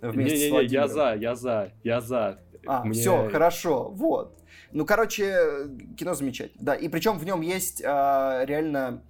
вместе 0.00 0.50
не, 0.50 0.50
не, 0.50 0.62
не, 0.62 0.68
с 0.68 0.72
я 0.72 0.88
за, 0.88 1.14
я 1.14 1.34
за, 1.34 1.72
я 1.82 2.00
за. 2.00 2.40
А, 2.66 2.84
Мне... 2.84 2.92
все, 2.92 3.28
хорошо, 3.30 3.90
вот. 3.90 4.42
Ну, 4.72 4.84
короче, 4.84 5.68
кино 5.96 6.14
замечательно. 6.14 6.64
Да, 6.64 6.74
и 6.74 6.88
причем 6.88 7.18
в 7.18 7.24
нем 7.24 7.40
есть 7.40 7.82
а, 7.84 8.44
реально 8.44 9.02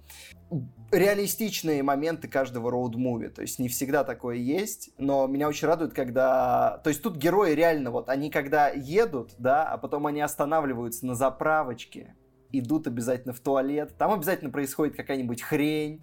реалистичные 0.91 1.83
моменты 1.83 2.27
каждого 2.27 2.71
роуд-муви. 2.71 3.29
То 3.29 3.41
есть 3.41 3.59
не 3.59 3.67
всегда 3.67 4.03
такое 4.03 4.37
есть, 4.37 4.91
но 4.97 5.27
меня 5.27 5.47
очень 5.47 5.67
радует, 5.67 5.93
когда... 5.93 6.79
То 6.83 6.89
есть 6.89 7.01
тут 7.01 7.17
герои 7.17 7.53
реально 7.53 7.91
вот, 7.91 8.09
они 8.09 8.29
когда 8.29 8.69
едут, 8.69 9.31
да, 9.37 9.69
а 9.69 9.77
потом 9.77 10.07
они 10.07 10.21
останавливаются 10.21 11.05
на 11.05 11.15
заправочке, 11.15 12.15
идут 12.51 12.87
обязательно 12.87 13.33
в 13.33 13.39
туалет, 13.41 13.97
там 13.97 14.13
обязательно 14.13 14.49
происходит 14.49 14.95
какая-нибудь 14.95 15.41
хрень, 15.41 16.01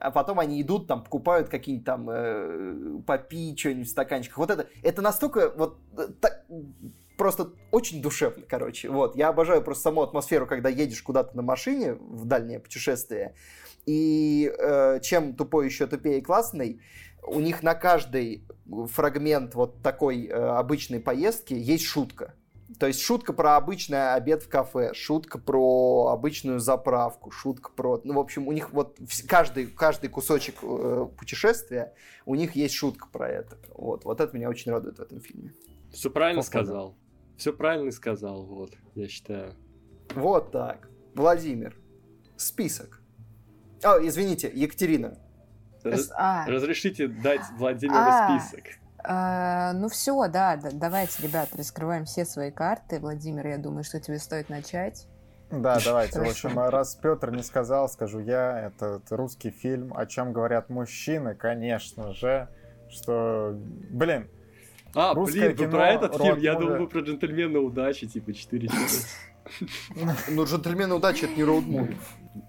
а 0.00 0.10
потом 0.10 0.40
они 0.40 0.60
идут, 0.60 0.86
там, 0.86 1.04
покупают 1.04 1.48
какие-нибудь 1.48 1.86
там 1.86 2.08
э, 2.10 3.00
попить 3.06 3.58
что-нибудь 3.58 3.86
в 3.86 3.90
стаканчиках. 3.90 4.38
Вот 4.38 4.50
это, 4.50 4.66
это 4.82 5.02
настолько 5.02 5.52
вот 5.54 5.78
э, 5.96 6.08
так, 6.20 6.44
просто 7.16 7.50
очень 7.70 8.00
душевно, 8.00 8.44
короче. 8.48 8.88
Вот, 8.88 9.14
я 9.14 9.28
обожаю 9.28 9.62
просто 9.62 9.84
саму 9.84 10.02
атмосферу, 10.02 10.46
когда 10.46 10.70
едешь 10.70 11.02
куда-то 11.02 11.36
на 11.36 11.42
машине 11.42 11.94
в 11.94 12.24
дальнее 12.24 12.60
путешествие. 12.60 13.34
И 13.84 14.50
э, 14.58 15.00
чем 15.02 15.34
тупой 15.34 15.66
еще 15.66 15.86
тупее 15.86 16.22
классный, 16.22 16.80
у 17.22 17.40
них 17.40 17.62
на 17.62 17.74
каждый 17.74 18.46
фрагмент 18.92 19.54
вот 19.54 19.82
такой 19.82 20.26
э, 20.26 20.32
обычной 20.32 21.00
поездки 21.00 21.52
есть 21.52 21.84
шутка. 21.84 22.34
То 22.78 22.86
есть 22.86 23.00
шутка 23.00 23.32
про 23.32 23.56
обычный 23.56 24.14
обед 24.14 24.42
в 24.42 24.48
кафе, 24.48 24.92
шутка 24.94 25.38
про 25.38 26.08
обычную 26.12 26.60
заправку, 26.60 27.30
шутка 27.30 27.70
про... 27.74 28.00
Ну, 28.04 28.14
в 28.14 28.18
общем, 28.18 28.46
у 28.46 28.52
них 28.52 28.72
вот 28.72 28.98
каждый, 29.26 29.66
каждый 29.66 30.08
кусочек 30.08 30.56
э, 30.62 31.08
путешествия, 31.18 31.94
у 32.26 32.34
них 32.34 32.54
есть 32.54 32.74
шутка 32.74 33.08
про 33.10 33.28
это. 33.28 33.58
Вот, 33.74 34.04
вот 34.04 34.20
это 34.20 34.36
меня 34.36 34.48
очень 34.48 34.70
радует 34.70 34.98
в 34.98 35.02
этом 35.02 35.20
фильме. 35.20 35.52
Все 35.92 36.10
правильно 36.10 36.42
Походу. 36.42 36.64
сказал. 36.64 36.96
Все 37.36 37.52
правильно 37.52 37.90
сказал, 37.90 38.44
вот, 38.44 38.72
я 38.94 39.08
считаю. 39.08 39.54
Вот 40.14 40.52
так. 40.52 40.88
Владимир, 41.14 41.76
список. 42.36 43.02
О, 43.82 43.98
извините, 44.00 44.50
Екатерина. 44.54 45.18
Раз... 45.82 46.10
А. 46.14 46.46
Разрешите 46.46 47.08
дать 47.08 47.40
Владимиру 47.56 47.96
а. 47.96 48.38
список. 48.38 48.79
А, 49.04 49.72
ну 49.72 49.88
все, 49.88 50.28
да, 50.28 50.56
да, 50.56 50.70
давайте, 50.72 51.22
ребят, 51.22 51.48
раскрываем 51.56 52.04
все 52.04 52.24
свои 52.24 52.50
карты. 52.50 53.00
Владимир, 53.00 53.46
я 53.46 53.58
думаю, 53.58 53.84
что 53.84 54.00
тебе 54.00 54.18
стоит 54.18 54.48
начать. 54.48 55.06
Да, 55.50 55.78
давайте. 55.84 56.20
В 56.20 56.28
общем, 56.28 56.58
раз 56.58 56.94
Петр 56.94 57.30
не 57.30 57.42
сказал, 57.42 57.88
скажу 57.88 58.20
я. 58.20 58.66
Это, 58.66 59.00
это 59.04 59.16
русский 59.16 59.50
фильм. 59.50 59.92
О 59.96 60.06
чем 60.06 60.32
говорят 60.32 60.68
мужчины, 60.68 61.34
конечно 61.34 62.14
же. 62.14 62.48
Что, 62.88 63.54
блин, 63.90 64.28
а, 64.94 65.14
блин, 65.14 65.56
вы 65.56 65.68
про 65.68 65.88
этот 65.90 66.16
фильм? 66.16 66.38
Я 66.38 66.54
думал, 66.54 66.78
вы 66.78 66.88
про 66.88 67.00
джентльмена 67.00 67.60
удачи, 67.60 68.06
типа 68.06 68.32
4 68.32 68.68
часа. 68.68 69.06
Ну, 70.28 70.44
джентльмены 70.44 70.94
удачи 70.94 71.24
это 71.24 71.34
не 71.34 71.42
роуд-муви. 71.42 71.96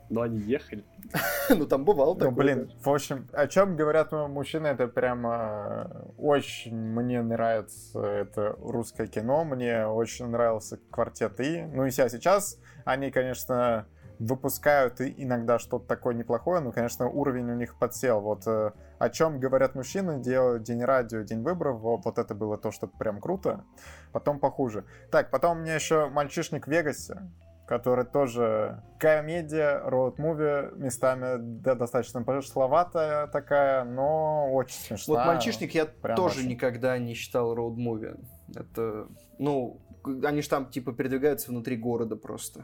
Но 0.09 0.21
они 0.21 0.39
ехали. 0.39 0.85
Ну, 1.49 1.65
там 1.65 1.83
бывал 1.83 2.15
такой. 2.15 2.29
Ну, 2.31 2.37
блин, 2.37 2.71
в 2.81 2.89
общем, 2.89 3.27
о 3.33 3.45
чем 3.47 3.75
говорят 3.75 4.13
мужчины, 4.13 4.67
это 4.67 4.87
прямо 4.87 6.05
очень 6.17 6.73
мне 6.73 7.21
нравится 7.21 8.01
это 8.01 8.55
русское 8.59 9.07
кино, 9.07 9.43
мне 9.43 9.85
очень 9.85 10.27
нравился 10.27 10.77
квартет 10.89 11.39
И. 11.41 11.63
Ну, 11.63 11.85
и 11.85 11.91
сейчас 11.91 12.57
они, 12.85 13.11
конечно, 13.11 13.85
выпускают 14.21 15.01
иногда 15.01 15.57
что-то 15.57 15.87
такое 15.87 16.13
неплохое, 16.13 16.61
но, 16.61 16.71
конечно, 16.71 17.07
уровень 17.07 17.49
у 17.49 17.55
них 17.55 17.77
подсел. 17.77 18.21
Вот 18.21 18.45
э, 18.45 18.71
о 18.99 19.09
чем 19.09 19.39
говорят 19.39 19.73
мужчины, 19.73 20.19
делают 20.21 20.63
День 20.63 20.83
радио, 20.83 21.21
День 21.21 21.41
выборов, 21.41 21.79
вот, 21.79 22.05
вот 22.05 22.19
это 22.19 22.35
было 22.35 22.57
то, 22.57 22.71
что 22.71 22.87
прям 22.87 23.19
круто. 23.19 23.65
Потом 24.11 24.39
похуже. 24.39 24.85
Так, 25.09 25.31
потом 25.31 25.57
у 25.57 25.61
меня 25.61 25.73
еще 25.73 26.07
«Мальчишник 26.07 26.67
в 26.67 26.69
Вегасе», 26.69 27.17
который 27.65 28.05
тоже 28.05 28.83
комедия, 28.99 29.81
роуд-муви, 29.85 30.77
местами 30.77 31.37
да, 31.39 31.75
достаточно 31.75 32.23
пошловатая 32.23 33.27
такая, 33.27 33.83
но 33.83 34.51
очень 34.51 34.77
смешная. 34.77 35.17
Вот 35.17 35.25
«Мальчишник» 35.25 35.73
я 35.73 35.85
Прям 35.85 36.15
тоже 36.15 36.39
очень. 36.39 36.49
никогда 36.49 36.97
не 36.97 37.13
считал 37.13 37.55
роуд-муви. 37.55 38.19
Это, 38.55 39.07
ну, 39.39 39.79
они 40.03 40.41
же 40.41 40.49
там 40.49 40.69
типа 40.69 40.93
передвигаются 40.93 41.51
внутри 41.51 41.77
города 41.77 42.15
просто. 42.15 42.63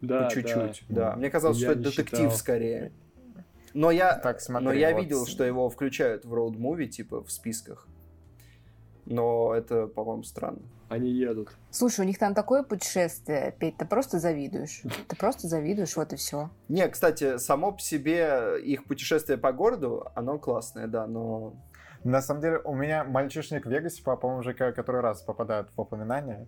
Да, 0.00 0.24
По 0.24 0.30
чуть-чуть. 0.30 0.84
Да. 0.88 1.10
да. 1.10 1.16
Мне 1.16 1.30
казалось, 1.30 1.58
я 1.58 1.66
что 1.66 1.72
это 1.72 1.82
детектив 1.82 2.18
считал. 2.18 2.36
скорее. 2.36 2.92
Но 3.74 3.90
я, 3.90 4.18
так, 4.18 4.40
смотри, 4.40 4.66
но 4.66 4.72
я 4.72 4.92
вот... 4.92 5.02
видел, 5.02 5.26
что 5.26 5.44
его 5.44 5.70
включают 5.70 6.24
в 6.24 6.34
роуд-муви, 6.34 6.88
типа, 6.88 7.22
в 7.22 7.30
списках. 7.30 7.86
Но 9.06 9.54
это, 9.54 9.86
по-моему, 9.86 10.24
странно. 10.24 10.62
Они 10.92 11.10
едут. 11.10 11.56
Слушай, 11.70 12.00
у 12.00 12.04
них 12.04 12.18
там 12.18 12.34
такое 12.34 12.62
путешествие, 12.62 13.54
Петь, 13.58 13.78
ты 13.78 13.86
просто 13.86 14.18
завидуешь. 14.18 14.82
Ты 15.08 15.16
просто 15.16 15.48
завидуешь, 15.48 15.96
вот 15.96 16.12
и 16.12 16.16
все. 16.16 16.50
Не, 16.68 16.86
кстати, 16.88 17.38
само 17.38 17.72
по 17.72 17.80
себе 17.80 18.60
их 18.62 18.84
путешествие 18.84 19.38
по 19.38 19.52
городу, 19.52 20.06
оно 20.14 20.38
классное, 20.38 20.86
да, 20.86 21.06
но... 21.06 21.54
На 22.04 22.20
самом 22.20 22.42
деле, 22.42 22.58
у 22.58 22.74
меня 22.74 23.04
мальчишник 23.04 23.64
в 23.64 23.70
Вегасе, 23.70 24.02
по-моему, 24.02 24.40
уже 24.40 24.52
который 24.52 25.00
раз 25.00 25.22
попадает 25.22 25.70
в 25.74 25.80
упоминание. 25.80 26.46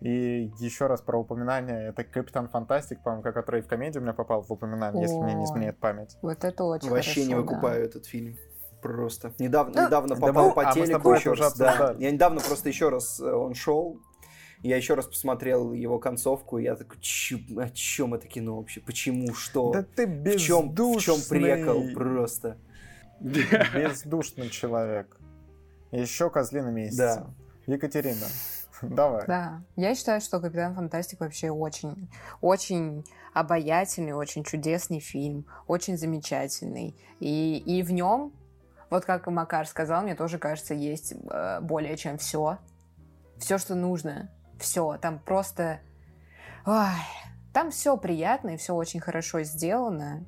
И 0.00 0.50
еще 0.58 0.86
раз 0.86 1.00
про 1.00 1.18
упоминание, 1.20 1.88
это 1.88 2.02
Капитан 2.02 2.48
Фантастик, 2.48 3.02
по-моему, 3.02 3.22
который 3.22 3.60
в 3.60 3.68
комедии 3.68 3.98
у 3.98 4.02
меня 4.02 4.14
попал 4.14 4.42
в 4.42 4.50
упоминание, 4.50 5.00
О, 5.00 5.02
если 5.02 5.16
мне 5.16 5.34
не 5.34 5.44
изменяет 5.44 5.78
память. 5.78 6.16
Вот 6.22 6.44
это 6.44 6.64
очень 6.64 6.88
Вообще 6.88 7.20
хорошо, 7.20 7.28
не 7.28 7.34
выкупаю 7.34 7.80
да. 7.80 7.86
этот 7.86 8.06
фильм. 8.06 8.36
Просто. 8.82 9.32
Недавно, 9.38 9.74
да, 9.74 9.86
недавно 9.86 10.16
попал 10.16 10.48
да, 10.48 10.54
по 10.54 10.68
а 10.68 10.74
телеку 10.74 11.12
еще 11.12 11.32
раз. 11.32 11.56
Да. 11.56 11.94
Я 11.98 12.10
недавно 12.10 12.40
просто 12.40 12.68
еще 12.68 12.88
раз 12.88 13.20
э, 13.20 13.32
он 13.32 13.54
шел. 13.54 14.00
Я 14.62 14.76
еще 14.76 14.94
раз 14.94 15.06
посмотрел 15.06 15.72
его 15.72 15.98
концовку, 15.98 16.58
и 16.58 16.64
я 16.64 16.76
такой, 16.76 16.98
о 16.98 17.70
чем 17.70 18.14
это 18.14 18.28
кино 18.28 18.56
вообще? 18.58 18.80
Почему? 18.80 19.34
Что? 19.34 19.72
Да 19.72 19.82
ты 19.82 20.04
бездушный. 20.04 20.36
В 20.36 20.40
чем, 20.40 20.96
в 20.96 21.00
чем 21.00 21.16
прикол 21.28 21.94
просто? 21.94 22.58
Бездушный 23.20 24.50
человек. 24.50 25.16
Еще 25.90 26.30
козлиный 26.30 26.72
месяц. 26.72 26.96
Да. 26.96 27.26
Екатерина. 27.66 28.26
Давай. 28.82 29.26
Да. 29.26 29.62
Я 29.76 29.94
считаю, 29.94 30.20
что 30.20 30.40
Капитан 30.40 30.74
Фантастик 30.74 31.20
вообще 31.20 31.50
очень, 31.50 32.08
очень 32.40 33.04
обаятельный, 33.32 34.12
очень 34.12 34.42
чудесный 34.42 35.00
фильм, 35.00 35.46
очень 35.66 35.96
замечательный. 35.96 36.96
И, 37.20 37.58
и 37.58 37.82
в 37.82 37.92
нем, 37.92 38.32
вот 38.92 39.06
как 39.06 39.26
Макар 39.26 39.66
сказал, 39.66 40.02
мне 40.02 40.14
тоже 40.14 40.38
кажется, 40.38 40.74
есть 40.74 41.14
э, 41.30 41.60
более 41.62 41.96
чем 41.96 42.18
все. 42.18 42.58
Все, 43.38 43.56
что 43.56 43.74
нужно. 43.74 44.30
Все. 44.60 44.98
Там 44.98 45.18
просто... 45.18 45.80
Ой, 46.66 46.90
там 47.54 47.70
все 47.70 47.96
приятно 47.96 48.50
и 48.50 48.56
все 48.58 48.74
очень 48.74 49.00
хорошо 49.00 49.44
сделано. 49.44 50.26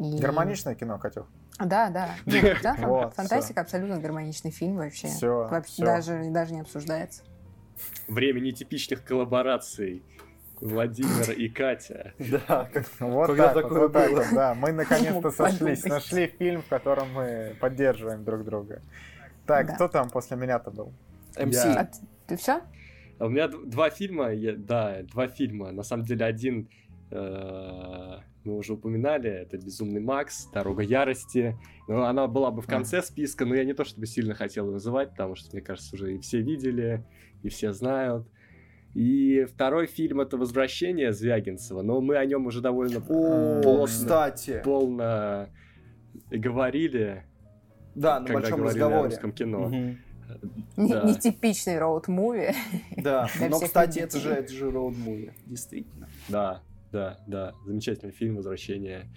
И... 0.00 0.18
Гармоничное 0.18 0.74
кино, 0.74 0.98
Катюх. 0.98 1.28
Да, 1.60 1.90
да. 1.90 2.10
Нет, 2.26 2.58
да 2.62 2.74
вот, 2.80 3.14
фантастика 3.14 3.52
все. 3.52 3.76
абсолютно 3.76 4.00
гармоничный 4.00 4.50
фильм 4.50 4.78
вообще. 4.78 5.06
Все, 5.06 5.46
вообще 5.48 5.72
все. 5.72 5.84
Даже, 5.84 6.24
даже 6.30 6.54
не 6.54 6.60
обсуждается. 6.60 7.22
Время 8.08 8.40
нетипичных 8.40 9.04
коллабораций. 9.04 10.02
Владимир 10.62 11.30
и 11.32 11.48
Катя. 11.48 12.14
Да, 12.18 12.68
как 12.72 12.84
Вот 13.00 13.26
Когда 13.26 13.46
так 13.52 13.54
вот, 13.54 13.62
такое 13.64 13.80
вот 13.80 13.92
так 13.92 14.10
было? 14.10 14.18
вот, 14.20 14.26
да. 14.32 14.54
Мы 14.54 14.72
наконец-то 14.72 15.30
сошлись, 15.30 15.84
нашли 15.84 16.26
фильм, 16.38 16.62
в 16.62 16.66
котором 16.68 17.12
мы 17.12 17.56
поддерживаем 17.60 18.24
друг 18.24 18.44
друга. 18.44 18.80
Так, 19.46 19.66
Да. 19.66 19.74
кто 19.74 19.88
там 19.88 20.08
после 20.10 20.36
меня-то 20.36 20.70
был? 20.70 20.92
МС. 21.36 21.64
Я- 21.64 21.80
А 21.80 21.88
ты, 22.28 22.36
все? 22.36 22.60
А 23.18 23.26
у 23.26 23.28
меня 23.28 23.48
два 23.48 23.90
фильма, 23.90 24.32
я- 24.32 24.54
да, 24.56 25.02
два 25.02 25.26
фильма. 25.28 25.72
На 25.72 25.82
самом 25.82 26.04
деле 26.04 26.24
один 26.24 26.68
э, 27.14 28.18
мы 28.44 28.56
уже 28.56 28.72
упоминали, 28.72 29.28
это 29.30 29.58
«Безумный 29.58 30.00
Макс», 30.00 30.46
«Дорога 30.52 30.82
ярости». 30.82 31.56
Ну, 31.88 32.02
она 32.02 32.26
была 32.26 32.50
бы 32.50 32.62
в 32.62 32.66
конце 32.66 33.02
списка, 33.02 33.44
но 33.44 33.54
я 33.54 33.64
не 33.64 33.74
то 33.74 33.84
чтобы 33.84 34.06
сильно 34.06 34.34
хотел 34.34 34.66
ее 34.66 34.72
называть, 34.72 35.10
потому 35.10 35.34
что, 35.36 35.50
мне 35.52 35.60
кажется, 35.60 35.94
уже 35.94 36.14
и 36.14 36.18
все 36.20 36.40
видели, 36.40 37.04
и 37.42 37.48
все 37.50 37.72
знают. 37.72 38.26
И 38.94 39.44
второй 39.44 39.86
фильм 39.86 40.20
это 40.20 40.36
«Возвращение» 40.36 41.12
Звягинцева, 41.12 41.80
но 41.82 42.00
мы 42.00 42.16
о 42.16 42.26
нем 42.26 42.46
уже 42.46 42.60
довольно 42.60 42.98
О, 42.98 43.62
плотно, 43.62 43.86
кстати. 43.86 44.60
полно 44.64 45.48
говорили, 46.30 47.24
Да, 47.94 48.20
на 48.20 48.26
когда 48.26 48.40
большом 48.40 48.58
говорили 48.60 48.80
о 48.82 48.84
разговоре. 48.86 49.08
русском 49.10 49.32
кино. 49.32 49.68
Мгм. 49.68 49.98
Да. 50.76 51.02
Нетипичный 51.04 51.78
роуд-муви. 51.78 52.54
Да, 52.96 53.28
но, 53.50 53.60
кстати, 53.60 53.98
это 53.98 54.18
же, 54.18 54.30
это 54.30 54.52
же 54.52 54.70
роуд-муви, 54.70 55.32
действительно. 55.46 56.08
Да, 56.28 56.62
да, 56.90 57.18
да. 57.26 57.54
Замечательный 57.66 58.12
фильм 58.12 58.36
«Возвращение». 58.36 59.10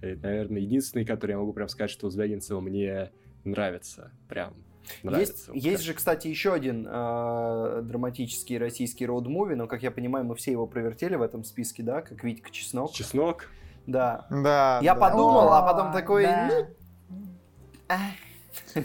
Это, 0.00 0.22
наверное, 0.28 0.60
единственный, 0.60 1.04
который 1.04 1.32
я 1.32 1.38
могу 1.38 1.52
прям 1.52 1.68
сказать, 1.68 1.90
что 1.90 2.06
у 2.06 2.10
Звягинцева 2.10 2.60
мне 2.60 3.10
нравится. 3.44 4.12
Прям 4.28 4.54
нравится. 5.02 5.32
Есть, 5.32 5.48
Вот 5.48 5.56
есть 5.56 5.82
же, 5.82 5.94
кстати, 5.94 6.28
еще 6.28 6.52
один 6.52 6.86
э, 6.88 7.80
драматический 7.82 8.58
российский 8.58 9.06
роуд-муви, 9.06 9.54
но, 9.54 9.66
как 9.66 9.82
я 9.82 9.90
понимаю, 9.90 10.24
мы 10.24 10.34
все 10.34 10.52
его 10.52 10.66
провертели 10.66 11.14
в 11.16 11.22
этом 11.22 11.44
списке, 11.44 11.82
да, 11.82 12.02
как 12.02 12.22
Витька 12.24 12.50
Чеснок. 12.50 12.92
Чеснок. 12.92 13.46
Да. 13.86 14.26
Да. 14.30 14.80
Я 14.82 14.94
да. 14.94 15.00
подумал, 15.00 15.52
а 15.52 15.60
О, 15.60 15.72
потом 15.72 15.92
такой, 15.92 16.24
да. 16.24 16.50
ну, 16.50 16.66
ах, 17.88 18.00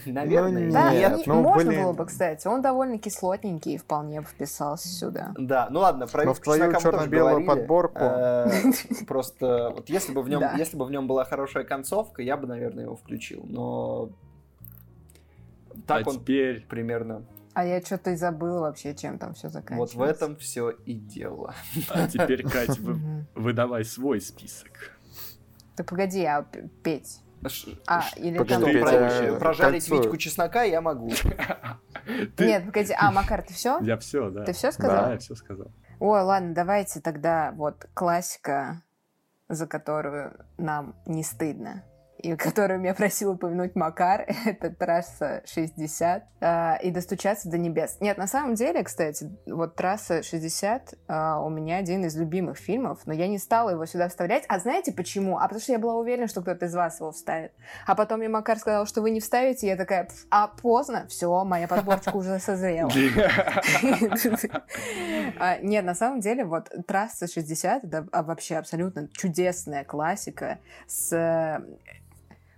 наверное, 0.06 0.68
Ну, 0.68 0.72
Да, 0.72 0.94
Нет, 0.94 1.18
не- 1.18 1.24
ну, 1.26 1.42
можно 1.42 1.70
блин. 1.72 1.84
было 1.84 1.94
бы, 1.94 2.06
кстати. 2.06 2.48
Он 2.48 2.62
довольно 2.62 2.98
кислотненький 2.98 3.76
и 3.76 3.78
вполне 3.78 4.22
вписался 4.22 4.88
сюда. 4.88 5.34
Да, 5.38 5.68
ну 5.70 5.82
ладно, 5.82 6.08
про 6.08 6.24
Но 6.26 6.34
в 6.34 6.40
твою 6.40 6.72
черно-белую 6.80 7.46
подборку. 7.46 8.00
Э, 8.00 8.50
Просто 9.08 9.72
вот 9.76 9.90
если 9.90 10.14
бы 10.14 10.22
в 10.22 10.30
нем, 10.30 10.42
если 10.58 10.78
бы 10.78 10.86
в 10.86 10.92
нем 10.92 11.08
была 11.08 11.26
хорошая 11.26 11.64
концовка, 11.64 12.22
я 12.22 12.38
бы, 12.38 12.48
наверное, 12.48 12.86
его 12.86 12.96
включил. 12.96 13.44
Но 13.48 14.10
так 15.88 16.06
а 16.06 16.10
он 16.10 16.20
теперь... 16.20 16.66
примерно. 16.68 17.26
А 17.54 17.66
я 17.66 17.82
что-то 17.82 18.12
и 18.12 18.16
забыла 18.16 18.62
вообще, 18.62 18.96
чем 18.96 19.20
там 19.20 19.34
все 19.36 19.48
Вот 19.48 19.54
заканчивается. 19.54 19.98
в 19.98 20.02
этом 20.02 20.36
все 20.38 20.72
и 20.72 20.94
дело. 20.96 21.54
А 21.90 22.08
теперь, 22.08 22.44
Кать, 22.50 22.80
вы- 22.80 23.26
выдавай 23.36 23.86
свой 23.86 24.22
список. 24.22 24.72
Да 25.78 25.84
погоди, 25.84 26.24
а 26.26 26.46
петь? 26.84 27.20
Ш- 27.48 27.72
А, 27.86 28.02
ш- 28.02 28.16
или 28.20 28.38
Погоди, 28.38 28.54
там... 28.54 28.62
что, 28.62 28.72
Петя, 28.74 29.28
про- 29.34 29.40
прожарить. 29.40 29.90
Витьку 29.90 30.18
чеснока 30.18 30.64
я 30.64 30.82
могу. 30.82 31.10
Ты- 32.38 32.46
Нет, 32.46 32.66
погоди. 32.66 32.94
А, 32.98 33.12
Макар, 33.12 33.42
ты 33.44 33.54
все? 33.54 33.80
Я 33.82 33.98
все, 33.98 34.30
да. 34.30 34.46
Ты 34.46 34.54
всё 34.54 34.72
сказал? 34.72 35.06
Да, 35.06 35.12
я 35.14 35.18
все 35.20 35.36
сказал. 35.36 35.68
Ой, 36.00 36.22
ладно, 36.22 36.54
давайте 36.54 37.02
тогда 37.02 37.52
вот 37.56 37.86
классика, 37.94 38.82
за 39.50 39.68
которую 39.68 40.34
нам 40.58 40.96
не 41.06 41.24
стыдно. 41.24 41.84
И 42.24 42.38
которую 42.38 42.80
меня 42.80 42.94
просил 42.94 43.32
упомянуть 43.32 43.76
Макар, 43.76 44.26
это 44.46 44.70
трасса 44.70 45.44
60 45.46 46.24
а, 46.40 46.80
и 46.82 46.90
достучаться 46.90 47.50
до 47.50 47.58
небес. 47.58 47.98
Нет, 48.00 48.18
на 48.18 48.28
самом 48.28 48.56
деле, 48.56 48.82
кстати, 48.82 49.30
вот 49.46 49.76
трасса 49.76 50.24
60 50.24 50.94
а, 51.10 51.42
у 51.42 51.50
меня 51.50 51.78
один 51.78 52.06
из 52.06 52.16
любимых 52.16 52.58
фильмов, 52.58 53.02
но 53.06 53.14
я 53.14 53.28
не 53.28 53.38
стала 53.38 53.72
его 53.72 53.86
сюда 53.86 54.08
вставлять. 54.08 54.46
А 54.48 54.60
знаете 54.60 54.94
почему? 54.94 55.38
А 55.38 55.42
потому 55.42 55.60
что 55.60 55.74
я 55.74 55.80
была 55.80 55.96
уверена, 55.96 56.28
что 56.28 56.42
кто-то 56.42 56.66
из 56.66 56.74
вас 56.74 57.02
его 57.02 57.12
вставит. 57.12 57.52
А 57.86 57.94
потом 57.94 58.20
мне 58.20 58.30
Макар 58.30 58.58
сказал, 58.58 58.86
что 58.86 59.02
вы 59.02 59.12
не 59.12 59.20
вставите, 59.20 59.68
и 59.68 59.70
я 59.70 59.76
такая, 59.76 60.06
«Пф, 60.06 60.26
а 60.32 60.48
поздно, 60.48 61.06
все, 61.10 61.44
моя 61.44 61.68
подборочка 61.68 62.16
уже 62.16 62.40
созрела. 62.40 62.90
А, 65.40 65.58
Нет, 65.58 65.84
на 65.84 65.96
самом 65.96 66.20
деле, 66.22 66.46
вот 66.46 66.70
трасса 66.88 67.28
60 67.28 67.84
это 67.84 68.08
вообще 68.12 68.56
абсолютно 68.56 69.10
чудесная 69.10 69.84
классика 69.84 70.60
с 70.88 71.62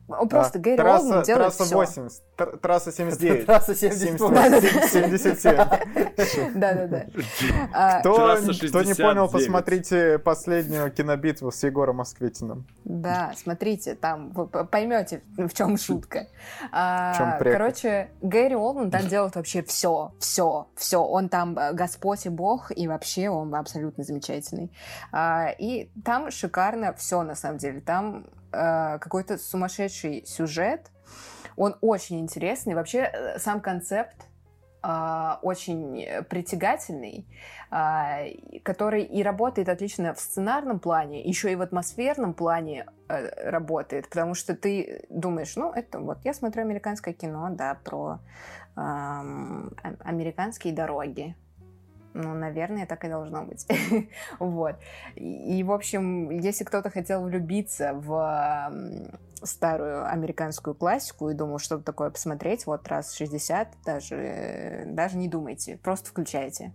ну, 0.07 0.27
Просто 0.27 0.60
А, 0.60 0.61
Гэри 0.61 0.77
трасса, 0.77 1.06
Олдман 1.06 1.23
делает 1.23 1.57
трасса 1.57 1.64
всё. 1.64 1.76
80, 1.76 2.23
тр- 2.38 2.57
трасса 2.57 2.91
79. 2.91 3.45
Трасса 3.48 3.76
70. 3.76 4.19
77. 4.19 5.56
Да-да-да. 6.56 7.06
А, 7.73 7.99
Кто, 7.99 8.38
не 8.38 8.53
69. 8.53 8.98
понял, 8.98 9.30
посмотрите 9.30 10.19
последнюю 10.19 10.91
кинобитву 10.91 11.52
с 11.52 11.64
Егором 11.64 11.98
Москвитиным. 11.98 12.68
Да, 12.84 13.34
смотрите, 13.36 13.95
там 13.95 14.32
вы 14.32 14.48
поймете, 14.48 15.22
в 15.38 15.53
чем 15.53 15.77
шутка. 15.77 16.27
А, 16.72 17.38
короче, 17.40 18.11
Гэри 18.22 18.56
Олдман 18.56 18.91
там 18.91 19.07
делает 19.07 19.36
вообще 19.36 19.64
все, 19.64 20.11
все, 20.19 20.68
все. 20.76 21.03
Он 21.03 21.30
там 21.30 21.57
э, 21.57 21.73
Господь 21.73 22.26
и 22.26 22.30
Бог, 22.30 22.72
и 22.76 22.88
вообще 22.88 23.30
он 23.30 23.53
абсолютно 23.56 24.03
замечательный. 24.03 24.72
А, 25.11 25.49
и 25.57 25.90
там 26.03 26.32
шикарно 26.32 26.94
все 26.94 27.23
на 27.23 27.36
самом 27.36 27.57
деле. 27.57 27.82
Там 27.82 28.27
э, 28.56 28.99
какой-то 28.99 29.38
сумасшедший 29.38 30.26
сюжет. 30.26 30.91
Он 31.57 31.76
очень 31.82 32.19
интересный. 32.19 32.76
Вообще 32.76 32.99
э, 32.99 33.40
сам 33.40 33.61
концепт 33.61 34.27
а, 34.88 35.40
очень 35.41 36.03
э, 36.03 36.22
притягательный, 36.22 37.26
который 38.64 39.03
и 39.03 39.23
работает 39.23 39.68
отлично 39.68 40.14
в 40.14 40.19
сценарном 40.19 40.80
плане, 40.80 41.23
еще 41.23 41.52
и 41.52 41.56
в 41.56 41.61
атмосферном 41.61 42.36
плане 42.36 42.86
э, 43.10 43.49
работает, 43.49 44.07
потому 44.10 44.36
что 44.36 44.56
ты 44.56 45.03
думаешь, 45.10 45.56
ну, 45.56 45.72
это 45.72 45.99
вот 45.99 46.19
я 46.23 46.36
смотрю 46.36 46.61
американское 46.61 47.15
кино, 47.15 47.49
да, 47.49 47.80
про 47.84 48.19
ам, 48.76 49.72
а- 49.82 49.95
американские 50.03 50.73
дороги. 50.73 51.36
Ну, 52.17 52.33
наверное, 52.33 52.85
так 52.85 53.03
и 53.03 53.09
должно 53.09 53.43
быть. 53.43 53.67
вот. 54.39 54.77
И, 55.15 55.61
в 55.63 55.71
общем, 55.73 56.29
если 56.29 56.63
кто-то 56.63 56.89
хотел 56.89 57.23
влюбиться 57.23 57.91
в 57.93 58.71
старую 59.43 60.09
американскую 60.09 60.75
классику 60.75 61.29
и 61.29 61.33
думал 61.33 61.59
что-то 61.59 61.83
такое 61.83 62.09
посмотреть, 62.11 62.67
вот 62.67 62.87
раз 62.87 63.13
60, 63.15 63.67
даже, 63.85 64.15
э, 64.15 64.85
даже 64.85 65.17
не 65.17 65.27
думайте, 65.27 65.77
просто 65.83 66.09
включайте. 66.09 66.73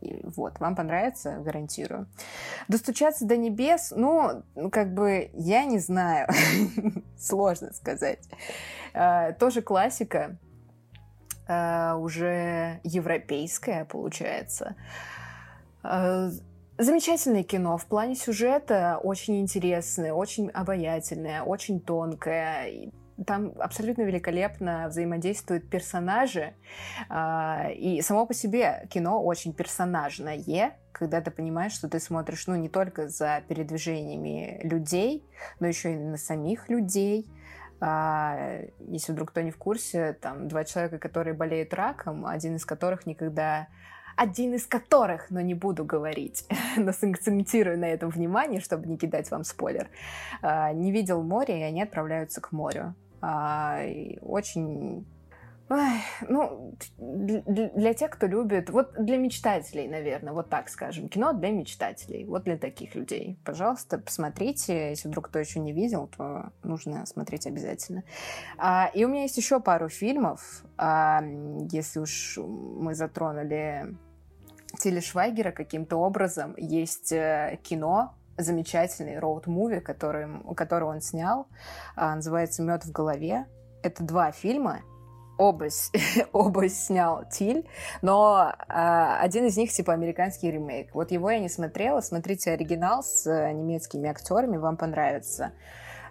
И 0.00 0.20
вот, 0.22 0.60
вам 0.60 0.76
понравится, 0.76 1.38
гарантирую. 1.40 2.06
Достучаться 2.68 3.26
до 3.26 3.36
небес, 3.36 3.92
ну, 3.96 4.44
ну, 4.54 4.70
как 4.70 4.94
бы, 4.94 5.30
я 5.34 5.64
не 5.64 5.80
знаю, 5.80 6.28
сложно 7.18 7.72
сказать. 7.72 8.20
А, 8.94 9.32
Тоже 9.32 9.60
классика, 9.60 10.38
а, 11.48 11.96
уже 11.96 12.80
европейская, 12.84 13.84
получается. 13.86 14.76
А, 15.82 16.30
Замечательное 16.80 17.42
кино. 17.42 17.76
В 17.76 17.86
плане 17.86 18.14
сюжета 18.14 19.00
очень 19.02 19.40
интересное, 19.40 20.12
очень 20.12 20.48
обаятельное, 20.50 21.42
очень 21.42 21.80
тонкое. 21.80 22.92
Там 23.26 23.52
абсолютно 23.58 24.02
великолепно 24.02 24.86
взаимодействуют 24.88 25.68
персонажи. 25.68 26.54
А, 27.08 27.70
И 27.74 28.00
само 28.02 28.26
по 28.26 28.34
себе 28.34 28.86
кино 28.90 29.20
очень 29.20 29.52
персонажное, 29.52 30.72
когда 30.92 31.20
ты 31.20 31.32
понимаешь, 31.32 31.72
что 31.72 31.88
ты 31.88 31.98
смотришь 31.98 32.46
ну, 32.46 32.54
не 32.54 32.68
только 32.68 33.08
за 33.08 33.42
передвижениями 33.48 34.60
людей, 34.62 35.24
но 35.58 35.66
еще 35.66 35.94
и 35.94 35.96
на 35.96 36.16
самих 36.16 36.68
людей. 36.68 37.26
А, 37.80 38.60
Если 38.80 39.12
вдруг 39.12 39.30
кто 39.30 39.40
не 39.40 39.50
в 39.50 39.56
курсе, 39.56 40.14
там 40.20 40.48
два 40.48 40.64
человека, 40.64 40.98
которые 40.98 41.34
болеют 41.34 41.74
раком, 41.74 42.26
один 42.26 42.56
из 42.56 42.64
которых 42.64 43.06
никогда 43.06 43.68
один 44.18 44.54
из 44.54 44.66
которых, 44.66 45.30
но 45.30 45.40
не 45.40 45.54
буду 45.54 45.84
говорить, 45.84 46.44
но 46.76 46.92
сакцентирую 46.92 47.78
на 47.78 47.84
этом 47.84 48.10
внимание, 48.10 48.60
чтобы 48.60 48.88
не 48.88 48.98
кидать 48.98 49.30
вам 49.30 49.44
спойлер, 49.44 49.88
а, 50.42 50.72
не 50.72 50.90
видел 50.90 51.22
море, 51.22 51.60
и 51.60 51.62
они 51.62 51.82
отправляются 51.82 52.40
к 52.40 52.50
морю. 52.52 52.94
А, 53.20 53.80
Очень... 54.20 55.06
Ай, 55.70 56.00
ну, 56.26 56.74
для, 56.96 57.92
тех, 57.92 58.10
кто 58.10 58.26
любит, 58.26 58.70
вот 58.70 58.94
для 58.94 59.18
мечтателей, 59.18 59.86
наверное, 59.86 60.32
вот 60.32 60.48
так 60.48 60.70
скажем, 60.70 61.10
кино 61.10 61.34
для 61.34 61.50
мечтателей, 61.50 62.24
вот 62.24 62.44
для 62.44 62.56
таких 62.56 62.94
людей. 62.94 63.38
Пожалуйста, 63.44 63.98
посмотрите, 63.98 64.90
если 64.90 65.08
вдруг 65.08 65.28
кто 65.28 65.38
еще 65.38 65.60
не 65.60 65.72
видел, 65.72 66.08
то 66.16 66.52
нужно 66.62 67.04
смотреть 67.04 67.46
обязательно. 67.46 68.02
А, 68.56 68.90
и 68.94 69.04
у 69.04 69.08
меня 69.08 69.22
есть 69.22 69.36
еще 69.36 69.60
пару 69.60 69.90
фильмов, 69.90 70.64
а, 70.78 71.22
если 71.70 72.00
уж 72.00 72.38
мы 72.38 72.94
затронули 72.94 73.94
Тиля 74.78 75.02
Швайгера 75.02 75.52
каким-то 75.52 75.96
образом, 75.96 76.54
есть 76.56 77.12
э, 77.12 77.58
кино, 77.62 78.14
замечательный 78.38 79.18
роуд-муви, 79.18 79.80
который, 79.80 80.28
который 80.54 80.84
он 80.84 81.00
снял, 81.02 81.48
а, 81.94 82.14
называется 82.14 82.62
«Мед 82.62 82.84
в 82.84 82.92
голове». 82.92 83.46
Это 83.82 84.02
два 84.02 84.32
фильма, 84.32 84.80
оба, 85.38 85.68
оба 86.32 86.68
снял 86.68 87.24
Тиль, 87.30 87.66
но 88.02 88.52
а, 88.68 89.20
один 89.20 89.46
из 89.46 89.56
них 89.56 89.72
типа 89.72 89.92
американский 89.92 90.50
ремейк. 90.50 90.94
Вот 90.94 91.10
его 91.10 91.30
я 91.30 91.38
не 91.38 91.48
смотрела. 91.48 92.00
Смотрите 92.00 92.50
оригинал 92.50 93.02
с 93.02 93.26
а, 93.26 93.52
немецкими 93.52 94.08
актерами, 94.08 94.56
вам 94.56 94.76
понравится. 94.76 95.52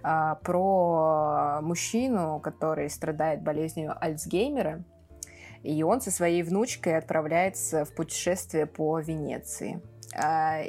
А, 0.02 0.36
про 0.36 1.60
мужчину, 1.62 2.40
который 2.40 2.90
страдает 2.90 3.44
болезнью 3.44 3.94
Альцгеймера, 3.99 4.84
и 5.64 5.84
он 5.84 6.02
со 6.02 6.12
своей 6.12 6.44
внучкой 6.44 6.98
отправляется 6.98 7.84
в 7.84 7.94
путешествие 7.94 8.66
по 8.66 8.99
Венеции. 8.99 9.82
А, 10.16 10.62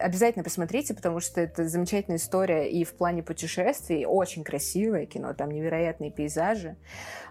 обязательно 0.00 0.44
посмотрите, 0.44 0.94
потому 0.94 1.20
что 1.20 1.40
это 1.40 1.68
замечательная 1.68 2.18
история 2.18 2.70
и 2.70 2.84
в 2.84 2.94
плане 2.94 3.22
путешествий, 3.22 4.06
очень 4.06 4.44
красивое 4.44 5.06
кино, 5.06 5.34
там 5.34 5.50
невероятные 5.50 6.10
пейзажи. 6.10 6.76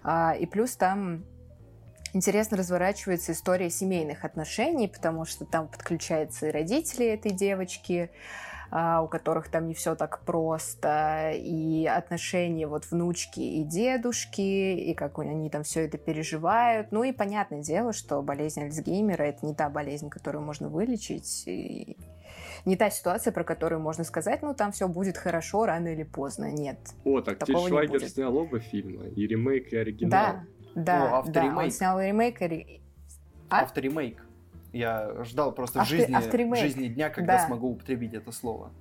А, 0.02 0.34
и 0.38 0.46
плюс 0.46 0.76
там 0.76 1.24
интересно 2.12 2.56
разворачивается 2.56 3.32
история 3.32 3.70
семейных 3.70 4.24
отношений, 4.24 4.88
потому 4.88 5.24
что 5.24 5.44
там 5.44 5.68
подключаются 5.68 6.48
и 6.48 6.50
родители 6.50 7.06
этой 7.06 7.32
девочки, 7.32 8.10
у 8.70 9.08
которых 9.08 9.48
там 9.48 9.66
не 9.68 9.74
все 9.74 9.94
так 9.94 10.20
просто, 10.20 11.32
и 11.34 11.86
отношения 11.86 12.66
вот 12.66 12.90
внучки 12.90 13.40
и 13.40 13.64
дедушки, 13.64 14.40
и 14.40 14.94
как 14.94 15.18
они 15.18 15.50
там 15.50 15.62
все 15.62 15.84
это 15.84 15.98
переживают. 15.98 16.90
Ну 16.90 17.04
и 17.04 17.12
понятное 17.12 17.62
дело, 17.62 17.92
что 17.92 18.22
болезнь 18.22 18.62
Альцгеймера— 18.62 19.22
это 19.24 19.46
не 19.46 19.54
та 19.54 19.68
болезнь, 19.68 20.10
которую 20.10 20.44
можно 20.44 20.68
вылечить, 20.68 21.44
и 21.46 21.96
не 22.64 22.76
та 22.76 22.90
ситуация, 22.90 23.32
про 23.32 23.44
которую 23.44 23.80
можно 23.80 24.04
сказать, 24.04 24.42
ну 24.42 24.54
там 24.54 24.72
все 24.72 24.88
будет 24.88 25.18
хорошо 25.18 25.66
рано 25.66 25.88
или 25.88 26.02
поздно. 26.02 26.50
Нет. 26.50 26.78
О, 27.04 27.20
так 27.20 27.44
Тиль 27.44 27.56
Швайгер 27.56 28.08
снял 28.08 28.36
оба 28.36 28.60
фильма, 28.60 29.04
и 29.06 29.26
ремейк, 29.26 29.72
и 29.72 29.76
оригинал. 29.76 30.10
Да, 30.10 30.44
да, 30.74 31.18
О, 31.18 31.24
да, 31.26 31.54
он 31.56 31.70
снял 31.70 32.00
ремейк 32.00 32.40
и... 32.42 32.80
А? 33.50 33.62
Авторемейк. 33.62 34.23
Я 34.74 35.22
ждал 35.22 35.52
просто 35.52 35.84
в, 35.84 35.88
жизни, 35.88 36.56
жизни 36.56 36.88
дня, 36.88 37.08
когда 37.08 37.38
да. 37.38 37.46
смогу 37.46 37.70
употребить 37.70 38.12
это 38.12 38.32
слово. 38.32 38.72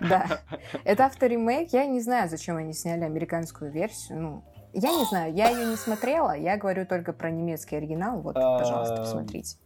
Да. 0.00 0.40
Это 0.84 1.06
авторемейк. 1.06 1.72
Я 1.72 1.86
не 1.86 2.00
знаю, 2.00 2.28
зачем 2.28 2.56
они 2.56 2.72
сняли 2.72 3.04
американскую 3.04 3.70
версию. 3.70 4.20
Ну, 4.20 4.44
я 4.72 4.90
не 4.90 5.04
знаю, 5.04 5.32
я 5.34 5.50
ее 5.50 5.66
не 5.66 5.76
смотрела. 5.76 6.36
Я 6.36 6.56
говорю 6.56 6.84
только 6.84 7.12
про 7.12 7.30
немецкий 7.30 7.76
оригинал. 7.76 8.20
Вот, 8.20 8.34
пожалуйста, 8.34 8.94
а, 8.96 8.98
посмотрите. 8.98 9.56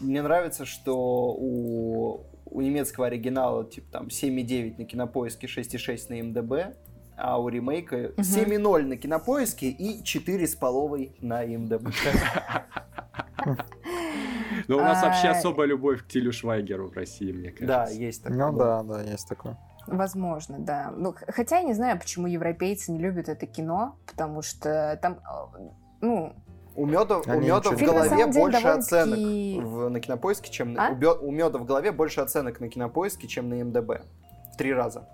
Мне 0.00 0.22
нравится, 0.22 0.64
что 0.64 1.32
у, 1.32 2.26
у 2.46 2.60
немецкого 2.60 3.06
оригинала 3.06 3.64
типа 3.64 3.92
там 3.92 4.06
7,9 4.08 4.74
на 4.76 4.84
кинопоиске, 4.86 5.46
6,6 5.46 6.06
на 6.08 6.22
МДБ, 6.24 6.74
а 7.16 7.38
у 7.38 7.48
ремейка 7.48 8.12
угу. 8.16 8.22
7,0 8.22 8.82
на 8.82 8.96
кинопоиске 8.96 9.68
и 9.68 10.02
4,5 10.02 11.12
на 11.20 11.46
МДБ. 11.46 11.92
Но 14.68 14.76
у 14.76 14.80
нас 14.80 15.02
вообще 15.02 15.28
особая 15.28 15.66
любовь 15.66 16.02
к 16.02 16.06
Тилю 16.06 16.32
Швайгеру 16.32 16.88
в 16.88 16.94
России, 16.94 17.32
мне 17.32 17.50
кажется. 17.50 17.66
Да, 17.66 17.88
есть 17.90 18.22
такое. 18.22 18.38
Ну 18.38 18.56
да, 18.56 18.82
да, 18.82 19.02
есть 19.02 19.28
такое. 19.28 19.58
Возможно, 19.86 20.58
да. 20.58 20.92
Ну, 20.96 21.14
хотя 21.28 21.58
я 21.58 21.62
не 21.62 21.74
знаю, 21.74 21.98
почему 21.98 22.26
европейцы 22.26 22.90
не 22.92 22.98
любят 22.98 23.28
это 23.28 23.46
кино, 23.46 23.96
потому 24.06 24.42
что 24.42 24.98
там, 25.02 25.20
ну, 26.00 26.34
у 26.76 26.86
меда, 26.86 27.18
у 27.18 27.40
меда 27.40 27.70
в 27.70 27.80
голове 27.80 28.26
больше 28.26 28.66
оценок 28.66 29.18
в, 29.18 29.88
на 29.88 30.00
кинопоиске, 30.00 30.50
чем 30.50 30.76
а? 30.78 30.90
у, 30.90 31.28
у 31.28 31.30
меда 31.30 31.58
в 31.58 31.64
голове 31.64 31.92
больше 31.92 32.20
оценок 32.20 32.60
на 32.60 32.68
кинопоиске, 32.68 33.28
чем 33.28 33.48
на 33.48 33.62
МДБ. 33.62 34.02
В 34.52 34.56
три 34.56 34.72
раза. 34.72 35.08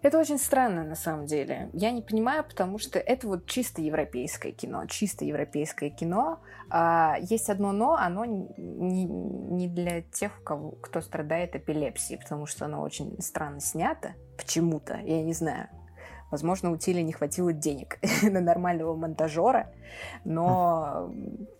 Это 0.00 0.18
очень 0.18 0.38
странно, 0.38 0.84
на 0.84 0.94
самом 0.94 1.26
деле. 1.26 1.70
Я 1.72 1.90
не 1.90 2.02
понимаю, 2.02 2.44
потому 2.44 2.78
что 2.78 3.00
это 3.00 3.26
вот 3.26 3.46
чисто 3.46 3.82
европейское 3.82 4.52
кино. 4.52 4.86
Чисто 4.86 5.24
европейское 5.24 5.90
кино. 5.90 6.38
А, 6.70 7.16
есть 7.20 7.50
одно 7.50 7.72
но, 7.72 7.94
оно 7.94 8.24
не, 8.24 9.04
не 9.06 9.68
для 9.68 10.02
тех, 10.02 10.42
кого, 10.44 10.72
кто 10.72 11.00
страдает 11.00 11.56
эпилепсией, 11.56 12.20
потому 12.20 12.46
что 12.46 12.66
оно 12.66 12.80
очень 12.80 13.20
странно 13.20 13.60
снято. 13.60 14.14
Почему-то, 14.36 14.98
я 14.98 15.22
не 15.22 15.32
знаю. 15.32 15.68
Возможно, 16.30 16.70
у 16.70 16.76
Тили 16.76 17.00
не 17.00 17.12
хватило 17.12 17.52
денег 17.52 17.98
на 18.22 18.40
нормального 18.40 18.94
монтажера, 18.94 19.72
но 20.24 21.10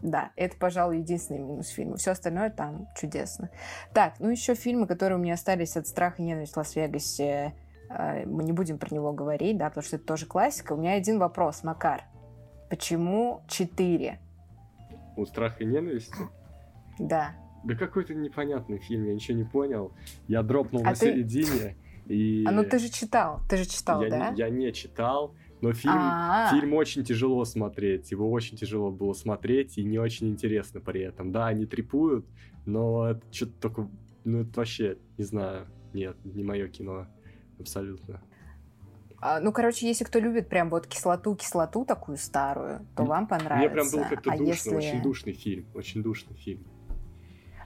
да, 0.00 0.30
это, 0.36 0.56
пожалуй, 0.58 0.98
единственный 0.98 1.40
минус 1.40 1.68
фильма. 1.68 1.96
Все 1.96 2.10
остальное 2.10 2.50
там 2.50 2.86
чудесно. 2.94 3.50
Так, 3.94 4.14
ну 4.18 4.28
еще 4.28 4.54
фильмы, 4.54 4.86
которые 4.86 5.18
у 5.18 5.22
меня 5.22 5.34
остались 5.34 5.76
от 5.76 5.86
страха 5.86 6.22
и 6.22 6.26
ненависти 6.26 6.54
в 6.54 6.58
Лас-Вегасе 6.58 7.54
мы 7.90 8.44
не 8.44 8.52
будем 8.52 8.78
про 8.78 8.94
него 8.94 9.12
говорить, 9.12 9.56
да, 9.56 9.68
потому 9.68 9.84
что 9.84 9.96
это 9.96 10.04
тоже 10.04 10.26
классика. 10.26 10.72
У 10.72 10.76
меня 10.76 10.92
один 10.92 11.18
вопрос, 11.18 11.64
Макар. 11.64 12.04
Почему 12.68 13.42
четыре? 13.48 14.20
У 15.16 15.24
страха 15.24 15.64
и 15.64 15.66
ненависти? 15.66 16.14
Да. 16.98 17.32
Да 17.64 17.74
какой-то 17.74 18.14
непонятный 18.14 18.78
фильм, 18.78 19.04
я 19.04 19.14
ничего 19.14 19.36
не 19.36 19.44
понял. 19.44 19.92
Я 20.26 20.42
дропнул 20.42 20.82
а 20.82 20.90
на 20.90 20.94
ты... 20.94 21.12
середине. 21.12 21.76
И... 22.06 22.44
А 22.46 22.52
ну 22.52 22.64
ты 22.64 22.78
же 22.78 22.88
читал, 22.88 23.40
ты 23.48 23.58
же 23.58 23.66
читал, 23.66 24.02
я 24.02 24.10
да? 24.10 24.30
Не, 24.30 24.38
я 24.38 24.48
не 24.48 24.72
читал, 24.72 25.34
но 25.60 25.72
фильм, 25.72 25.94
А-а-а. 25.94 26.54
фильм 26.54 26.72
очень 26.74 27.04
тяжело 27.04 27.44
смотреть. 27.44 28.10
Его 28.10 28.30
очень 28.30 28.56
тяжело 28.56 28.90
было 28.90 29.12
смотреть 29.12 29.76
и 29.76 29.84
не 29.84 29.98
очень 29.98 30.28
интересно 30.28 30.80
при 30.80 31.02
этом. 31.02 31.32
Да, 31.32 31.48
они 31.48 31.66
трепуют, 31.66 32.26
но 32.64 33.10
это 33.10 33.22
что-то 33.30 33.52
только... 33.60 33.88
Ну 34.24 34.42
это 34.42 34.50
вообще, 34.56 34.98
не 35.18 35.24
знаю, 35.24 35.66
нет, 35.92 36.16
не 36.24 36.44
мое 36.44 36.68
кино 36.68 37.06
абсолютно. 37.60 38.20
А, 39.20 39.40
ну, 39.40 39.52
короче, 39.52 39.86
если 39.86 40.04
кто 40.04 40.20
любит 40.20 40.48
прям 40.48 40.70
вот 40.70 40.86
кислоту-кислоту 40.86 41.84
такую 41.84 42.18
старую, 42.18 42.86
то 42.96 43.04
вам 43.04 43.26
понравится. 43.26 43.56
Мне 43.56 43.68
прям 43.68 43.90
был 43.90 44.08
как-то 44.08 44.32
а 44.32 44.36
душно, 44.36 44.50
если... 44.50 44.74
очень 44.76 45.02
душный 45.02 45.32
фильм, 45.32 45.66
очень 45.74 46.02
душный 46.02 46.36
фильм. 46.36 46.64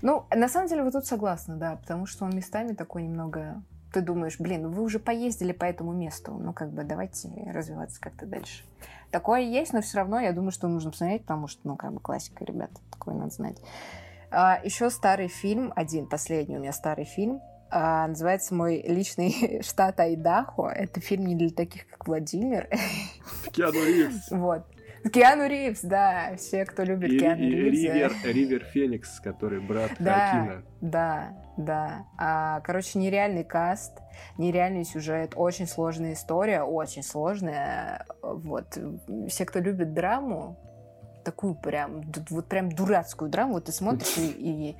Ну, 0.01 0.27
на 0.35 0.49
самом 0.49 0.69
деле, 0.69 0.83
вы 0.83 0.91
тут 0.91 1.05
согласны, 1.05 1.57
да, 1.57 1.77
потому 1.77 2.07
что 2.07 2.25
он 2.25 2.35
местами 2.35 2.73
такой 2.73 3.03
немного... 3.03 3.63
Ты 3.93 4.01
думаешь, 4.01 4.41
блин, 4.41 4.71
вы 4.71 4.83
уже 4.83 4.99
поездили 4.99 5.53
по 5.53 5.65
этому 5.67 5.93
месту, 5.93 6.33
ну, 6.33 6.55
как 6.55 6.73
бы, 6.73 6.83
давайте 6.83 7.29
развиваться 7.53 8.01
как-то 8.01 8.25
дальше. 8.25 8.65
Такое 9.11 9.43
есть, 9.43 9.75
но 9.75 9.83
все 9.83 9.99
равно 9.99 10.19
я 10.19 10.33
думаю, 10.33 10.51
что 10.51 10.67
нужно 10.67 10.91
посмотреть, 10.91 11.23
потому 11.23 11.47
что, 11.47 11.61
ну, 11.65 11.77
как 11.77 11.93
бы, 11.93 12.01
классика, 12.01 12.43
ребята, 12.47 12.81
такое 12.91 13.15
надо 13.15 13.31
знать. 13.31 13.59
А, 14.31 14.59
еще 14.65 14.89
старый 14.89 15.29
фильм, 15.29 15.75
один, 15.77 16.07
последний 16.07 16.57
у 16.57 16.61
меня 16.61 16.73
старый 16.73 17.05
фильм, 17.05 17.43
называется 17.73 18.55
мой 18.55 18.83
личный 18.83 19.63
штат 19.63 20.01
Айдахо. 20.01 20.69
Это 20.69 21.01
фильм 21.01 21.27
не 21.27 21.35
для 21.35 21.51
таких, 21.51 21.87
как 21.89 22.07
Владимир. 22.07 22.69
Киану 23.53 23.85
Ривз. 23.85 24.31
Вот. 24.31 24.67
Киану 25.11 25.49
Ривз, 25.49 25.81
да. 25.83 26.35
Все, 26.37 26.65
кто 26.65 26.85
любит 26.85 27.11
и, 27.11 27.19
Киану 27.19 27.43
Ривз. 27.43 27.79
Ривер, 27.79 28.13
Ривер 28.25 28.65
Феникс, 28.65 29.21
который 29.21 29.61
брат 29.61 29.93
да, 29.99 30.31
Хакина. 30.31 30.63
Да, 30.81 31.37
да. 31.57 32.07
А, 32.19 32.61
короче, 32.61 32.99
нереальный 32.99 33.45
каст, 33.45 33.99
нереальный 34.39 34.85
сюжет, 34.85 35.33
очень 35.35 35.67
сложная 35.67 36.13
история, 36.13 36.63
очень 36.63 37.03
сложная. 37.03 38.07
Вот. 38.23 38.79
Все, 39.29 39.45
кто 39.45 39.59
любит 39.59 39.93
драму, 39.93 40.59
такую 41.25 41.55
прям, 41.55 42.03
вот 42.31 42.47
прям 42.47 42.71
дурацкую 42.71 43.31
драму, 43.31 43.55
вот 43.55 43.65
ты 43.65 43.73
смотришь 43.73 44.19
и, 44.19 44.77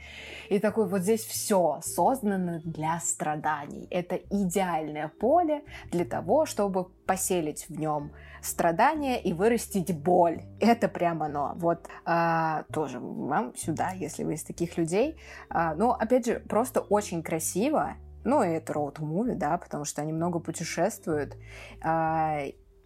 и, 0.49 0.55
и 0.55 0.59
такой, 0.59 0.89
вот 0.89 1.03
здесь 1.03 1.25
все 1.25 1.81
создано 1.83 2.61
для 2.65 3.01
страданий. 3.01 3.87
Это 3.91 4.17
идеальное 4.31 5.09
поле 5.09 5.63
для 5.91 6.05
того, 6.05 6.47
чтобы 6.47 6.85
поселить 7.07 7.69
в 7.69 7.79
нем 7.79 8.13
страдания 8.43 9.21
и 9.21 9.33
вырастить 9.33 9.97
боль. 9.97 10.43
Это 10.61 10.89
прям 10.89 11.23
оно. 11.23 11.53
Вот 11.57 11.89
а, 12.05 12.65
тоже 12.73 12.99
вам 13.01 13.55
сюда, 13.57 13.91
если 13.91 14.25
вы 14.25 14.35
из 14.35 14.43
таких 14.43 14.77
людей. 14.77 15.17
А, 15.49 15.75
ну, 15.75 15.91
опять 15.91 16.27
же, 16.27 16.41
просто 16.41 16.81
очень 16.81 17.23
красиво. 17.23 17.97
Ну, 18.25 18.43
и 18.43 18.49
это 18.49 18.73
роуд-муви, 18.73 19.35
да, 19.35 19.59
потому 19.59 19.85
что 19.85 20.03
они 20.03 20.13
много 20.13 20.39
путешествуют. 20.39 21.37
А, 21.83 22.41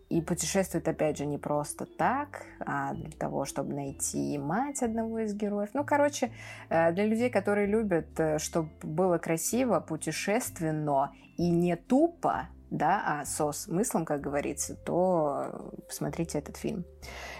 и 0.09 0.21
путешествует, 0.21 0.87
опять 0.87 1.19
же, 1.19 1.27
не 1.27 1.39
просто 1.39 1.85
так, 1.85 2.47
а 2.61 2.95
для 2.95 3.11
того, 3.11 3.45
чтобы 3.45 3.75
найти 3.75 4.39
мать 4.39 4.83
одного 4.83 5.21
из 5.21 5.35
героев. 5.35 5.71
Ну, 5.75 5.85
короче, 5.85 6.31
э, 6.69 6.93
для 6.93 7.07
людей, 7.07 7.29
которые 7.29 7.67
любят, 7.67 8.09
э, 8.19 8.39
чтобы 8.39 8.71
было 8.83 9.19
красиво, 9.19 9.81
путешественно 9.81 11.13
и 11.37 11.51
не 11.51 11.77
тупо, 11.77 12.49
да, 12.71 13.03
а 13.05 13.25
со 13.25 13.53
смыслом, 13.53 14.05
как 14.05 14.21
говорится, 14.21 14.75
то 14.75 15.73
посмотрите 15.89 16.39
этот 16.39 16.57
фильм. 16.57 16.85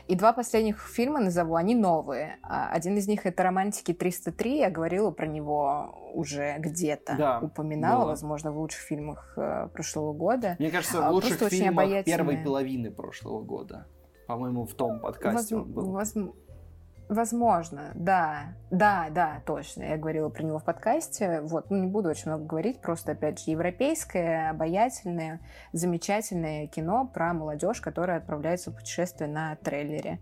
И 0.09 0.15
два 0.15 0.33
последних 0.33 0.81
фильма 0.87 1.21
назову, 1.21 1.57
они 1.57 1.75
новые. 1.75 2.39
А, 2.43 2.71
один 2.71 2.97
из 2.97 3.09
них 3.09 3.27
это 3.27 3.43
«Романтики 3.43 3.91
303», 3.91 4.59
я 4.59 4.71
говорила 4.71 5.11
про 5.11 5.27
него 5.27 6.11
уже 6.15 6.57
где-то, 6.59 7.17
да, 7.19 7.41
упоминала, 7.41 8.03
было. 8.03 8.09
возможно, 8.11 8.53
в 8.53 8.59
лучших 8.59 8.81
фильмах 8.83 9.35
э, 9.37 9.69
прошлого 9.73 10.13
года. 10.13 10.57
Мне 10.59 10.71
кажется, 10.71 11.01
в 11.01 11.05
а, 11.05 11.11
лучших 11.11 11.39
Просто 11.39 11.57
фильмах 11.57 12.05
первой 12.05 12.39
половины 12.39 12.91
прошлого 12.91 13.43
года. 13.43 13.87
По-моему, 14.29 14.67
в 14.67 14.75
том 14.75 15.01
подкасте 15.01 15.57
Воз... 15.57 15.65
он 15.67 15.73
был. 15.73 15.91
Воз... 15.91 16.15
Возможно, 17.09 17.93
да. 17.95 18.55
Да, 18.71 19.07
да, 19.11 19.41
точно. 19.47 19.85
Я 19.85 19.97
говорила 19.97 20.29
про 20.29 20.43
него 20.43 20.59
в 20.59 20.65
подкасте. 20.65 21.41
Вот, 21.43 21.71
ну, 21.71 21.77
не 21.79 21.87
буду 21.87 22.09
очень 22.09 22.31
много 22.31 22.45
говорить, 22.45 22.81
просто, 22.81 23.13
опять 23.13 23.45
же, 23.45 23.53
европейское, 23.53 24.51
обаятельное, 24.51 25.41
замечательное 25.73 26.67
кино 26.67 27.09
про 27.13 27.33
молодежь, 27.33 27.81
которая 27.81 28.19
отправляется 28.19 28.71
в 28.71 28.77
путешествие 28.77 29.31
на 29.31 29.55
трейлере. 29.57 30.19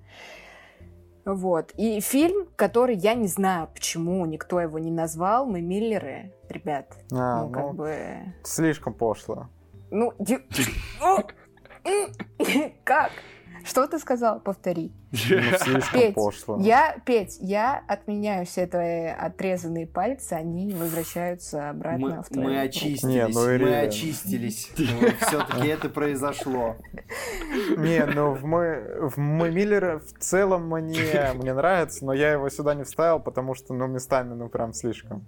Вот. 1.24 1.72
И 1.76 2.00
фильм, 2.00 2.48
который 2.54 2.96
я 2.96 3.14
не 3.14 3.28
знаю, 3.28 3.68
почему 3.72 4.26
никто 4.26 4.60
его 4.60 4.78
не 4.78 4.90
назвал, 4.90 5.46
мы 5.46 5.62
Миллеры, 5.62 6.34
ребят. 6.50 6.98
А, 7.10 7.44
ну, 7.44 7.50
как 7.50 7.62
ну, 7.62 7.72
бы... 7.72 7.96
Слишком 8.42 8.92
пошло. 8.92 9.48
Ну, 9.90 10.12
как? 12.84 13.12
Что 13.64 13.86
ты 13.86 13.98
сказал? 13.98 14.40
Повтори. 14.40 14.92
Ну, 15.10 15.18
Петь. 15.92 16.16
Я, 16.58 16.96
Петь, 17.04 17.38
я 17.40 17.82
отменяю 17.88 18.44
все 18.44 18.66
твои 18.66 19.06
отрезанные 19.06 19.86
пальцы, 19.86 20.34
они 20.34 20.72
возвращаются 20.74 21.70
обратно 21.70 22.16
Мы, 22.16 22.22
в 22.22 22.28
твою 22.28 22.48
мы 22.48 22.60
очистились, 22.60 23.02
Не, 23.02 23.26
ну, 23.28 23.64
мы 23.64 23.78
очистились. 23.78 24.70
Все-таки 25.20 25.68
это 25.68 25.88
произошло. 25.88 26.76
Не, 27.76 28.04
ну 28.04 28.34
в 28.34 28.44
мы, 28.44 29.08
в 29.08 29.18
мы 29.18 29.50
Миллера 29.50 29.98
в 29.98 30.18
целом 30.18 30.68
мне, 30.68 31.32
мне 31.34 31.54
нравится, 31.54 32.04
но 32.04 32.12
я 32.12 32.32
его 32.32 32.50
сюда 32.50 32.74
не 32.74 32.84
вставил, 32.84 33.18
потому 33.20 33.54
что, 33.54 33.72
ну, 33.72 33.86
местами, 33.86 34.34
ну, 34.34 34.48
прям 34.48 34.74
слишком. 34.74 35.24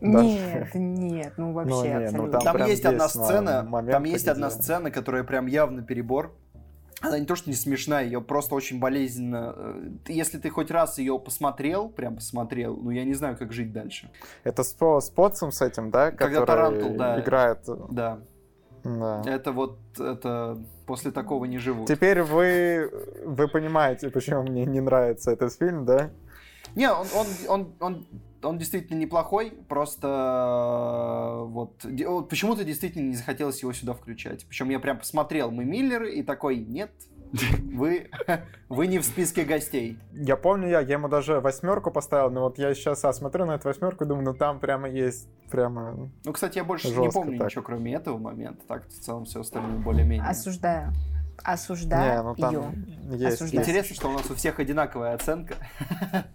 Нет, 0.00 0.74
нет, 0.74 1.32
ну 1.38 1.52
вообще 1.52 1.72
Ну, 1.72 1.82
ну, 1.82 2.04
абсолютно. 2.04 2.40
Там 2.40 2.66
есть 2.66 2.84
одна 2.84 3.04
ну, 3.04 3.08
сцена, 3.08 3.84
там 3.90 4.04
есть 4.04 4.28
одна 4.28 4.50
сцена, 4.50 4.90
которая 4.90 5.24
прям 5.24 5.46
явно 5.46 5.82
перебор. 5.82 6.36
Она 7.02 7.18
не 7.18 7.26
то, 7.26 7.36
что 7.36 7.50
не 7.50 7.56
смешная, 7.56 8.04
ее 8.04 8.20
просто 8.22 8.54
очень 8.54 8.80
болезненно. 8.80 9.52
э, 9.56 9.88
Если 10.08 10.38
ты 10.38 10.48
хоть 10.48 10.70
раз 10.70 10.98
ее 10.98 11.18
посмотрел, 11.18 11.90
прям 11.90 12.16
посмотрел, 12.16 12.74
ну 12.76 12.90
я 12.90 13.04
не 13.04 13.12
знаю, 13.14 13.36
как 13.36 13.52
жить 13.52 13.72
дальше. 13.72 14.10
Это 14.44 14.62
с, 14.62 14.72
По- 14.72 15.00
с 15.00 15.10
Потсом 15.10 15.52
с 15.52 15.60
этим, 15.60 15.90
да? 15.90 16.10
Когда 16.10 16.46
Тарантул, 16.46 16.96
да. 16.96 17.20
играет. 17.20 17.58
Да, 17.90 18.20
Да. 18.82 19.22
это 19.26 19.52
вот, 19.52 19.78
это 19.98 20.58
после 20.86 21.10
такого 21.10 21.44
не 21.44 21.58
живут. 21.58 21.86
Теперь 21.86 22.22
вы, 22.22 22.90
вы 23.24 23.46
понимаете, 23.48 24.08
почему 24.10 24.42
мне 24.44 24.64
не 24.64 24.80
нравится 24.80 25.32
этот 25.32 25.52
фильм, 25.52 25.84
да? 25.84 26.10
Не, 26.74 26.90
он, 26.90 27.06
он, 27.14 27.26
он, 27.48 27.72
он, 27.80 28.06
он 28.42 28.58
действительно 28.58 28.98
неплохой, 28.98 29.52
просто 29.68 30.08
э, 30.08 31.44
вот, 31.44 31.84
вот 31.84 32.28
почему-то 32.28 32.64
действительно 32.64 33.08
не 33.08 33.16
захотелось 33.16 33.62
его 33.62 33.72
сюда 33.72 33.94
включать. 33.94 34.46
Причем 34.46 34.70
я 34.70 34.78
прям 34.78 34.98
посмотрел 34.98 35.50
«Мы 35.50 35.64
Миллеры» 35.64 36.14
и 36.14 36.22
такой, 36.22 36.58
нет, 36.58 36.90
вы, 37.72 38.10
вы 38.68 38.86
не 38.86 38.98
в 38.98 39.04
списке 39.04 39.44
гостей. 39.44 39.98
Я 40.12 40.36
помню, 40.36 40.68
я, 40.68 40.80
я 40.80 40.94
ему 40.94 41.08
даже 41.08 41.40
восьмерку 41.40 41.90
поставил, 41.90 42.30
но 42.30 42.42
вот 42.42 42.58
я 42.58 42.74
сейчас 42.74 43.04
а, 43.04 43.12
смотрю 43.12 43.46
на 43.46 43.52
эту 43.56 43.68
восьмерку 43.68 44.04
и 44.04 44.06
думаю, 44.06 44.24
ну 44.24 44.34
там 44.34 44.60
прямо 44.60 44.88
есть, 44.88 45.28
прямо... 45.50 46.10
Ну, 46.24 46.32
кстати, 46.32 46.58
я 46.58 46.64
больше 46.64 46.88
не 46.88 47.10
помню 47.10 47.38
так. 47.38 47.48
ничего, 47.48 47.62
кроме 47.62 47.94
этого 47.94 48.18
момента. 48.18 48.64
Так, 48.66 48.86
в 48.88 49.00
целом, 49.00 49.24
все 49.24 49.40
остальное 49.40 49.78
более-менее. 49.78 50.26
Осуждаю. 50.26 50.88
не, 50.88 50.96
Осуждаю 51.42 52.24
ну 52.24 52.34
там 52.34 52.50
её. 52.50 53.16
есть. 53.16 53.34
Осуждаю. 53.36 53.62
Интересно, 53.62 53.96
что 53.96 54.08
у 54.08 54.12
нас 54.12 54.30
у 54.30 54.34
всех 54.34 54.58
одинаковая 54.58 55.14
оценка. 55.14 55.54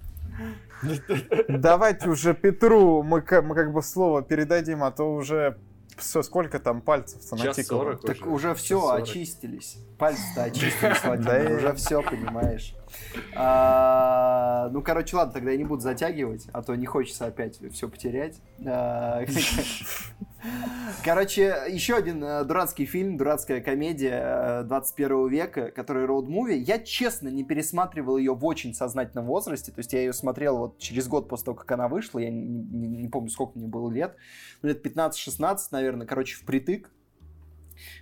Давайте 1.47 2.09
уже 2.09 2.33
Петру 2.33 3.03
мы, 3.03 3.21
ка- 3.21 3.41
мы 3.41 3.55
как 3.55 3.71
бы 3.73 3.81
слово 3.81 4.21
передадим, 4.21 4.83
а 4.83 4.91
то 4.91 5.13
уже 5.13 5.57
все, 5.97 6.23
сколько 6.23 6.59
там 6.59 6.81
пальцев-то 6.81 7.35
натикало. 7.35 7.95
Так 7.97 8.17
Уже. 8.21 8.29
уже 8.29 8.53
все, 8.55 8.79
40. 8.79 9.03
очистились. 9.03 9.77
Пальцы-то 9.99 10.43
очистились, 10.43 11.01
Владимир, 11.03 11.57
уже 11.57 11.73
все, 11.73 12.01
понимаешь. 12.01 12.75
А, 13.35 14.69
Ну, 14.71 14.81
короче, 14.81 15.15
ладно, 15.15 15.33
тогда 15.33 15.51
я 15.51 15.57
не 15.57 15.65
буду 15.65 15.81
затягивать, 15.81 16.47
а 16.53 16.61
то 16.63 16.75
не 16.75 16.85
хочется 16.85 17.25
опять 17.25 17.59
все 17.73 17.87
потерять. 17.87 18.41
А, 18.65 19.23
Короче, 21.03 21.55
еще 21.69 21.95
один 21.95 22.23
э, 22.23 22.43
дурацкий 22.45 22.85
фильм, 22.85 23.17
дурацкая 23.17 23.61
комедия 23.61 24.61
э, 24.61 24.63
21 24.63 25.27
века, 25.29 25.71
который 25.71 26.05
роуд-муви. 26.05 26.55
Я, 26.55 26.79
честно, 26.79 27.27
не 27.29 27.43
пересматривал 27.43 28.17
ее 28.17 28.33
в 28.33 28.45
очень 28.45 28.73
сознательном 28.73 29.25
возрасте. 29.25 29.71
То 29.71 29.79
есть 29.79 29.93
я 29.93 29.99
ее 29.99 30.13
смотрел 30.13 30.57
вот 30.57 30.77
через 30.79 31.07
год 31.07 31.27
после 31.29 31.45
того, 31.45 31.57
как 31.57 31.71
она 31.71 31.87
вышла. 31.87 32.19
Я 32.19 32.29
не, 32.29 32.41
не- 32.45 32.87
не 33.03 33.07
помню, 33.07 33.29
сколько 33.29 33.57
мне 33.57 33.67
было 33.67 33.89
лет. 33.91 34.15
Ну, 34.61 34.69
лет 34.69 34.85
15-16, 34.85 35.57
наверное. 35.71 36.05
Короче, 36.07 36.35
впритык. 36.37 36.91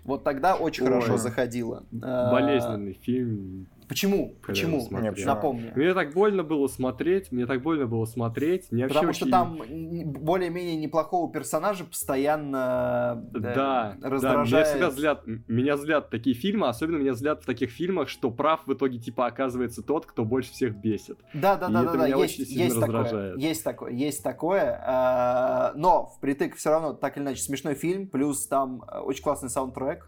Вот 0.04 0.24
тогда 0.24 0.56
очень 0.56 0.84
Ой. 0.84 0.90
хорошо 0.90 1.18
заходило. 1.18 1.86
А, 2.02 2.32
Болезненный 2.32 2.94
фильм. 3.02 3.68
Почему? 3.90 4.36
Почему? 4.46 4.88
почему? 4.88 5.26
Напомни. 5.26 5.72
Мне 5.76 5.96
так 5.96 6.14
больно 6.14 6.44
было 6.44 6.68
смотреть, 6.68 7.32
мне 7.32 7.48
так 7.48 7.64
больно 7.64 7.88
было 7.88 8.06
смотреть. 8.06 8.72
Мне 8.72 8.88
Потому 8.88 9.14
что 9.14 9.26
очень- 9.26 9.32
там 9.32 9.58
более-менее 10.06 10.76
неплохого 10.76 11.32
персонажа 11.32 11.86
постоянно 11.86 13.26
э, 13.34 13.40
Да, 13.40 13.54
да, 13.56 13.96
меня 13.98 14.10
раздражает. 14.10 14.68
всегда 14.68 14.92
злят, 14.92 15.24
меня 15.26 15.76
злят 15.76 16.12
такие 16.12 16.36
фильмы, 16.36 16.68
особенно 16.68 16.98
меня 16.98 17.16
злят 17.16 17.42
в 17.42 17.48
таких 17.48 17.72
фильмах, 17.72 18.10
что 18.10 18.30
прав 18.30 18.62
в 18.68 18.74
итоге 18.74 19.00
типа 19.00 19.26
оказывается 19.26 19.82
тот, 19.82 20.06
кто 20.06 20.24
больше 20.24 20.52
всех 20.52 20.76
бесит. 20.76 21.18
Да, 21.34 21.56
да, 21.56 21.68
И 21.70 21.74
да, 21.74 21.82
это 21.82 21.92
да, 21.94 21.98
да, 21.98 22.06
меня 22.06 22.18
есть, 22.18 22.38
есть 22.38 22.80
такое, 22.80 23.36
есть 23.38 23.64
такое, 23.64 23.92
есть 23.92 24.24
такое, 24.24 24.84
а, 24.86 25.74
но 25.76 26.14
впритык 26.18 26.56
все 26.58 26.70
равно 26.70 26.94
так 26.94 27.18
или 27.18 27.24
иначе 27.24 27.42
смешной 27.42 27.74
фильм, 27.74 28.08
плюс 28.08 28.46
там 28.46 28.84
э, 28.88 29.00
очень 29.00 29.24
классный 29.24 29.50
саундтрек. 29.50 30.06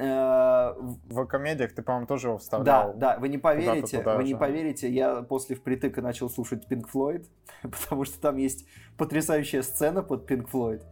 Э, 0.00 0.74
в- 0.78 1.26
комедиях 1.26 1.72
ты, 1.74 1.82
по-моему, 1.82 2.06
тоже 2.06 2.28
его 2.28 2.36
Да, 2.36 2.40
вставлял. 2.40 2.94
да, 2.94 3.18
вы 3.18 3.28
не 3.28 3.36
поверите, 3.38 4.00
вы 4.00 4.22
не 4.22 4.30
же. 4.30 4.36
поверите, 4.36 4.88
я 4.88 5.22
после 5.22 5.56
впритыка 5.56 6.00
начал 6.02 6.30
слушать 6.30 6.66
Pink 6.70 6.84
Floyd, 6.92 7.26
потому 7.62 8.04
что 8.04 8.20
там 8.20 8.36
есть 8.36 8.64
потрясающая 8.96 9.62
сцена 9.62 10.04
под 10.04 10.30
Pink 10.30 10.48
Floyd. 10.52 10.82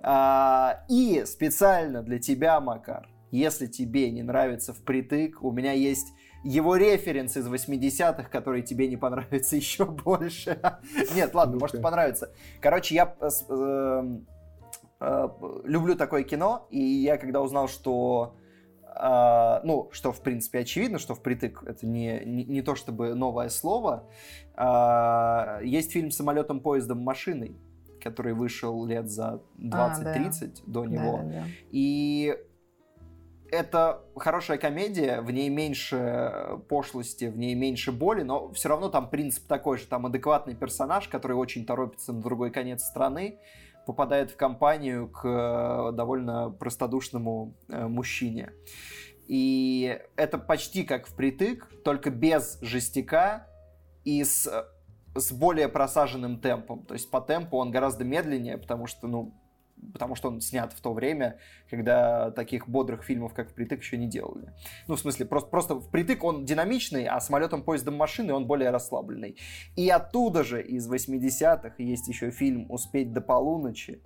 А, 0.00 0.82
и 0.88 1.24
специально 1.26 2.02
для 2.02 2.18
тебя, 2.18 2.58
Макар, 2.58 3.06
если 3.30 3.66
тебе 3.66 4.10
не 4.10 4.22
нравится 4.22 4.72
впритык, 4.72 5.42
у 5.42 5.50
меня 5.50 5.72
есть 5.72 6.14
его 6.42 6.76
референс 6.76 7.36
из 7.36 7.46
80-х, 7.46 8.30
который 8.30 8.62
тебе 8.62 8.88
не 8.88 8.96
понравится 8.96 9.56
еще 9.56 9.84
больше. 9.84 10.58
Нет, 11.14 11.34
ладно, 11.34 11.58
может 11.58 11.82
понравится. 11.82 12.32
Короче, 12.62 12.94
я 12.94 13.14
э, 13.20 13.28
эм, 13.50 14.26
э, 15.00 15.28
люблю 15.64 15.96
такое 15.96 16.22
кино, 16.22 16.66
и 16.70 16.80
я 16.80 17.18
когда 17.18 17.42
узнал, 17.42 17.68
что 17.68 18.36
а, 18.96 19.60
ну, 19.64 19.88
что, 19.92 20.12
в 20.12 20.20
принципе, 20.20 20.60
очевидно, 20.60 20.98
что 20.98 21.14
впритык 21.14 21.62
это 21.66 21.86
не, 21.86 22.20
не, 22.24 22.44
не 22.44 22.62
то 22.62 22.74
чтобы 22.74 23.14
новое 23.14 23.48
слово. 23.48 24.08
А, 24.54 25.60
есть 25.62 25.92
фильм 25.92 26.10
«Самолетом, 26.10 26.60
поездом, 26.60 27.00
машиной», 27.00 27.56
который 28.00 28.34
вышел 28.34 28.84
лет 28.86 29.10
за 29.10 29.42
20-30 29.58 30.60
до 30.66 30.84
него. 30.84 31.18
Да, 31.18 31.22
да, 31.24 31.30
да. 31.30 31.44
И 31.70 32.36
это 33.50 34.02
хорошая 34.16 34.58
комедия, 34.58 35.20
в 35.20 35.30
ней 35.30 35.48
меньше 35.48 36.60
пошлости, 36.68 37.26
в 37.26 37.38
ней 37.38 37.54
меньше 37.54 37.92
боли, 37.92 38.22
но 38.22 38.52
все 38.52 38.68
равно 38.68 38.88
там 38.88 39.10
принцип 39.10 39.46
такой 39.46 39.78
же, 39.78 39.86
там 39.86 40.06
адекватный 40.06 40.54
персонаж, 40.54 41.08
который 41.08 41.36
очень 41.36 41.64
торопится 41.64 42.12
на 42.12 42.20
другой 42.20 42.50
конец 42.50 42.82
страны, 42.82 43.38
попадает 43.84 44.30
в 44.30 44.36
компанию 44.36 45.08
к 45.08 45.24
э, 45.24 45.92
довольно 45.92 46.50
простодушному 46.50 47.54
э, 47.68 47.86
мужчине. 47.86 48.52
И 49.26 50.00
это 50.16 50.38
почти 50.38 50.84
как 50.84 51.06
впритык, 51.06 51.70
только 51.82 52.10
без 52.10 52.58
жестяка 52.60 53.46
и 54.04 54.22
с, 54.22 54.48
с 55.14 55.32
более 55.32 55.68
просаженным 55.68 56.40
темпом. 56.40 56.84
То 56.84 56.94
есть 56.94 57.10
по 57.10 57.20
темпу 57.20 57.56
он 57.56 57.70
гораздо 57.70 58.04
медленнее, 58.04 58.58
потому 58.58 58.86
что, 58.86 59.06
ну, 59.06 59.34
потому 59.92 60.14
что 60.14 60.28
он 60.28 60.40
снят 60.40 60.72
в 60.72 60.80
то 60.80 60.92
время, 60.92 61.38
когда 61.70 62.30
таких 62.30 62.68
бодрых 62.68 63.02
фильмов, 63.02 63.34
как 63.34 63.50
«Впритык», 63.50 63.80
еще 63.80 63.96
не 63.96 64.06
делали. 64.06 64.52
Ну, 64.86 64.96
в 64.96 65.00
смысле, 65.00 65.26
просто, 65.26 65.50
просто 65.50 65.80
«Впритык» 65.80 66.22
он 66.24 66.44
динамичный, 66.44 67.06
а 67.06 67.20
«Самолетом, 67.20 67.62
поездом, 67.62 67.96
машиной» 67.96 68.34
он 68.34 68.46
более 68.46 68.70
расслабленный. 68.70 69.36
И 69.76 69.88
оттуда 69.90 70.44
же, 70.44 70.62
из 70.62 70.90
80-х, 70.90 71.74
есть 71.78 72.08
еще 72.08 72.30
фильм 72.30 72.70
«Успеть 72.70 73.12
до 73.12 73.20
полуночи» 73.20 74.02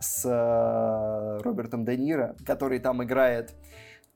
с 0.00 0.24
э, 0.24 1.42
Робертом 1.42 1.84
Де 1.84 1.96
Ниро, 1.96 2.34
который 2.44 2.78
там 2.78 3.04
играет 3.04 3.54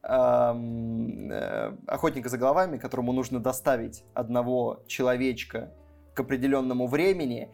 эм, 0.02 1.30
э, 1.30 1.76
охотника 1.86 2.28
за 2.28 2.38
головами, 2.38 2.78
которому 2.78 3.12
нужно 3.12 3.38
доставить 3.38 4.04
одного 4.14 4.82
человечка 4.86 5.72
к 6.14 6.20
определенному 6.20 6.86
времени, 6.86 7.50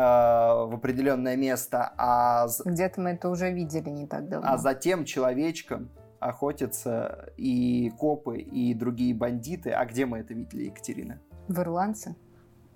в 0.00 0.74
определенное 0.74 1.36
место, 1.36 1.92
а, 1.96 2.46
Где-то 2.64 3.00
мы 3.00 3.10
это 3.10 3.28
уже 3.28 3.50
видели 3.52 3.88
не 3.90 4.06
так 4.06 4.28
давно. 4.28 4.48
а 4.48 4.58
затем 4.58 5.04
человечком 5.04 5.88
охотятся 6.20 7.32
и 7.36 7.90
копы, 7.98 8.38
и 8.38 8.74
другие 8.74 9.14
бандиты. 9.14 9.70
А 9.70 9.84
где 9.84 10.06
мы 10.06 10.18
это 10.18 10.34
видели, 10.34 10.64
Екатерина? 10.64 11.18
В 11.48 11.58
ирландце? 11.60 12.14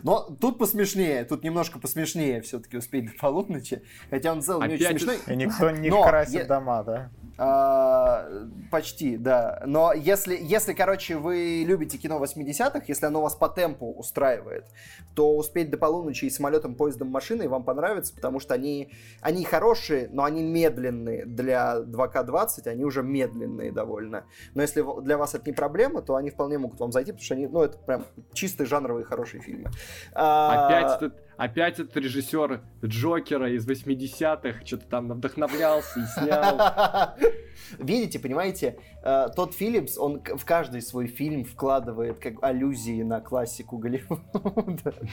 Но 0.02 0.20
тут 0.40 0.58
посмешнее, 0.58 1.24
тут 1.24 1.42
немножко 1.42 1.78
посмешнее 1.78 2.40
все-таки 2.42 2.76
успеть 2.76 3.06
до 3.06 3.12
полуночи. 3.18 3.82
Хотя 4.10 4.32
он 4.32 4.40
в 4.40 4.44
целом 4.44 4.68
не 4.68 4.74
очень 4.74 4.86
смешной. 4.98 5.18
И 5.26 5.36
никто 5.36 5.70
не 5.70 5.88
Но 5.90 6.02
красит 6.04 6.34
е- 6.34 6.44
дома, 6.44 6.82
да? 6.84 7.10
А, 7.42 8.28
почти, 8.70 9.16
да. 9.16 9.62
Но 9.64 9.94
если, 9.94 10.36
если, 10.38 10.74
короче, 10.74 11.16
вы 11.16 11.64
любите 11.66 11.96
кино 11.96 12.22
80-х, 12.22 12.82
если 12.86 13.06
оно 13.06 13.22
вас 13.22 13.34
по 13.34 13.48
темпу 13.48 13.90
устраивает, 13.92 14.66
то 15.14 15.34
успеть 15.34 15.70
до 15.70 15.78
полуночи 15.78 16.26
и 16.26 16.30
самолетом, 16.30 16.74
поездом, 16.74 17.08
машиной 17.08 17.48
вам 17.48 17.64
понравится, 17.64 18.14
потому 18.14 18.40
что 18.40 18.52
они, 18.52 18.92
они 19.22 19.44
хорошие, 19.44 20.10
но 20.12 20.24
они 20.24 20.42
медленные. 20.42 21.24
Для 21.24 21.78
2К20 21.78 22.68
они 22.68 22.84
уже 22.84 23.02
медленные 23.02 23.72
довольно. 23.72 24.24
Но 24.52 24.60
если 24.60 24.84
для 25.00 25.16
вас 25.16 25.34
это 25.34 25.46
не 25.46 25.54
проблема, 25.54 26.02
то 26.02 26.16
они 26.16 26.28
вполне 26.28 26.58
могут 26.58 26.78
вам 26.78 26.92
зайти, 26.92 27.12
потому 27.12 27.24
что 27.24 27.34
они, 27.36 27.46
ну, 27.46 27.62
это 27.62 27.78
прям 27.78 28.04
чистые 28.34 28.66
жанровые 28.66 29.06
хорошие 29.06 29.40
фильмы. 29.40 29.70
А, 30.12 30.66
Опять 30.66 30.96
этот, 30.96 31.29
опять 31.40 31.78
этот 31.78 31.96
режиссер 31.96 32.60
Джокера 32.84 33.50
из 33.50 33.66
80-х 33.66 34.60
что-то 34.66 34.86
там 34.86 35.08
вдохновлялся 35.08 36.00
и 36.00 36.04
снял. 36.20 37.16
Видите, 37.78 38.18
понимаете, 38.18 38.78
э, 39.02 39.28
тот 39.34 39.54
Филлипс, 39.54 39.98
он 39.98 40.22
в 40.22 40.44
каждый 40.44 40.82
свой 40.82 41.06
фильм 41.06 41.44
вкладывает 41.44 42.18
как 42.18 42.42
аллюзии 42.42 43.02
на 43.02 43.20
классику 43.20 43.78
Голливуда. 43.78 44.94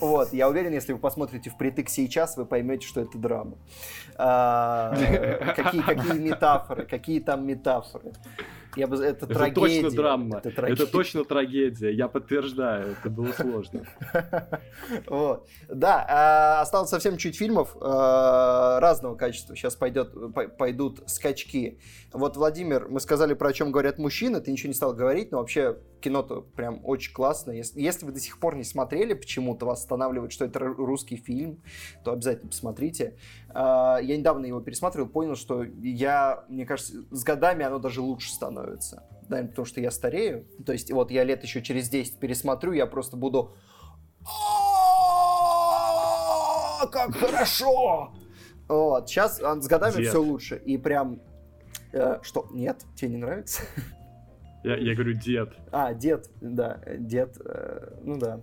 Вот, 0.00 0.32
я 0.32 0.48
уверен, 0.48 0.72
если 0.72 0.92
вы 0.92 0.98
посмотрите 0.98 1.48
впритык 1.50 1.88
сейчас, 1.88 2.36
вы 2.36 2.44
поймете, 2.46 2.86
что 2.86 3.00
это 3.00 3.16
драма. 3.16 3.56
А, 4.16 4.92
Какие, 5.56 5.82
какие 5.82 6.18
метафоры, 6.18 6.84
какие 6.84 7.20
там 7.20 7.46
метафоры. 7.46 8.12
Я 8.74 8.86
бы, 8.86 8.96
это, 8.96 9.26
Это 9.26 9.34
трагедия. 9.34 9.82
точно 9.82 9.90
драма. 9.90 10.38
Это, 10.38 10.48
Это, 10.48 10.56
трагедия. 10.56 10.86
точно 10.86 11.24
трагедия. 11.24 11.92
Я 11.92 12.08
подтверждаю, 12.08 12.92
это 12.92 13.10
было 13.10 13.30
сложно. 13.32 13.84
Вот. 15.06 15.46
Да, 15.68 16.06
а, 16.08 16.60
осталось 16.62 16.88
совсем 16.90 17.18
чуть 17.18 17.36
фильмов 17.36 17.76
а, 17.80 18.80
разного 18.80 19.14
качества. 19.14 19.54
Сейчас 19.54 19.76
пойдет, 19.76 20.12
пой- 20.34 20.48
пойдут 20.48 21.02
скачки. 21.06 21.78
Вот, 22.12 22.36
Владимир, 22.36 22.81
мы 22.88 23.00
сказали 23.00 23.34
про 23.34 23.48
о 23.48 23.52
чем 23.52 23.70
говорят 23.72 23.98
мужчины, 23.98 24.40
ты 24.40 24.50
ничего 24.52 24.68
не 24.68 24.74
стал 24.74 24.94
говорить, 24.94 25.30
но 25.32 25.38
вообще 25.38 25.78
кино-то 26.00 26.40
прям 26.42 26.80
очень 26.84 27.12
классное. 27.12 27.56
Если, 27.56 27.80
если 27.80 28.06
вы 28.06 28.12
до 28.12 28.20
сих 28.20 28.38
пор 28.38 28.56
не 28.56 28.64
смотрели, 28.64 29.14
почему-то 29.14 29.66
вас 29.66 29.80
останавливает, 29.80 30.32
что 30.32 30.44
это 30.44 30.58
ру- 30.58 30.74
русский 30.74 31.16
фильм, 31.16 31.62
то 32.04 32.12
обязательно 32.12 32.50
посмотрите. 32.50 33.16
А, 33.50 33.98
Я 34.02 34.16
недавно 34.16 34.46
его 34.46 34.60
пересматривал, 34.60 35.08
понял, 35.08 35.34
что 35.36 35.62
я, 35.64 36.44
мне 36.48 36.64
кажется, 36.66 37.04
с 37.10 37.24
годами 37.24 37.64
оно 37.64 37.78
даже 37.78 38.00
лучше 38.00 38.30
становится. 38.32 39.04
Наверное, 39.28 39.50
потому 39.50 39.66
что 39.66 39.80
я 39.80 39.90
старею. 39.90 40.46
То 40.66 40.72
есть, 40.72 40.90
вот 40.92 41.10
я 41.10 41.24
лет 41.24 41.42
еще 41.42 41.62
через 41.62 41.88
10 41.88 42.18
пересмотрю, 42.18 42.72
я 42.72 42.86
просто 42.86 43.16
буду 43.16 43.54
«А, 46.80 46.86
как 46.86 47.14
хорошо! 47.16 48.12
Вот, 48.68 49.08
сейчас 49.08 49.40
а, 49.42 49.60
с 49.60 49.66
годами 49.66 49.92
все 50.10 50.18
лучше. 50.22 50.56
И 50.64 50.76
прям... 50.78 51.20
э, 51.92 52.18
что, 52.22 52.48
нет? 52.52 52.84
Тебе 52.94 53.10
не 53.10 53.16
нравится? 53.18 53.62
Я, 54.64 54.76
я 54.76 54.94
говорю, 54.94 55.14
дед. 55.14 55.54
А, 55.72 55.92
дед, 55.92 56.30
да, 56.40 56.80
дед, 56.86 57.36
э, 57.44 57.98
ну 58.04 58.16
да. 58.16 58.40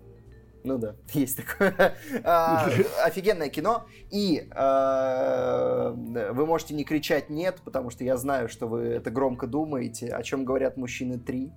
Ну 0.63 0.77
да, 0.77 0.95
есть 1.13 1.37
такое. 1.37 1.95
А, 2.23 2.67
Офигенное 3.05 3.49
кино. 3.49 3.85
И 4.11 4.47
э, 4.53 5.91
вы 6.31 6.45
можете 6.45 6.73
не 6.73 6.83
кричать 6.83 7.29
«нет», 7.29 7.59
потому 7.63 7.89
что 7.89 8.03
я 8.03 8.17
знаю, 8.17 8.49
что 8.49 8.67
вы 8.67 8.81
это 8.81 9.11
громко 9.11 9.47
думаете, 9.47 10.09
о 10.09 10.21
чем 10.23 10.43
говорят 10.43 10.77
мужчины 10.77 11.17
три. 11.17 11.51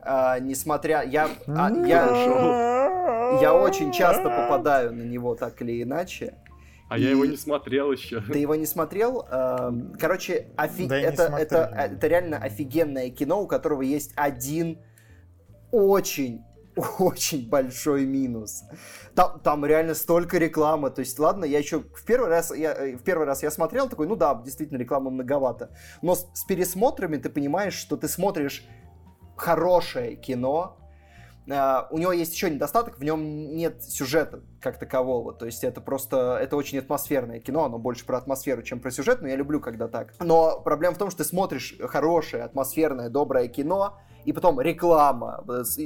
А, 0.00 0.38
Несмотря... 0.40 1.02
Я, 1.02 1.30
а, 1.46 1.70
я, 1.86 3.40
я 3.40 3.54
очень 3.54 3.92
часто 3.92 4.24
попадаю 4.24 4.92
на 4.92 5.02
него 5.02 5.34
так 5.34 5.60
или 5.62 5.82
иначе. 5.82 6.34
А 6.88 6.98
я 6.98 7.10
его 7.10 7.24
И- 7.24 7.28
не 7.28 7.36
смотрел 7.36 7.90
еще. 7.92 8.20
Ты 8.20 8.38
его 8.38 8.54
не 8.54 8.66
смотрел? 8.66 9.26
Эм, 9.30 9.94
Короче, 9.98 10.48
офи- 10.56 10.86
Да 10.86 10.98
и 10.98 11.02
не 11.02 11.06
это, 11.08 11.26
смотрел. 11.28 11.46
это, 11.62 11.74
это 11.76 12.06
реально 12.06 12.36
офигенное 12.38 13.10
кино, 13.10 13.42
у 13.42 13.46
которого 13.46 13.82
есть 13.82 14.12
один 14.16 14.78
очень 15.72 16.42
очень 16.98 17.48
большой 17.48 18.04
минус. 18.04 18.64
Там, 19.14 19.40
там 19.40 19.64
реально 19.64 19.94
столько 19.94 20.38
рекламы. 20.38 20.90
То 20.90 21.00
есть, 21.00 21.18
ладно, 21.18 21.44
я 21.44 21.58
еще 21.58 21.78
в 21.80 22.04
первый 22.04 22.28
раз 22.28 22.54
я, 22.54 22.72
э, 22.74 22.96
в 22.96 23.02
первый 23.02 23.26
раз 23.26 23.42
я 23.42 23.50
смотрел, 23.50 23.88
такой, 23.88 24.06
ну 24.08 24.16
да, 24.16 24.34
действительно, 24.44 24.78
рекламы 24.78 25.10
многовато. 25.10 25.70
Но 26.02 26.14
с, 26.16 26.26
с 26.34 26.44
пересмотрами 26.44 27.16
ты 27.16 27.28
понимаешь, 27.30 27.74
что 27.74 27.96
ты 27.96 28.08
смотришь 28.08 28.66
хорошее 29.36 30.16
кино. 30.16 30.76
А, 31.50 31.88
у 31.90 31.98
него 31.98 32.12
есть 32.12 32.32
еще 32.34 32.48
недостаток, 32.50 32.98
в 32.98 33.04
нем 33.04 33.54
нет 33.54 33.82
сюжета 33.82 34.40
как 34.60 34.78
такового. 34.78 35.32
То 35.34 35.46
есть 35.46 35.62
это 35.62 35.80
просто, 35.80 36.38
это 36.40 36.56
очень 36.56 36.78
атмосферное 36.78 37.40
кино, 37.40 37.64
оно 37.64 37.78
больше 37.78 38.06
про 38.06 38.18
атмосферу, 38.18 38.62
чем 38.62 38.80
про 38.80 38.90
сюжет, 38.90 39.20
но 39.20 39.28
я 39.28 39.36
люблю, 39.36 39.60
когда 39.60 39.88
так. 39.88 40.14
Но 40.20 40.60
проблема 40.60 40.94
в 40.94 40.98
том, 40.98 41.10
что 41.10 41.22
ты 41.22 41.28
смотришь 41.28 41.76
хорошее, 41.80 42.44
атмосферное, 42.44 43.10
доброе 43.10 43.48
кино, 43.48 43.98
и 44.24 44.32
потом 44.32 44.58
реклама, 44.58 45.44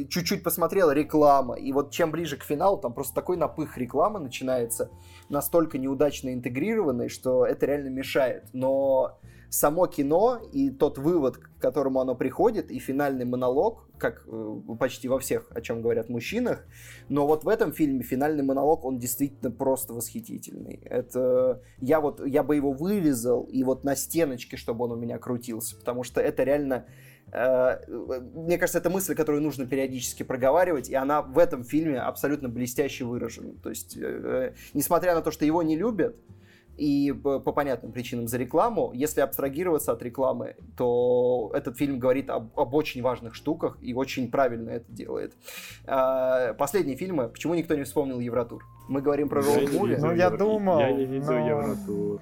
чуть-чуть 0.08 0.44
посмотрел, 0.44 0.92
реклама, 0.92 1.56
и 1.56 1.72
вот 1.72 1.90
чем 1.90 2.12
ближе 2.12 2.36
к 2.36 2.44
финалу, 2.44 2.78
там 2.78 2.92
просто 2.92 3.14
такой 3.14 3.36
напых 3.36 3.76
рекламы 3.76 4.20
начинается, 4.20 4.90
настолько 5.28 5.76
неудачно 5.76 6.32
интегрированный, 6.32 7.08
что 7.08 7.44
это 7.44 7.66
реально 7.66 7.88
мешает. 7.88 8.44
Но 8.52 9.18
само 9.50 9.86
кино 9.86 10.40
и 10.52 10.70
тот 10.70 10.98
вывод, 10.98 11.38
к 11.38 11.60
которому 11.60 12.00
оно 12.00 12.14
приходит, 12.14 12.70
и 12.70 12.78
финальный 12.78 13.24
монолог, 13.24 13.88
как 13.98 14.24
э, 14.26 14.60
почти 14.78 15.08
во 15.08 15.18
всех, 15.18 15.50
о 15.50 15.60
чем 15.60 15.82
говорят 15.82 16.08
мужчинах, 16.08 16.64
но 17.08 17.26
вот 17.26 17.44
в 17.44 17.48
этом 17.48 17.72
фильме 17.72 18.02
финальный 18.02 18.44
монолог, 18.44 18.84
он 18.84 18.98
действительно 18.98 19.50
просто 19.50 19.94
восхитительный. 19.94 20.80
Это 20.84 21.62
я 21.80 22.00
вот 22.00 22.24
я 22.26 22.42
бы 22.42 22.56
его 22.56 22.72
вырезал 22.72 23.44
и 23.44 23.64
вот 23.64 23.84
на 23.84 23.96
стеночке, 23.96 24.56
чтобы 24.56 24.84
он 24.84 24.92
у 24.92 24.96
меня 24.96 25.18
крутился, 25.18 25.76
потому 25.76 26.04
что 26.04 26.20
это 26.20 26.44
реально 26.44 26.86
э, 27.32 27.78
мне 27.88 28.58
кажется, 28.58 28.78
это 28.78 28.90
мысль, 28.90 29.14
которую 29.14 29.42
нужно 29.42 29.66
периодически 29.66 30.22
проговаривать, 30.22 30.90
и 30.90 30.94
она 30.94 31.22
в 31.22 31.38
этом 31.38 31.64
фильме 31.64 32.00
абсолютно 32.00 32.48
блестяще 32.48 33.04
выражена. 33.04 33.54
То 33.62 33.70
есть, 33.70 33.96
э, 33.96 34.54
несмотря 34.74 35.14
на 35.14 35.22
то, 35.22 35.30
что 35.30 35.44
его 35.44 35.62
не 35.62 35.76
любят, 35.76 36.16
и 36.78 37.12
по, 37.12 37.40
по 37.40 37.52
понятным 37.52 37.92
причинам 37.92 38.28
за 38.28 38.38
рекламу, 38.38 38.92
если 38.94 39.20
абстрагироваться 39.20 39.92
от 39.92 40.02
рекламы, 40.02 40.54
то 40.76 41.50
этот 41.54 41.76
фильм 41.76 41.98
говорит 41.98 42.30
об, 42.30 42.58
об 42.58 42.74
очень 42.74 43.02
важных 43.02 43.34
штуках 43.34 43.78
и 43.82 43.94
очень 43.94 44.30
правильно 44.30 44.70
это 44.70 44.90
делает. 44.92 45.34
А, 45.86 46.54
Последние 46.54 46.96
фильмы, 46.96 47.28
почему 47.28 47.54
никто 47.54 47.74
не 47.74 47.82
вспомнил 47.82 48.20
Евротур? 48.20 48.64
Мы 48.88 49.02
говорим 49.02 49.28
про 49.28 49.42
Я 49.42 49.46
роуд 49.54 49.72
не 49.72 49.78
муви. 49.78 49.94
видел 49.94 50.06
Ну, 50.06 50.14
я 50.14 50.30
думал, 50.30 50.78
Я 50.80 50.92
не 50.92 51.04
видел 51.04 51.32
но- 51.32 51.48
Евротур. 51.48 52.20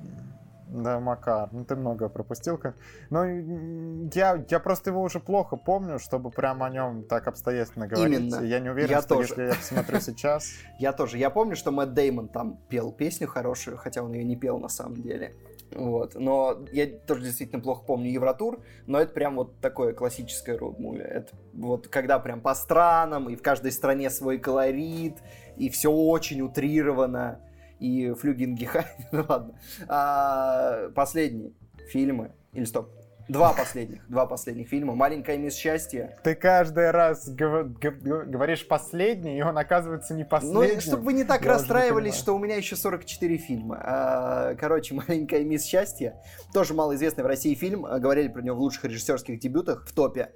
Да, 0.83 1.01
Макар, 1.01 1.49
ну 1.53 1.65
ты 1.65 1.75
много 1.75 2.09
пропустил. 2.11 2.59
как- 2.59 2.77
Ну, 3.09 4.09
я, 4.13 4.45
я 4.49 4.61
просто 4.61 4.91
его 4.91 5.01
уже 5.03 5.21
плохо 5.21 5.57
помню, 5.57 5.99
чтобы 5.99 6.31
прям 6.31 6.63
о 6.63 6.69
нем 6.69 7.03
так 7.05 7.27
обстоятельно 7.29 7.87
говорить. 7.89 8.19
Именно. 8.19 8.45
Я 8.45 8.61
не 8.61 8.69
уверен, 8.69 8.91
Я 8.91 9.01
что 9.01 9.17
тоже. 9.17 9.29
если 9.29 9.43
я 9.47 9.55
посмотрю 9.55 10.01
сейчас... 10.01 10.49
Я 10.79 10.93
тоже. 10.93 11.17
Я 11.17 11.31
помню, 11.31 11.57
что 11.57 11.71
Мэтт 11.71 11.95
Деймон 11.95 12.29
там 12.29 12.59
пел 12.69 12.93
песню 12.93 13.27
хорошую, 13.27 13.79
хотя 13.79 14.03
он 14.03 14.13
ее 14.13 14.25
не 14.25 14.37
пел 14.37 14.59
на 14.59 14.69
самом 14.69 14.97
деле. 14.97 15.35
Вот. 15.75 16.15
Но 16.15 16.65
я 16.73 16.87
тоже 16.87 17.23
действительно 17.23 17.63
плохо 17.63 17.85
помню 17.87 18.11
Евротур, 18.11 18.61
но 18.87 19.01
это 19.01 19.13
прям 19.15 19.37
вот 19.37 19.59
такое 19.61 19.95
классическое 19.95 20.59
роуд 20.59 20.79
муви. 20.79 21.01
Это 21.01 21.35
вот 21.55 21.89
когда 21.89 22.19
прям 22.19 22.41
по 22.43 22.55
странам, 22.55 23.31
и 23.31 23.37
в 23.37 23.43
каждой 23.43 23.73
стране 23.73 24.11
свой 24.11 24.39
колорит, 24.39 25.17
и 25.57 25.71
все 25.71 25.91
очень 25.91 26.43
утрировано, 26.43 27.41
и 27.79 28.13
флюгингехай, 28.13 28.87
ну 29.13 29.25
ладно. 29.29 29.59
А, 29.89 30.91
последние 30.95 31.53
фильмы, 31.89 32.33
или 32.53 32.65
стоп, 32.65 32.91
два 33.29 33.53
последних, 33.53 34.09
два 34.09 34.27
последних 34.27 34.69
фильма. 34.69 34.95
«Маленькая 34.95 35.37
мисс 35.39 35.55
счастье», 35.57 36.17
Ты 36.23 36.35
каждый 36.35 36.91
раз 36.91 37.29
гов- 37.29 37.79
гов- 37.79 37.99
говоришь 38.03 38.67
последний, 38.69 39.39
и 39.39 39.43
он 39.43 39.59
оказывается 39.59 40.15
не 40.15 40.23
Ну, 40.23 40.29
последним. 40.29 40.81
чтобы 40.81 41.03
вы 41.05 41.13
не 41.13 41.25
так 41.25 41.45
Я 41.45 41.53
расстраивались, 41.53 42.15
что 42.15 42.35
у 42.35 42.39
меня 42.39 42.57
еще 42.57 42.77
44 42.77 43.37
фильма. 43.39 43.81
А, 43.83 44.55
Короче, 44.57 44.95
«Маленькая 44.95 45.45
мисс 45.45 45.65
счастье», 45.65 46.21
тоже 46.53 46.75
малоизвестный 46.75 47.25
в 47.25 47.27
России 47.27 47.55
фильм, 47.55 47.85
а, 47.85 47.99
говорили 47.99 48.29
про 48.29 48.43
него 48.43 48.57
в 48.57 48.61
лучших 48.61 48.85
режиссерских 48.85 49.39
дебютах 49.41 49.87
в 49.87 49.93
топе, 49.93 50.31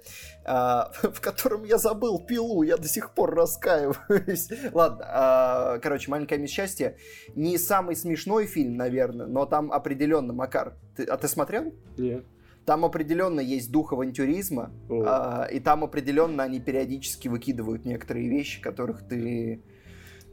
а, 0.45 0.91
в 1.03 1.21
котором 1.21 1.63
я 1.63 1.77
забыл 1.77 2.19
пилу, 2.19 2.61
я 2.63 2.77
до 2.77 2.87
сих 2.87 3.13
пор 3.13 3.33
раскаиваюсь. 3.35 4.49
Ладно, 4.73 5.79
короче, 5.81 6.11
«Маленькая 6.11 6.37
мисс 6.39 6.51
счастье» 6.51 6.97
не 7.35 7.57
самый 7.57 7.95
смешной 7.95 8.45
фильм, 8.47 8.75
наверное, 8.75 9.27
но 9.27 9.45
там 9.45 9.71
определенно, 9.71 10.33
Макар, 10.33 10.73
ты- 10.97 11.03
а 11.05 11.17
ты 11.17 11.27
смотрел? 11.27 11.73
Нет. 11.97 12.25
Там 12.71 12.85
определенно 12.85 13.41
есть 13.41 13.69
дух 13.69 13.91
авантюризма, 13.91 14.71
а, 14.89 15.45
и 15.51 15.59
там 15.59 15.83
определенно 15.83 16.43
они 16.43 16.61
периодически 16.61 17.27
выкидывают 17.27 17.83
некоторые 17.83 18.29
вещи, 18.29 18.61
которых 18.61 19.05
ты 19.05 19.61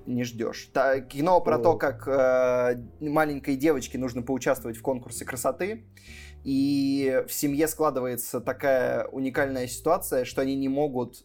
не 0.07 0.23
ждешь. 0.23 0.71
Та- 0.73 1.01
кино 1.01 1.41
про 1.41 1.57
О. 1.57 1.59
то, 1.59 1.77
как 1.77 2.07
э, 2.07 2.81
маленькой 3.01 3.57
девочке 3.57 3.99
нужно 3.99 4.23
поучаствовать 4.23 4.77
в 4.77 4.83
конкурсе 4.83 5.25
красоты, 5.25 5.87
и 6.45 7.25
в 7.27 7.33
семье 7.33 7.67
складывается 7.67 8.41
такая 8.41 9.09
уникальная 9.09 9.67
ситуация, 9.67 10.25
что 10.25 10.41
они 10.41 10.55
не 10.55 10.69
могут 10.69 11.25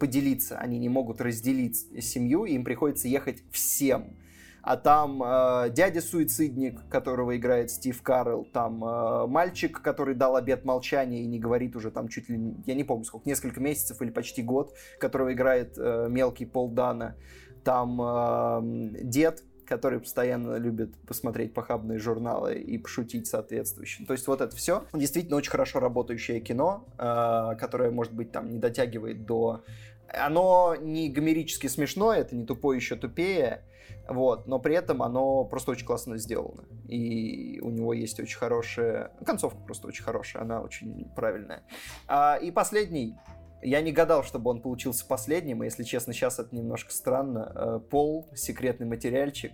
поделиться, 0.00 0.58
они 0.58 0.80
не 0.80 0.88
могут 0.88 1.20
разделить 1.20 1.76
семью, 2.02 2.44
им 2.44 2.64
приходится 2.64 3.06
ехать 3.06 3.44
всем. 3.52 4.16
А 4.64 4.78
там 4.78 5.22
э, 5.22 5.70
дядя-суицидник, 5.70 6.88
которого 6.88 7.36
играет 7.36 7.70
Стив 7.70 8.00
Карл, 8.00 8.46
там 8.50 8.82
э, 8.82 9.26
мальчик, 9.26 9.82
который 9.82 10.14
дал 10.14 10.36
обед 10.36 10.64
молчания 10.64 11.22
и 11.22 11.26
не 11.26 11.38
говорит 11.38 11.76
уже 11.76 11.90
там 11.90 12.08
чуть 12.08 12.30
ли, 12.30 12.54
я 12.64 12.74
не 12.74 12.82
помню 12.82 13.04
сколько, 13.04 13.28
несколько 13.28 13.60
месяцев 13.60 14.00
или 14.00 14.08
почти 14.08 14.42
год, 14.42 14.74
которого 14.98 15.34
играет 15.34 15.74
э, 15.76 16.06
мелкий 16.08 16.46
Пол 16.46 16.70
Дана, 16.70 17.14
там 17.62 18.00
э, 18.00 19.02
дед, 19.02 19.42
который 19.66 20.00
постоянно 20.00 20.56
любит 20.56 20.96
посмотреть 21.06 21.52
похабные 21.52 21.98
журналы 21.98 22.54
и 22.54 22.78
пошутить 22.78 23.26
соответствующе. 23.26 24.06
То 24.06 24.14
есть 24.14 24.26
вот 24.26 24.40
это 24.40 24.56
все 24.56 24.84
действительно 24.94 25.36
очень 25.36 25.50
хорошо 25.50 25.78
работающее 25.78 26.40
кино, 26.40 26.86
э, 26.96 27.56
которое, 27.60 27.90
может 27.90 28.14
быть, 28.14 28.32
там 28.32 28.48
не 28.48 28.58
дотягивает 28.58 29.26
до... 29.26 29.62
Оно 30.08 30.74
не 30.80 31.10
гомерически 31.10 31.66
смешное, 31.66 32.20
это 32.20 32.34
не 32.34 32.46
тупое 32.46 32.78
еще 32.78 32.96
тупее, 32.96 33.62
вот, 34.08 34.46
но 34.46 34.58
при 34.58 34.74
этом 34.74 35.02
оно 35.02 35.44
просто 35.44 35.70
очень 35.70 35.86
классно 35.86 36.18
сделано. 36.18 36.64
И 36.88 37.60
у 37.60 37.70
него 37.70 37.92
есть 37.92 38.20
очень 38.20 38.38
хорошая... 38.38 39.12
Концовка 39.24 39.58
просто 39.64 39.86
очень 39.86 40.04
хорошая, 40.04 40.42
она 40.42 40.60
очень 40.60 41.06
правильная. 41.16 41.62
А, 42.06 42.36
и 42.36 42.50
последний. 42.50 43.16
Я 43.62 43.80
не 43.80 43.92
гадал, 43.92 44.24
чтобы 44.24 44.50
он 44.50 44.60
получился 44.60 45.06
последним, 45.06 45.62
и, 45.62 45.66
если 45.66 45.84
честно, 45.84 46.12
сейчас 46.12 46.38
это 46.38 46.54
немножко 46.54 46.92
странно. 46.92 47.52
Э, 47.54 47.80
Пол, 47.80 48.28
секретный 48.34 48.86
материальчик. 48.86 49.52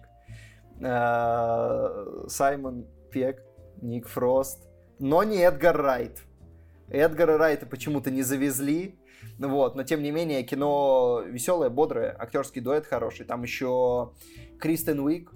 Э, 0.81 2.27
Саймон 2.27 2.87
Пек, 3.13 3.45
Ник 3.81 4.09
Фрост. 4.09 4.67
Но 4.99 5.23
не 5.23 5.39
Эдгар 5.39 5.77
Райт. 5.81 6.23
Эдгара 6.89 7.39
Райта 7.39 7.67
почему-то 7.67 8.11
не 8.11 8.23
завезли. 8.23 9.00
Вот, 9.49 9.75
но 9.75 9.85
тем 9.85 10.03
не 10.03 10.11
менее, 10.11 10.43
кино 10.43 11.23
веселое, 11.27 11.71
бодрое, 11.71 12.15
актерский 12.19 12.61
дуэт 12.61 12.87
хороший. 12.87 13.25
Там 13.25 13.43
еще 13.43 14.13
Кристен 14.59 15.01
Уик 15.01 15.33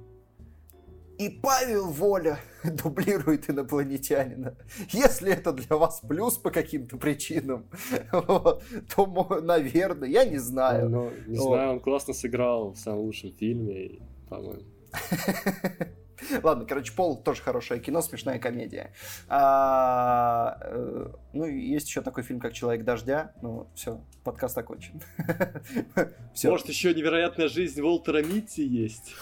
и 1.18 1.30
Павел 1.30 1.88
Воля 1.88 2.38
дублирует 2.64 3.48
инопланетянина. 3.48 4.56
Если 4.90 5.32
это 5.32 5.52
для 5.52 5.76
вас 5.76 6.00
плюс 6.06 6.36
по 6.36 6.50
каким-то 6.50 6.98
причинам, 6.98 7.66
вот, 8.12 8.62
то, 8.94 9.40
наверное, 9.40 10.08
я 10.08 10.24
не 10.24 10.38
знаю. 10.38 10.90
Ну, 10.90 11.10
не 11.26 11.38
вот. 11.38 11.54
знаю, 11.54 11.72
он 11.72 11.80
классно 11.80 12.12
сыграл 12.12 12.72
в 12.72 12.76
самом 12.76 13.00
лучшем 13.00 13.32
фильме, 13.32 14.00
по-моему. 14.28 14.64
Ладно, 16.42 16.64
короче, 16.66 16.92
Пол 16.92 17.16
тоже 17.16 17.42
хорошее 17.42 17.80
кино, 17.80 18.02
смешная 18.02 18.38
комедия. 18.38 18.92
А, 19.28 20.58
э, 20.62 21.06
ну, 21.32 21.46
есть 21.46 21.88
еще 21.88 22.00
такой 22.00 22.22
фильм, 22.22 22.40
как 22.40 22.52
Человек 22.52 22.84
дождя. 22.84 23.32
Ну, 23.42 23.68
все, 23.74 24.00
подкаст 24.22 24.56
окончен. 24.58 25.00
все. 26.34 26.50
Может, 26.50 26.68
еще 26.68 26.94
невероятная 26.94 27.48
жизнь 27.48 27.80
Уолтера 27.80 28.22
Митти 28.22 28.64
есть? 28.64 29.14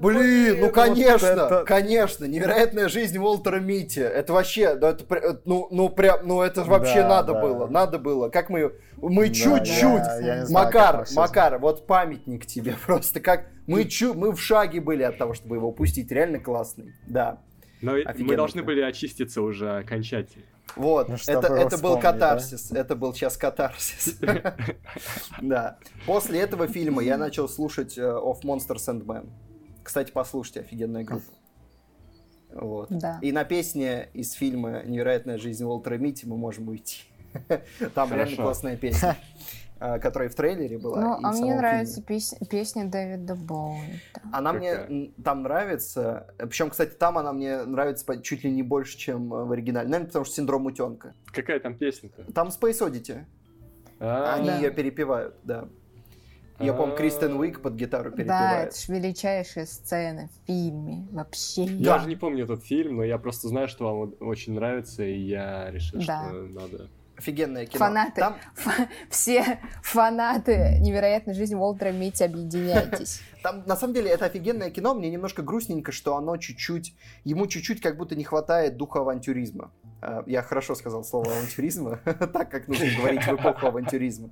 Блин, 0.00 0.60
ну 0.60 0.70
конечно, 0.70 1.26
это... 1.26 1.64
конечно, 1.66 2.24
невероятная 2.24 2.88
жизнь 2.88 3.18
Уолтера 3.18 3.60
Митти. 3.60 4.00
Это 4.00 4.32
вообще, 4.32 4.74
да, 4.74 4.90
это, 4.90 5.40
ну, 5.44 5.68
ну 5.70 5.88
прям, 5.88 6.26
ну 6.26 6.42
это 6.42 6.64
вообще 6.64 7.02
да, 7.02 7.08
надо 7.08 7.32
да. 7.34 7.40
было, 7.40 7.66
надо 7.66 7.98
было. 7.98 8.28
Как 8.28 8.50
мы, 8.50 8.72
мы 8.96 9.30
чуть-чуть, 9.30 10.02
да, 10.02 10.44
Макар, 10.50 11.06
Макар, 11.14 11.58
вот 11.58 11.86
памятник 11.86 12.46
тебе 12.46 12.74
просто, 12.86 13.20
как 13.20 13.46
мы 13.66 13.84
чу, 13.84 14.14
мы 14.14 14.32
в 14.32 14.40
шаге 14.40 14.80
были 14.80 15.02
от 15.02 15.18
того, 15.18 15.34
чтобы 15.34 15.56
его 15.56 15.68
упустить, 15.68 16.10
реально 16.10 16.40
классный, 16.40 16.94
да. 17.06 17.40
Но 17.82 17.94
мы 18.18 18.36
должны 18.36 18.62
были 18.62 18.82
очиститься 18.82 19.40
уже 19.40 19.78
окончательно. 19.78 20.44
Вот, 20.76 21.08
ну, 21.08 21.16
это, 21.26 21.52
это 21.54 21.78
был 21.78 21.98
катарсис, 21.98 22.68
да? 22.68 22.80
это 22.80 22.94
был 22.94 23.12
сейчас 23.14 23.36
катарсис. 23.36 24.18
Да. 25.40 25.78
После 26.06 26.40
этого 26.40 26.68
фильма 26.68 27.02
я 27.02 27.16
начал 27.16 27.48
слушать 27.48 27.98
э, 27.98 28.02
Of 28.02 28.42
Monsters 28.42 28.86
and 28.88 29.04
Men. 29.04 29.30
Кстати, 29.90 30.12
послушайте, 30.12 30.60
офигенная 30.60 31.02
группа. 31.02 31.32
Вот. 32.52 32.90
Да. 32.90 33.18
И 33.22 33.32
на 33.32 33.42
песне 33.42 34.08
из 34.14 34.30
фильма 34.34 34.84
«Невероятная 34.84 35.36
жизнь 35.36 35.64
Уолтера 35.64 35.96
Митти» 35.96 36.28
мы 36.28 36.36
можем 36.36 36.68
уйти. 36.68 37.00
Там 37.48 38.08
Хорошо. 38.08 38.14
реально 38.14 38.36
классная 38.36 38.76
песня, 38.76 39.16
а, 39.80 39.98
которая 39.98 40.28
в 40.28 40.36
трейлере 40.36 40.78
была. 40.78 41.00
Ну, 41.00 41.18
а 41.20 41.32
мне 41.32 41.56
нравится 41.56 42.00
песня, 42.04 42.38
песня 42.48 42.84
Дэвида 42.84 43.34
Боуи. 43.34 44.00
Она 44.32 44.52
Какая? 44.52 44.86
мне 44.86 45.10
там 45.24 45.42
нравится. 45.42 46.32
Причем, 46.38 46.70
кстати, 46.70 46.94
там 46.94 47.18
она 47.18 47.32
мне 47.32 47.64
нравится 47.64 48.22
чуть 48.22 48.44
ли 48.44 48.52
не 48.52 48.62
больше, 48.62 48.96
чем 48.96 49.28
в 49.28 49.50
оригинале. 49.50 49.88
Наверное, 49.88 50.06
потому 50.06 50.24
что 50.24 50.36
синдром 50.36 50.66
утенка. 50.66 51.14
Какая 51.32 51.58
там 51.58 51.74
песня-то? 51.76 52.32
Там 52.32 52.50
Space 52.50 52.78
Oddity. 52.78 53.24
А-а-а. 53.98 54.36
Они 54.36 54.50
ее 54.50 54.70
перепевают, 54.70 55.34
да. 55.42 55.68
Я 56.60 56.74
помню, 56.74 56.94
Кристен 56.94 57.36
Уик 57.36 57.60
под 57.60 57.74
гитару 57.74 58.10
перепевает. 58.10 58.28
Да, 58.28 58.62
это 58.64 58.78
же 58.78 58.92
величайшая 58.92 59.66
сцена 59.66 60.28
в 60.28 60.46
фильме 60.46 61.06
вообще. 61.10 61.64
Я 61.64 61.94
да. 61.94 61.98
же 62.00 62.08
не 62.08 62.16
помню 62.16 62.44
этот 62.44 62.64
фильм, 62.64 62.96
но 62.96 63.04
я 63.04 63.18
просто 63.18 63.48
знаю, 63.48 63.68
что 63.68 63.84
вам 63.84 64.14
очень 64.20 64.52
нравится, 64.54 65.02
и 65.02 65.18
я 65.18 65.70
решил, 65.70 66.00
да. 66.06 66.28
что 66.28 66.42
надо 66.42 66.88
офигенное 67.20 67.66
кино. 67.66 67.78
Фанаты, 67.78 68.20
Там... 68.20 68.36
фа- 68.54 68.88
все 69.08 69.60
фанаты 69.82 70.78
невероятной 70.80 71.34
жизни 71.34 71.54
Уолтера 71.54 71.92
Митти, 71.92 72.24
объединяйтесь. 72.24 73.20
Там, 73.42 73.62
на 73.66 73.76
самом 73.76 73.94
деле, 73.94 74.10
это 74.10 74.26
офигенное 74.26 74.70
кино. 74.70 74.94
Мне 74.94 75.10
немножко 75.10 75.42
грустненько, 75.42 75.92
что 75.92 76.16
оно 76.16 76.36
чуть-чуть, 76.36 76.94
ему 77.24 77.46
чуть-чуть 77.46 77.80
как 77.80 77.96
будто 77.96 78.16
не 78.16 78.24
хватает 78.24 78.76
духа 78.76 79.00
авантюризма. 79.00 79.70
А, 80.02 80.24
я 80.26 80.42
хорошо 80.42 80.74
сказал 80.74 81.04
слово 81.04 81.32
авантюризма, 81.32 81.96
так 82.04 82.50
как 82.50 82.68
нужно 82.68 82.86
говорить 82.96 83.22
в 83.22 83.34
эпоху 83.34 83.66
авантюризма. 83.66 84.30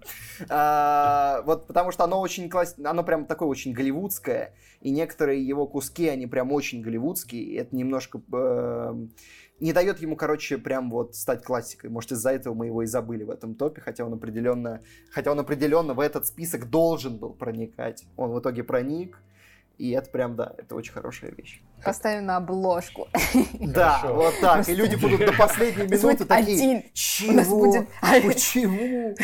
А, 0.48 1.43
вот 1.44 1.66
потому 1.66 1.93
что 1.93 2.05
оно 2.05 2.20
очень 2.20 2.48
класс... 2.48 2.74
оно 2.82 3.02
прям 3.02 3.27
такое 3.27 3.48
очень 3.48 3.73
голливудское, 3.73 4.55
и 4.81 4.90
некоторые 4.90 5.47
его 5.47 5.66
куски, 5.66 6.09
они 6.09 6.27
прям 6.27 6.52
очень 6.52 6.82
голливудские, 6.82 7.43
и 7.43 7.55
это 7.55 7.74
немножко 7.74 8.20
э, 8.32 9.06
не 9.60 9.72
дает 9.72 10.01
ему, 10.01 10.16
короче, 10.16 10.59
прям 10.59 10.90
вот 10.90 11.14
стать 11.16 11.43
классикой. 11.44 11.90
Может, 11.90 12.12
из-за 12.12 12.30
этого 12.30 12.55
мы 12.55 12.66
его 12.66 12.82
и 12.82 12.86
забыли 12.86 13.24
в 13.24 13.30
этом 13.30 13.55
топе, 13.55 13.80
хотя 13.80 14.05
он 14.05 14.14
определенно, 14.14 14.82
хотя 15.10 15.32
он 15.32 15.40
определенно 15.40 15.94
в 15.94 16.01
этот 16.01 16.26
список 16.26 16.70
должен 16.70 17.16
был 17.16 17.30
проникать. 17.30 18.05
Он 18.16 18.32
в 18.32 18.40
итоге 18.40 18.62
проник, 18.62 19.20
и 19.78 19.90
это 19.90 20.10
прям, 20.10 20.36
да, 20.36 20.55
это 20.59 20.74
очень 20.74 20.93
хорошая 20.93 21.32
вещь. 21.32 21.62
Поставим 21.85 22.26
на 22.26 22.36
обложку. 22.36 23.09
Да, 23.60 24.02
вот 24.05 24.35
так. 24.40 24.68
И 24.68 24.74
люди 24.74 24.97
будут 24.97 25.20
до 25.20 25.32
последней 25.32 25.86
минуты 25.89 26.24
такие, 26.24 26.90
чего? 26.93 27.86
Почему? 28.01 29.14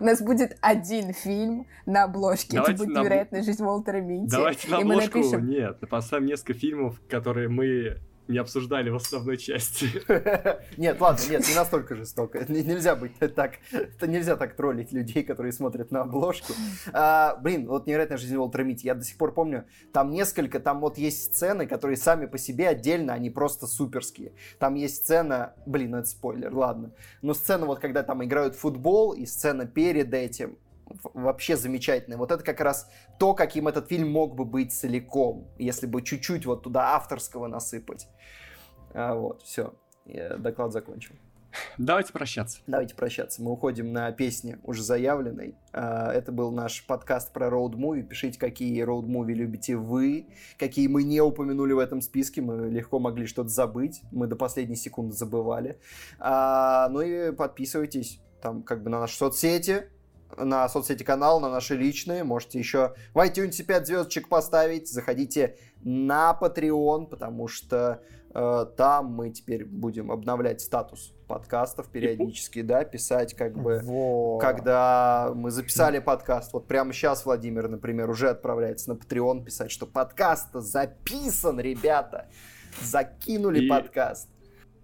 У 0.00 0.04
нас 0.04 0.20
будет 0.20 0.56
один 0.60 1.12
фильм 1.12 1.66
на 1.86 2.04
обложке. 2.04 2.56
Давайте 2.56 2.72
это 2.72 2.84
будет 2.84 2.94
на... 2.94 3.00
невероятная 3.00 3.42
жизнь 3.42 3.62
Уолтера 3.62 4.00
Митти. 4.00 4.30
Давайте 4.30 4.68
на 4.68 4.78
обложку. 4.78 5.18
Напишем... 5.18 5.46
Нет, 5.48 5.80
поставим 5.88 6.26
несколько 6.26 6.54
фильмов, 6.54 7.00
которые 7.08 7.48
мы 7.48 8.00
не 8.30 8.38
обсуждали 8.38 8.90
в 8.90 8.96
основной 8.96 9.36
части. 9.36 9.90
Нет, 10.76 11.00
ладно, 11.00 11.22
нет, 11.28 11.48
не 11.48 11.54
настолько 11.54 11.94
жестоко. 11.94 12.44
Нельзя 12.48 12.94
быть 12.96 13.18
так, 13.18 13.54
это 13.72 14.06
нельзя 14.06 14.36
так 14.36 14.54
троллить 14.54 14.92
людей, 14.92 15.22
которые 15.22 15.52
смотрят 15.52 15.90
на 15.90 16.02
обложку. 16.02 16.52
А, 16.92 17.36
блин, 17.36 17.66
вот 17.66 17.86
невероятная 17.86 18.18
жизнь 18.18 18.36
Уолтера 18.36 18.62
Митти. 18.62 18.86
Я 18.86 18.94
до 18.94 19.04
сих 19.04 19.16
пор 19.16 19.32
помню, 19.32 19.64
там 19.92 20.10
несколько, 20.10 20.60
там 20.60 20.80
вот 20.80 20.98
есть 20.98 21.34
сцены, 21.34 21.66
которые 21.66 21.96
сами 21.96 22.26
по 22.26 22.38
себе 22.38 22.68
отдельно, 22.68 23.12
они 23.12 23.30
просто 23.30 23.66
суперские. 23.66 24.32
Там 24.58 24.74
есть 24.74 24.96
сцена, 24.96 25.54
блин, 25.66 25.90
ну 25.90 25.98
это 25.98 26.08
спойлер, 26.08 26.54
ладно. 26.54 26.92
Но 27.22 27.34
сцена 27.34 27.66
вот, 27.66 27.80
когда 27.80 28.02
там 28.02 28.24
играют 28.24 28.54
в 28.54 28.58
футбол, 28.58 29.12
и 29.12 29.26
сцена 29.26 29.66
перед 29.66 30.14
этим, 30.14 30.56
вообще 31.14 31.56
замечательный. 31.56 32.16
Вот 32.16 32.32
это 32.32 32.42
как 32.44 32.60
раз 32.60 32.90
то, 33.18 33.34
каким 33.34 33.68
этот 33.68 33.88
фильм 33.88 34.10
мог 34.10 34.34
бы 34.34 34.44
быть 34.44 34.72
целиком, 34.72 35.48
если 35.58 35.86
бы 35.86 36.02
чуть-чуть 36.02 36.46
вот 36.46 36.62
туда 36.62 36.94
авторского 36.94 37.46
насыпать. 37.46 38.08
А, 38.92 39.14
вот, 39.14 39.42
все, 39.42 39.74
я 40.04 40.36
доклад 40.36 40.72
закончил. 40.72 41.14
Давайте 41.78 42.12
прощаться. 42.12 42.60
Давайте 42.66 42.94
прощаться. 42.94 43.42
Мы 43.42 43.50
уходим 43.50 43.92
на 43.92 44.12
песни 44.12 44.58
уже 44.62 44.82
заявленной. 44.82 45.56
А, 45.72 46.12
это 46.12 46.32
был 46.32 46.52
наш 46.52 46.86
подкаст 46.86 47.32
про 47.32 47.48
роуд-муви. 47.48 48.02
Пишите, 48.02 48.38
какие 48.38 48.82
роуд-муви 48.82 49.34
любите 49.34 49.76
вы, 49.76 50.28
какие 50.58 50.86
мы 50.86 51.02
не 51.02 51.20
упомянули 51.20 51.72
в 51.72 51.78
этом 51.78 52.00
списке. 52.00 52.40
Мы 52.40 52.68
легко 52.70 52.98
могли 52.98 53.26
что-то 53.26 53.48
забыть. 53.48 54.02
Мы 54.12 54.26
до 54.26 54.36
последней 54.36 54.76
секунды 54.76 55.14
забывали. 55.14 55.80
А, 56.18 56.88
ну 56.90 57.00
и 57.00 57.32
подписывайтесь 57.32 58.20
там 58.40 58.62
как 58.62 58.82
бы 58.82 58.90
на 58.90 59.00
наши 59.00 59.16
соцсети, 59.16 59.90
на 60.36 60.68
соцсети 60.68 61.02
канал, 61.02 61.40
на 61.40 61.50
наши 61.50 61.76
личные. 61.76 62.24
Можете 62.24 62.58
еще 62.58 62.94
в 63.14 63.18
iTunes 63.18 63.62
5 63.62 63.86
звездочек 63.86 64.28
поставить. 64.28 64.88
Заходите 64.88 65.56
на 65.82 66.36
Patreon, 66.40 67.06
потому 67.06 67.48
что 67.48 68.02
э, 68.34 68.66
там 68.76 69.06
мы 69.06 69.30
теперь 69.30 69.64
будем 69.64 70.10
обновлять 70.10 70.60
статус 70.60 71.14
подкастов 71.26 71.88
периодически, 71.88 72.62
да, 72.62 72.84
писать 72.84 73.34
как 73.34 73.56
бы, 73.56 73.80
Во. 73.84 74.38
когда 74.38 75.32
мы 75.34 75.50
записали 75.50 75.98
подкаст. 75.98 76.52
Вот 76.52 76.66
прямо 76.66 76.92
сейчас 76.92 77.24
Владимир, 77.24 77.68
например, 77.68 78.10
уже 78.10 78.30
отправляется 78.30 78.90
на 78.90 78.94
Patreon 78.94 79.44
писать, 79.44 79.70
что 79.70 79.86
подкаст 79.86 80.48
записан, 80.54 81.60
ребята. 81.60 82.28
Закинули 82.82 83.64
И... 83.64 83.68
подкаст. 83.68 84.28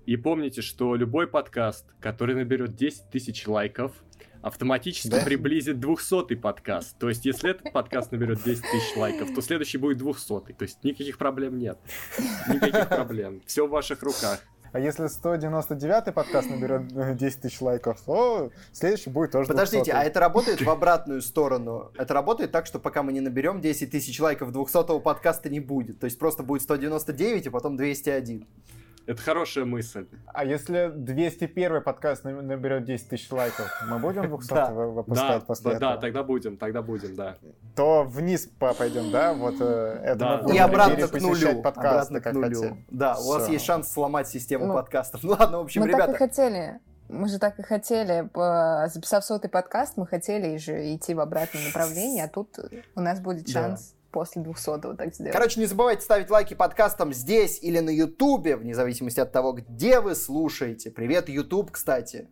И 0.06 0.16
помните, 0.16 0.62
что 0.62 0.94
любой 0.94 1.26
подкаст, 1.26 1.84
который 1.98 2.36
наберет 2.36 2.76
10 2.76 3.10
тысяч 3.10 3.46
лайков, 3.48 3.92
автоматически 4.42 5.08
Да. 5.08 5.20
приблизит 5.24 5.80
200 5.80 6.34
подкаст. 6.36 6.98
То 6.98 7.08
есть, 7.08 7.24
если 7.26 7.50
этот 7.50 7.72
подкаст 7.72 8.12
наберет 8.12 8.42
10 8.42 8.62
тысяч 8.62 8.96
лайков, 8.96 9.34
то 9.34 9.40
следующий 9.42 9.78
будет 9.78 9.98
200 9.98 10.52
То 10.52 10.62
есть, 10.62 10.82
никаких 10.84 11.18
проблем 11.18 11.58
нет. 11.58 11.78
Никаких 12.48 12.88
проблем. 12.88 13.42
Все 13.46 13.66
в 13.66 13.70
ваших 13.70 14.02
руках. 14.02 14.40
А 14.72 14.78
если 14.78 15.06
199 15.06 16.12
подкаст 16.12 16.50
наберет 16.50 16.92
э, 16.92 17.14
10 17.14 17.40
тысяч 17.40 17.60
лайков, 17.62 17.98
то 18.04 18.50
следующий 18.72 19.08
будет 19.08 19.30
тоже 19.30 19.48
Подождите, 19.48 19.84
200. 19.84 19.90
а 19.96 20.04
это 20.04 20.20
работает 20.20 20.60
в 20.60 20.68
обратную 20.68 21.22
сторону? 21.22 21.92
Это 21.96 22.12
работает 22.12 22.52
так, 22.52 22.66
что 22.66 22.78
пока 22.78 23.02
мы 23.02 23.12
не 23.14 23.20
наберем 23.20 23.62
10 23.62 23.90
тысяч 23.90 24.20
лайков, 24.20 24.52
200 24.52 25.00
подкаста 25.00 25.48
не 25.48 25.60
будет? 25.60 25.98
То 26.00 26.04
есть 26.04 26.18
просто 26.18 26.42
будет 26.42 26.60
199, 26.62 27.46
а 27.46 27.50
потом 27.50 27.76
201. 27.78 28.46
Это 29.06 29.22
хорошая 29.22 29.64
мысль. 29.64 30.06
А 30.26 30.44
если 30.44 30.90
201 30.94 31.80
подкаст 31.80 32.24
на- 32.24 32.42
наберет 32.42 32.84
10 32.84 33.08
тысяч 33.08 33.30
лайков, 33.30 33.70
мы 33.88 33.98
будем 34.00 34.28
200 34.28 34.48
Да. 34.54 34.70
вы- 34.72 34.82
Да, 34.82 34.86
выпускать 34.90 35.46
после 35.46 35.70
да, 35.70 35.76
этого? 35.76 35.92
да, 35.94 36.00
тогда 36.00 36.22
будем, 36.24 36.56
тогда 36.56 36.82
будем, 36.82 37.14
да. 37.14 37.36
То 37.76 38.02
вниз 38.02 38.48
по- 38.58 38.74
пойдем, 38.74 39.12
да? 39.12 39.32
Вот 39.32 39.54
э, 39.60 40.00
это 40.04 40.16
Да. 40.18 40.40
мы 40.42 40.54
И 40.56 40.58
обратно 40.58 41.06
к 41.06 41.20
нулю. 41.20 41.62
подкасты, 41.62 42.16
Обратно 42.16 42.20
к 42.20 42.32
нулю. 42.32 42.76
Да, 42.90 43.16
у 43.16 43.28
вас 43.28 43.48
есть 43.48 43.64
шанс 43.64 43.92
сломать 43.92 44.26
систему 44.28 44.66
Ну, 44.66 44.74
подкастов. 44.74 45.20
Ну 45.26 45.30
ладно, 45.38 45.58
в 45.58 45.62
общем, 45.62 45.82
мы 45.82 45.88
так 45.88 45.98
и 45.98 46.02
ребята, 46.02 46.18
хотели. 46.18 46.80
Мы 47.08 47.28
же 47.28 47.38
так 47.38 47.56
и 47.60 47.62
хотели, 47.62 48.28
записав 48.88 49.24
сотый 49.24 49.48
подкаст, 49.48 49.96
мы 49.96 50.08
хотели 50.08 50.56
же 50.56 50.92
идти 50.96 51.14
в 51.14 51.20
обратном 51.20 51.62
направлении, 51.64 52.20
а 52.20 52.26
тут 52.26 52.58
у 52.96 53.00
нас 53.00 53.20
будет 53.20 53.44
Да. 53.44 53.76
После 54.16 54.40
200 54.40 54.96
так 54.96 55.14
сделать. 55.14 55.34
Короче, 55.34 55.60
не 55.60 55.66
забывайте 55.66 56.00
ставить 56.00 56.30
лайки 56.30 56.54
подкастам 56.54 57.12
здесь 57.12 57.58
или 57.62 57.80
на 57.80 57.90
Ютубе, 57.90 58.56
вне 58.56 58.74
зависимости 58.74 59.20
от 59.20 59.30
того, 59.30 59.52
где 59.52 60.00
вы 60.00 60.14
слушаете. 60.14 60.90
Привет, 60.90 61.28
Ютуб, 61.28 61.70
кстати. 61.70 62.26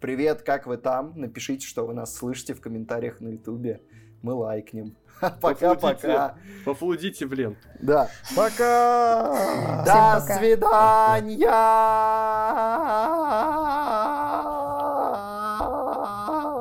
Привет, 0.00 0.42
как 0.42 0.66
вы 0.66 0.78
там? 0.78 1.12
Напишите, 1.14 1.64
что 1.64 1.86
вы 1.86 1.94
нас 1.94 2.12
слышите 2.12 2.54
в 2.54 2.60
комментариях 2.60 3.20
на 3.20 3.28
Ютубе. 3.28 3.80
Мы 4.20 4.32
лайкнем. 4.32 4.96
Пока-пока. 5.40 6.34
Пофлудите 6.64 7.24
в 7.24 7.32
ленту. 7.32 7.60
Да. 7.80 8.10
Пока! 8.34 9.84
До 9.86 10.20
свидания. 10.26 11.54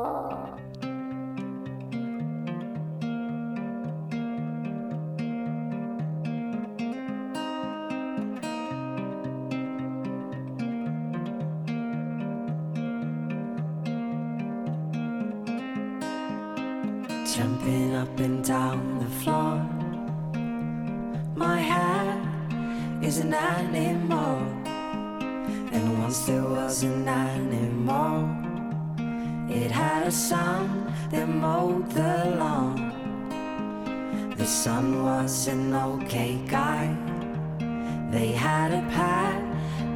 Up 17.68 18.20
and 18.22 18.42
down 18.46 19.00
the 19.00 19.10
floor. 19.20 19.58
My 21.36 21.60
hair 21.60 22.16
is 23.02 23.18
an 23.18 23.34
animal, 23.34 24.38
and 25.74 26.00
once 26.00 26.26
there 26.26 26.44
was 26.44 26.84
an 26.84 27.06
animal. 27.06 28.30
It 29.50 29.70
had 29.70 30.08
a 30.08 30.12
son 30.12 30.94
that 31.12 31.28
mowed 31.28 31.92
the 31.92 32.36
lawn. 32.40 32.76
The 34.38 34.46
son 34.46 35.04
was 35.04 35.48
an 35.48 35.74
okay 35.74 36.40
guy. 36.48 36.96
They 38.12 38.32
had 38.32 38.72
a 38.72 38.84
pet 38.96 39.44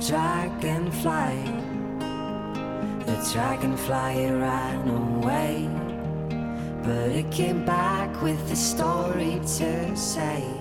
dragonfly. 0.06 1.36
The 3.06 3.32
dragonfly 3.32 4.30
ran 4.30 4.90
away. 4.90 5.81
But 6.84 7.10
it 7.12 7.32
came 7.32 7.64
back 7.64 8.22
with 8.22 8.52
a 8.52 8.56
story 8.56 9.40
to 9.58 9.96
say. 9.96 10.61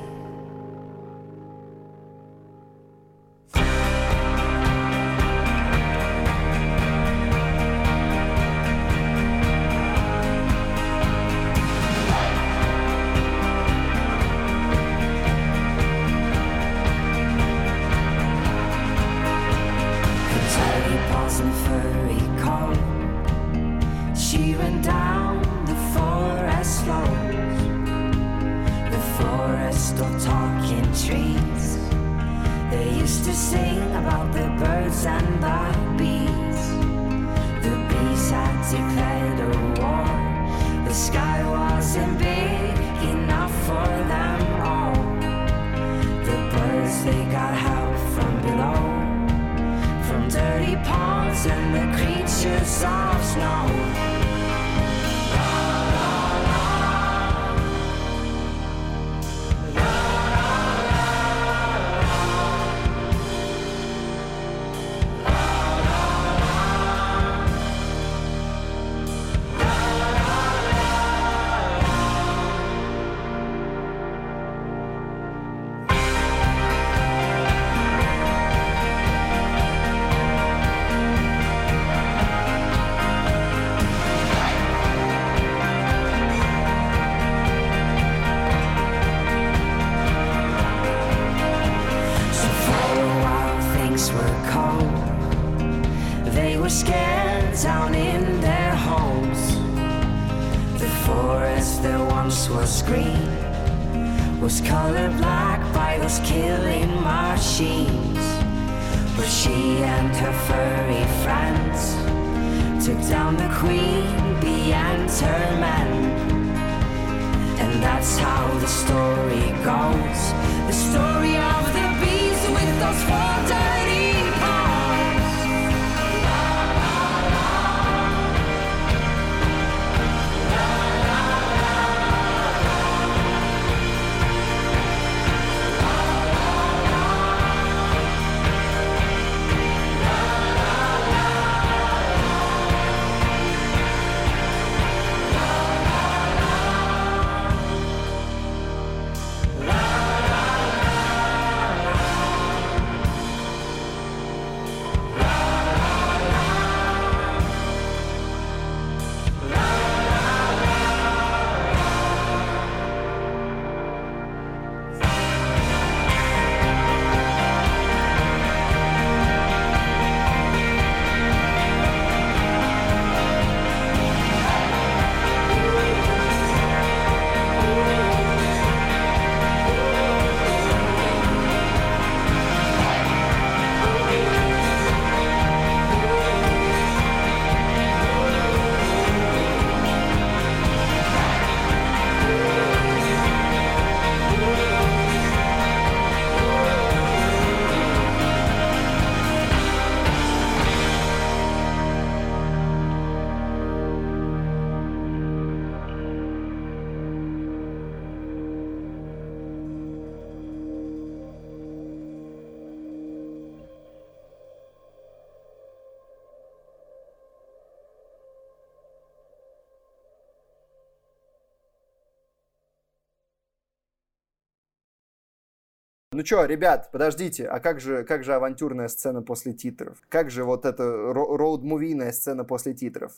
Ну 226.20 226.24
чё, 226.24 226.44
ребят, 226.44 226.90
подождите, 226.92 227.46
а 227.48 227.60
как 227.60 227.80
же, 227.80 228.04
как 228.04 228.24
же 228.24 228.34
авантюрная 228.34 228.88
сцена 228.88 229.22
после 229.22 229.54
титров? 229.54 229.96
Как 230.10 230.30
же 230.30 230.44
вот 230.44 230.66
эта 230.66 230.82
ро- 230.82 231.34
роуд-мувийная 231.34 232.12
сцена 232.12 232.44
после 232.44 232.74
титров? 232.74 233.12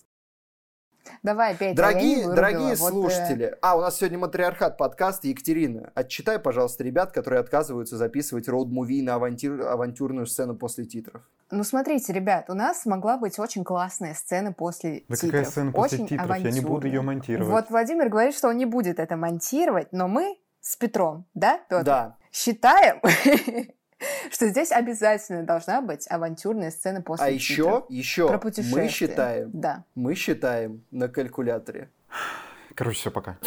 Давай, 1.24 1.54
Петя, 1.54 1.70
не 1.70 1.74
Дорогие, 1.74 2.26
дорогие 2.32 2.76
Вот, 2.76 2.88
э, 2.88 2.92
слушатели, 2.92 3.56
а, 3.60 3.76
у 3.76 3.80
нас 3.80 3.96
сегодня 3.96 4.18
матриархат 4.20 4.78
подкаст. 4.78 5.24
Екатерина, 5.24 5.90
отчитай, 5.96 6.38
пожалуйста, 6.38 6.84
ребят, 6.84 7.10
которые 7.10 7.40
отказываются 7.40 7.96
записывать 7.96 8.46
роуд-муви 8.48 9.02
на 9.02 9.16
авантюр- 9.16 9.62
авантюрную 9.64 10.26
сцену 10.26 10.54
после 10.54 10.84
титров. 10.84 11.28
Ну, 11.50 11.64
смотрите, 11.64 12.12
ребят, 12.12 12.48
у 12.50 12.54
нас 12.54 12.86
могла 12.86 13.18
быть 13.18 13.36
очень 13.40 13.64
классная 13.64 14.14
сцена 14.14 14.52
после 14.52 15.02
Да 15.08 15.16
титров. 15.16 15.30
какая 15.32 15.44
сцена 15.44 15.72
после 15.72 15.98
очень 15.98 16.06
титров? 16.06 16.28
Я 16.38 16.50
не 16.52 16.60
буду 16.60 16.66
авантюрная. 16.74 16.92
ее 16.92 17.02
монтировать. 17.02 17.50
Вот 17.50 17.70
Владимир 17.70 18.08
говорит, 18.08 18.36
что 18.36 18.46
он 18.48 18.56
не 18.56 18.64
будет 18.66 19.00
это 19.00 19.16
монтировать, 19.16 19.88
но 19.92 20.06
мы 20.06 20.38
с 20.60 20.76
Петром, 20.76 21.26
да, 21.34 21.58
Петр, 21.68 21.84
Да. 21.84 22.16
Считаем, 22.32 23.00
что 24.30 24.48
здесь 24.48 24.72
обязательно 24.72 25.44
должна 25.44 25.80
быть 25.80 26.06
авантюрная 26.10 26.70
сцена 26.70 27.02
после 27.02 27.26
А 27.26 27.28
еще, 27.30 27.84
еще 27.88 28.28
Про 28.28 28.40
мы 28.72 28.88
считаем, 28.88 29.50
Да. 29.52 29.84
мы 29.94 30.14
считаем 30.14 30.84
на 30.90 31.08
калькуляторе. 31.08 31.90
Короче, 32.74 32.98
все, 32.98 33.10
пока. 33.10 33.38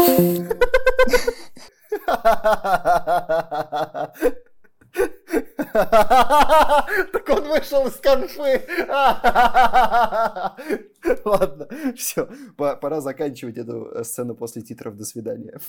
Так 5.74 7.30
он 7.30 7.48
вышел 7.50 7.88
из 7.88 7.96
конфы. 7.96 8.62
Ладно, 11.26 11.68
все, 11.96 12.30
пора 12.56 13.02
заканчивать 13.02 13.58
эту 13.58 13.92
э, 13.92 14.04
сцену 14.04 14.36
после 14.36 14.62
титров. 14.62 14.96
До 14.96 15.04
свидания. 15.04 15.60